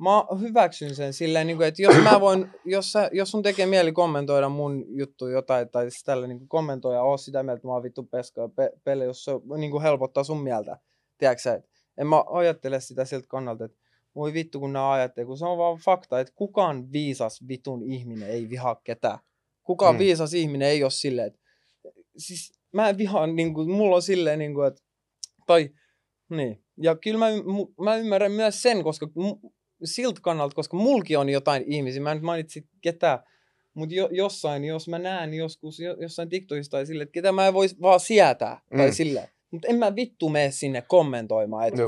mä 0.00 0.24
hyväksyn 0.40 0.94
sen 0.94 1.12
silleen, 1.12 1.46
niin 1.46 1.56
kuin, 1.56 1.68
että 1.68 1.82
jos 1.82 1.94
mä 2.04 2.20
voin, 2.20 2.50
jos, 2.64 2.92
sä, 2.92 3.10
jos 3.12 3.30
sun 3.30 3.42
tekee 3.42 3.66
mieli 3.66 3.92
kommentoida 3.92 4.48
mun 4.48 4.84
juttu 4.88 5.26
jotain, 5.26 5.70
tai 5.70 5.90
siis 5.90 6.04
tällä 6.04 6.26
niin 6.26 6.48
kuin 6.48 6.80
oo 7.00 7.16
sitä 7.16 7.42
mieltä, 7.42 7.56
että 7.56 7.68
mä 7.68 7.72
oon 7.72 7.82
vittu 7.82 8.02
peskaa 8.02 8.48
pe, 8.48 8.70
pele, 8.84 9.04
jos 9.04 9.24
se 9.24 9.32
niin 9.56 9.70
kuin 9.70 9.82
helpottaa 9.82 10.24
sun 10.24 10.42
mieltä. 10.42 10.78
Tiedätkö 11.18 11.62
en 11.98 12.06
mä 12.06 12.24
ajattele 12.30 12.80
sitä 12.80 13.04
siltä 13.04 13.26
kannalta, 13.28 13.64
että 13.64 13.78
voi 14.14 14.32
vittu 14.32 14.60
kun 14.60 14.72
nämä 14.72 14.92
ajattelee, 14.92 15.26
kun 15.26 15.38
se 15.38 15.46
on 15.46 15.58
vaan 15.58 15.78
fakta, 15.78 16.20
että 16.20 16.32
kukaan 16.36 16.92
viisas 16.92 17.48
vitun 17.48 17.82
ihminen 17.82 18.28
ei 18.28 18.50
vihaa 18.50 18.80
ketään. 18.84 19.18
Kukaan 19.62 19.94
mm. 19.94 19.98
viisas 19.98 20.34
ihminen 20.34 20.68
ei 20.68 20.82
ole 20.82 20.90
silleen, 20.90 21.26
että 21.26 21.40
siis 22.16 22.52
mä 22.72 22.88
en 22.88 22.98
vihaa, 22.98 23.26
niin 23.26 23.54
kuin, 23.54 23.70
mulla 23.70 23.96
on 23.96 24.02
silleen, 24.02 24.38
niin 24.38 24.54
kuin, 24.54 24.68
että, 24.68 24.82
tai, 25.46 25.70
niin. 26.30 26.64
Ja 26.82 26.96
kyllä 26.96 27.18
mä, 27.18 27.26
mä 27.84 27.96
ymmärrän 27.96 28.32
myös 28.32 28.62
sen, 28.62 28.84
koska 28.84 29.08
siltä 29.84 30.20
kannalta, 30.22 30.54
koska 30.54 30.76
mulki 30.76 31.16
on 31.16 31.28
jotain 31.28 31.64
ihmisiä, 31.66 32.02
mä 32.02 32.10
en 32.10 32.16
nyt 32.16 32.24
mainitsi 32.24 32.68
ketään, 32.80 33.18
mutta 33.74 33.94
jo, 33.94 34.08
jossain, 34.12 34.64
jos 34.64 34.88
mä 34.88 34.98
näen 34.98 35.34
joskus 35.34 35.78
jossain 36.00 36.28
TikTokissa 36.28 36.70
tai 36.70 36.86
silleen, 36.86 37.02
että 37.02 37.12
ketä 37.12 37.32
mä 37.32 37.46
en 37.46 37.54
voisi 37.54 37.76
vaan 37.82 38.00
sietää, 38.00 38.60
mm. 38.70 38.78
tai 38.78 38.92
silleen, 38.92 39.28
mutta 39.50 39.68
en 39.68 39.76
mä 39.76 39.96
vittu 39.96 40.28
mene 40.28 40.50
sinne 40.50 40.82
kommentoimaan, 40.82 41.68
että 41.68 41.82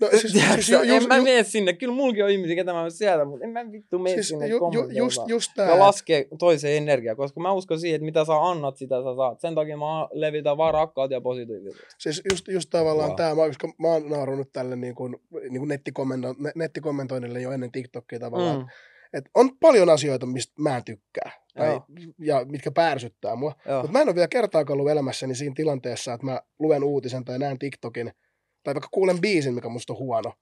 No, 0.00 0.08
siis, 0.10 0.32
siis, 0.54 0.68
ju, 0.68 0.78
en 0.96 1.08
mä 1.08 1.22
mene 1.22 1.42
sinne. 1.42 1.72
Kyllä 1.72 1.94
mulki 1.94 2.22
on 2.22 2.30
ihmisiä, 2.30 2.56
ketä 2.56 2.72
mä 2.72 2.90
sieltä, 2.90 3.24
mutta 3.24 3.44
en 3.44 3.50
mä 3.50 3.72
vittu 3.72 3.98
mene 3.98 4.14
siis, 4.14 4.28
sinne 4.28 4.46
ju, 4.46 4.70
ju, 4.72 4.88
just, 4.88 5.20
just 5.26 5.50
tää. 5.56 5.68
Ja 5.68 5.78
laskee 5.78 6.26
toisen 6.38 6.76
energiaa, 6.76 7.14
koska 7.14 7.40
mä 7.40 7.52
uskon 7.52 7.80
siihen, 7.80 7.96
että 7.96 8.04
mitä 8.04 8.24
sä 8.24 8.32
annat, 8.32 8.76
sitä 8.76 8.94
sä 8.94 9.16
saat. 9.16 9.40
Sen 9.40 9.54
takia 9.54 9.76
mä 9.76 10.08
levitän 10.12 10.56
vaan 10.56 10.74
rakkaat 10.74 11.10
ja 11.10 11.20
positiivisuutta. 11.20 11.94
Siis 11.98 12.22
just, 12.30 12.48
just 12.48 12.70
tavallaan 12.70 13.08
wow. 13.08 13.16
tämä, 13.16 13.34
koska 13.34 13.68
mä 13.78 13.88
oon 13.88 14.10
naurunut 14.10 14.52
tälle 14.52 14.76
niin 14.76 14.94
kuin, 14.94 15.16
niin 15.30 15.58
kuin 15.58 15.68
nettikomento, 15.68 16.34
nettikommentoinnille 16.54 17.40
jo 17.40 17.52
ennen 17.52 17.72
TikTokia 17.72 18.18
tavallaan. 18.18 18.58
Mm. 18.58 18.66
Et 19.12 19.24
on 19.34 19.58
paljon 19.58 19.88
asioita, 19.88 20.26
mistä 20.26 20.52
mä 20.58 20.76
en 20.76 20.84
tykkää. 20.84 21.30
Tai, 21.54 21.80
ja 22.18 22.44
mitkä 22.44 22.70
pärsyttää 22.70 23.36
mua. 23.36 23.54
Mutta 23.76 23.92
mä 23.92 24.00
en 24.00 24.08
ole 24.08 24.14
vielä 24.14 24.28
kertaakaan 24.28 24.78
ollut 24.78 24.90
elämässäni 24.90 25.34
siinä 25.34 25.54
tilanteessa, 25.56 26.12
että 26.12 26.26
mä 26.26 26.40
luen 26.58 26.84
uutisen 26.84 27.24
tai 27.24 27.38
näen 27.38 27.58
TikTokin– 27.58 28.12
tai 28.62 28.74
vaikka 28.74 28.88
kuulen 28.90 29.20
biisin, 29.20 29.54
mikä 29.54 29.68
musta 29.68 29.92
on 29.92 29.98
huono, 29.98 30.32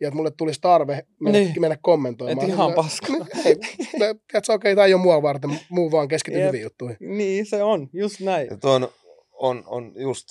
ja 0.00 0.08
että 0.08 0.16
mulle 0.16 0.30
tulisi 0.30 0.60
tarve 0.60 1.06
mennä, 1.20 1.38
niin. 1.38 1.60
mennä 1.60 1.78
kommentoimaan. 1.82 2.48
Et 2.48 2.54
ihan 2.54 2.72
paska. 2.72 3.12
Niin, 3.12 3.26
ei, 3.44 3.56
tiedätkö, 4.02 4.36
okei, 4.36 4.54
okay, 4.54 4.74
tämä 4.74 4.86
ei 4.86 4.94
ole 4.94 5.02
mua 5.02 5.22
varten, 5.22 5.60
muu 5.70 5.90
vaan 5.90 6.08
keskity 6.08 6.42
hyviin 6.42 6.62
juttuihin. 6.62 6.96
Niin, 7.00 7.46
se 7.46 7.62
on, 7.62 7.88
just 7.92 8.20
näin. 8.20 8.48
Ja 8.50 8.70
on, 8.70 8.88
on, 9.32 9.62
on 9.66 9.92
just 9.96 10.26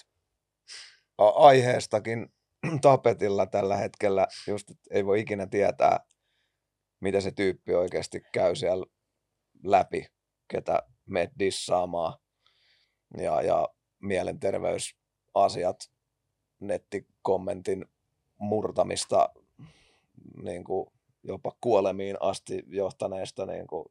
aiheestakin 1.17 2.27
tapetilla 2.81 3.45
tällä 3.45 3.77
hetkellä, 3.77 4.27
just, 4.47 4.69
että 4.69 4.83
ei 4.91 5.05
voi 5.05 5.19
ikinä 5.19 5.47
tietää, 5.47 5.99
mitä 6.99 7.21
se 7.21 7.31
tyyppi 7.31 7.73
oikeasti 7.73 8.21
käy 8.33 8.55
siellä 8.55 8.85
läpi, 9.63 10.05
ketä 10.47 10.83
meet 11.05 11.29
dissaamaan. 11.39 12.19
Ja, 13.17 13.41
ja 13.41 13.67
mielenterveysasiat 13.99 15.77
nettikommentin 16.59 17.85
murtamista 18.37 19.29
niin 20.43 20.63
kuin 20.63 20.87
jopa 21.23 21.51
kuolemiin 21.61 22.17
asti 22.19 22.63
johtaneesta 22.67 23.45
niin 23.45 23.67
kuin, 23.67 23.85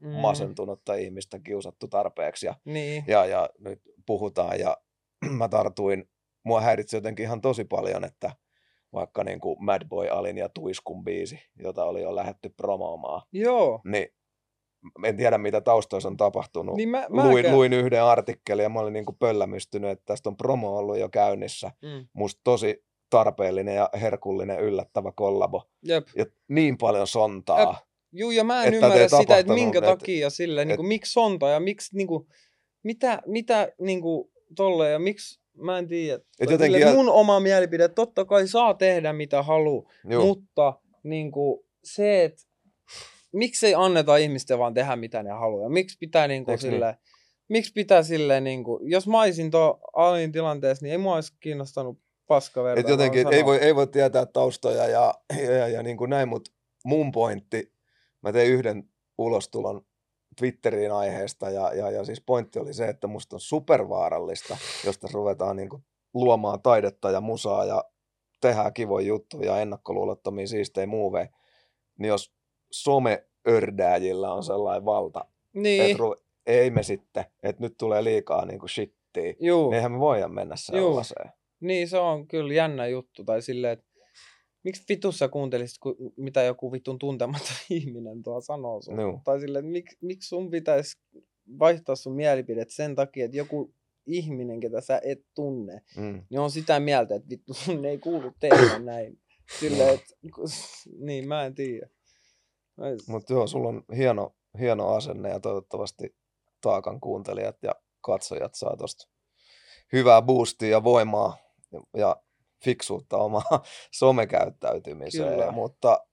mm. 0.00 0.08
masentunutta 0.08 0.94
ihmistä 0.94 1.38
kiusattu 1.38 1.88
tarpeeksi. 1.88 2.46
Ja, 2.46 2.54
niin. 2.64 3.04
ja, 3.06 3.26
ja 3.26 3.50
nyt 3.58 3.82
puhutaan 4.06 4.60
ja 4.60 4.76
mä 5.38 5.48
tartuin, 5.48 6.08
mua 6.44 6.60
häiritsi 6.60 6.96
jotenkin 6.96 7.24
ihan 7.24 7.40
tosi 7.40 7.64
paljon, 7.64 8.04
että 8.04 8.30
vaikka 8.92 9.24
niin 9.24 9.40
kuin 9.40 9.64
Mad 9.64 9.88
Boy 9.88 10.08
Alin 10.08 10.38
ja 10.38 10.48
Tuiskun 10.48 11.04
biisi, 11.04 11.38
jota 11.58 11.84
oli 11.84 12.02
jo 12.02 12.14
lähetty 12.14 12.48
promoomaan. 12.48 13.22
Joo. 13.32 13.80
Niin 13.84 14.08
en 15.04 15.16
tiedä 15.16 15.38
mitä 15.38 15.60
taustoissa 15.60 16.08
on 16.08 16.16
tapahtunut. 16.16 16.76
Niin 16.76 16.88
mä, 16.88 17.06
luin, 17.08 17.52
luin 17.52 17.72
yhden 17.72 18.02
artikkelin 18.02 18.62
ja 18.62 18.68
mä 18.68 18.80
olin 18.80 18.92
niin 18.92 19.04
kuin 19.04 19.16
pöllämystynyt, 19.18 19.90
että 19.90 20.04
tästä 20.06 20.28
on 20.28 20.36
promo 20.36 20.78
ollut 20.78 20.98
jo 20.98 21.08
käynnissä. 21.08 21.70
Mm. 21.82 22.06
Musta 22.12 22.40
tosi 22.44 22.84
tarpeellinen 23.10 23.74
ja 23.74 23.90
herkullinen 24.00 24.60
yllättävä 24.60 25.12
kollabo. 25.12 25.62
Jep. 25.82 26.06
Ja 26.16 26.26
niin 26.48 26.78
paljon 26.78 27.06
sontaa. 27.06 27.60
Jep. 27.60 27.70
Juu, 28.12 28.30
ja 28.30 28.44
mä 28.44 28.64
en 28.64 28.74
ymmärrä 28.74 29.08
sitä, 29.08 29.38
että 29.38 29.54
minkä 29.54 29.78
et, 29.78 29.84
takia 29.84 30.30
sille, 30.30 30.64
niin 30.64 30.76
kuin, 30.76 30.88
miksi 30.88 31.12
sonta 31.12 31.48
ja 31.48 31.60
miksi, 31.60 31.96
niin 31.96 32.06
kuin, 32.06 32.26
mitä, 32.82 33.22
mitä 33.26 33.72
niin 33.80 34.00
kuin, 34.00 34.30
tolle 34.56 34.90
ja 34.90 34.98
miksi, 34.98 35.40
mä 35.56 35.78
en 35.78 35.88
tiedä. 35.88 36.22
Et 36.40 36.50
jotenkin, 36.50 36.80
sille, 36.80 36.94
mun 36.94 37.08
oma 37.08 37.40
mielipide, 37.40 37.88
totta 37.88 38.24
kai 38.24 38.48
saa 38.48 38.74
tehdä 38.74 39.12
mitä 39.12 39.42
haluaa, 39.42 39.90
mutta 40.20 40.72
niin 41.02 41.30
kuin, 41.30 41.66
se, 41.84 42.24
että 42.24 42.42
miksi 43.36 43.66
ei 43.66 43.74
anneta 43.74 44.16
ihmisten 44.16 44.58
vaan 44.58 44.74
tehdä 44.74 44.96
mitä 44.96 45.22
ne 45.22 45.30
haluaa? 45.30 45.68
Miksi 45.68 45.96
pitää 46.00 46.28
niinku 46.28 46.50
niin? 46.50 46.58
silleen, 46.58 46.94
niin? 46.94 47.14
miksi 47.48 47.72
pitää 47.72 48.02
silleen 48.02 48.44
niin 48.44 48.64
kuin, 48.64 48.90
jos 48.90 49.08
mä 49.08 49.20
olisin 49.20 49.50
tuo 49.50 49.80
Alin 49.96 50.32
tilanteessa, 50.32 50.84
niin 50.84 50.92
ei 50.92 50.98
mua 50.98 51.14
olisi 51.14 51.32
kiinnostanut 51.40 51.98
paska 52.26 52.64
verta. 52.64 52.80
Et 52.80 52.88
jotenkin 52.88 53.32
ei 53.32 53.44
voi, 53.44 53.58
ei 53.58 53.74
voi 53.74 53.86
tietää 53.86 54.26
taustoja 54.26 54.86
ja, 54.86 55.14
ja, 55.38 55.52
ja, 55.52 55.68
ja 55.68 55.82
niin 55.82 55.96
kuin 55.96 56.10
näin, 56.10 56.28
mutta 56.28 56.50
mun 56.84 57.12
pointti, 57.12 57.72
mä 58.22 58.32
tein 58.32 58.52
yhden 58.52 58.84
ulostulon 59.18 59.86
Twitteriin 60.38 60.92
aiheesta 60.92 61.50
ja, 61.50 61.74
ja, 61.74 61.90
ja 61.90 62.04
siis 62.04 62.20
pointti 62.20 62.58
oli 62.58 62.74
se, 62.74 62.88
että 62.88 63.06
musta 63.06 63.36
on 63.36 63.40
supervaarallista, 63.40 64.56
josta 64.84 65.08
ruvetaan 65.12 65.56
niin 65.56 65.68
kuin 65.68 65.84
luomaan 66.14 66.62
taidetta 66.62 67.10
ja 67.10 67.20
musaa 67.20 67.64
ja 67.64 67.84
tehdään 68.40 68.74
kivoja 68.74 69.06
juttuja 69.06 69.52
ja 69.52 69.62
ennakkoluulottomia 69.62 70.46
siistejä 70.46 70.86
muuveja. 70.86 71.28
Niin 71.98 72.08
jos 72.08 72.35
some-ördääjillä 72.72 74.32
on 74.32 74.44
sellainen 74.44 74.84
valta, 74.84 75.24
niin. 75.54 75.82
että 75.82 76.02
ru- 76.02 76.22
ei 76.46 76.70
me 76.70 76.82
sitten, 76.82 77.24
että 77.42 77.62
nyt 77.62 77.74
tulee 77.78 78.04
liikaa 78.04 78.44
niin 78.44 78.58
kuin 78.58 78.70
shittiä, 78.70 79.34
Juu. 79.40 79.72
eihän 79.72 79.92
me 79.92 79.98
voida 79.98 80.28
mennä 80.28 80.56
sellaiseen. 80.56 81.26
Juu. 81.26 81.36
Niin, 81.60 81.88
se 81.88 81.98
on 81.98 82.28
kyllä 82.28 82.54
jännä 82.54 82.86
juttu. 82.86 83.24
Tai 83.24 83.42
silleen, 83.42 83.72
että 83.72 83.86
miksi 84.64 84.84
vitussa 84.88 85.28
kuuntelisit, 85.28 85.78
mitä 86.16 86.42
joku 86.42 86.72
vitun 86.72 86.98
tuntematon 86.98 87.56
ihminen 87.70 88.22
tuo 88.22 88.40
sanoo 88.40 88.82
sun? 88.82 88.96
No. 88.96 89.20
Tai 89.24 89.40
silleen, 89.40 89.64
että 89.64 89.72
miksi, 89.72 89.96
miksi 90.00 90.28
sun 90.28 90.50
pitäisi 90.50 90.98
vaihtaa 91.58 91.96
sun 91.96 92.16
mielipidet 92.16 92.70
sen 92.70 92.94
takia, 92.94 93.24
että 93.24 93.36
joku 93.36 93.74
ihminen, 94.06 94.60
ketä 94.60 94.80
sä 94.80 95.00
et 95.04 95.24
tunne, 95.34 95.80
mm. 95.96 96.22
niin 96.30 96.40
on 96.40 96.50
sitä 96.50 96.80
mieltä, 96.80 97.14
että 97.14 97.28
vittu 97.28 97.54
sun 97.54 97.84
ei 97.84 97.98
kuulu 97.98 98.32
tehdä 98.40 98.78
näin. 98.78 99.18
Silleen, 99.60 99.94
että, 99.94 100.14
niin 100.98 101.28
mä 101.28 101.44
en 101.44 101.54
tiedä. 101.54 101.88
Mutta 103.08 103.32
joo, 103.32 103.46
sulla 103.46 103.68
on 103.68 103.82
hieno, 103.96 104.34
hieno 104.58 104.94
asenne 104.94 105.28
ja 105.28 105.40
toivottavasti 105.40 106.16
taakan 106.60 107.00
kuuntelijat 107.00 107.56
ja 107.62 107.74
katsojat 108.00 108.54
saa 108.54 108.76
tuosta 108.76 109.08
hyvää 109.92 110.22
boostia 110.22 110.68
ja 110.68 110.84
voimaa 110.84 111.36
ja 111.96 112.16
fiksuutta 112.64 113.16
omaa 113.16 113.64
somekäyttäytymiseen. 113.98 115.32
Kyllä. 115.32 115.52
Mutta 115.52 116.06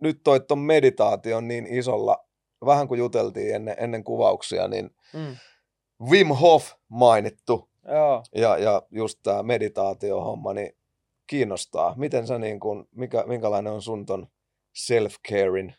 nyt 0.00 0.20
toi 0.24 0.40
ton 0.40 0.58
meditaation 0.58 1.48
niin 1.48 1.66
isolla, 1.66 2.28
vähän 2.66 2.88
kuin 2.88 2.98
juteltiin 2.98 3.54
ennen, 3.54 3.76
ennen 3.78 4.04
kuvauksia, 4.04 4.68
niin 4.68 4.90
mm. 5.14 5.36
Wim 6.10 6.28
Hof 6.28 6.72
mainittu. 6.88 7.70
Joo. 7.88 8.22
Ja, 8.34 8.58
ja 8.58 8.82
just 8.90 9.18
tämä 9.22 9.42
meditaatiohomma, 9.42 10.54
niin 10.54 10.72
kiinnostaa. 11.26 11.94
Miten 11.96 12.26
sä 12.26 12.38
niin 12.38 12.60
kun, 12.60 12.88
mikä, 12.90 13.24
minkälainen 13.26 13.72
on 13.72 13.82
sun 13.82 14.06
ton 14.06 14.26
self-carein 14.74 15.74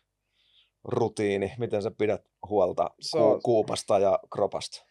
rutiini? 0.83 1.53
Miten 1.57 1.81
sä 1.81 1.91
pidät 1.91 2.25
huolta 2.49 2.89
ku- 3.11 3.39
kuupasta 3.43 3.99
ja 3.99 4.19
kropasta? 4.33 4.85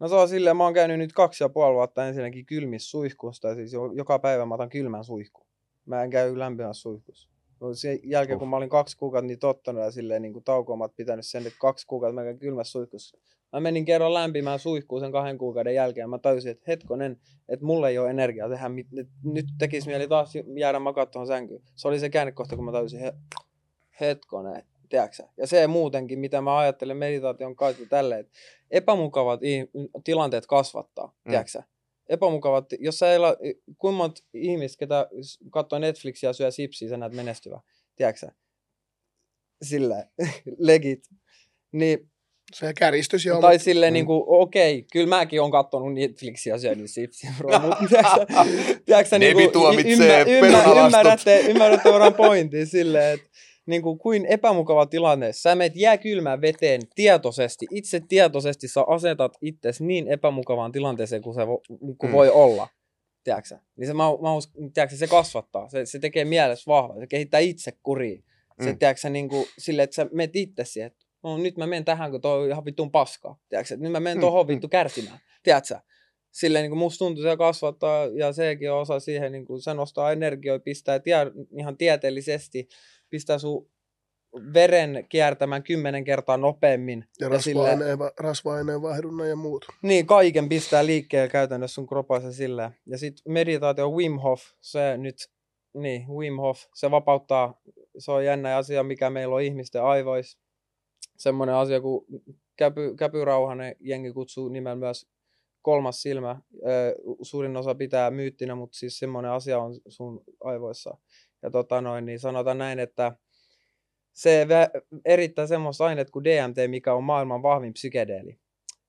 No 0.00 0.08
se 0.08 0.14
on 0.14 0.28
silleen, 0.28 0.56
mä 0.56 0.64
oon 0.64 0.74
käynyt 0.74 0.98
nyt 0.98 1.12
kaksi 1.12 1.44
ja 1.44 1.48
puoli 1.48 1.74
vuotta 1.74 2.06
ensinnäkin 2.06 2.46
kylmissä 2.46 2.90
suihkusta, 2.90 3.54
siis 3.54 3.72
joka 3.94 4.18
päivä 4.18 4.46
mä 4.46 4.54
otan 4.54 4.68
kylmän 4.68 5.04
suihku. 5.04 5.46
Mä 5.86 6.02
en 6.02 6.10
käy 6.10 6.38
lämpimässä 6.38 6.82
suihkussa. 6.82 7.33
Sen 7.72 7.98
jälkeen, 8.02 8.38
kun 8.38 8.48
mä 8.48 8.56
olin 8.56 8.68
kaksi 8.68 8.96
kuukautta 8.96 9.26
niin 9.26 9.38
tottunut 9.38 9.82
ja 9.82 9.90
silleen 9.90 10.22
niin 10.22 10.32
kuin 10.32 10.44
taukoamat 10.44 10.96
pitänyt 10.96 11.26
sen, 11.26 11.46
että 11.46 11.58
kaksi 11.58 11.86
kuukautta 11.86 12.14
mä 12.14 12.22
käyn 12.22 12.38
kylmässä 12.38 12.72
suihkussa. 12.72 13.18
Mä 13.52 13.60
menin 13.60 13.84
kerran 13.84 14.14
lämpimään 14.14 14.58
suihkuun 14.58 15.00
sen 15.00 15.12
kahden 15.12 15.38
kuukauden 15.38 15.74
jälkeen. 15.74 16.10
Mä 16.10 16.18
tajusin, 16.18 16.50
että 16.50 16.64
hetkonen, 16.68 17.20
että 17.48 17.66
mulla 17.66 17.88
ei 17.88 17.98
ole 17.98 18.10
energiaa 18.10 18.48
tehdä. 18.48 18.70
Nyt 19.24 19.46
tekisi 19.58 19.88
mieli 19.88 20.08
taas 20.08 20.32
jäädä 20.58 20.78
makaa 20.78 21.06
tuohon 21.06 21.26
sänkyyn. 21.26 21.62
Se 21.74 21.88
oli 21.88 21.98
se 21.98 22.10
käännekohta, 22.10 22.56
kun 22.56 22.64
mä 22.64 22.72
tajusin, 22.72 23.00
he, 23.00 23.14
hetkonen, 24.00 24.62
tiedätkö? 24.88 25.22
Ja 25.36 25.46
se 25.46 25.66
muutenkin, 25.66 26.18
mitä 26.18 26.40
mä 26.40 26.58
ajattelen 26.58 26.96
meditaation 26.96 27.56
kautta 27.56 27.86
tälleen, 27.90 28.20
että 28.20 28.32
epämukavat 28.70 29.40
tilanteet 30.04 30.46
kasvattaa, 30.46 31.06
mm. 31.06 31.30
tiedätkö? 31.30 31.62
Epämukavat, 32.08 32.64
jos 32.78 32.98
sä 32.98 33.12
elä, 33.12 33.36
kuinka 33.78 33.96
monta 33.96 34.22
ihmistä, 34.34 34.78
ketä 34.78 35.08
katsoo 35.50 35.78
Netflixiä 35.78 36.28
ja 36.28 36.32
syö 36.32 36.50
sipsiä, 36.50 36.88
sä 36.88 36.96
näet 36.96 37.12
menestyvä, 37.12 37.60
tiedätkö? 37.96 38.30
Sillä 39.62 40.06
legit. 40.58 41.08
Niin 41.72 42.10
se 42.52 42.72
käristys 42.74 43.26
joo. 43.26 43.40
Tai 43.40 43.58
silleen 43.58 43.92
mm. 43.92 43.94
niin 43.94 44.06
kuin, 44.06 44.22
okei, 44.26 44.78
okay, 44.78 44.88
kyllä 44.92 45.06
mäkin 45.06 45.40
olen 45.40 45.52
katsonut 45.52 45.94
Netflixiä 45.94 46.58
syönyt 46.58 46.90
sipsiä, 46.90 47.34
bro, 47.38 47.58
mutta 47.58 47.86
tiedätkö, 48.86 49.18
niin 49.18 49.52
kuin, 49.52 49.86
ymmär, 49.86 50.28
ymmär, 50.28 50.68
ymmärrätte, 50.86 51.40
ymmärrätte 51.40 51.92
varmaan 51.92 52.14
pointin 52.14 52.66
silleen, 52.66 53.14
että 53.14 53.28
niin 53.66 53.82
kuin, 53.82 53.98
kuin 53.98 54.26
epämukava 54.26 54.86
tilanne. 54.86 55.32
Sä 55.32 55.54
menet 55.54 55.76
jääkylmään 55.76 56.40
veteen 56.40 56.80
tietoisesti, 56.94 57.66
itse 57.70 58.00
tietoisesti 58.08 58.68
sä 58.68 58.84
asetat 58.86 59.36
itsesi 59.40 59.84
niin 59.84 60.08
epämukavaan 60.08 60.72
tilanteeseen 60.72 61.22
kuin 61.22 61.34
se 61.34 61.46
vo, 61.46 61.62
kuin 61.78 62.10
mm. 62.10 62.12
voi 62.12 62.30
olla. 62.30 62.68
Tiedätkö? 63.24 63.58
Niin 63.76 63.86
se, 63.86 63.94
mä, 63.94 64.04
mä 64.22 64.34
us, 64.34 64.50
tiedätkö, 64.74 64.96
se 64.96 65.06
kasvattaa, 65.06 65.68
se, 65.68 65.86
se 65.86 65.98
tekee 65.98 66.24
mielessä 66.24 66.64
vahva, 66.66 67.00
se 67.00 67.06
kehittää 67.06 67.40
itse 67.40 67.72
kuriin. 67.82 68.24
Se, 68.62 68.72
mm. 68.72 68.78
tiedätkö, 68.78 69.10
niin 69.10 69.28
kuin, 69.28 69.46
sille, 69.58 69.82
että 69.82 69.96
sä 69.96 70.06
menet 70.12 70.36
itse 70.36 70.64
siihen, 70.64 70.86
että 70.86 71.06
no 71.22 71.38
nyt 71.38 71.56
mä 71.56 71.66
menen 71.66 71.84
tähän, 71.84 72.10
kun 72.10 72.20
toi 72.20 72.42
on 72.42 72.48
ihan 72.48 72.64
vittun 72.64 72.90
paskaa. 72.90 73.40
Tiedätkö, 73.48 73.76
nyt 73.76 73.92
mä 73.92 74.00
menen 74.00 74.18
Mm, 74.18 74.20
tohon 74.20 74.46
mm. 74.46 74.48
vittu 74.48 74.68
kärsimään. 74.68 75.18
Tiedätkö? 75.42 75.78
Silleen 76.30 76.62
niin 76.62 76.70
kuin 76.70 76.78
musta 76.78 76.98
tuntuu, 76.98 77.22
se 77.22 77.36
kasvattaa 77.36 78.06
ja 78.06 78.32
sekin 78.32 78.72
on 78.72 78.80
osa 78.80 79.00
siihen, 79.00 79.32
niin 79.32 79.44
kuin 79.44 79.62
se 79.62 79.74
nostaa 79.74 80.12
energioita, 80.12 80.62
pistää 80.62 80.98
tie, 80.98 81.16
ihan 81.58 81.76
tieteellisesti, 81.76 82.68
pistää 83.10 83.38
sun 83.38 83.70
veren 84.54 85.06
kiertämään 85.08 85.62
kymmenen 85.62 86.04
kertaa 86.04 86.36
nopeammin. 86.36 87.04
Ja 87.20 87.28
Ja 87.28 87.38
silleen- 87.40 87.66
rasva-aineen, 87.68 87.98
va- 87.98 88.12
rasva-aineen 88.20 88.82
vaihdunnan 88.82 89.28
ja 89.28 89.36
muut. 89.36 89.64
Niin, 89.82 90.06
kaiken 90.06 90.48
pistää 90.48 90.86
liikkeelle 90.86 91.28
käytännössä 91.28 91.74
sun 91.74 91.86
kropassa 91.86 92.32
sillä. 92.32 92.72
Ja 92.86 92.98
sitten 92.98 93.32
meditaatio 93.32 93.90
Wim 93.90 94.18
Hof, 94.18 94.42
se 94.60 94.96
nyt, 94.96 95.16
niin, 95.74 96.06
Wim 96.08 96.36
Hof, 96.36 96.60
se 96.74 96.90
vapauttaa, 96.90 97.60
se 97.98 98.12
on 98.12 98.24
jännä 98.24 98.56
asia, 98.56 98.82
mikä 98.82 99.10
meillä 99.10 99.34
on 99.34 99.42
ihmisten 99.42 99.82
aivoissa. 99.82 100.38
Semmoinen 101.16 101.54
asia, 101.54 101.80
kun 101.80 102.06
käpy, 102.56 102.94
käpyrauhanen 102.96 103.76
jengi 103.80 104.12
kutsuu 104.12 104.48
nimellä 104.48 104.76
myös 104.76 105.06
kolmas 105.62 106.02
silmä. 106.02 106.40
Suurin 107.22 107.56
osa 107.56 107.74
pitää 107.74 108.10
myyttinä, 108.10 108.54
mutta 108.54 108.78
siis 108.78 108.98
semmoinen 108.98 109.30
asia 109.30 109.58
on 109.58 109.80
sun 109.88 110.24
aivoissa. 110.44 110.96
Ja 111.44 111.50
tota 111.50 111.80
noin, 111.80 112.06
niin 112.06 112.18
sanotaan 112.18 112.58
näin, 112.58 112.78
että 112.78 113.16
se 114.12 114.46
erittää 115.04 115.46
semmoista 115.46 115.84
ainetta 115.84 116.12
kuin 116.12 116.24
DMT, 116.24 116.56
mikä 116.66 116.94
on 116.94 117.04
maailman 117.04 117.42
vahvin 117.42 117.72
psykedeeli. 117.72 118.38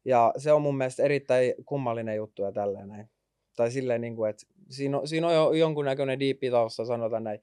Ja 0.05 0.33
se 0.37 0.51
on 0.51 0.61
mun 0.61 0.77
mielestä 0.77 1.03
erittäin 1.03 1.53
kummallinen 1.65 2.15
juttu 2.15 2.41
ja 2.41 2.51
tälleen 2.51 2.87
näin. 2.87 3.09
Tai 3.55 3.71
silleen, 3.71 4.01
niin 4.01 4.15
kuin, 4.15 4.29
että 4.29 4.45
siinä 4.69 4.99
on, 4.99 5.07
siinä 5.07 5.27
on 5.27 5.33
jo 5.33 5.51
jonkunnäköinen 5.51 6.19
diippi 6.19 6.51
tausta, 6.51 6.85
sanotaan 6.85 7.23
näin. 7.23 7.39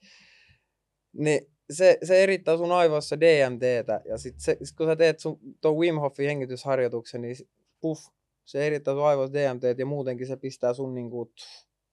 Niin 1.13 1.41
se, 1.71 1.99
se 2.03 2.23
erittää 2.23 2.57
sun 2.57 2.73
aivoissa 2.73 3.21
DMTtä, 3.21 4.01
ja 4.05 4.19
sit, 4.19 4.35
se, 4.39 4.57
sit 4.63 4.77
kun 4.77 4.87
sä 4.87 4.97
teet 4.97 5.19
sun 5.19 5.39
tuon 5.61 5.77
Wim 5.77 5.95
Hofin 5.95 6.27
hengitysharjoituksen, 6.27 7.21
niin 7.21 7.37
puff, 7.81 8.07
se 8.45 8.67
erittää 8.67 8.95
sun 8.95 9.07
aivoissa 9.07 9.35
DMT 9.35 9.79
ja 9.79 9.87
muutenkin 9.87 10.27
se 10.27 10.37
pistää 10.37 10.75
sun 10.75 10.95
niinku, 10.95 11.33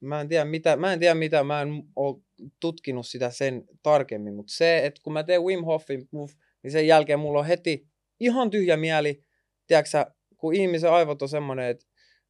mä 0.02 0.22
en 0.22 0.28
tiedä 0.28 0.46
mitä, 0.46 0.76
mä 0.76 0.94
en 0.94 1.00
tiedä 1.00 1.16
mitä, 1.16 1.44
mä 1.44 1.62
en 1.62 1.84
ole 1.96 2.22
tutkinut 2.60 3.08
sitä 3.08 3.30
sen 3.30 3.64
tarkemmin, 3.84 4.34
mutta 4.34 4.54
se, 4.54 4.86
että 4.86 5.02
kun 5.04 5.14
mä 5.14 5.24
teen 5.24 5.44
Wim 5.44 5.64
Hofin 5.64 6.08
puff, 6.12 6.34
niin 6.64 6.72
sen 6.72 6.88
jälkeen 6.88 7.20
mulla 7.20 7.40
on 7.40 7.46
heti 7.46 7.88
ihan 8.20 8.50
tyhjä 8.50 8.78
mieli, 8.78 9.24
tiedätkö 9.68 10.06
kun 10.38 10.56
ihmisen 10.56 10.92
aivot 10.92 11.22
on 11.22 11.30
semmoinen, 11.30 11.66
että 11.66 11.86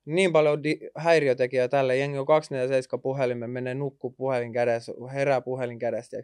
niin 0.05 0.31
paljon 0.31 0.63
di- 0.63 0.79
häiriötekijä 0.95 1.67
tälle, 1.67 1.97
jengi 1.97 2.17
on 2.17 2.25
247 2.25 3.01
puhelimen, 3.01 3.49
menee 3.49 3.73
nukku 3.73 4.11
puhelin 4.11 4.53
kädessä, 4.53 4.93
herää 5.13 5.41
puhelin 5.41 5.79
kädessä. 5.79 6.17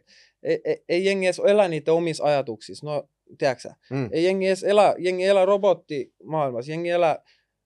Ei, 0.43 0.61
ei, 0.65 0.83
ei 0.89 1.05
jengi 1.05 1.25
edes 1.25 1.41
elä 1.45 1.67
niitä 1.67 1.93
omissa 1.93 2.23
ajatuksissa, 2.23 2.85
no 2.85 3.09
tiedätkö? 3.37 3.69
Mm. 3.89 4.09
Ei 4.11 4.23
jengi 4.23 4.47
edes 4.47 4.63
elä, 4.63 4.95
jengi 4.97 5.25
elä 5.25 5.45
robottimaailmassa, 5.45 6.71
jengi 6.71 6.89
elä, 6.89 7.19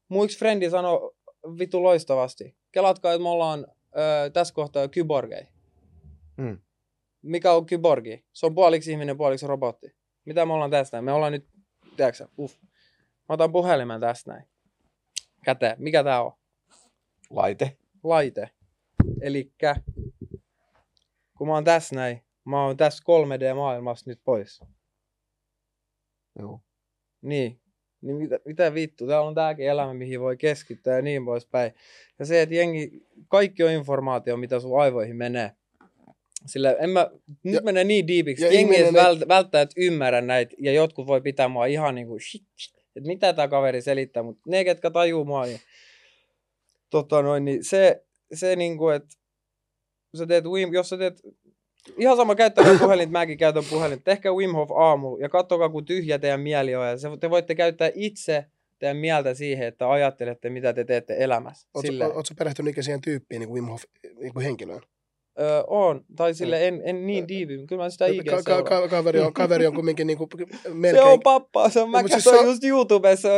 mun 0.10 0.26
yksi 0.26 0.40
frendi 0.40 0.70
sanoi 0.70 1.12
vitu 1.60 1.84
loistavasti, 1.84 2.56
kelatkaa, 2.72 3.14
että 3.14 3.24
me 3.24 3.30
ollaan 3.30 3.68
ö, 3.70 4.30
tässä 4.30 4.54
kohtaa 4.54 4.88
kyborgeja. 4.88 5.46
Mm. 6.38 6.60
Mikä 7.22 7.52
on 7.52 7.66
kyborgi? 7.66 8.26
Se 8.34 8.46
on 8.46 8.56
puoliksi 8.56 8.92
ihminen, 8.92 9.18
puoliksi 9.18 9.48
robotti. 9.48 9.96
Mitä 10.26 10.46
me 10.46 10.54
ollaan 10.54 10.72
tästä? 10.72 11.02
Me 11.02 11.12
ollaan 11.12 11.32
nyt, 11.32 11.48
tiedätkö 11.98 12.28
uff. 12.38 12.62
Mä 13.30 13.34
otan 13.34 13.52
puhelimen 13.52 14.02
tästä 14.02 14.32
näin. 14.32 14.48
Käteen. 15.46 15.76
Mikä 15.80 16.04
tää 16.04 16.24
on? 16.24 16.32
Laite. 17.30 17.78
Laite. 18.04 18.50
Elikkä, 19.22 19.76
kun 21.38 21.48
mä 21.48 21.54
oon 21.54 21.64
tässä 21.64 21.96
näin, 21.96 22.24
mä 22.46 22.66
oon 22.66 22.78
tässä 22.78 23.04
3D-maailmassa 23.04 24.10
nyt 24.10 24.22
pois. 24.24 24.64
Joo. 26.40 26.62
Niin. 27.22 27.62
Niin 28.02 28.16
mitä, 28.16 28.40
mitä 28.46 28.74
vittu, 28.74 29.08
täällä 29.08 29.28
on 29.28 29.36
tääkin 29.36 29.68
elämä, 29.68 29.94
mihin 29.94 30.20
voi 30.20 30.38
keskittyä 30.38 30.96
ja 30.96 31.02
niin 31.02 31.26
poispäin. 31.26 31.74
Ja 32.20 32.26
se, 32.26 32.42
että 32.42 32.56
jengi, 32.56 32.92
kaikki 33.28 33.64
on 33.64 33.72
informaatio, 33.72 34.38
mitä 34.38 34.60
sun 34.60 34.82
aivoihin 34.82 35.16
menee. 35.16 35.52
Sillä 36.46 36.74
en 36.74 36.90
mä, 36.90 37.12
nyt 37.44 37.56
Ja- 37.56 37.62
menee 37.62 37.84
niin 37.84 38.08
diipiksi, 38.08 38.46
jengi 38.46 38.60
ihminen 38.60 38.94
vält, 38.94 39.28
välttämättä 39.28 39.74
ymmärrä 39.78 40.22
näitä, 40.22 40.56
ja 40.60 40.72
jotkut 40.72 41.08
voi 41.08 41.22
pitää 41.22 41.48
mua 41.48 41.66
ihan 41.66 41.96
niinku 41.96 42.20
shit, 42.20 42.44
shit 42.60 42.80
että 42.96 43.08
mitä 43.08 43.34
tämä 43.34 43.48
kaveri 43.48 43.82
selittää, 43.82 44.24
mutta 44.24 44.42
ne, 44.48 44.64
ketkä 44.64 44.92
tajuu 44.92 45.26
mua, 45.26 45.46
niin, 45.46 45.60
tota 46.90 47.22
noin, 47.22 47.46
niin 47.46 47.64
se, 47.64 48.04
se 48.34 48.56
niinku, 48.56 48.90
että 48.90 49.10
sä 50.18 50.28
teet 50.28 50.44
jos 50.74 50.90
sä 50.90 50.98
teet, 50.98 51.22
ihan 51.98 52.18
sama 52.18 52.36
käyttäkää 52.36 52.78
puhelin, 52.80 53.12
mäkin 53.12 53.38
käytän 53.38 53.64
puhelin, 53.70 54.04
tehkää 54.04 54.32
Wim 54.32 54.52
Hof 54.52 54.72
aamu 54.72 55.18
ja 55.18 55.30
katsokaa, 55.30 55.70
kun 55.70 55.86
tyhjä 55.86 56.20
teidän 56.20 56.42
mieli 56.42 56.76
on, 56.76 56.88
ja 56.88 56.98
se, 56.98 57.10
te 57.20 57.30
voitte 57.30 57.56
käyttää 57.56 57.92
itse 57.96 58.46
teidän 58.80 58.98
mieltä 58.98 59.34
siihen, 59.34 59.68
että 59.68 59.90
ajattelette, 59.92 60.50
mitä 60.50 60.74
te 60.74 60.84
teette 60.84 61.16
elämässä. 61.20 61.68
Oletko 61.74 62.34
perehtynyt 62.38 62.72
ikinä 62.72 62.84
siihen 62.84 63.02
tyyppiin 63.02 63.40
niin 63.40 63.50
kuin 63.50 63.62
Wim 63.64 63.70
Hof 63.72 63.84
niin 64.20 64.34
kuin 64.34 64.44
henkilöön? 64.46 64.82
Öö, 65.42 65.64
on, 65.68 66.06
tai 66.16 66.34
sille 66.34 66.68
en, 66.68 66.82
en 66.86 67.08
niin 67.08 67.28
diivi, 67.28 67.68
kyllä 67.68 67.84
mä 67.84 67.90
sitä 67.90 68.06
IG 68.06 68.26
Ka- 68.26 68.44
ka- 68.44 68.64
ka- 68.64 68.88
kaveri, 68.88 69.20
on, 69.20 69.34
kaveri 69.34 69.68
on 69.68 69.74
kumminkin 69.74 70.08
niin 70.08 70.18
kuin 70.18 70.30
Se 70.64 70.70
melkein... 70.74 71.06
on 71.08 71.20
pappa, 71.20 71.70
se 71.70 71.80
on, 71.80 71.92
No, 71.92 71.92
mä 71.92 72.00
siis 72.00 72.12
katsoin 72.14 72.40
on- 72.40 72.46
just 72.46 72.64
YouTubessa, 72.64 73.30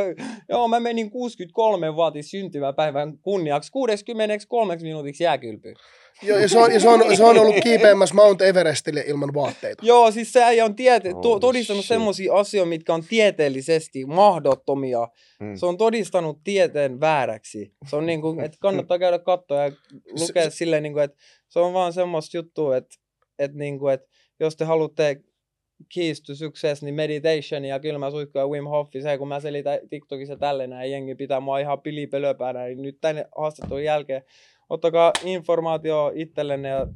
joo 0.50 0.68
mä 0.68 0.80
menin 0.80 1.12
63 1.12 1.96
vuotis 1.96 2.32
syntymäpäivän 2.32 3.18
kunniaksi. 3.22 3.72
63 3.72 4.76
minuutiksi 4.82 5.24
jääkylpyyn. 5.24 5.76
Joo, 6.24 6.38
ja 6.40 6.50
se 6.50 6.60
on, 6.60 6.72
ja 6.74 6.80
se 6.80 6.90
on, 6.90 7.18
se 7.18 7.24
on 7.24 7.38
ollut 7.40 7.56
kiipeämässä 7.64 8.16
Mount 8.16 8.42
Everestille 8.42 9.04
ilman 9.08 9.34
vaatteita. 9.34 9.86
Joo, 9.86 10.12
siis 10.12 10.34
se 10.34 10.44
ei 10.44 10.62
on 10.62 10.76
tiete- 10.76 11.12
Holy 11.12 11.22
to- 11.22 11.40
todistanut 11.40 11.86
semmoisia 11.86 12.34
asioita, 12.34 12.70
mitkä 12.70 12.94
on 12.94 13.04
tieteellisesti 13.10 14.06
mahdottomia. 14.06 15.08
Mm. 15.40 15.56
Se 15.56 15.66
on 15.66 15.78
todistanut 15.78 16.40
tieteen 16.44 17.00
vääräksi. 17.00 17.72
Se 17.90 17.96
on 17.96 18.06
niin 18.06 18.22
kuin, 18.22 18.40
että 18.40 18.58
kannattaa 18.62 19.00
käydä 19.00 19.20
katsoa 19.20 19.64
ja 19.64 19.72
lukea 20.20 20.50
Se- 20.50 20.56
silleen, 20.56 20.84
niin 20.84 20.94
kuin, 20.94 21.04
että 21.04 21.18
se 21.50 21.60
on 21.60 21.74
vaan 21.74 21.94
semmoista 21.94 22.38
juttua, 22.38 22.78
että, 22.78 22.96
että, 23.40 23.58
niin 23.58 23.80
kuin, 23.80 23.94
että 23.94 24.08
jos 24.40 24.56
te 24.56 24.66
haluatte 24.66 25.18
keys 25.96 26.22
to 26.22 26.36
success, 26.36 26.84
niin 26.84 26.96
meditation 26.96 27.66
ja 27.66 27.80
kylmä 27.80 28.12
suihku 28.12 28.38
ja 28.38 28.48
Wim 28.48 28.66
Hofi, 28.66 29.02
se 29.02 29.18
kun 29.18 29.28
mä 29.28 29.40
selitän 29.40 29.80
TikTokissa 29.90 30.38
tälleen 30.38 30.70
näin, 30.70 30.92
jengi 30.92 31.16
pitää 31.16 31.40
mua 31.40 31.60
ihan 31.60 31.82
pilipölöpäänä, 31.82 32.66
niin 32.66 32.82
nyt 32.82 32.98
tänne 33.02 33.26
haastattelun 33.38 33.84
jälkeen 33.84 34.24
ottakaa 34.72 35.12
informaatio 35.24 36.12
itsellenne 36.16 36.70
ja 36.70 36.88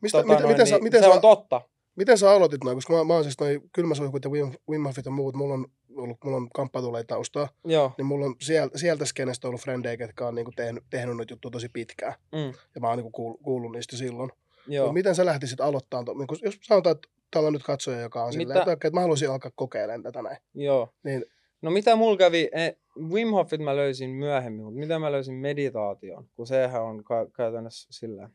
Mistä, 0.00 0.18
tota, 0.18 0.28
miten, 0.28 0.42
noin, 0.42 0.52
miten, 0.54 0.66
sä, 0.66 0.74
niin, 0.76 0.82
miten, 0.82 1.00
se 1.00 1.06
sä, 1.06 1.12
on 1.14 1.20
totta. 1.20 1.60
miten 1.96 2.18
sä 2.18 2.30
aloitit 2.30 2.64
noin? 2.64 2.76
Koska 2.76 2.92
mä, 2.92 3.04
mä 3.04 3.14
oon 3.14 3.24
siis 3.24 3.40
noin 3.40 3.60
kylmäsuihkut 3.72 4.24
ja 4.24 4.30
Wim, 4.30 4.52
Wim 4.70 4.82
Hofit 4.84 5.04
ja 5.04 5.10
muut. 5.10 5.34
Mulla 5.34 5.54
on 5.54 5.66
ollut, 5.96 6.16
mulla 6.24 6.36
on 6.36 6.48
kamppatuleita 6.54 7.14
taustaa. 7.14 7.48
Joo, 7.64 7.92
Niin 7.98 8.06
mulla 8.06 8.26
on 8.26 8.34
sieltä, 8.40 8.78
sieltä 8.78 9.04
skenestä 9.04 9.48
ollut 9.48 9.60
frendejä, 9.60 9.96
ketkä 9.96 10.26
on 10.26 10.34
niinku 10.34 10.52
tehnyt, 10.56 10.84
tehnyt 10.90 11.16
noita 11.16 11.32
juttuja 11.32 11.50
tosi 11.50 11.68
pitkään. 11.68 12.14
mm, 12.32 12.52
Ja 12.74 12.80
mä 12.80 12.88
oon 12.88 12.96
niinku 12.98 13.10
kuullut, 13.10 13.40
kuullut 13.42 13.72
niistä 13.72 13.96
silloin. 13.96 14.30
joo. 14.66 14.86
Mut 14.86 14.94
miten 14.94 15.14
sä 15.14 15.24
lähtisit 15.26 15.60
aloittamaan? 15.60 16.04
To, 16.04 16.14
niin 16.14 16.26
kun, 16.26 16.38
jos 16.42 16.58
sanotaan, 16.62 16.96
että 16.96 17.08
täällä 17.30 17.46
on 17.46 17.52
nyt 17.52 17.62
katsoja, 17.62 18.00
joka 18.00 18.24
on 18.24 18.32
silleen, 18.32 18.48
Mitä- 18.48 18.58
että, 18.60 18.72
okei, 18.72 18.88
että 18.88 18.96
mä 18.96 19.00
haluaisin 19.00 19.30
alkaa 19.30 19.50
kokeilemaan 19.54 20.02
tätä 20.02 20.22
näin. 20.22 20.36
Joo. 20.54 20.88
Niin, 21.02 21.24
No 21.62 21.70
mitä 21.70 21.96
mulla 21.96 22.16
kävi, 22.16 22.48
eh, 22.52 22.76
Wim 23.10 23.28
Hofit 23.30 23.60
mä 23.60 23.76
löysin 23.76 24.10
myöhemmin, 24.10 24.64
mutta 24.64 24.78
mitä 24.80 24.98
mä 24.98 25.12
löysin 25.12 25.34
meditaation, 25.34 26.28
kun 26.36 26.46
sehän 26.46 26.82
on 26.82 27.04
ka- 27.04 27.26
käytännössä 27.36 27.88
sillä. 27.90 28.30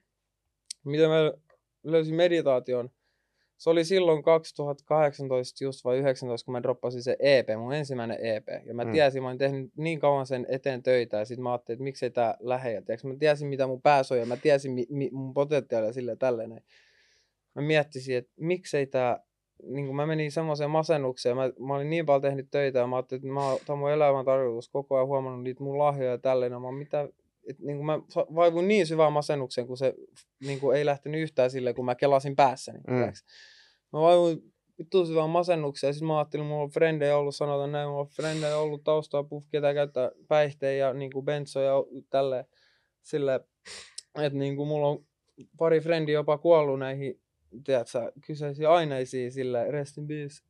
Mitä 0.86 1.08
mä 1.08 1.34
löysin 1.84 2.16
meditaation, 2.16 2.90
se 3.58 3.70
oli 3.70 3.86
silloin 3.86 4.24
2018 4.24 5.64
just 5.64 5.84
vai 5.86 5.98
19, 5.98 6.46
kun 6.46 6.52
mä 6.52 6.64
droppasin 6.64 7.04
se 7.04 7.16
EP, 7.20 7.48
mun 7.58 7.74
ensimmäinen 7.74 8.18
EP. 8.26 8.48
Ja 8.66 8.74
mä 8.74 8.84
Mm. 8.84 8.92
tiesin, 8.92 9.22
mä 9.24 9.28
olin 9.28 9.38
tehnyt 9.38 9.72
niin 9.78 10.00
kauan 10.00 10.26
sen 10.26 10.46
eteen 10.50 10.84
töitä 10.84 11.18
ja 11.18 11.26
sitten 11.26 11.44
mä 11.44 11.52
ajattelin, 11.52 11.76
että 11.76 11.84
miksei 11.84 12.10
tää 12.12 12.38
lähde. 12.40 12.72
Ja 12.74 12.82
tiiäks, 12.82 13.04
mä 13.04 13.14
tiesin, 13.20 13.48
mitä 13.48 13.68
mun 13.68 13.82
päässä 13.82 14.16
on 14.16 14.20
ja 14.20 14.26
mä 14.26 14.38
tiesin 14.38 14.72
mi- 14.72 14.88
mi- 14.90 15.10
mun 15.12 15.34
potentiaalia 15.34 15.94
sille 15.94 16.16
tälleen. 16.16 16.62
Mä 17.56 17.62
miettisin, 17.62 18.18
että 18.18 18.32
miksei 18.40 18.86
tää 18.88 19.20
niin 19.66 19.86
kuin 19.86 19.96
mä 19.96 20.06
menin 20.06 20.32
semmoiseen 20.32 20.70
masennukseen, 20.70 21.36
mä, 21.36 21.52
mä 21.68 21.76
olin 21.76 21.90
niin 21.90 22.06
paljon 22.06 22.22
tehnyt 22.22 22.48
töitä 22.52 22.80
ja 22.80 22.88
mä 22.88 22.96
ajattelin, 22.96 23.20
että 23.20 23.34
mä, 23.34 23.74
on 23.74 23.80
mun 23.80 23.92
elämän 23.92 24.26
tarkoitus 24.26 24.70
koko 24.70 24.96
ajan 24.96 25.08
huomannut 25.08 25.44
niitä 25.44 25.64
mun 25.64 25.78
lahjoja 25.78 26.12
ja 26.12 26.18
tälleen. 26.18 26.52
ja 26.52 26.60
Mä, 26.60 26.72
mitä, 26.72 27.10
et, 27.50 27.60
niin 27.60 27.78
kuin 27.78 27.86
mä 27.86 28.00
vaivuin 28.36 28.68
niin 28.68 28.88
syvään 28.88 29.14
masennukseen, 29.14 29.68
kun 29.68 29.78
se 29.78 29.94
niin 30.46 30.60
kuin 30.60 30.78
ei 30.78 30.86
lähtenyt 30.86 31.22
yhtään 31.22 31.52
silleen, 31.52 31.76
kun 31.76 31.86
mä 31.86 31.96
kelasin 31.96 32.36
päässäni. 32.36 32.80
Mm. 32.88 33.12
Mä 33.94 34.00
vaivuin 34.00 34.54
vittu 34.80 35.06
syvään 35.06 35.30
masennukseen 35.30 35.90
ja 35.90 35.94
sitten 35.94 36.08
mä 36.08 36.18
ajattelin, 36.18 36.46
mulla 36.46 36.64
on 36.64 36.70
frendejä 36.70 37.18
ollut, 37.18 37.36
sanotaan 37.36 37.72
näin, 37.72 37.90
mulla 37.90 38.02
on 38.02 38.08
frendejä 38.08 38.58
ollut 38.58 38.84
taustaa, 38.84 39.24
puff, 39.24 39.48
ketä 39.52 39.74
käyttää 39.74 40.12
päihteitä 40.28 40.78
ja 40.78 40.94
niin 40.94 41.12
kuin 41.12 41.26
bensoja 41.26 41.68
ja 41.68 41.84
tälleen. 42.10 42.46
Silleen, 43.02 43.40
että 44.22 44.40
niin 44.40 44.56
kuin 44.56 44.68
mulla 44.68 44.88
on 44.88 45.06
pari 45.58 45.80
frendiä 45.80 46.14
jopa 46.14 46.38
kuollut 46.38 46.80
näihin 46.80 47.23
tiedätkö, 47.66 48.12
kyseisiä 48.26 48.72
aineisiin 48.72 49.32
sille 49.32 49.72
rest 49.72 49.98
in 49.98 50.08
peace, 50.08 50.44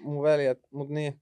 mun 0.00 0.22
veljet, 0.22 0.58
mut 0.70 0.88
niin, 0.88 1.20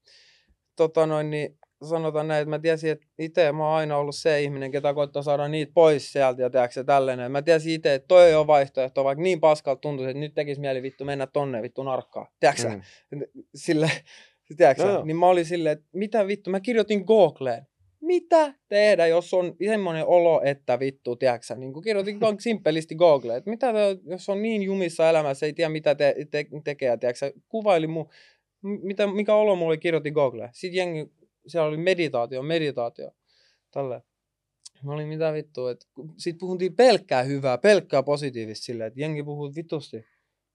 tota 0.77 1.07
noin, 1.07 1.31
niin 1.31 1.59
sanotaan 1.89 2.29
näin, 2.29 2.43
että 2.43 2.51
mä 2.51 2.59
tiesin, 2.59 2.91
että 2.91 3.07
itse 3.19 3.53
mä 3.53 3.67
oon 3.69 3.77
aina 3.77 3.97
ollut 3.97 4.17
se 4.17 4.43
ihminen, 4.43 4.71
ketä 4.71 4.95
koittaa 4.95 5.23
saada 5.23 5.49
niitä 5.49 5.73
pois 5.75 6.13
sieltä 6.13 6.43
ja 6.43 6.51
tiedätkö, 6.51 6.85
tällainen. 6.85 7.33
Mä 7.33 7.43
tiesin 7.43 7.73
itse, 7.73 7.95
että 7.95 8.09
toi 8.09 8.25
ei 8.27 8.35
ole 8.35 8.47
vaihtoehto, 8.47 9.05
vaikka 9.05 9.23
niin 9.23 9.41
paskalta 9.41 9.81
tuntuisi, 9.81 10.11
että 10.11 10.21
nyt 10.21 10.35
tekisi 10.35 10.61
mieli 10.61 10.83
vittu 10.83 11.05
mennä 11.05 11.27
tonne 11.27 11.63
vittu 11.63 11.83
narkkaan, 11.83 12.27
tiedätkö, 12.41 12.69
Mm. 12.69 12.81
sille, 13.55 13.91
Tiedätkö, 14.57 14.85
no, 14.85 14.91
joo. 14.91 15.05
niin 15.05 15.17
mä 15.17 15.27
olin 15.27 15.45
silleen, 15.45 15.73
että 15.79 15.87
mitä 15.93 16.27
vittu, 16.27 16.51
mä 16.51 16.61
kirjoitin 16.61 17.05
Googleen. 17.05 17.67
Mitä 18.05 18.55
tehdä, 18.69 19.07
jos 19.07 19.35
on 19.35 19.57
semmoinen 19.69 20.07
olo, 20.07 20.43
että 20.45 20.79
vittu, 20.79 21.17
tiedätkö, 21.17 21.55
niin 21.55 21.73
kuin 21.73 21.85
kirjoitin 21.85 22.21
vaan 22.21 22.41
simppelisti 22.47 22.95
Googleen, 22.95 23.39
että 23.39 23.51
mitä 23.51 23.73
jos 24.05 24.29
on 24.29 24.43
niin 24.43 24.63
jumissa 24.63 25.09
elämässä, 25.09 25.47
ei 25.47 25.53
tiedä 25.53 25.69
mitä 25.69 25.95
te, 25.95 26.15
te, 26.31 26.47
tekee, 26.65 26.97
tiedätkö, 26.97 27.33
kuvaili 27.49 27.87
mun, 27.87 28.09
m- 28.63 28.87
mitä, 28.87 29.07
mikä 29.07 29.35
olo 29.35 29.57
mulla 29.57 29.69
oli, 29.69 29.79
kirjoitin 29.79 30.13
Googleen. 30.13 30.51
Sitten 30.53 30.77
jengi, 30.77 31.13
siellä 31.47 31.69
oli 31.69 31.77
meditaatio, 31.77 32.43
meditaatio, 32.43 33.11
tälleen. 33.71 34.03
Mä 34.83 34.93
olin 34.93 35.09
mitä 35.09 35.33
vittua, 35.33 35.71
että 35.71 35.87
siitä 36.17 36.39
puhuttiin 36.39 36.77
pelkkää 36.77 37.23
hyvää, 37.23 37.59
pelkkää 37.59 38.03
positiivista 38.03 38.65
silleen, 38.65 38.89
että 38.89 39.01
jengi 39.01 39.23
puhuu 39.23 39.55
vitusti 39.57 40.07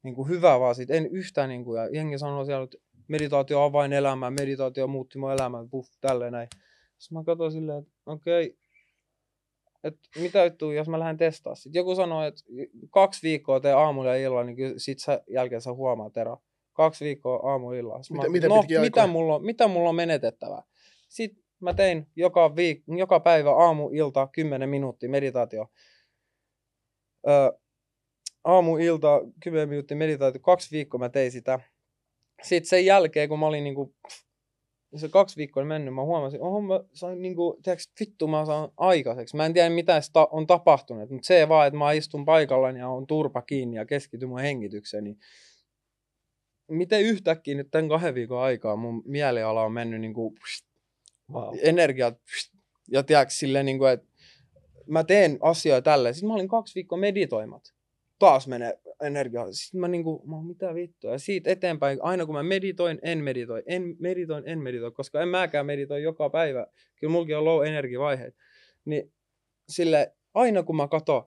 niin 0.03 0.15
kuin 0.15 0.29
hyvää 0.29 0.59
vaan 0.59 0.75
siitä, 0.75 0.93
en 0.93 1.05
yhtään 1.11 1.49
niin 1.49 1.63
kuin, 1.63 1.81
ja 1.81 1.89
jengi 1.89 2.19
sanoo 2.19 2.45
siellä, 2.45 2.63
että 2.63 2.77
meditaatio 3.07 3.61
avain 3.61 3.93
elämään, 3.93 4.33
meditaatio 4.33 4.87
muutti 4.87 5.17
mun 5.17 5.31
elämän, 5.31 5.69
puff, 5.69 5.89
tälleen 6.01 6.31
näin. 6.31 6.47
Sitten 6.99 7.17
mä 7.17 7.23
katsoin 7.23 7.51
silleen, 7.51 7.79
että 7.79 7.91
okei, 8.05 8.47
okay, 8.47 8.57
että 9.83 10.09
mitä 10.19 10.43
vittua, 10.43 10.73
jos 10.73 10.89
mä 10.89 10.99
lähden 10.99 11.17
testaa. 11.17 11.55
Sitten 11.55 11.79
joku 11.79 11.95
sanoi, 11.95 12.27
että 12.27 12.43
kaksi 12.89 13.23
viikkoa 13.23 13.59
tee 13.59 13.73
aamulla 13.73 14.09
ja 14.09 14.23
illalla, 14.23 14.43
niin 14.43 14.55
kyllä 14.55 14.73
sit 14.77 14.99
sä, 14.99 15.23
jälkeen 15.29 15.61
sä 15.61 15.73
huomaat 15.73 16.17
ero. 16.17 16.37
Kaksi 16.73 17.05
viikkoa 17.05 17.51
aamu 17.51 17.71
illalla. 17.71 18.01
Mitä- 18.09 18.27
mä, 18.27 18.31
miten 18.31 18.49
no, 18.49 18.61
mitä 18.61 18.81
aikoja? 18.81 19.07
mulla, 19.07 19.35
on, 19.35 19.45
mitä 19.45 19.67
mulla 19.67 19.89
on 19.89 19.95
menetettävää? 19.95 20.63
Sitten 21.09 21.43
mä 21.59 21.73
tein 21.73 22.07
joka, 22.15 22.47
viik- 22.47 22.97
joka 22.97 23.19
päivä 23.19 23.51
aamu, 23.55 23.89
ilta, 23.93 24.27
10 24.27 24.69
minuuttia 24.69 25.09
meditaatio. 25.09 25.67
Öö, 27.27 27.51
aamu, 28.43 28.77
ilta, 28.77 29.21
10 29.43 29.69
minuuttia 29.69 29.97
meditaatio. 29.97 30.41
Kaksi 30.41 30.71
viikkoa 30.71 30.99
mä 30.99 31.09
tein 31.09 31.31
sitä. 31.31 31.59
Sitten 32.41 32.69
sen 32.69 32.85
jälkeen, 32.85 33.29
kun 33.29 33.39
mä 33.39 33.47
olin 33.47 33.63
niinku, 33.63 33.95
se 34.95 35.09
kaksi 35.09 35.37
viikkoa 35.37 35.65
mennyt, 35.65 35.93
mä 35.93 36.03
huomasin, 36.03 36.41
oho 36.41 36.61
mä 36.61 36.79
sain 36.93 37.21
niinku, 37.21 37.59
tiedätkö, 37.63 37.83
vittu 37.99 38.27
mä 38.27 38.45
saan 38.45 38.69
aikaiseksi. 38.77 39.35
Mä 39.37 39.45
en 39.45 39.53
tiedä 39.53 39.69
mitä 39.69 40.01
on 40.31 40.47
tapahtunut, 40.47 41.09
mutta 41.09 41.27
se 41.27 41.49
vaan, 41.49 41.67
että 41.67 41.77
mä 41.77 41.91
istun 41.91 42.25
paikallani 42.25 42.79
ja 42.79 42.89
on 42.89 43.07
turpa 43.07 43.41
kiinni 43.41 43.77
ja 43.77 43.85
keskityn 43.85 44.29
mun 44.29 44.39
hengitykseen, 44.39 45.03
niin 45.03 45.17
miten 46.67 47.01
yhtäkkiä 47.01 47.55
nyt 47.55 47.71
tämän 47.71 47.89
kahden 47.89 48.15
viikon 48.15 48.41
aikaa 48.41 48.75
mun 48.75 49.03
mieliala 49.05 49.63
on 49.63 49.71
mennyt 49.71 50.01
niinku, 50.01 50.35
Wow. 51.33 51.55
energiat 51.61 52.17
ja 52.91 53.03
tiedätkö, 53.03 53.33
silleen, 53.33 53.65
niin 53.65 53.77
kuin, 53.77 53.91
että 53.91 54.07
mä 54.87 55.03
teen 55.03 55.37
asioita 55.41 55.91
tälleen. 55.91 56.15
Sitten 56.15 56.27
mä 56.27 56.33
olin 56.33 56.47
kaksi 56.47 56.75
viikkoa 56.75 56.97
meditoimat. 56.99 57.73
Taas 58.19 58.47
menee 58.47 58.79
energia. 59.03 59.51
Sitten 59.51 59.81
mä 59.81 59.87
niinku, 59.87 60.23
mä 60.27 60.43
mitä 60.47 60.73
vittua. 60.73 61.11
Ja 61.11 61.19
siitä 61.19 61.49
eteenpäin, 61.49 61.99
aina 62.01 62.25
kun 62.25 62.35
mä 62.35 62.43
meditoin, 62.43 62.99
en 63.01 63.23
meditoi. 63.23 63.63
En 63.65 63.95
meditoin, 63.99 64.43
en 64.47 64.59
meditoi, 64.59 64.91
koska 64.91 65.21
en 65.21 65.27
mäkään 65.27 65.65
meditoi 65.65 66.03
joka 66.03 66.29
päivä. 66.29 66.67
Kyllä 66.99 67.11
mulkin 67.11 67.37
on 67.37 67.45
low 67.45 67.67
energy 67.67 67.99
vaiheet. 67.99 68.35
Niin 68.85 69.13
sille 69.69 70.13
aina 70.33 70.63
kun 70.63 70.75
mä 70.75 70.87
katon, 70.87 71.23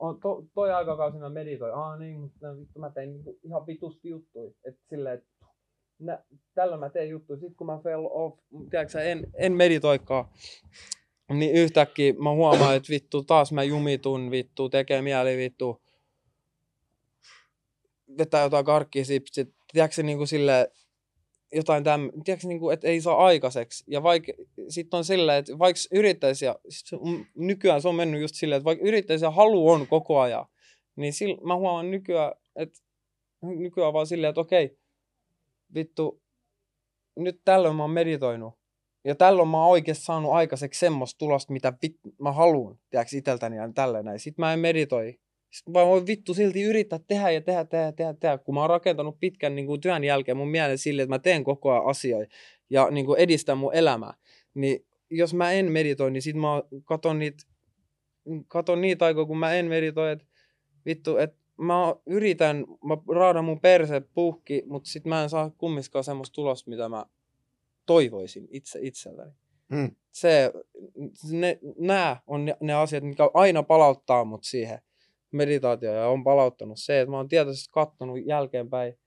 on 0.00 0.20
to, 0.20 0.44
toi 0.54 0.72
aikakausi 0.72 1.18
mä 1.18 1.28
meditoin. 1.28 1.74
Aa 1.74 1.96
niin, 1.96 2.20
mutta 2.20 2.58
vittu 2.58 2.78
mä 2.78 2.90
tein 2.90 3.12
niinku 3.12 3.38
ihan 3.44 3.66
vitusti 3.66 4.08
juttuja. 4.08 4.50
Että 4.64 4.80
silleen, 4.90 5.18
että 5.18 5.28
nä, 5.98 6.24
tällöin 6.54 6.80
mä 6.80 6.90
teen 6.90 7.08
juttuja. 7.08 7.40
Sitten 7.40 7.56
kun 7.56 7.66
mä 7.66 7.80
fell 7.82 8.06
off, 8.10 8.38
tiedätkö 8.70 9.00
en, 9.00 9.26
en 9.34 9.52
meditoikaan, 9.52 10.24
niin 11.32 11.54
yhtäkkiä 11.54 12.12
mä 12.12 12.30
huomaan, 12.30 12.76
että 12.76 12.90
vittu 12.90 13.22
taas 13.22 13.52
mä 13.52 13.62
jumitun, 13.62 14.30
vittu, 14.30 14.68
tekee 14.68 15.02
mieli, 15.02 15.36
vittu, 15.36 15.82
vetää 18.18 18.42
jotain 18.42 18.64
karkkisipsit, 18.64 19.48
tiedätkö 19.72 19.94
se 19.94 20.02
niinku 20.02 20.26
silleen, 20.26 20.66
jotain 21.52 21.84
täm, 21.84 22.10
tiedätkö 22.24 22.48
niinku, 22.48 22.70
että 22.70 22.88
ei 22.88 23.00
saa 23.00 23.26
aikaiseksi. 23.26 23.84
Ja 23.86 24.02
vaikka, 24.02 24.32
sitten 24.68 24.98
on 24.98 25.04
silleen, 25.04 25.38
että 25.38 25.58
vaikka 25.58 25.80
yrittäisi, 25.92 26.44
ja 26.44 26.58
nykyään 27.36 27.82
se 27.82 27.88
on 27.88 27.94
mennyt 27.94 28.20
just 28.20 28.34
silleen, 28.34 28.56
että 28.56 28.64
vaikka 28.64 28.84
yrittäisi 28.84 29.24
ja 29.24 29.30
halu 29.30 29.68
on 29.68 29.86
koko 29.86 30.20
ajan, 30.20 30.46
niin 30.96 31.12
sil, 31.18 31.32
mä 31.46 31.56
huomaan 31.56 31.90
nykyään, 31.90 32.32
että 32.56 32.78
nykyään 33.42 33.92
vaan 33.92 34.06
silleen, 34.06 34.28
että 34.28 34.40
okei, 34.40 34.78
vittu, 35.74 36.22
nyt 37.16 37.40
tällöin 37.44 37.76
mä 37.76 37.82
oon 37.82 37.90
meditoinut. 37.90 38.60
Ja 39.04 39.14
tällöin 39.14 39.48
mä 39.48 39.56
oon 39.62 39.70
oikeasti 39.70 40.04
saanut 40.04 40.32
aikaiseksi 40.32 40.80
semmoista 40.80 41.18
tulosta, 41.18 41.52
mitä 41.52 41.72
vit, 41.82 41.96
mä 42.20 42.32
haluan, 42.32 42.78
tiedätkö, 42.90 43.16
iteltäni 43.16 43.56
ja 43.56 43.72
tälleen 43.74 44.04
näin. 44.04 44.18
Sitten 44.18 44.42
mä 44.42 44.52
en 44.52 44.58
meditoi. 44.58 45.20
Sitten 45.50 45.72
mä 45.72 45.86
voin 45.86 46.06
vittu 46.06 46.34
silti 46.34 46.62
yrittää 46.62 46.98
tehdä 46.98 47.30
ja 47.30 47.40
tehdä, 47.40 47.64
tehdä, 47.64 47.92
tehdä, 47.92 48.14
tehdä. 48.14 48.38
Kun 48.38 48.54
mä 48.54 48.60
oon 48.60 48.70
rakentanut 48.70 49.20
pitkän 49.20 49.54
niin 49.54 49.66
kuin 49.66 49.80
työn 49.80 50.04
jälkeen 50.04 50.36
mun 50.36 50.50
mielen 50.50 50.78
silleen, 50.78 51.04
että 51.04 51.14
mä 51.14 51.18
teen 51.18 51.44
koko 51.44 51.72
ajan 51.72 51.86
asioita 51.86 52.34
ja 52.70 52.90
niin 52.90 53.06
kuin 53.06 53.18
edistän 53.18 53.58
mun 53.58 53.74
elämää. 53.74 54.14
Niin 54.54 54.86
jos 55.10 55.34
mä 55.34 55.52
en 55.52 55.72
meditoi, 55.72 56.10
niin 56.10 56.22
sit 56.22 56.36
mä 56.36 56.62
katon 56.84 57.18
niitä, 57.18 57.46
katon 58.48 58.80
niitä 58.80 59.04
aikoja, 59.04 59.26
kun 59.26 59.38
mä 59.38 59.54
en 59.54 59.66
meditoi, 59.66 60.12
että 60.12 60.24
vittu, 60.86 61.16
että 61.16 61.36
mä 61.58 61.94
yritän, 62.06 62.64
mä 62.84 62.96
raadan 63.14 63.44
mun 63.44 63.60
perse 63.60 64.00
puhki, 64.00 64.62
mutta 64.66 64.90
sit 64.90 65.04
mä 65.04 65.22
en 65.22 65.30
saa 65.30 65.50
kumminkaan 65.50 66.04
semmoista 66.04 66.34
tulosta, 66.34 66.70
mitä 66.70 66.88
mä 66.88 67.06
toivoisin 67.86 68.48
itse 68.50 68.78
itselläni. 68.82 69.32
Mm. 69.68 69.90
Se, 70.12 70.52
ne, 71.30 71.58
nämä 71.78 72.16
on 72.26 72.44
ne, 72.44 72.56
ne 72.60 72.74
asiat, 72.74 73.04
mitkä 73.04 73.30
aina 73.34 73.62
palauttaa 73.62 74.24
mut 74.24 74.44
siihen 74.44 74.78
meditaatioon 75.32 75.96
ja 75.96 76.06
on 76.08 76.24
palauttanut 76.24 76.78
se, 76.78 77.00
että 77.00 77.10
mä 77.10 77.16
oon 77.16 77.28
tietoisesti 77.28 77.68
kattonut 77.72 78.18
jälkeenpäin 78.26 78.98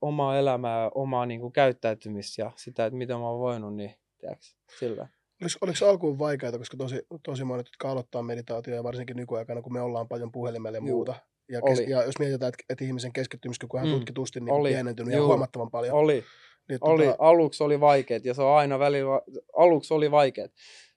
omaa 0.00 0.38
elämää 0.38 0.82
ja 0.82 0.90
omaa 0.94 1.26
niin 1.26 1.40
kuin, 1.40 1.52
käyttäytymistä 1.52 2.42
ja 2.42 2.50
sitä, 2.56 2.86
että 2.86 2.96
mitä 2.96 3.14
mä 3.14 3.28
oon 3.30 3.40
voinut, 3.40 3.76
niin 3.76 3.94
tiedätkö, 4.18 4.46
sillä. 4.78 5.08
Oliko, 5.42 5.56
oliko 5.60 5.76
se 5.76 5.88
alkuun 5.88 6.18
vaikeaa, 6.18 6.58
koska 6.58 6.76
tosi, 6.76 7.02
tosi 7.22 7.44
monet, 7.44 7.66
jotka 7.66 7.90
aloittaa 7.90 8.22
meditaatio 8.22 8.74
ja 8.74 8.84
varsinkin 8.84 9.16
nykyaikana, 9.16 9.62
kun 9.62 9.72
me 9.72 9.80
ollaan 9.80 10.08
paljon 10.08 10.32
puhelimella 10.32 10.76
ja 10.76 10.80
muuta. 10.82 11.14
Ja, 11.48 11.60
kes, 11.68 11.78
oli. 11.78 11.90
ja 11.90 12.02
jos 12.04 12.18
mietitään, 12.18 12.48
että, 12.48 12.64
että 12.68 12.84
ihmisen 12.84 13.12
keskittymiskyky 13.12 13.76
on 13.76 13.84
Mm, 13.86 13.90
tutkitusti 13.90 14.40
niin 14.40 14.52
oli. 14.52 14.68
pienentynyt 14.68 15.12
ja 15.12 15.18
Juu. 15.18 15.26
huomattavan 15.26 15.70
paljon. 15.70 15.94
Oli. 15.96 16.24
Niin, 16.68 16.78
Oli, 16.80 17.04
tota, 17.04 17.16
aluksi 17.18 17.62
oli 17.64 17.80
vaikeet 17.80 18.24
ja 18.24 18.34
se 18.34 18.42
on 18.42 18.56
aina 18.56 18.78
välillä, 18.78 19.20
aluksi 19.56 19.94
oli 19.94 20.10
vaikeet. 20.10 20.52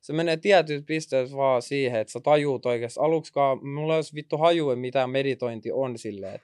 Se 0.07 0.13
menee 0.13 0.37
tietyt 0.37 0.85
pisteet 0.85 1.35
vaan 1.35 1.61
siihen, 1.61 2.01
että 2.01 2.11
sä 2.11 2.19
tajuut 2.19 2.65
oikeasti. 2.65 2.99
Aluksikaan, 2.99 3.67
mulla 3.67 3.93
ei 3.93 3.97
olisi 3.97 4.15
vittu 4.15 4.37
haju, 4.37 4.69
että 4.69 4.81
mitä 4.81 5.07
meditointi 5.07 5.71
on 5.71 5.97
silleen. 5.97 6.39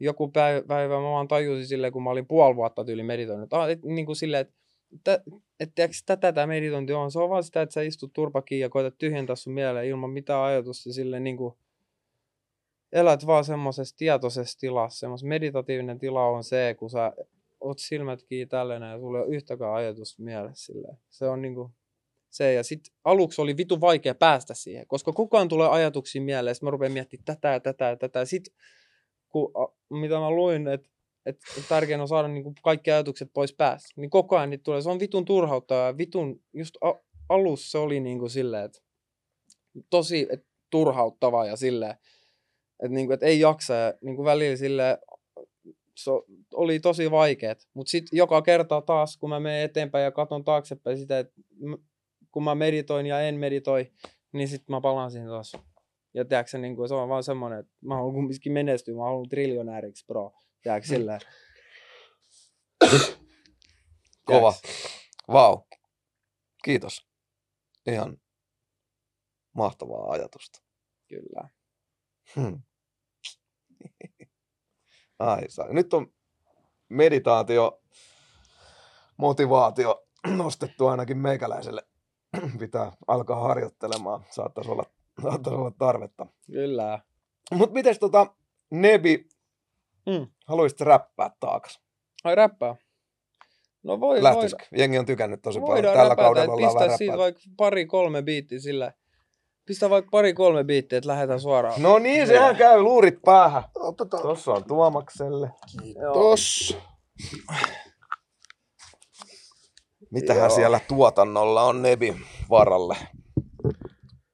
Joku 0.00 0.28
päivä, 0.28 0.88
mä 0.88 1.02
vaan 1.02 1.28
tajusin 1.28 1.66
silleen, 1.66 1.92
kun 1.92 2.02
mä 2.02 2.10
olin 2.10 2.26
puoli 2.26 2.56
vuotta 2.56 2.84
tyyli 2.84 3.02
meditoinut. 3.02 3.52
Ah, 3.52 3.70
et, 3.70 3.82
niin 3.84 4.06
kuin 4.06 4.16
silleen, 4.16 4.40
että 4.40 4.54
tä- 5.04 5.22
että 5.60 5.74
tiedätkö, 5.74 5.96
tätä 6.06 6.32
tämä 6.32 6.46
meditointi 6.46 6.92
on. 6.92 7.10
Se 7.10 7.18
on 7.18 7.30
vaan 7.30 7.44
sitä, 7.44 7.62
että 7.62 7.72
sä 7.72 7.82
istut 7.82 8.12
turpakiin 8.12 8.60
ja 8.60 8.68
koetat 8.68 8.98
tyhjentää 8.98 9.36
sun 9.36 9.52
mieleen 9.52 9.86
ilman 9.86 10.10
mitään 10.10 10.44
ajatusta 10.44 10.92
silleen 10.92 11.24
niin 11.24 11.36
kuin 11.36 11.54
elät 12.92 13.26
vaan 13.26 13.44
semmoisessa 13.44 13.96
tietoisessa 13.96 14.58
tilassa. 14.58 14.98
Semmoinen 14.98 15.28
meditatiivinen 15.28 15.98
tila 15.98 16.26
on 16.26 16.44
se, 16.44 16.76
kun 16.78 16.90
sä 16.90 17.12
oot 17.60 17.78
silmät 17.78 18.22
kiinni 18.22 18.46
tälleen 18.46 18.82
ja 18.82 18.98
sulla 18.98 19.18
ei 19.18 19.24
ole 19.24 19.36
yhtäkään 19.36 19.74
ajatusta 19.74 20.22
mielessä 20.22 20.72
silleen. 20.72 20.96
Se 21.08 21.28
on 21.28 21.42
niinku 21.42 21.70
se. 22.30 22.52
Ja 22.52 22.62
sit 22.62 22.80
aluksi 23.04 23.42
oli 23.42 23.56
vitu 23.56 23.80
vaikea 23.80 24.14
päästä 24.14 24.54
siihen, 24.54 24.86
koska 24.86 25.12
koko 25.12 25.36
ajan 25.36 25.48
tulee 25.48 25.68
ajatuksia 25.68 26.22
mieleen. 26.22 26.54
Sitten 26.54 26.66
mä 26.66 26.70
rupean 26.70 26.92
miettimään 26.92 27.24
tätä 27.24 27.48
ja 27.48 27.60
tätä 27.60 27.84
ja 27.84 27.96
tätä. 27.96 28.24
Sitten 28.24 28.54
kun, 29.28 29.52
mitä 29.90 30.14
mä 30.14 30.30
luin, 30.30 30.68
että 30.68 30.88
et 31.26 31.36
tärkein 31.68 32.00
on 32.00 32.08
saada 32.08 32.28
niinku 32.28 32.54
kaikki 32.62 32.90
ajatukset 32.90 33.30
pois 33.32 33.52
päästä, 33.52 33.88
niin 33.96 34.10
koko 34.10 34.36
ajan 34.36 34.50
niitä 34.50 34.62
tulee. 34.62 34.82
Se 34.82 34.90
on 34.90 35.00
vitun 35.00 35.24
turhauttavaa 35.24 35.86
ja 35.86 35.98
vitun, 35.98 36.42
just 36.52 36.74
a, 36.80 36.94
alussa 37.28 37.70
se 37.70 37.78
oli 37.78 38.00
niinku 38.00 38.28
silleen, 38.28 38.64
että 38.64 38.78
tosi 39.90 40.26
et, 40.30 40.46
turhauttavaa 40.70 41.46
ja 41.46 41.56
silleen, 41.56 41.90
että 42.82 42.94
niinku, 42.94 43.12
et 43.12 43.22
ei 43.22 43.40
jaksa 43.40 43.74
ja 43.74 43.94
niinku 44.02 44.24
välillä 44.24 44.56
silleen, 44.56 44.98
se 45.96 46.10
oli 46.54 46.80
tosi 46.80 47.10
vaikeet. 47.10 47.68
Mutta 47.74 47.90
sitten 47.90 48.16
joka 48.16 48.42
kerta 48.42 48.80
taas, 48.80 49.16
kun 49.16 49.30
mä 49.30 49.40
menen 49.40 49.62
eteenpäin 49.62 50.04
ja 50.04 50.10
katson 50.10 50.44
taaksepäin 50.44 50.98
sitä, 50.98 51.18
että 51.18 51.34
kun 52.32 52.44
mä 52.44 52.54
meditoin 52.54 53.06
ja 53.06 53.20
en 53.20 53.34
meditoi, 53.34 53.92
niin 54.32 54.48
sitten 54.48 54.76
mä 54.76 54.80
palaan 54.80 55.10
siihen 55.10 55.28
taas. 55.28 55.56
Ja 56.14 56.24
tiedätkö, 56.24 56.58
niin 56.58 56.76
kuin, 56.76 56.88
se 56.88 56.94
on 56.94 57.08
vaan 57.08 57.24
semmoinen, 57.24 57.58
että 57.58 57.72
mä 57.80 57.94
haluan 57.94 58.14
kumminkin 58.14 58.52
menestyä, 58.52 58.94
mä 58.94 59.04
haluan 59.04 59.28
triljonääriksi, 59.28 60.06
bro. 60.06 60.32
Tiedätkö, 60.62 60.88
sillä 60.88 61.18
Kova. 64.26 64.54
Vau. 65.28 65.56
Wow. 65.56 65.66
Kiitos. 66.64 67.08
Ihan 67.86 68.20
mahtavaa 69.52 70.10
ajatusta. 70.10 70.62
Kyllä. 71.08 71.48
Hmm. 72.36 72.62
Ai 75.18 75.50
saa. 75.50 75.72
Nyt 75.72 75.94
on 75.94 76.14
meditaatio, 76.88 77.82
motivaatio 79.16 80.06
nostettu 80.36 80.86
ainakin 80.86 81.18
meikäläiselle. 81.18 81.89
Pitää 82.58 82.92
alkaa 83.06 83.40
harjoittelemaan. 83.40 84.24
Saattaisi 84.30 84.70
olla, 84.70 84.82
saattaisi 85.22 85.58
olla 85.58 85.70
tarvetta. 85.78 86.26
Kyllä. 86.46 86.98
Mutta 87.54 87.74
miten 87.74 87.98
tota, 88.00 88.26
Nebi, 88.70 89.28
Mm. 90.06 90.26
haluaisit 90.46 90.80
räppää 90.80 91.30
taakas? 91.40 91.80
Ai 92.24 92.34
räppää. 92.34 92.76
No 93.82 94.00
voi, 94.00 94.22
Lähtisikö? 94.22 94.64
Jengi 94.76 94.98
on 94.98 95.06
tykännyt 95.06 95.42
tosi 95.42 95.60
paljon. 95.60 95.74
voidaan 95.76 95.96
Tällä 95.96 96.08
räpätä, 96.08 96.22
kaudella 96.22 96.54
ollaan 96.54 96.68
pistää 96.72 96.84
vähän 96.86 96.98
siitä 96.98 97.18
vaikka 97.18 97.40
pari 97.56 97.86
kolme 97.86 98.22
biittiä 98.22 98.58
sillä. 98.60 98.92
Pistä 99.66 99.90
vaikka 99.90 100.08
pari 100.10 100.34
kolme 100.34 100.64
biittiä, 100.64 100.98
että 100.98 101.08
lähdetään 101.08 101.40
suoraan. 101.40 101.82
No 101.82 101.98
niin, 101.98 102.26
sehän 102.26 102.56
käy 102.56 102.80
luurit 102.82 103.22
päähän. 103.24 103.62
Otetaan 103.74 104.22
Tossa 104.22 104.52
on 104.52 104.64
Tuomakselle. 104.64 105.50
tos. 106.12 106.76
Mitähän 110.10 110.42
Joo. 110.42 110.50
siellä 110.50 110.80
tuotannolla 110.88 111.62
on 111.62 111.82
Nebi 111.82 112.16
varalle? 112.50 112.96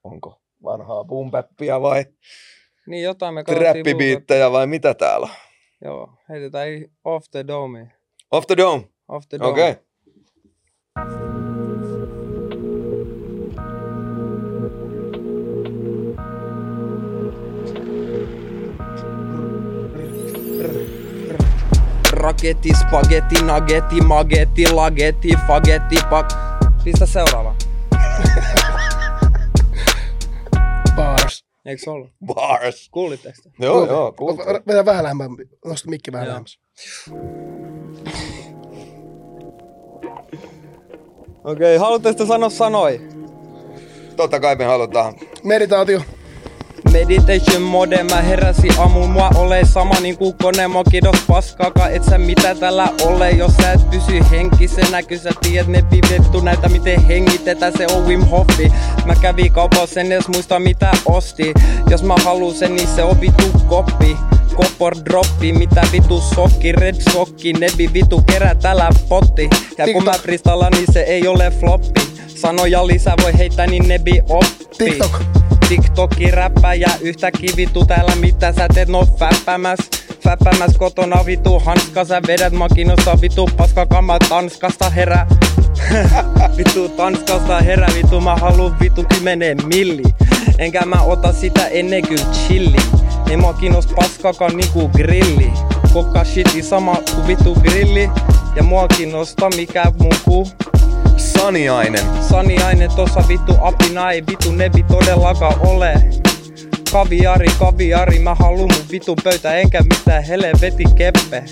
Onko 0.05 0.40
vanhaa 0.62 1.05
bumpeppia 1.05 1.82
vai 1.82 2.05
Niin 2.86 3.03
jotain 3.03 3.35
me 3.35 3.44
trappibiittejä 3.44 4.53
vai 4.53 4.66
mitä 4.66 4.94
täällä 4.94 5.28
Joo, 5.85 6.11
heitetään 6.28 6.69
off 7.05 7.27
the 7.31 7.47
dome. 7.47 7.93
Off 8.31 8.47
the 8.47 8.57
dome. 8.57 8.89
Off 9.09 9.28
the 9.28 9.39
dome. 9.39 9.51
Okei. 9.51 9.70
Okay. 9.70 11.35
Raketti, 22.27 22.74
spagetti, 22.74 23.43
nagetti, 23.43 24.01
magetti, 24.01 24.73
lagetti, 24.73 25.28
fagetti, 25.47 25.97
pak... 26.11 26.27
Pistä 26.85 27.07
seuraava. 27.07 27.55
Bars. 30.97 31.44
Eikö 31.65 31.82
se 31.85 31.90
ollut? 31.90 32.11
Bars. 32.27 32.89
Kuulitteko 32.90 33.36
te? 33.43 33.51
Joo, 33.59 33.86
joo, 33.86 34.12
kuultiin. 34.12 34.48
Vedä 34.66 34.85
vähän 34.85 35.05
lähemmän. 35.05 35.31
Nosta 35.65 35.90
mikki 35.90 36.12
vähän 36.12 36.28
lähemmäs. 36.28 36.59
Okei, 41.44 41.44
okay, 41.44 41.77
haluatteko 41.77 42.19
te 42.19 42.27
sanoa 42.27 42.51
sanoi? 42.51 43.01
Totta 44.16 44.40
kai 44.40 44.57
me 44.57 44.65
halutaan. 44.65 45.15
Meditaatio. 45.43 46.01
Meditation 46.97 47.62
mode, 47.62 48.02
mä 48.02 48.23
heräsin 48.23 48.78
aamuun, 48.78 49.10
mua 49.10 49.31
ole 49.35 49.60
sama 49.64 50.01
niinku 50.01 50.32
kone, 50.32 50.68
mua 50.68 50.85
kidos 50.85 51.16
paskaakaan, 51.28 51.93
et 51.93 52.05
sä 52.05 52.18
mitä 52.18 52.55
tällä 52.55 52.89
ole, 53.02 53.31
jos 53.31 53.52
sä 53.62 53.73
et 53.73 53.90
pysy 53.90 54.20
henkisenä, 54.31 55.02
kyllä 55.02 55.23
sä 55.23 55.31
tiedät 55.40 55.66
ne 55.66 55.85
vittu 55.90 56.40
näitä 56.40 56.68
miten 56.68 57.06
hengitetään, 57.06 57.73
se 57.78 57.86
on 57.94 58.06
Wim 58.06 58.24
Hofi. 58.24 58.73
Mä 59.05 59.14
kävin 59.14 59.52
kaupassa, 59.52 60.01
en 60.01 60.12
edes 60.12 60.28
muista 60.28 60.59
mitä 60.59 60.90
osti, 61.06 61.55
jos 61.90 62.02
mä 62.02 62.14
halusen, 62.24 62.77
niin 62.77 62.89
se 62.89 63.02
on 63.02 63.20
vitu 63.20 63.52
koppi. 63.68 64.16
Kopor 64.55 64.97
droppi, 65.05 65.52
mitä 65.52 65.82
vitu 65.93 66.20
sokki, 66.35 66.73
red 66.73 66.97
sokki, 67.12 67.52
nebi 67.52 67.93
vitu 67.93 68.23
kerää 68.31 68.55
tällä 68.55 68.90
potti. 69.09 69.51
Ja 69.78 69.86
kun 69.93 70.05
mä 70.05 70.12
freestalla, 70.12 70.70
niin 70.70 70.93
se 70.93 71.01
ei 71.01 71.28
ole 71.28 71.51
floppi. 71.51 72.01
Sanoja 72.27 72.86
lisää 72.86 73.14
voi 73.23 73.39
heittää, 73.39 73.66
niin 73.66 73.89
nebi 73.89 74.23
oppi. 74.28 74.64
TikTok. 74.78 75.45
TikTokki 75.68 76.30
räppäjä 76.30 76.90
yhtäkkiä 77.01 77.51
vitu 77.56 77.84
täällä 77.84 78.16
mitä 78.16 78.52
sä 78.52 78.68
teet. 78.74 78.88
No 78.88 79.06
fäppämäs 79.18 79.78
Fäppämäs 80.26 80.78
kotona 80.78 81.26
vitu 81.26 81.59
hanska. 81.59 82.05
Sä 82.05 82.20
vedät 82.26 82.52
mua 82.52 82.68
kiinnostaa 82.68 83.20
vitu 83.20 83.51
paskakama 83.56 84.18
Tanskasta 84.28 84.90
herää. 84.90 85.26
Vitu 86.56 86.88
Tanskasta 86.88 87.60
herää 87.60 87.90
vitu 87.94 88.20
mä 88.20 88.36
haluun 88.36 88.74
vitu 88.80 89.05
kymmenen 89.14 89.59
milli. 89.66 90.02
Enkä 90.59 90.86
mä 90.86 91.02
ota 91.02 91.32
sitä 91.32 91.66
ennen 91.66 92.02
kyllä 92.02 92.24
chilli. 92.32 92.76
Ei 93.30 93.36
mua 93.36 93.52
kiinnost 93.52 93.90
paskakaan 93.97 94.56
niinku 94.56 94.88
grilli. 94.88 95.52
Kokka 95.93 96.24
shiti 96.24 96.62
sama 96.62 96.94
ku 96.94 97.26
vitu 97.26 97.55
grilli. 97.55 98.10
Ja 98.56 98.62
mua 98.62 98.88
kiinnosta 98.88 99.51
mikä 99.56 99.93
mun 99.98 100.16
ku 100.24 100.48
Saniainen. 101.16 102.22
Saniainen 102.28 102.90
tossa 102.97 103.24
vittu 103.28 103.52
apina 103.60 104.10
ei 104.12 104.22
vittu 104.26 104.52
nebi 104.52 104.82
todellakaan 104.82 105.60
ole. 105.60 105.94
Kaviari, 106.93 107.47
kaviari, 107.59 108.18
mä 108.18 108.34
haluun 108.34 108.70
mun 108.74 108.84
vittu 108.90 109.16
pöytä 109.24 109.55
enkä 109.55 109.82
mitään 109.82 110.24
helveti 110.24 110.84
keppe. 110.94 111.44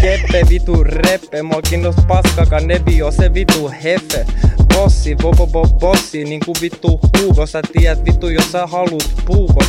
Keppe 0.00 0.46
vitu 0.48 0.84
reppe, 0.84 1.42
mua 1.42 1.62
kiinnost 1.62 1.98
paskakaan 2.08 2.66
nebi 2.66 3.02
on 3.02 3.12
se 3.12 3.34
vitu 3.34 3.72
hefe. 3.84 4.26
Bossi, 4.74 5.16
bo 5.16 5.32
bo 5.32 5.46
bo 5.46 5.66
bossi, 5.66 6.24
niinku 6.24 6.52
vittu 6.60 7.00
Hugo. 7.18 7.46
Sä 7.46 7.62
tiedät 7.72 8.04
vittu 8.04 8.28
jos 8.28 8.52
sä 8.52 8.66
haluut 8.66 9.12
puukos 9.26 9.66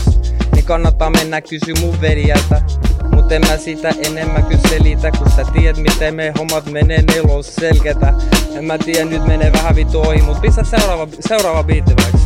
Niin 0.56 0.66
kannattaa 0.66 1.10
mennä 1.10 1.42
kysy 1.42 1.74
mun 1.80 2.02
veljältä 2.02 2.62
Mut 3.32 3.44
en 3.44 3.52
mä 3.52 3.58
sitä 3.58 3.90
enemmän 4.06 4.44
kyllä 4.44 4.70
selitä 4.70 5.12
Kun 5.12 5.32
sä 5.32 5.46
tiedät 5.54 5.78
miten 5.78 6.16
me 6.16 6.34
hommat 6.38 6.66
menee, 6.66 7.02
meillä 7.02 7.34
on 7.34 7.44
selketä 7.44 8.14
En 8.58 8.66
mä 8.66 8.78
tiedä, 8.78 9.06
nyt 9.06 9.28
menee 9.28 9.54
vähän 9.54 9.76
vittu 9.76 10.00
ohi 10.02 10.22
Mut 10.22 10.42
pistä 10.42 10.64
seuraava, 10.64 11.08
seuraava 11.20 11.64
biitti 11.64 11.94
vaikka 12.04 12.18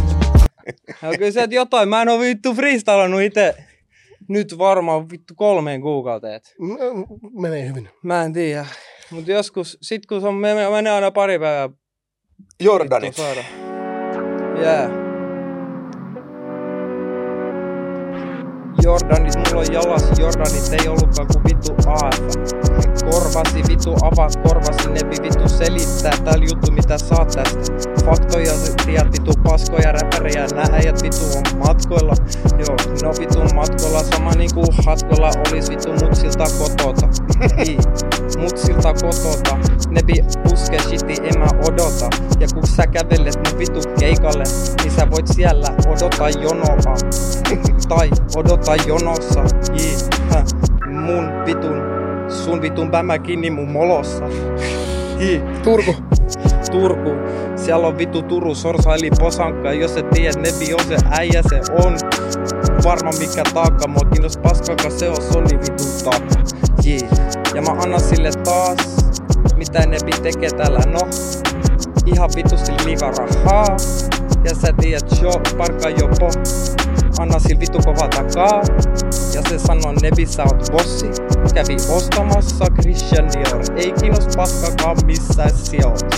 ja 1.02 1.18
kyllä 1.18 1.32
se, 1.32 1.44
että 1.44 1.56
jotain, 1.56 1.90
mä 1.90 2.02
en 2.02 2.10
oo 2.10 2.20
vittu 2.20 2.54
freestylannut 2.54 3.22
itse 3.22 3.56
nyt 4.30 4.58
varmaan 4.58 5.10
vittu 5.10 5.34
kolmeen 5.36 5.82
kuukauteen. 5.82 6.42
M- 6.60 7.42
Menee 7.42 7.68
hyvin. 7.68 7.90
Mä 8.04 8.24
en 8.24 8.34
tiedä. 8.34 8.66
Mut 9.12 9.28
joskus, 9.28 9.78
sit 9.82 10.06
kun 10.06 10.22
se 10.22 10.28
on, 10.28 10.36
menee, 10.36 10.70
menee 10.70 10.94
aina 10.94 11.12
pari 11.12 11.40
päivää 11.40 11.70
Jordanit. 12.60 13.16
Jää. 14.64 15.05
Jordanit, 18.84 19.36
mulla 19.36 19.60
on 19.60 19.74
jalas 19.74 20.20
Jordanit, 20.20 20.74
ei 20.74 20.88
ollutkaan 20.88 21.28
kuin 21.28 21.44
vittu 21.44 21.72
AF. 21.88 22.20
Korvasi 23.12 23.64
vittu 23.70 23.96
avaa, 24.02 24.30
korvasi 24.44 24.90
nebi 24.90 25.16
vittu 25.22 25.50
selittää 25.50 26.12
täällä 26.24 26.46
juttu 26.46 26.72
mitä 26.72 26.98
saat 26.98 27.28
tästä. 27.28 27.74
Faktoja 28.06 28.54
tiedät 28.86 29.12
vittu 29.12 29.32
paskoja 29.44 29.92
räpäriä, 29.92 30.48
nää 30.56 30.68
äijät 30.74 31.04
vittu 31.04 31.26
on 31.38 31.60
matkoilla. 31.68 32.14
Joo, 32.60 32.76
ne 33.02 33.08
on 33.08 33.16
vittu 33.20 33.56
matkoilla, 33.56 34.04
sama 34.04 34.32
niinku 34.32 34.64
hatkoilla 34.86 35.32
olis 35.52 35.70
vittu 35.70 35.92
mutsilta 35.92 36.46
kotota. 36.60 37.08
Mutsilta 38.40 38.94
kotota, 38.94 39.58
nebi 39.90 40.14
puske 40.44 40.80
shiti 40.80 41.16
en 41.24 41.40
mä 41.40 41.48
odota. 41.68 42.10
Ja 42.40 42.48
kun 42.54 42.68
sä 42.68 42.88
kävelet 42.88 43.36
mun 43.36 43.60
vittu 43.60 43.80
keikalle, 44.00 44.44
niin 44.84 44.92
sä 44.92 45.12
voit 45.12 45.28
siellä 45.28 45.68
odottaa 45.88 46.30
jonoa. 46.30 46.96
Tai 47.88 48.10
odota 48.36 48.76
jonossa, 48.76 49.44
jii, 49.78 49.96
hä, 50.30 50.44
mun 50.92 51.30
vitun, 51.46 51.82
sun 52.30 52.62
vitun 52.62 52.92
pämä 52.92 53.20
kiinni 53.20 53.50
mun 53.50 53.72
molossa. 53.72 54.24
Jii, 55.20 55.42
Turku. 55.64 55.96
Turku, 56.72 57.10
siellä 57.56 57.88
on 57.88 57.98
vittu 57.98 58.22
Turu, 58.22 58.56
Sorsa 58.56 58.96
eli 58.96 59.10
Posankka, 59.20 59.68
ja 59.68 59.74
jos 59.74 59.98
et 59.98 60.10
tiedä, 60.10 60.40
Nebi 60.40 60.74
on 60.74 60.86
se 60.88 60.98
äijä, 61.12 61.42
se 61.50 61.62
on. 61.86 61.98
Varma 62.84 63.12
mikä 63.20 63.44
taakka, 63.54 63.88
mua 63.88 64.10
kiinnos 64.14 64.38
paskaka, 64.38 64.90
se 64.90 65.10
on 65.10 65.22
Sony 65.22 65.60
vittu 65.60 65.84
taakka, 66.04 66.36
jee. 66.84 67.00
Ja 67.56 67.62
mä 67.62 67.72
annan 67.84 68.00
sille 68.00 68.30
taas, 68.44 68.78
mitä 69.56 69.80
Nebi 69.80 70.12
tekee 70.12 70.50
täällä, 70.50 70.80
no, 70.80 71.00
ihan 72.06 72.30
vitusti 72.36 72.72
liikaa 72.86 73.12
rahaa, 73.12 73.78
ja 74.44 74.56
sä 74.56 74.74
tiedät, 74.82 75.22
jo, 75.22 75.32
parka 75.58 75.90
jopo, 75.90 76.30
anna 77.20 77.40
sille 77.40 77.60
vittu 77.60 77.80
kova 77.86 78.08
takaa, 78.08 78.62
ja 79.34 79.42
se 79.50 79.60
sanoo, 79.60 79.94
Nebi 80.02 80.26
sä 80.26 80.44
oot 80.44 80.72
bossi, 80.72 81.06
kävi 81.54 81.76
ostamassa 81.96 82.66
Christian 82.82 83.30
Dior, 83.34 83.64
ei 83.78 83.92
kiinnos 84.00 84.36
paskakaan 84.38 84.98
missä 85.06 85.50
sijoit. 85.64 86.06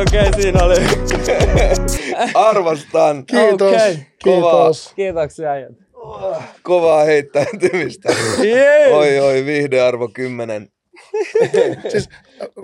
Okei, 0.00 0.28
okay, 0.28 0.42
siinä 0.42 0.64
oli. 0.64 0.76
Arvostan. 2.34 3.26
Kiitos. 3.26 3.72
Okei. 3.72 4.06
Kiitos. 4.24 4.92
Kiitoksia 4.96 5.50
äijät. 5.50 5.72
Kovaa 6.62 7.04
heittäytymistä. 7.04 8.12
Jee! 8.42 8.94
Oi 8.94 9.20
oi, 9.20 9.44
viihdearvo 9.44 10.08
10. 10.08 10.68
Siis 11.92 12.08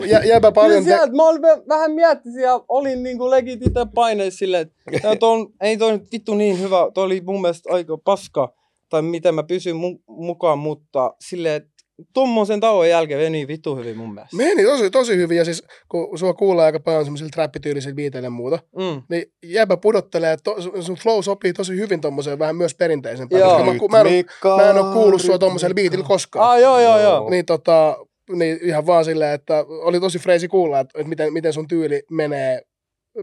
jä, 0.06 0.20
Kyllä 0.20 0.52
paljon... 0.52 0.84
Te- 0.84 0.90
sieltä, 0.90 1.12
mä 1.16 1.28
olin 1.28 1.42
vähän 1.68 1.90
miettisin 1.92 2.42
ja 2.42 2.60
olin 2.68 3.02
niinku 3.02 3.30
legit 3.30 3.62
itse 3.62 3.80
paineissa 3.94 4.38
silleen, 4.38 4.62
että 4.62 4.74
tää 5.02 5.16
ton, 5.16 5.52
ei 5.60 5.76
toi 5.76 5.92
nyt 5.92 6.12
vittu 6.12 6.34
niin 6.34 6.60
hyvä, 6.60 6.90
toi 6.94 7.04
oli 7.04 7.20
mun 7.26 7.40
mielestä 7.40 7.72
aika 7.72 7.98
paska, 8.04 8.54
tai 8.88 9.02
miten 9.02 9.34
mä 9.34 9.42
pysyn 9.42 9.76
mu- 9.76 10.02
mukaan, 10.06 10.58
mutta 10.58 11.14
silleen, 11.20 11.54
että 11.54 11.74
tommosen 12.12 12.60
tauon 12.60 12.88
jälkeen 12.88 13.20
meni 13.20 13.48
vittu 13.48 13.76
hyvin 13.76 13.96
mun 13.96 14.14
mielestä. 14.14 14.36
Meni 14.36 14.64
tosi, 14.64 14.90
tosi 14.90 15.16
hyvin, 15.16 15.36
ja 15.38 15.44
siis 15.44 15.62
kun 15.88 16.18
sua 16.18 16.34
kuulee 16.34 16.64
aika 16.64 16.80
paljon 16.80 17.04
semmoisilla 17.04 17.30
trappityylisillä 17.34 17.94
biiteillä 17.94 18.26
ja 18.26 18.30
muuta, 18.30 18.58
Mm. 18.76 19.02
niin 19.10 19.24
jääpä 19.46 19.76
pudottelee, 19.76 20.32
että 20.32 20.42
to, 20.54 20.82
sun- 20.82 20.96
flow 20.96 21.22
sopii 21.22 21.52
tosi 21.52 21.76
hyvin 21.76 22.00
tommoseen 22.00 22.38
vähän 22.38 22.56
myös 22.56 22.74
perinteisempään. 22.74 23.40
Joo. 23.40 23.50
Koska 23.50 23.88
mä, 23.88 24.02
mä, 24.04 24.08
en, 24.10 24.24
mä 24.56 24.70
en 24.70 24.78
oo 24.78 24.92
kuullut 24.92 25.20
sua 25.22 25.38
tommosella 25.38 25.74
biitillä 25.74 26.04
koskaan. 26.04 26.50
Ah, 26.50 26.60
joo, 26.60 26.80
joo, 26.80 26.98
joo. 27.00 27.30
Niin 27.30 27.46
tota, 27.46 27.96
niin 28.32 28.58
ihan 28.62 28.86
vaan 28.86 29.04
silleen, 29.04 29.34
että 29.34 29.64
oli 29.68 30.00
tosi 30.00 30.18
freesi 30.18 30.48
kuulla, 30.48 30.80
että, 30.80 30.98
että 30.98 31.08
miten, 31.08 31.32
miten 31.32 31.52
sun 31.52 31.68
tyyli 31.68 32.02
menee 32.10 32.62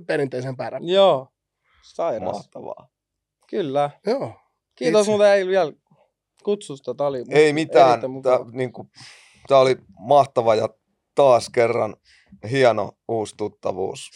perinteisen 0.07 0.57
päärän. 0.57 0.87
Joo. 0.87 1.27
Sairas. 1.83 2.33
Mahtavaa. 2.33 2.89
Kyllä. 3.49 3.89
Joo. 4.05 4.33
Kiitos 4.75 5.01
Itse. 5.01 5.11
muuten 5.11 5.27
äijille 5.27 5.51
vielä 5.51 5.73
kutsusta. 6.43 6.95
Tämä 6.95 7.07
oli 7.07 7.23
Ei 7.29 7.53
mitään. 7.53 8.01
Tämä, 8.01 8.39
niin 8.51 8.73
kuin, 8.73 8.89
tämä 9.47 9.59
oli 9.59 9.75
mahtava 9.99 10.55
ja 10.55 10.69
taas 11.15 11.49
kerran 11.49 11.95
hieno 12.51 12.91
uusi 13.07 13.35
tuttavuus. 13.37 14.09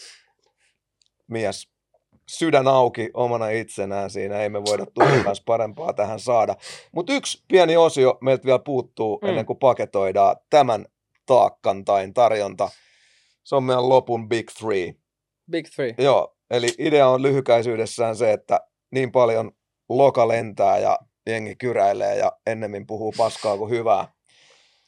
Mies 1.28 1.75
sydän 2.28 2.68
auki 2.68 3.10
omana 3.14 3.48
itsenään 3.48 4.10
siinä, 4.10 4.40
ei 4.40 4.48
me 4.48 4.62
voida 4.64 4.86
kanssa 5.24 5.42
parempaa 5.46 5.92
tähän 5.92 6.20
saada. 6.20 6.54
Mutta 6.92 7.12
yksi 7.12 7.44
pieni 7.48 7.76
osio 7.76 8.18
meiltä 8.20 8.44
vielä 8.44 8.58
puuttuu 8.58 9.18
Mm. 9.22 9.28
ennen 9.28 9.46
kuin 9.46 9.58
paketoidaan 9.58 10.36
tämän 10.50 10.86
taakkantain 11.26 12.14
tarjonta. 12.14 12.68
Se 13.44 13.56
on 13.56 13.64
meidän 13.64 13.88
lopun 13.88 14.28
Big 14.28 14.50
Three. 14.58 14.94
Big 15.50 15.66
Three. 15.74 15.94
Joo, 15.98 16.36
eli 16.50 16.68
idea 16.78 17.08
on 17.08 17.22
lyhykäisyydessään 17.22 18.16
se, 18.16 18.32
että 18.32 18.60
niin 18.90 19.12
paljon 19.12 19.50
loka 19.88 20.28
lentää 20.28 20.78
ja 20.78 20.98
jengi 21.26 21.56
kyräilee 21.56 22.16
ja 22.16 22.32
ennemmin 22.46 22.86
puhuu 22.86 23.14
paskaa 23.16 23.56
kuin 23.58 23.70
hyvää. 23.70 24.08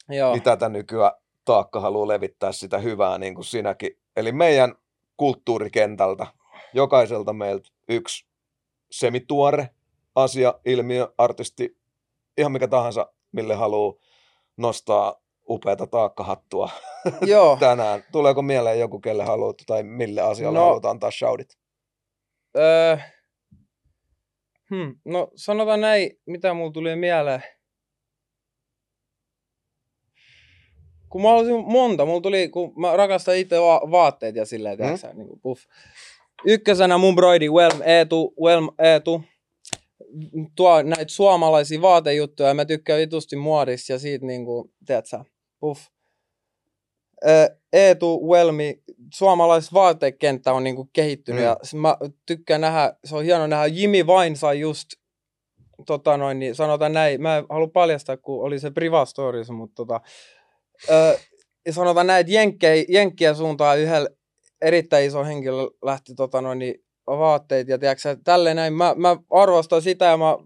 Joo. 0.09 0.33
Niin 0.33 0.43
tätä 0.43 0.69
nykyään 0.69 1.11
taakka 1.45 1.79
haluaa 1.79 2.07
levittää 2.07 2.51
sitä 2.51 2.77
hyvää 2.77 3.17
niin 3.17 3.35
kuin 3.35 3.45
sinäkin. 3.45 3.91
Eli 4.17 4.31
meidän 4.31 4.75
kulttuurikentältä, 5.17 6.27
jokaiselta 6.73 7.33
meiltä 7.33 7.69
yksi 7.89 8.25
semituore 8.91 9.69
asia, 10.15 10.53
ilmiö, 10.65 11.13
artisti, 11.17 11.77
ihan 12.37 12.51
mikä 12.51 12.67
tahansa, 12.67 13.13
mille 13.31 13.55
haluaa 13.55 13.93
nostaa 14.57 15.15
upeata 15.49 15.87
taakkahattua 15.87 16.69
Joo. 17.27 17.57
tänään. 17.59 18.03
Tuleeko 18.11 18.41
mieleen 18.41 18.79
joku, 18.79 18.99
kelle 18.99 19.23
haluat 19.23 19.57
tai 19.67 19.83
mille 19.83 20.21
asialle 20.21 20.59
No. 20.59 20.65
haluat 20.65 20.85
antaa 20.85 21.11
shoudit? 21.11 21.57
Öö, 22.57 22.97
hmm, 24.69 24.95
no 25.05 25.31
sanotaan 25.35 25.81
näin, 25.81 26.19
mitä 26.25 26.53
mulla 26.53 26.71
tuli 26.71 26.95
mieleen. 26.95 27.43
Kun 31.09 31.21
mä 31.21 31.27
halusin 31.29 31.63
monta, 31.65 32.05
mulla 32.05 32.21
tuli, 32.21 32.49
kun 32.49 32.73
mä 32.81 32.97
rakastan 32.97 33.35
itse 33.35 33.59
va- 33.61 33.91
vaatteet 33.91 34.35
ja 34.35 34.45
silleen, 34.45 34.79
Mm. 34.79 34.85
mm. 34.85 35.17
niin 35.17 35.27
kuin 35.27 35.39
puff. 35.39 35.63
Ykkösenä 36.45 36.97
mun 36.97 37.15
broidi, 37.15 37.49
Welm 37.49 37.81
Eetu, 37.85 38.33
Welm 38.41 38.69
Eetu. 38.79 39.23
Tuo 40.55 40.81
näitä 40.81 41.07
suomalaisia 41.11 41.81
vaatejuttuja, 41.81 42.53
mä 42.53 42.65
tykkään 42.65 42.99
vitusti 42.99 43.35
muodista 43.35 43.93
ja 43.93 43.99
siitä 43.99 44.25
niinku, 44.25 44.71
tiedätkö, 44.85 45.19
puff. 45.59 45.81
Ö, 47.27 47.57
Eetu, 47.73 48.29
Welmi, 48.29 48.81
suomalais 49.13 49.73
vaatekenttä 49.73 50.53
on 50.53 50.63
niinku 50.63 50.89
kehittynyt 50.93 51.41
Mm. 51.41 51.45
ja 51.45 51.57
mä 51.73 51.97
tykkään 52.25 52.61
nähdä, 52.61 52.93
se 53.05 53.15
on 53.15 53.23
hieno 53.23 53.47
nähdä, 53.47 53.65
Jimmy 53.67 54.07
Vain 54.07 54.35
sai 54.37 54.59
just, 54.59 54.87
tota 55.85 56.17
noin, 56.17 56.39
niin 56.39 56.55
sanotaan 56.55 56.93
näin, 56.93 57.21
mä 57.21 57.37
en 57.37 57.45
halua 57.49 57.67
paljastaa, 57.67 58.17
kun 58.17 58.45
oli 58.45 58.59
se 58.59 58.71
Priva 58.71 59.05
Stories, 59.05 59.49
mutta 59.49 59.75
tota, 59.75 60.01
ö, 60.89 61.19
ja 61.65 61.73
sanotaan 61.73 62.07
näin, 62.07 62.21
että 62.21 62.33
Jenkkei, 62.33 62.85
Jenkkiä 62.89 63.33
suuntaan 63.33 63.79
yhdellä 63.79 64.09
erittäin 64.61 65.07
iso 65.07 65.25
henkilö 65.25 65.67
lähti 65.83 66.15
tota 66.15 66.41
noin, 66.41 66.59
niin 66.59 66.83
vaatteet 67.07 67.67
ja 67.67 67.77
tiedätkö, 67.77 68.17
tälleen 68.23 68.55
näin, 68.55 68.73
mä, 68.73 68.95
mä 68.97 69.17
arvostan 69.29 69.81
sitä 69.81 70.05
ja 70.05 70.17
mä, 70.17 70.37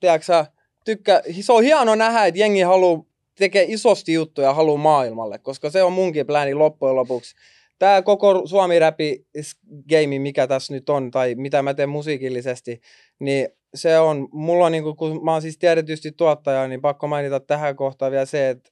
tiedätkö, 0.00 0.44
tykkää, 0.84 1.22
se 1.40 1.52
on 1.52 1.62
hieno 1.62 1.94
nähdä, 1.94 2.26
että 2.26 2.40
jengi 2.40 2.60
haluaa 2.60 3.04
tekee 3.38 3.64
isosti 3.68 4.12
juttuja 4.12 4.54
haluaa 4.54 4.78
maailmalle, 4.78 5.38
koska 5.38 5.70
se 5.70 5.82
on 5.82 5.92
munkin 5.92 6.26
plääni 6.26 6.54
loppujen 6.54 6.96
lopuksi. 6.96 7.34
Tämä 7.78 8.02
koko 8.02 8.42
Suomi-räpi 8.46 9.26
game, 9.90 10.18
mikä 10.18 10.46
tässä 10.46 10.74
nyt 10.74 10.90
on, 10.90 11.10
tai 11.10 11.34
mitä 11.34 11.62
mä 11.62 11.74
teen 11.74 11.88
musiikillisesti, 11.88 12.80
niin 13.18 13.48
se 13.74 13.98
on, 13.98 14.28
mulla 14.32 14.66
on, 14.66 14.72
niinku, 14.72 14.94
kun 14.94 15.24
mä 15.24 15.32
oon 15.32 15.42
siis 15.42 15.58
tiedetysti 15.58 16.12
tuottaja, 16.12 16.68
niin 16.68 16.80
pakko 16.80 17.06
mainita 17.06 17.40
tähän 17.40 17.76
kohtaan 17.76 18.12
vielä 18.12 18.24
se, 18.24 18.48
että 18.48 18.70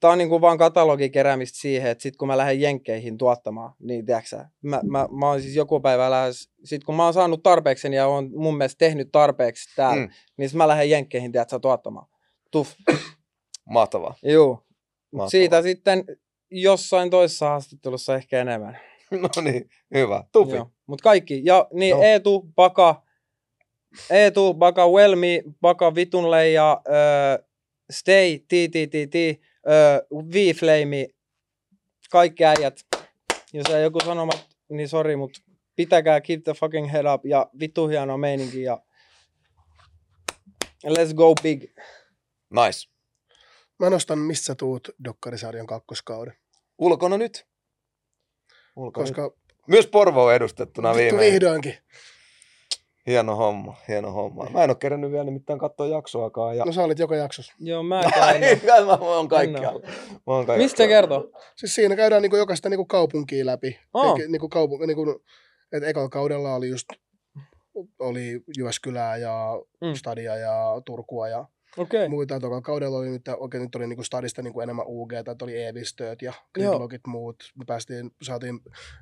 tää 0.00 0.10
on 0.10 0.18
niinku 0.18 0.40
vaan 0.40 0.58
katalogin 0.58 1.12
keräämistä 1.12 1.58
siihen, 1.58 1.90
että 1.90 2.02
sit 2.02 2.16
kun 2.16 2.28
mä 2.28 2.36
lähden 2.36 2.60
jenkkeihin 2.60 3.18
tuottamaan, 3.18 3.72
niin 3.78 4.06
tiedätkö 4.06 4.44
mä, 4.62 4.80
mä, 4.84 5.08
mä 5.10 5.26
oon 5.28 5.42
siis 5.42 5.56
joku 5.56 5.80
päivä 5.80 6.10
lähes, 6.10 6.50
sit 6.64 6.84
kun 6.84 6.94
mä 6.96 7.04
oon 7.04 7.14
saanut 7.14 7.42
tarpeekseni 7.42 7.96
ja 7.96 8.06
oon 8.06 8.30
mun 8.34 8.56
mielestä 8.56 8.78
tehnyt 8.78 9.08
tarpeeksi 9.12 9.76
täällä, 9.76 10.02
Mm. 10.06 10.10
niin 10.36 10.48
sit 10.48 10.56
mä 10.56 10.68
lähden 10.68 10.90
jenkkeihin, 10.90 11.32
tiedätkö 11.32 11.58
tuottamaan. 11.58 12.06
Tuff. 12.50 12.72
Mahtavaa. 13.70 14.14
Joo. 14.22 14.62
Mahtavaa. 15.12 15.28
siitä 15.30 15.62
sitten 15.62 16.04
jossain 16.50 17.10
toisessa 17.10 17.48
haastattelussa 17.48 18.14
ehkä 18.16 18.40
enemmän. 18.40 18.78
No 19.10 19.42
niin, 19.42 19.70
hyvä. 19.94 20.24
Tufi. 20.32 20.56
Joo. 20.56 20.70
Mut 20.86 21.00
kaikki. 21.00 21.42
Ja 21.44 21.68
niin 21.72 21.90
Joo. 21.90 22.02
Eetu, 22.02 22.48
Baka, 22.54 23.02
Eetu, 24.10 24.54
Baka, 24.54 24.88
Welmi, 24.88 25.42
Baka, 25.60 25.94
Vitunle 25.94 26.50
ja 26.50 26.82
äh, 26.88 27.46
Stay, 27.90 28.38
TTTT, 28.38 29.40
äh, 29.68 30.00
V-Flame, 30.32 31.08
kaikki 32.10 32.44
äijät. 32.44 32.80
Jos 33.52 33.66
ei 33.70 33.82
joku 33.82 34.00
sanomat, 34.00 34.46
niin 34.68 34.88
sori, 34.88 35.16
mut 35.16 35.42
pitäkää 35.76 36.20
keep 36.20 36.44
the 36.44 36.54
fucking 36.54 36.92
head 36.92 37.14
up 37.14 37.26
ja 37.26 37.50
vittu 37.60 37.88
hieno 37.88 38.18
meininki 38.18 38.62
ja 38.62 38.80
let's 40.86 41.14
go 41.14 41.34
big. 41.42 41.62
Nice. 42.50 42.88
Mä 43.78 43.90
nostan 43.90 44.18
Mistä 44.18 44.44
sä 44.44 44.54
tuut 44.54 44.88
Dokkarisarjan 45.04 45.66
kakkoskauden. 45.66 46.36
Ulkona 46.78 47.18
nyt. 47.18 47.46
Ulkona 48.76 49.04
Koska 49.04 49.22
nyt. 49.22 49.32
Myös 49.66 49.86
Porvo 49.86 50.24
on 50.24 50.34
edustettuna 50.34 50.94
viimein. 50.94 51.32
vihdoinkin. 51.32 51.78
Hieno 53.06 53.36
homma, 53.36 53.74
hieno 53.88 54.10
homma. 54.12 54.46
Mä 54.50 54.64
en 54.64 54.70
ole 54.70 54.76
kerännyt 54.76 55.10
vielä 55.10 55.24
nimittäin 55.24 55.58
katsoa 55.58 55.86
jaksoakaan. 55.86 56.56
Ja... 56.56 56.64
No 56.64 56.72
sä 56.72 56.84
olit 56.84 56.98
joka 56.98 57.16
jaksossa. 57.16 57.52
Joo, 57.60 57.82
mä 57.82 57.98
Ai, 57.98 58.12
käyn. 58.12 58.60
mä 58.86 58.98
oon 59.00 59.28
kaikkialla. 59.28 59.80
Mä 60.12 60.20
oon 60.26 60.46
kaikkialla. 60.46 60.62
Mistä 60.62 60.86
kertoo? 60.86 61.30
Siis 61.56 61.74
siinä 61.74 61.96
käydään 61.96 62.22
niinku 62.22 62.36
jokaista 62.36 62.68
niinku 62.68 62.84
kaupunkia 62.84 63.46
läpi. 63.46 63.78
Oh. 63.94 64.16
Eikä, 64.16 64.28
niinku 64.28 64.48
kaupunki, 64.48 64.86
niinku, 64.86 65.22
et 65.72 65.82
ekalla 65.82 66.08
kaudella 66.08 66.54
oli 66.54 66.68
just 66.68 66.86
oli 67.98 68.40
Jyväskylää 68.58 69.16
ja 69.16 69.62
Mm. 69.80 69.94
Stadia 69.94 70.36
ja 70.36 70.82
Turkua 70.84 71.28
ja. 71.28 71.44
Okay. 71.76 72.08
muita. 72.08 72.40
Toka 72.40 72.60
kaudella 72.60 72.98
oli 72.98 73.08
nyt, 73.08 73.22
oikein 73.38 73.62
nyt 73.62 73.74
oli 73.74 73.86
niinku 73.86 74.02
Stadista 74.02 74.42
niinku 74.42 74.60
enemmän 74.60 74.86
UG, 74.88 75.12
että 75.12 75.44
oli 75.44 75.62
Evistööt 75.64 76.22
ja. 76.22 76.32
Gridlockit 76.54 77.06
muut. 77.06 77.36
Me 77.58 77.64
päästiin, 77.66 78.10
saatiin 78.22 78.60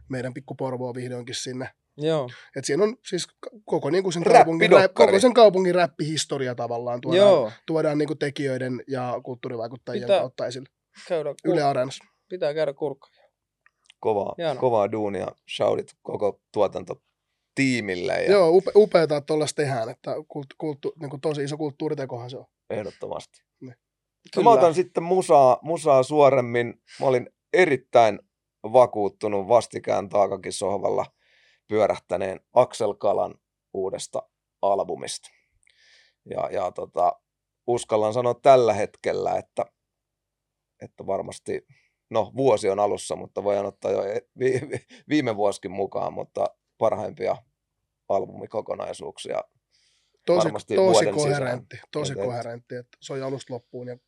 meidän 0.09 0.35
pikku 0.35 0.55
Porvoa 0.55 0.95
vihdoinkin 0.95 1.35
sinne. 1.35 1.69
Joo. 1.97 2.29
Et 2.57 2.65
siinä 2.65 2.85
on 2.85 2.97
siis 3.09 3.27
koko, 3.65 3.91
niinku 3.91 4.11
sen, 4.13 4.27
Räppidokkari. 4.27 4.69
kaupungin, 4.69 4.95
koko 4.95 5.21
sen 5.21 5.35
kaupungin 5.35 5.75
räppihistoria 5.75 6.55
tavallaan 6.55 7.01
tuodaan, 7.01 7.29
Joo. 7.29 7.51
tuodaan 7.67 7.99
niinku 7.99 8.15
tekijöiden 8.15 8.83
ja 8.89 9.21
kulttuurivaikuttajien 9.23 10.03
Pitää- 10.07 10.21
kautta 10.21 10.47
esille. 10.47 10.69
Käydä 11.09 11.35
Yle 11.45 11.63
Areenassa. 11.63 12.05
Pitää 12.29 12.55
käydä 12.55 12.73
kurkka. 12.73 13.09
Kovaa, 14.01 14.35
Hieno. 14.39 14.61
kovaa 14.61 14.93
duunia. 14.93 15.27
Shoudit 15.57 15.87
koko 16.03 16.41
tuotantotiimille 16.53 18.23
ja 18.23 18.33
Joo, 18.33 18.51
upe, 18.51 18.71
upeata, 18.77 19.17
että 19.17 19.27
tuollaista 19.27 19.63
tehdään, 19.63 19.89
että 19.89 20.15
kult, 20.29 20.47
kulttu, 20.59 20.93
niin 21.01 21.11
kuin 21.11 21.21
tosi 21.21 21.45
iso 21.45 21.57
kulttuuritekohan 21.57 22.31
se 22.31 22.37
on. 22.37 22.45
ehdottomasti. 22.71 23.43
No 23.61 23.73
Kyllä. 24.35 24.45
mä 24.45 24.51
otan 24.51 24.75
sitten 24.75 25.03
musaa, 25.03 25.59
musaa 25.63 26.03
suoremmin. 26.03 26.75
Mä 27.01 27.07
olin 27.07 27.31
erittäin 27.53 28.19
vakuuttunut 28.73 29.49
vastikään 29.49 30.09
Taakakin 30.09 30.53
sohvalla 30.53 31.07
pyörähtäneen 31.69 32.41
Axel 32.53 32.95
Kalan 32.95 33.35
uudesta 33.75 34.23
albumista. 34.63 35.29
Ja, 36.31 36.49
ja 36.51 36.73
tota, 36.73 37.21
uskallan 37.67 38.15
sanoa 38.15 38.35
tällä 38.35 38.73
hetkellä, 38.73 39.37
että, 39.37 39.65
että 40.83 41.07
varmasti, 41.07 41.67
no 42.11 42.33
vuosi 42.37 42.69
on 42.71 42.81
alussa, 42.81 43.17
mutta 43.17 43.45
voidaan 43.45 43.67
ottaa 43.67 43.91
jo 43.91 44.03
e- 44.05 44.29
vi, 44.39 44.53
vi, 44.71 44.87
viime 45.09 45.37
vuosikin 45.37 45.71
mukaan, 45.71 46.13
mutta 46.13 46.47
parhaimpia 46.79 47.37
albumikokonaisuuksia 48.09 49.41
Tosi, 50.27 50.45
Varmasti 50.45 50.75
tosi 50.75 50.87
vuoden 50.87 51.15
sisään. 51.15 51.31
koherentti, 51.39 51.77
tosi 51.93 52.13
Et- 52.13 52.19
koherentti, 52.19 52.75
että 52.75 52.99
soi 53.01 53.23
alusta 53.23 53.55
loppuun. 53.55 53.89
Ja 53.89 53.99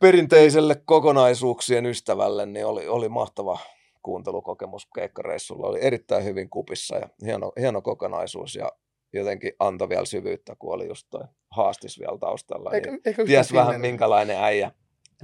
perinteiselle 0.00 0.74
kokonaisuuksien 0.84 1.86
ystävälle 1.86 2.46
niin 2.46 2.66
oli, 2.66 2.88
oli 2.88 3.08
mahtava 3.08 3.58
kuuntelukokemus 4.02 4.86
keikkareissulla. 4.94 5.66
Oli 5.66 5.78
erittäin 5.82 6.24
hyvin 6.24 6.50
kupissa 6.50 6.96
ja 6.96 7.08
hieno, 7.24 7.52
hieno 7.60 7.82
kokonaisuus 7.82 8.54
ja 8.54 8.72
jotenkin 9.12 9.52
antoi 9.58 9.88
vielä 9.88 10.04
syvyyttä, 10.04 10.56
kun 10.58 10.74
oli 10.74 10.86
just 10.88 11.06
toi 11.10 11.24
haastis 11.50 11.98
vielä 11.98 12.18
taustalla. 12.18 12.70
eikä, 12.72 12.90
Niin 12.90 13.00
eikä 13.04 13.24
ties 13.24 13.52
vähän 13.52 13.66
filleriä. 13.66 13.90
minkälainen 13.90 14.36
äijä, 14.42 14.70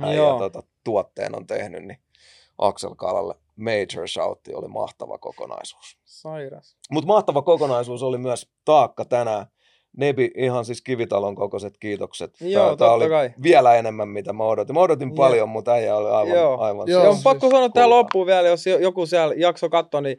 äijä 0.01 0.17
Joo. 0.17 0.39
tota, 0.39 0.63
tuotteen 0.85 1.37
on 1.37 1.47
tehnyt, 1.47 1.85
niin 1.85 1.99
Axel 2.59 2.95
Kalalle 2.95 3.35
Major 3.57 4.09
Shoutti 4.09 4.55
oli 4.55 4.69
mahtava 4.69 5.19
kokonaisuus. 5.19 5.99
Sairas. 6.05 6.77
Mutta 6.91 7.07
mahtava 7.09 7.43
kokonaisuus 7.43 8.03
oli 8.03 8.19
myös 8.19 8.51
Taakka 8.65 9.05
tänään. 9.05 9.47
Nebi, 9.99 10.31
ihan 10.37 10.65
siis 10.65 10.83
kivitalon 10.83 11.35
kokoiset 11.35 11.75
kiitokset. 11.81 12.41
Joo, 12.41 12.69
totta 12.69 12.93
oli 12.93 13.09
kai. 13.09 13.31
vielä 13.43 13.75
enemmän, 13.75 14.09
mitä 14.09 14.33
mä 14.33 14.45
odotin. 14.45 14.75
Mä 14.75 14.81
odotin 14.81 15.15
paljon, 15.15 15.49
mutta 15.49 15.73
äijä 15.73 15.97
oli 15.97 16.11
aivan, 16.11 16.35
Joo. 16.37 16.61
aivan 16.61 16.89
Joo, 16.89 17.03
siis 17.05 17.16
on 17.16 17.23
pakko 17.23 17.51
sanoa 17.51 17.69
tähän 17.69 17.91
loppuun 17.91 18.27
vielä, 18.27 18.49
jos 18.49 18.66
jo- 18.66 18.79
joku 18.79 19.07
siellä 19.07 19.35
jakso 19.35 19.69
katsoi, 19.69 20.03
niin 20.03 20.16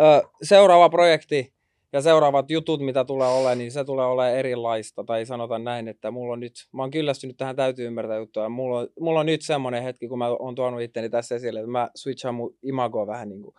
ö, 0.00 0.28
seuraava 0.42 0.88
projekti, 0.88 1.52
ja 1.92 2.00
seuraavat 2.00 2.50
jutut, 2.50 2.80
mitä 2.80 3.04
tulee 3.04 3.28
olemaan, 3.28 3.58
niin 3.58 3.72
se 3.72 3.84
tulee 3.84 4.06
olemaan 4.06 4.36
erilaista. 4.38 5.04
Tai 5.04 5.26
sanotaan 5.26 5.64
näin, 5.64 5.88
että 5.88 6.10
mulla 6.10 6.32
on 6.32 6.40
nyt, 6.40 6.52
mä 6.72 6.82
oon 6.82 6.90
kyllästynyt 6.90 7.36
tähän 7.36 7.56
täytyy 7.56 7.86
ymmärtää 7.86 8.16
juttua. 8.16 8.48
Mulla 8.48 8.78
on, 8.78 8.88
mulla 9.00 9.20
on 9.20 9.26
nyt 9.26 9.42
semmoinen 9.42 9.82
hetki, 9.82 10.08
kun 10.08 10.18
mä 10.18 10.28
oon 10.28 10.54
tuonut 10.54 10.80
itteni 10.80 11.10
tässä 11.10 11.34
esille, 11.34 11.60
että 11.60 11.70
mä 11.70 11.90
switchaan 11.96 12.34
mun 12.34 12.54
imagoa 12.62 13.06
vähän 13.06 13.28
niin 13.28 13.42
kuin. 13.42 13.54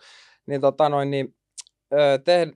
Niin 0.45 0.61
tota 0.61 0.89
noin, 0.89 1.11
niin 1.11 1.35
te, 2.23 2.47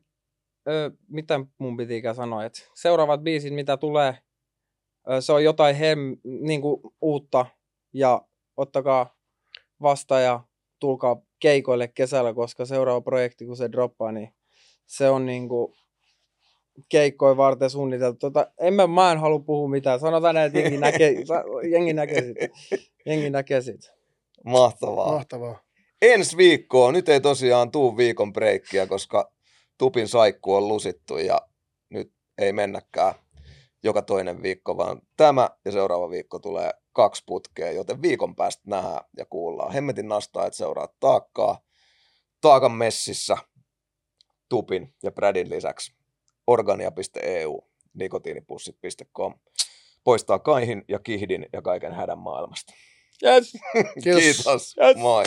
mitä 1.08 1.40
mun 1.58 1.78
pitikään 1.78 2.16
sanoa, 2.16 2.46
että 2.46 2.60
seuraavat 2.76 3.22
biisit, 3.22 3.54
mitä 3.54 3.78
tulee, 3.78 4.18
se 5.20 5.34
on 5.34 5.44
jotain 5.44 5.76
hem, 5.76 6.00
niin 6.24 6.62
kuin 6.62 6.82
uutta 7.02 7.46
ja 7.94 8.22
ottakaa 8.58 9.16
vasta 9.82 10.20
ja 10.20 10.40
tulkaa 10.80 11.22
keikoille 11.40 11.88
kesällä, 11.88 12.34
koska 12.34 12.66
seuraava 12.66 13.02
projekti, 13.02 13.46
kun 13.46 13.58
se 13.58 13.72
droppaa, 13.72 14.12
niin 14.12 14.34
se 14.86 15.10
on 15.10 15.26
niin 15.26 15.50
kuin 15.50 15.74
keikkoja 16.90 17.38
varten 17.38 17.70
suunniteltu. 17.70 18.18
Tota, 18.20 18.52
en 18.60 18.74
mä, 18.74 18.88
mä 18.88 19.12
en 19.12 19.18
halua 19.18 19.40
puhua 19.40 19.70
mitään. 19.70 20.00
Sanotaan 20.00 20.36
näin, 20.36 20.48
että 20.48 20.60
jengi 20.60 20.78
näkee, 20.78 21.16
jengi 21.74 21.94
näkee 21.94 22.22
sit. 22.22 22.38
Jengi 23.06 23.30
näkee 23.30 23.62
sit. 23.62 23.92
Mahtavaa. 24.46 25.12
Mahtavaa. 25.12 25.60
Ensi 26.02 26.38
viikkoon, 26.38 26.94
nyt 26.94 27.10
ei 27.10 27.22
tosiaan 27.22 27.72
tuu 27.72 27.98
viikon 27.98 28.34
breikkiä, 28.34 28.88
koska 28.88 29.32
Tupin 29.78 30.08
saikku 30.08 30.56
on 30.56 30.68
lusittu 30.68 31.18
ja 31.18 31.42
nyt 31.90 32.14
ei 32.38 32.54
mennäkään 32.54 33.14
joka 33.84 34.02
toinen 34.02 34.44
viikko, 34.44 34.78
vaan 34.78 35.02
tämä 35.18 35.50
ja 35.66 35.72
seuraava 35.72 36.10
viikko 36.10 36.40
tulee 36.40 36.72
kaksi 36.94 37.24
putkea, 37.26 37.72
joten 37.72 38.02
viikon 38.02 38.36
päästä 38.36 38.64
nähdään 38.66 39.02
ja 39.18 39.26
kuullaan. 39.26 39.74
Hemmetin 39.74 40.08
nastaa, 40.08 40.46
että 40.46 40.58
seuraa 40.58 40.88
taakkaa. 41.00 41.62
Taakan 42.42 42.72
messissä 42.72 43.38
Tupin 44.50 44.96
ja 45.04 45.12
Bradin 45.12 45.50
lisäksi 45.50 45.94
organia.eu, 46.48 47.68
nikotiinipussit.com 47.94 49.34
poistaa 50.04 50.40
kaihin 50.40 50.84
ja 50.88 51.00
kihdin 51.00 51.46
ja 51.54 51.62
kaiken 51.62 51.94
hädän 51.94 52.18
maailmasta. 52.18 52.74
Yes. 53.24 53.52
Kiitos. 54.04 54.24
Kiitos. 54.24 54.76
Yes. 54.82 54.98
Moi. 54.98 55.24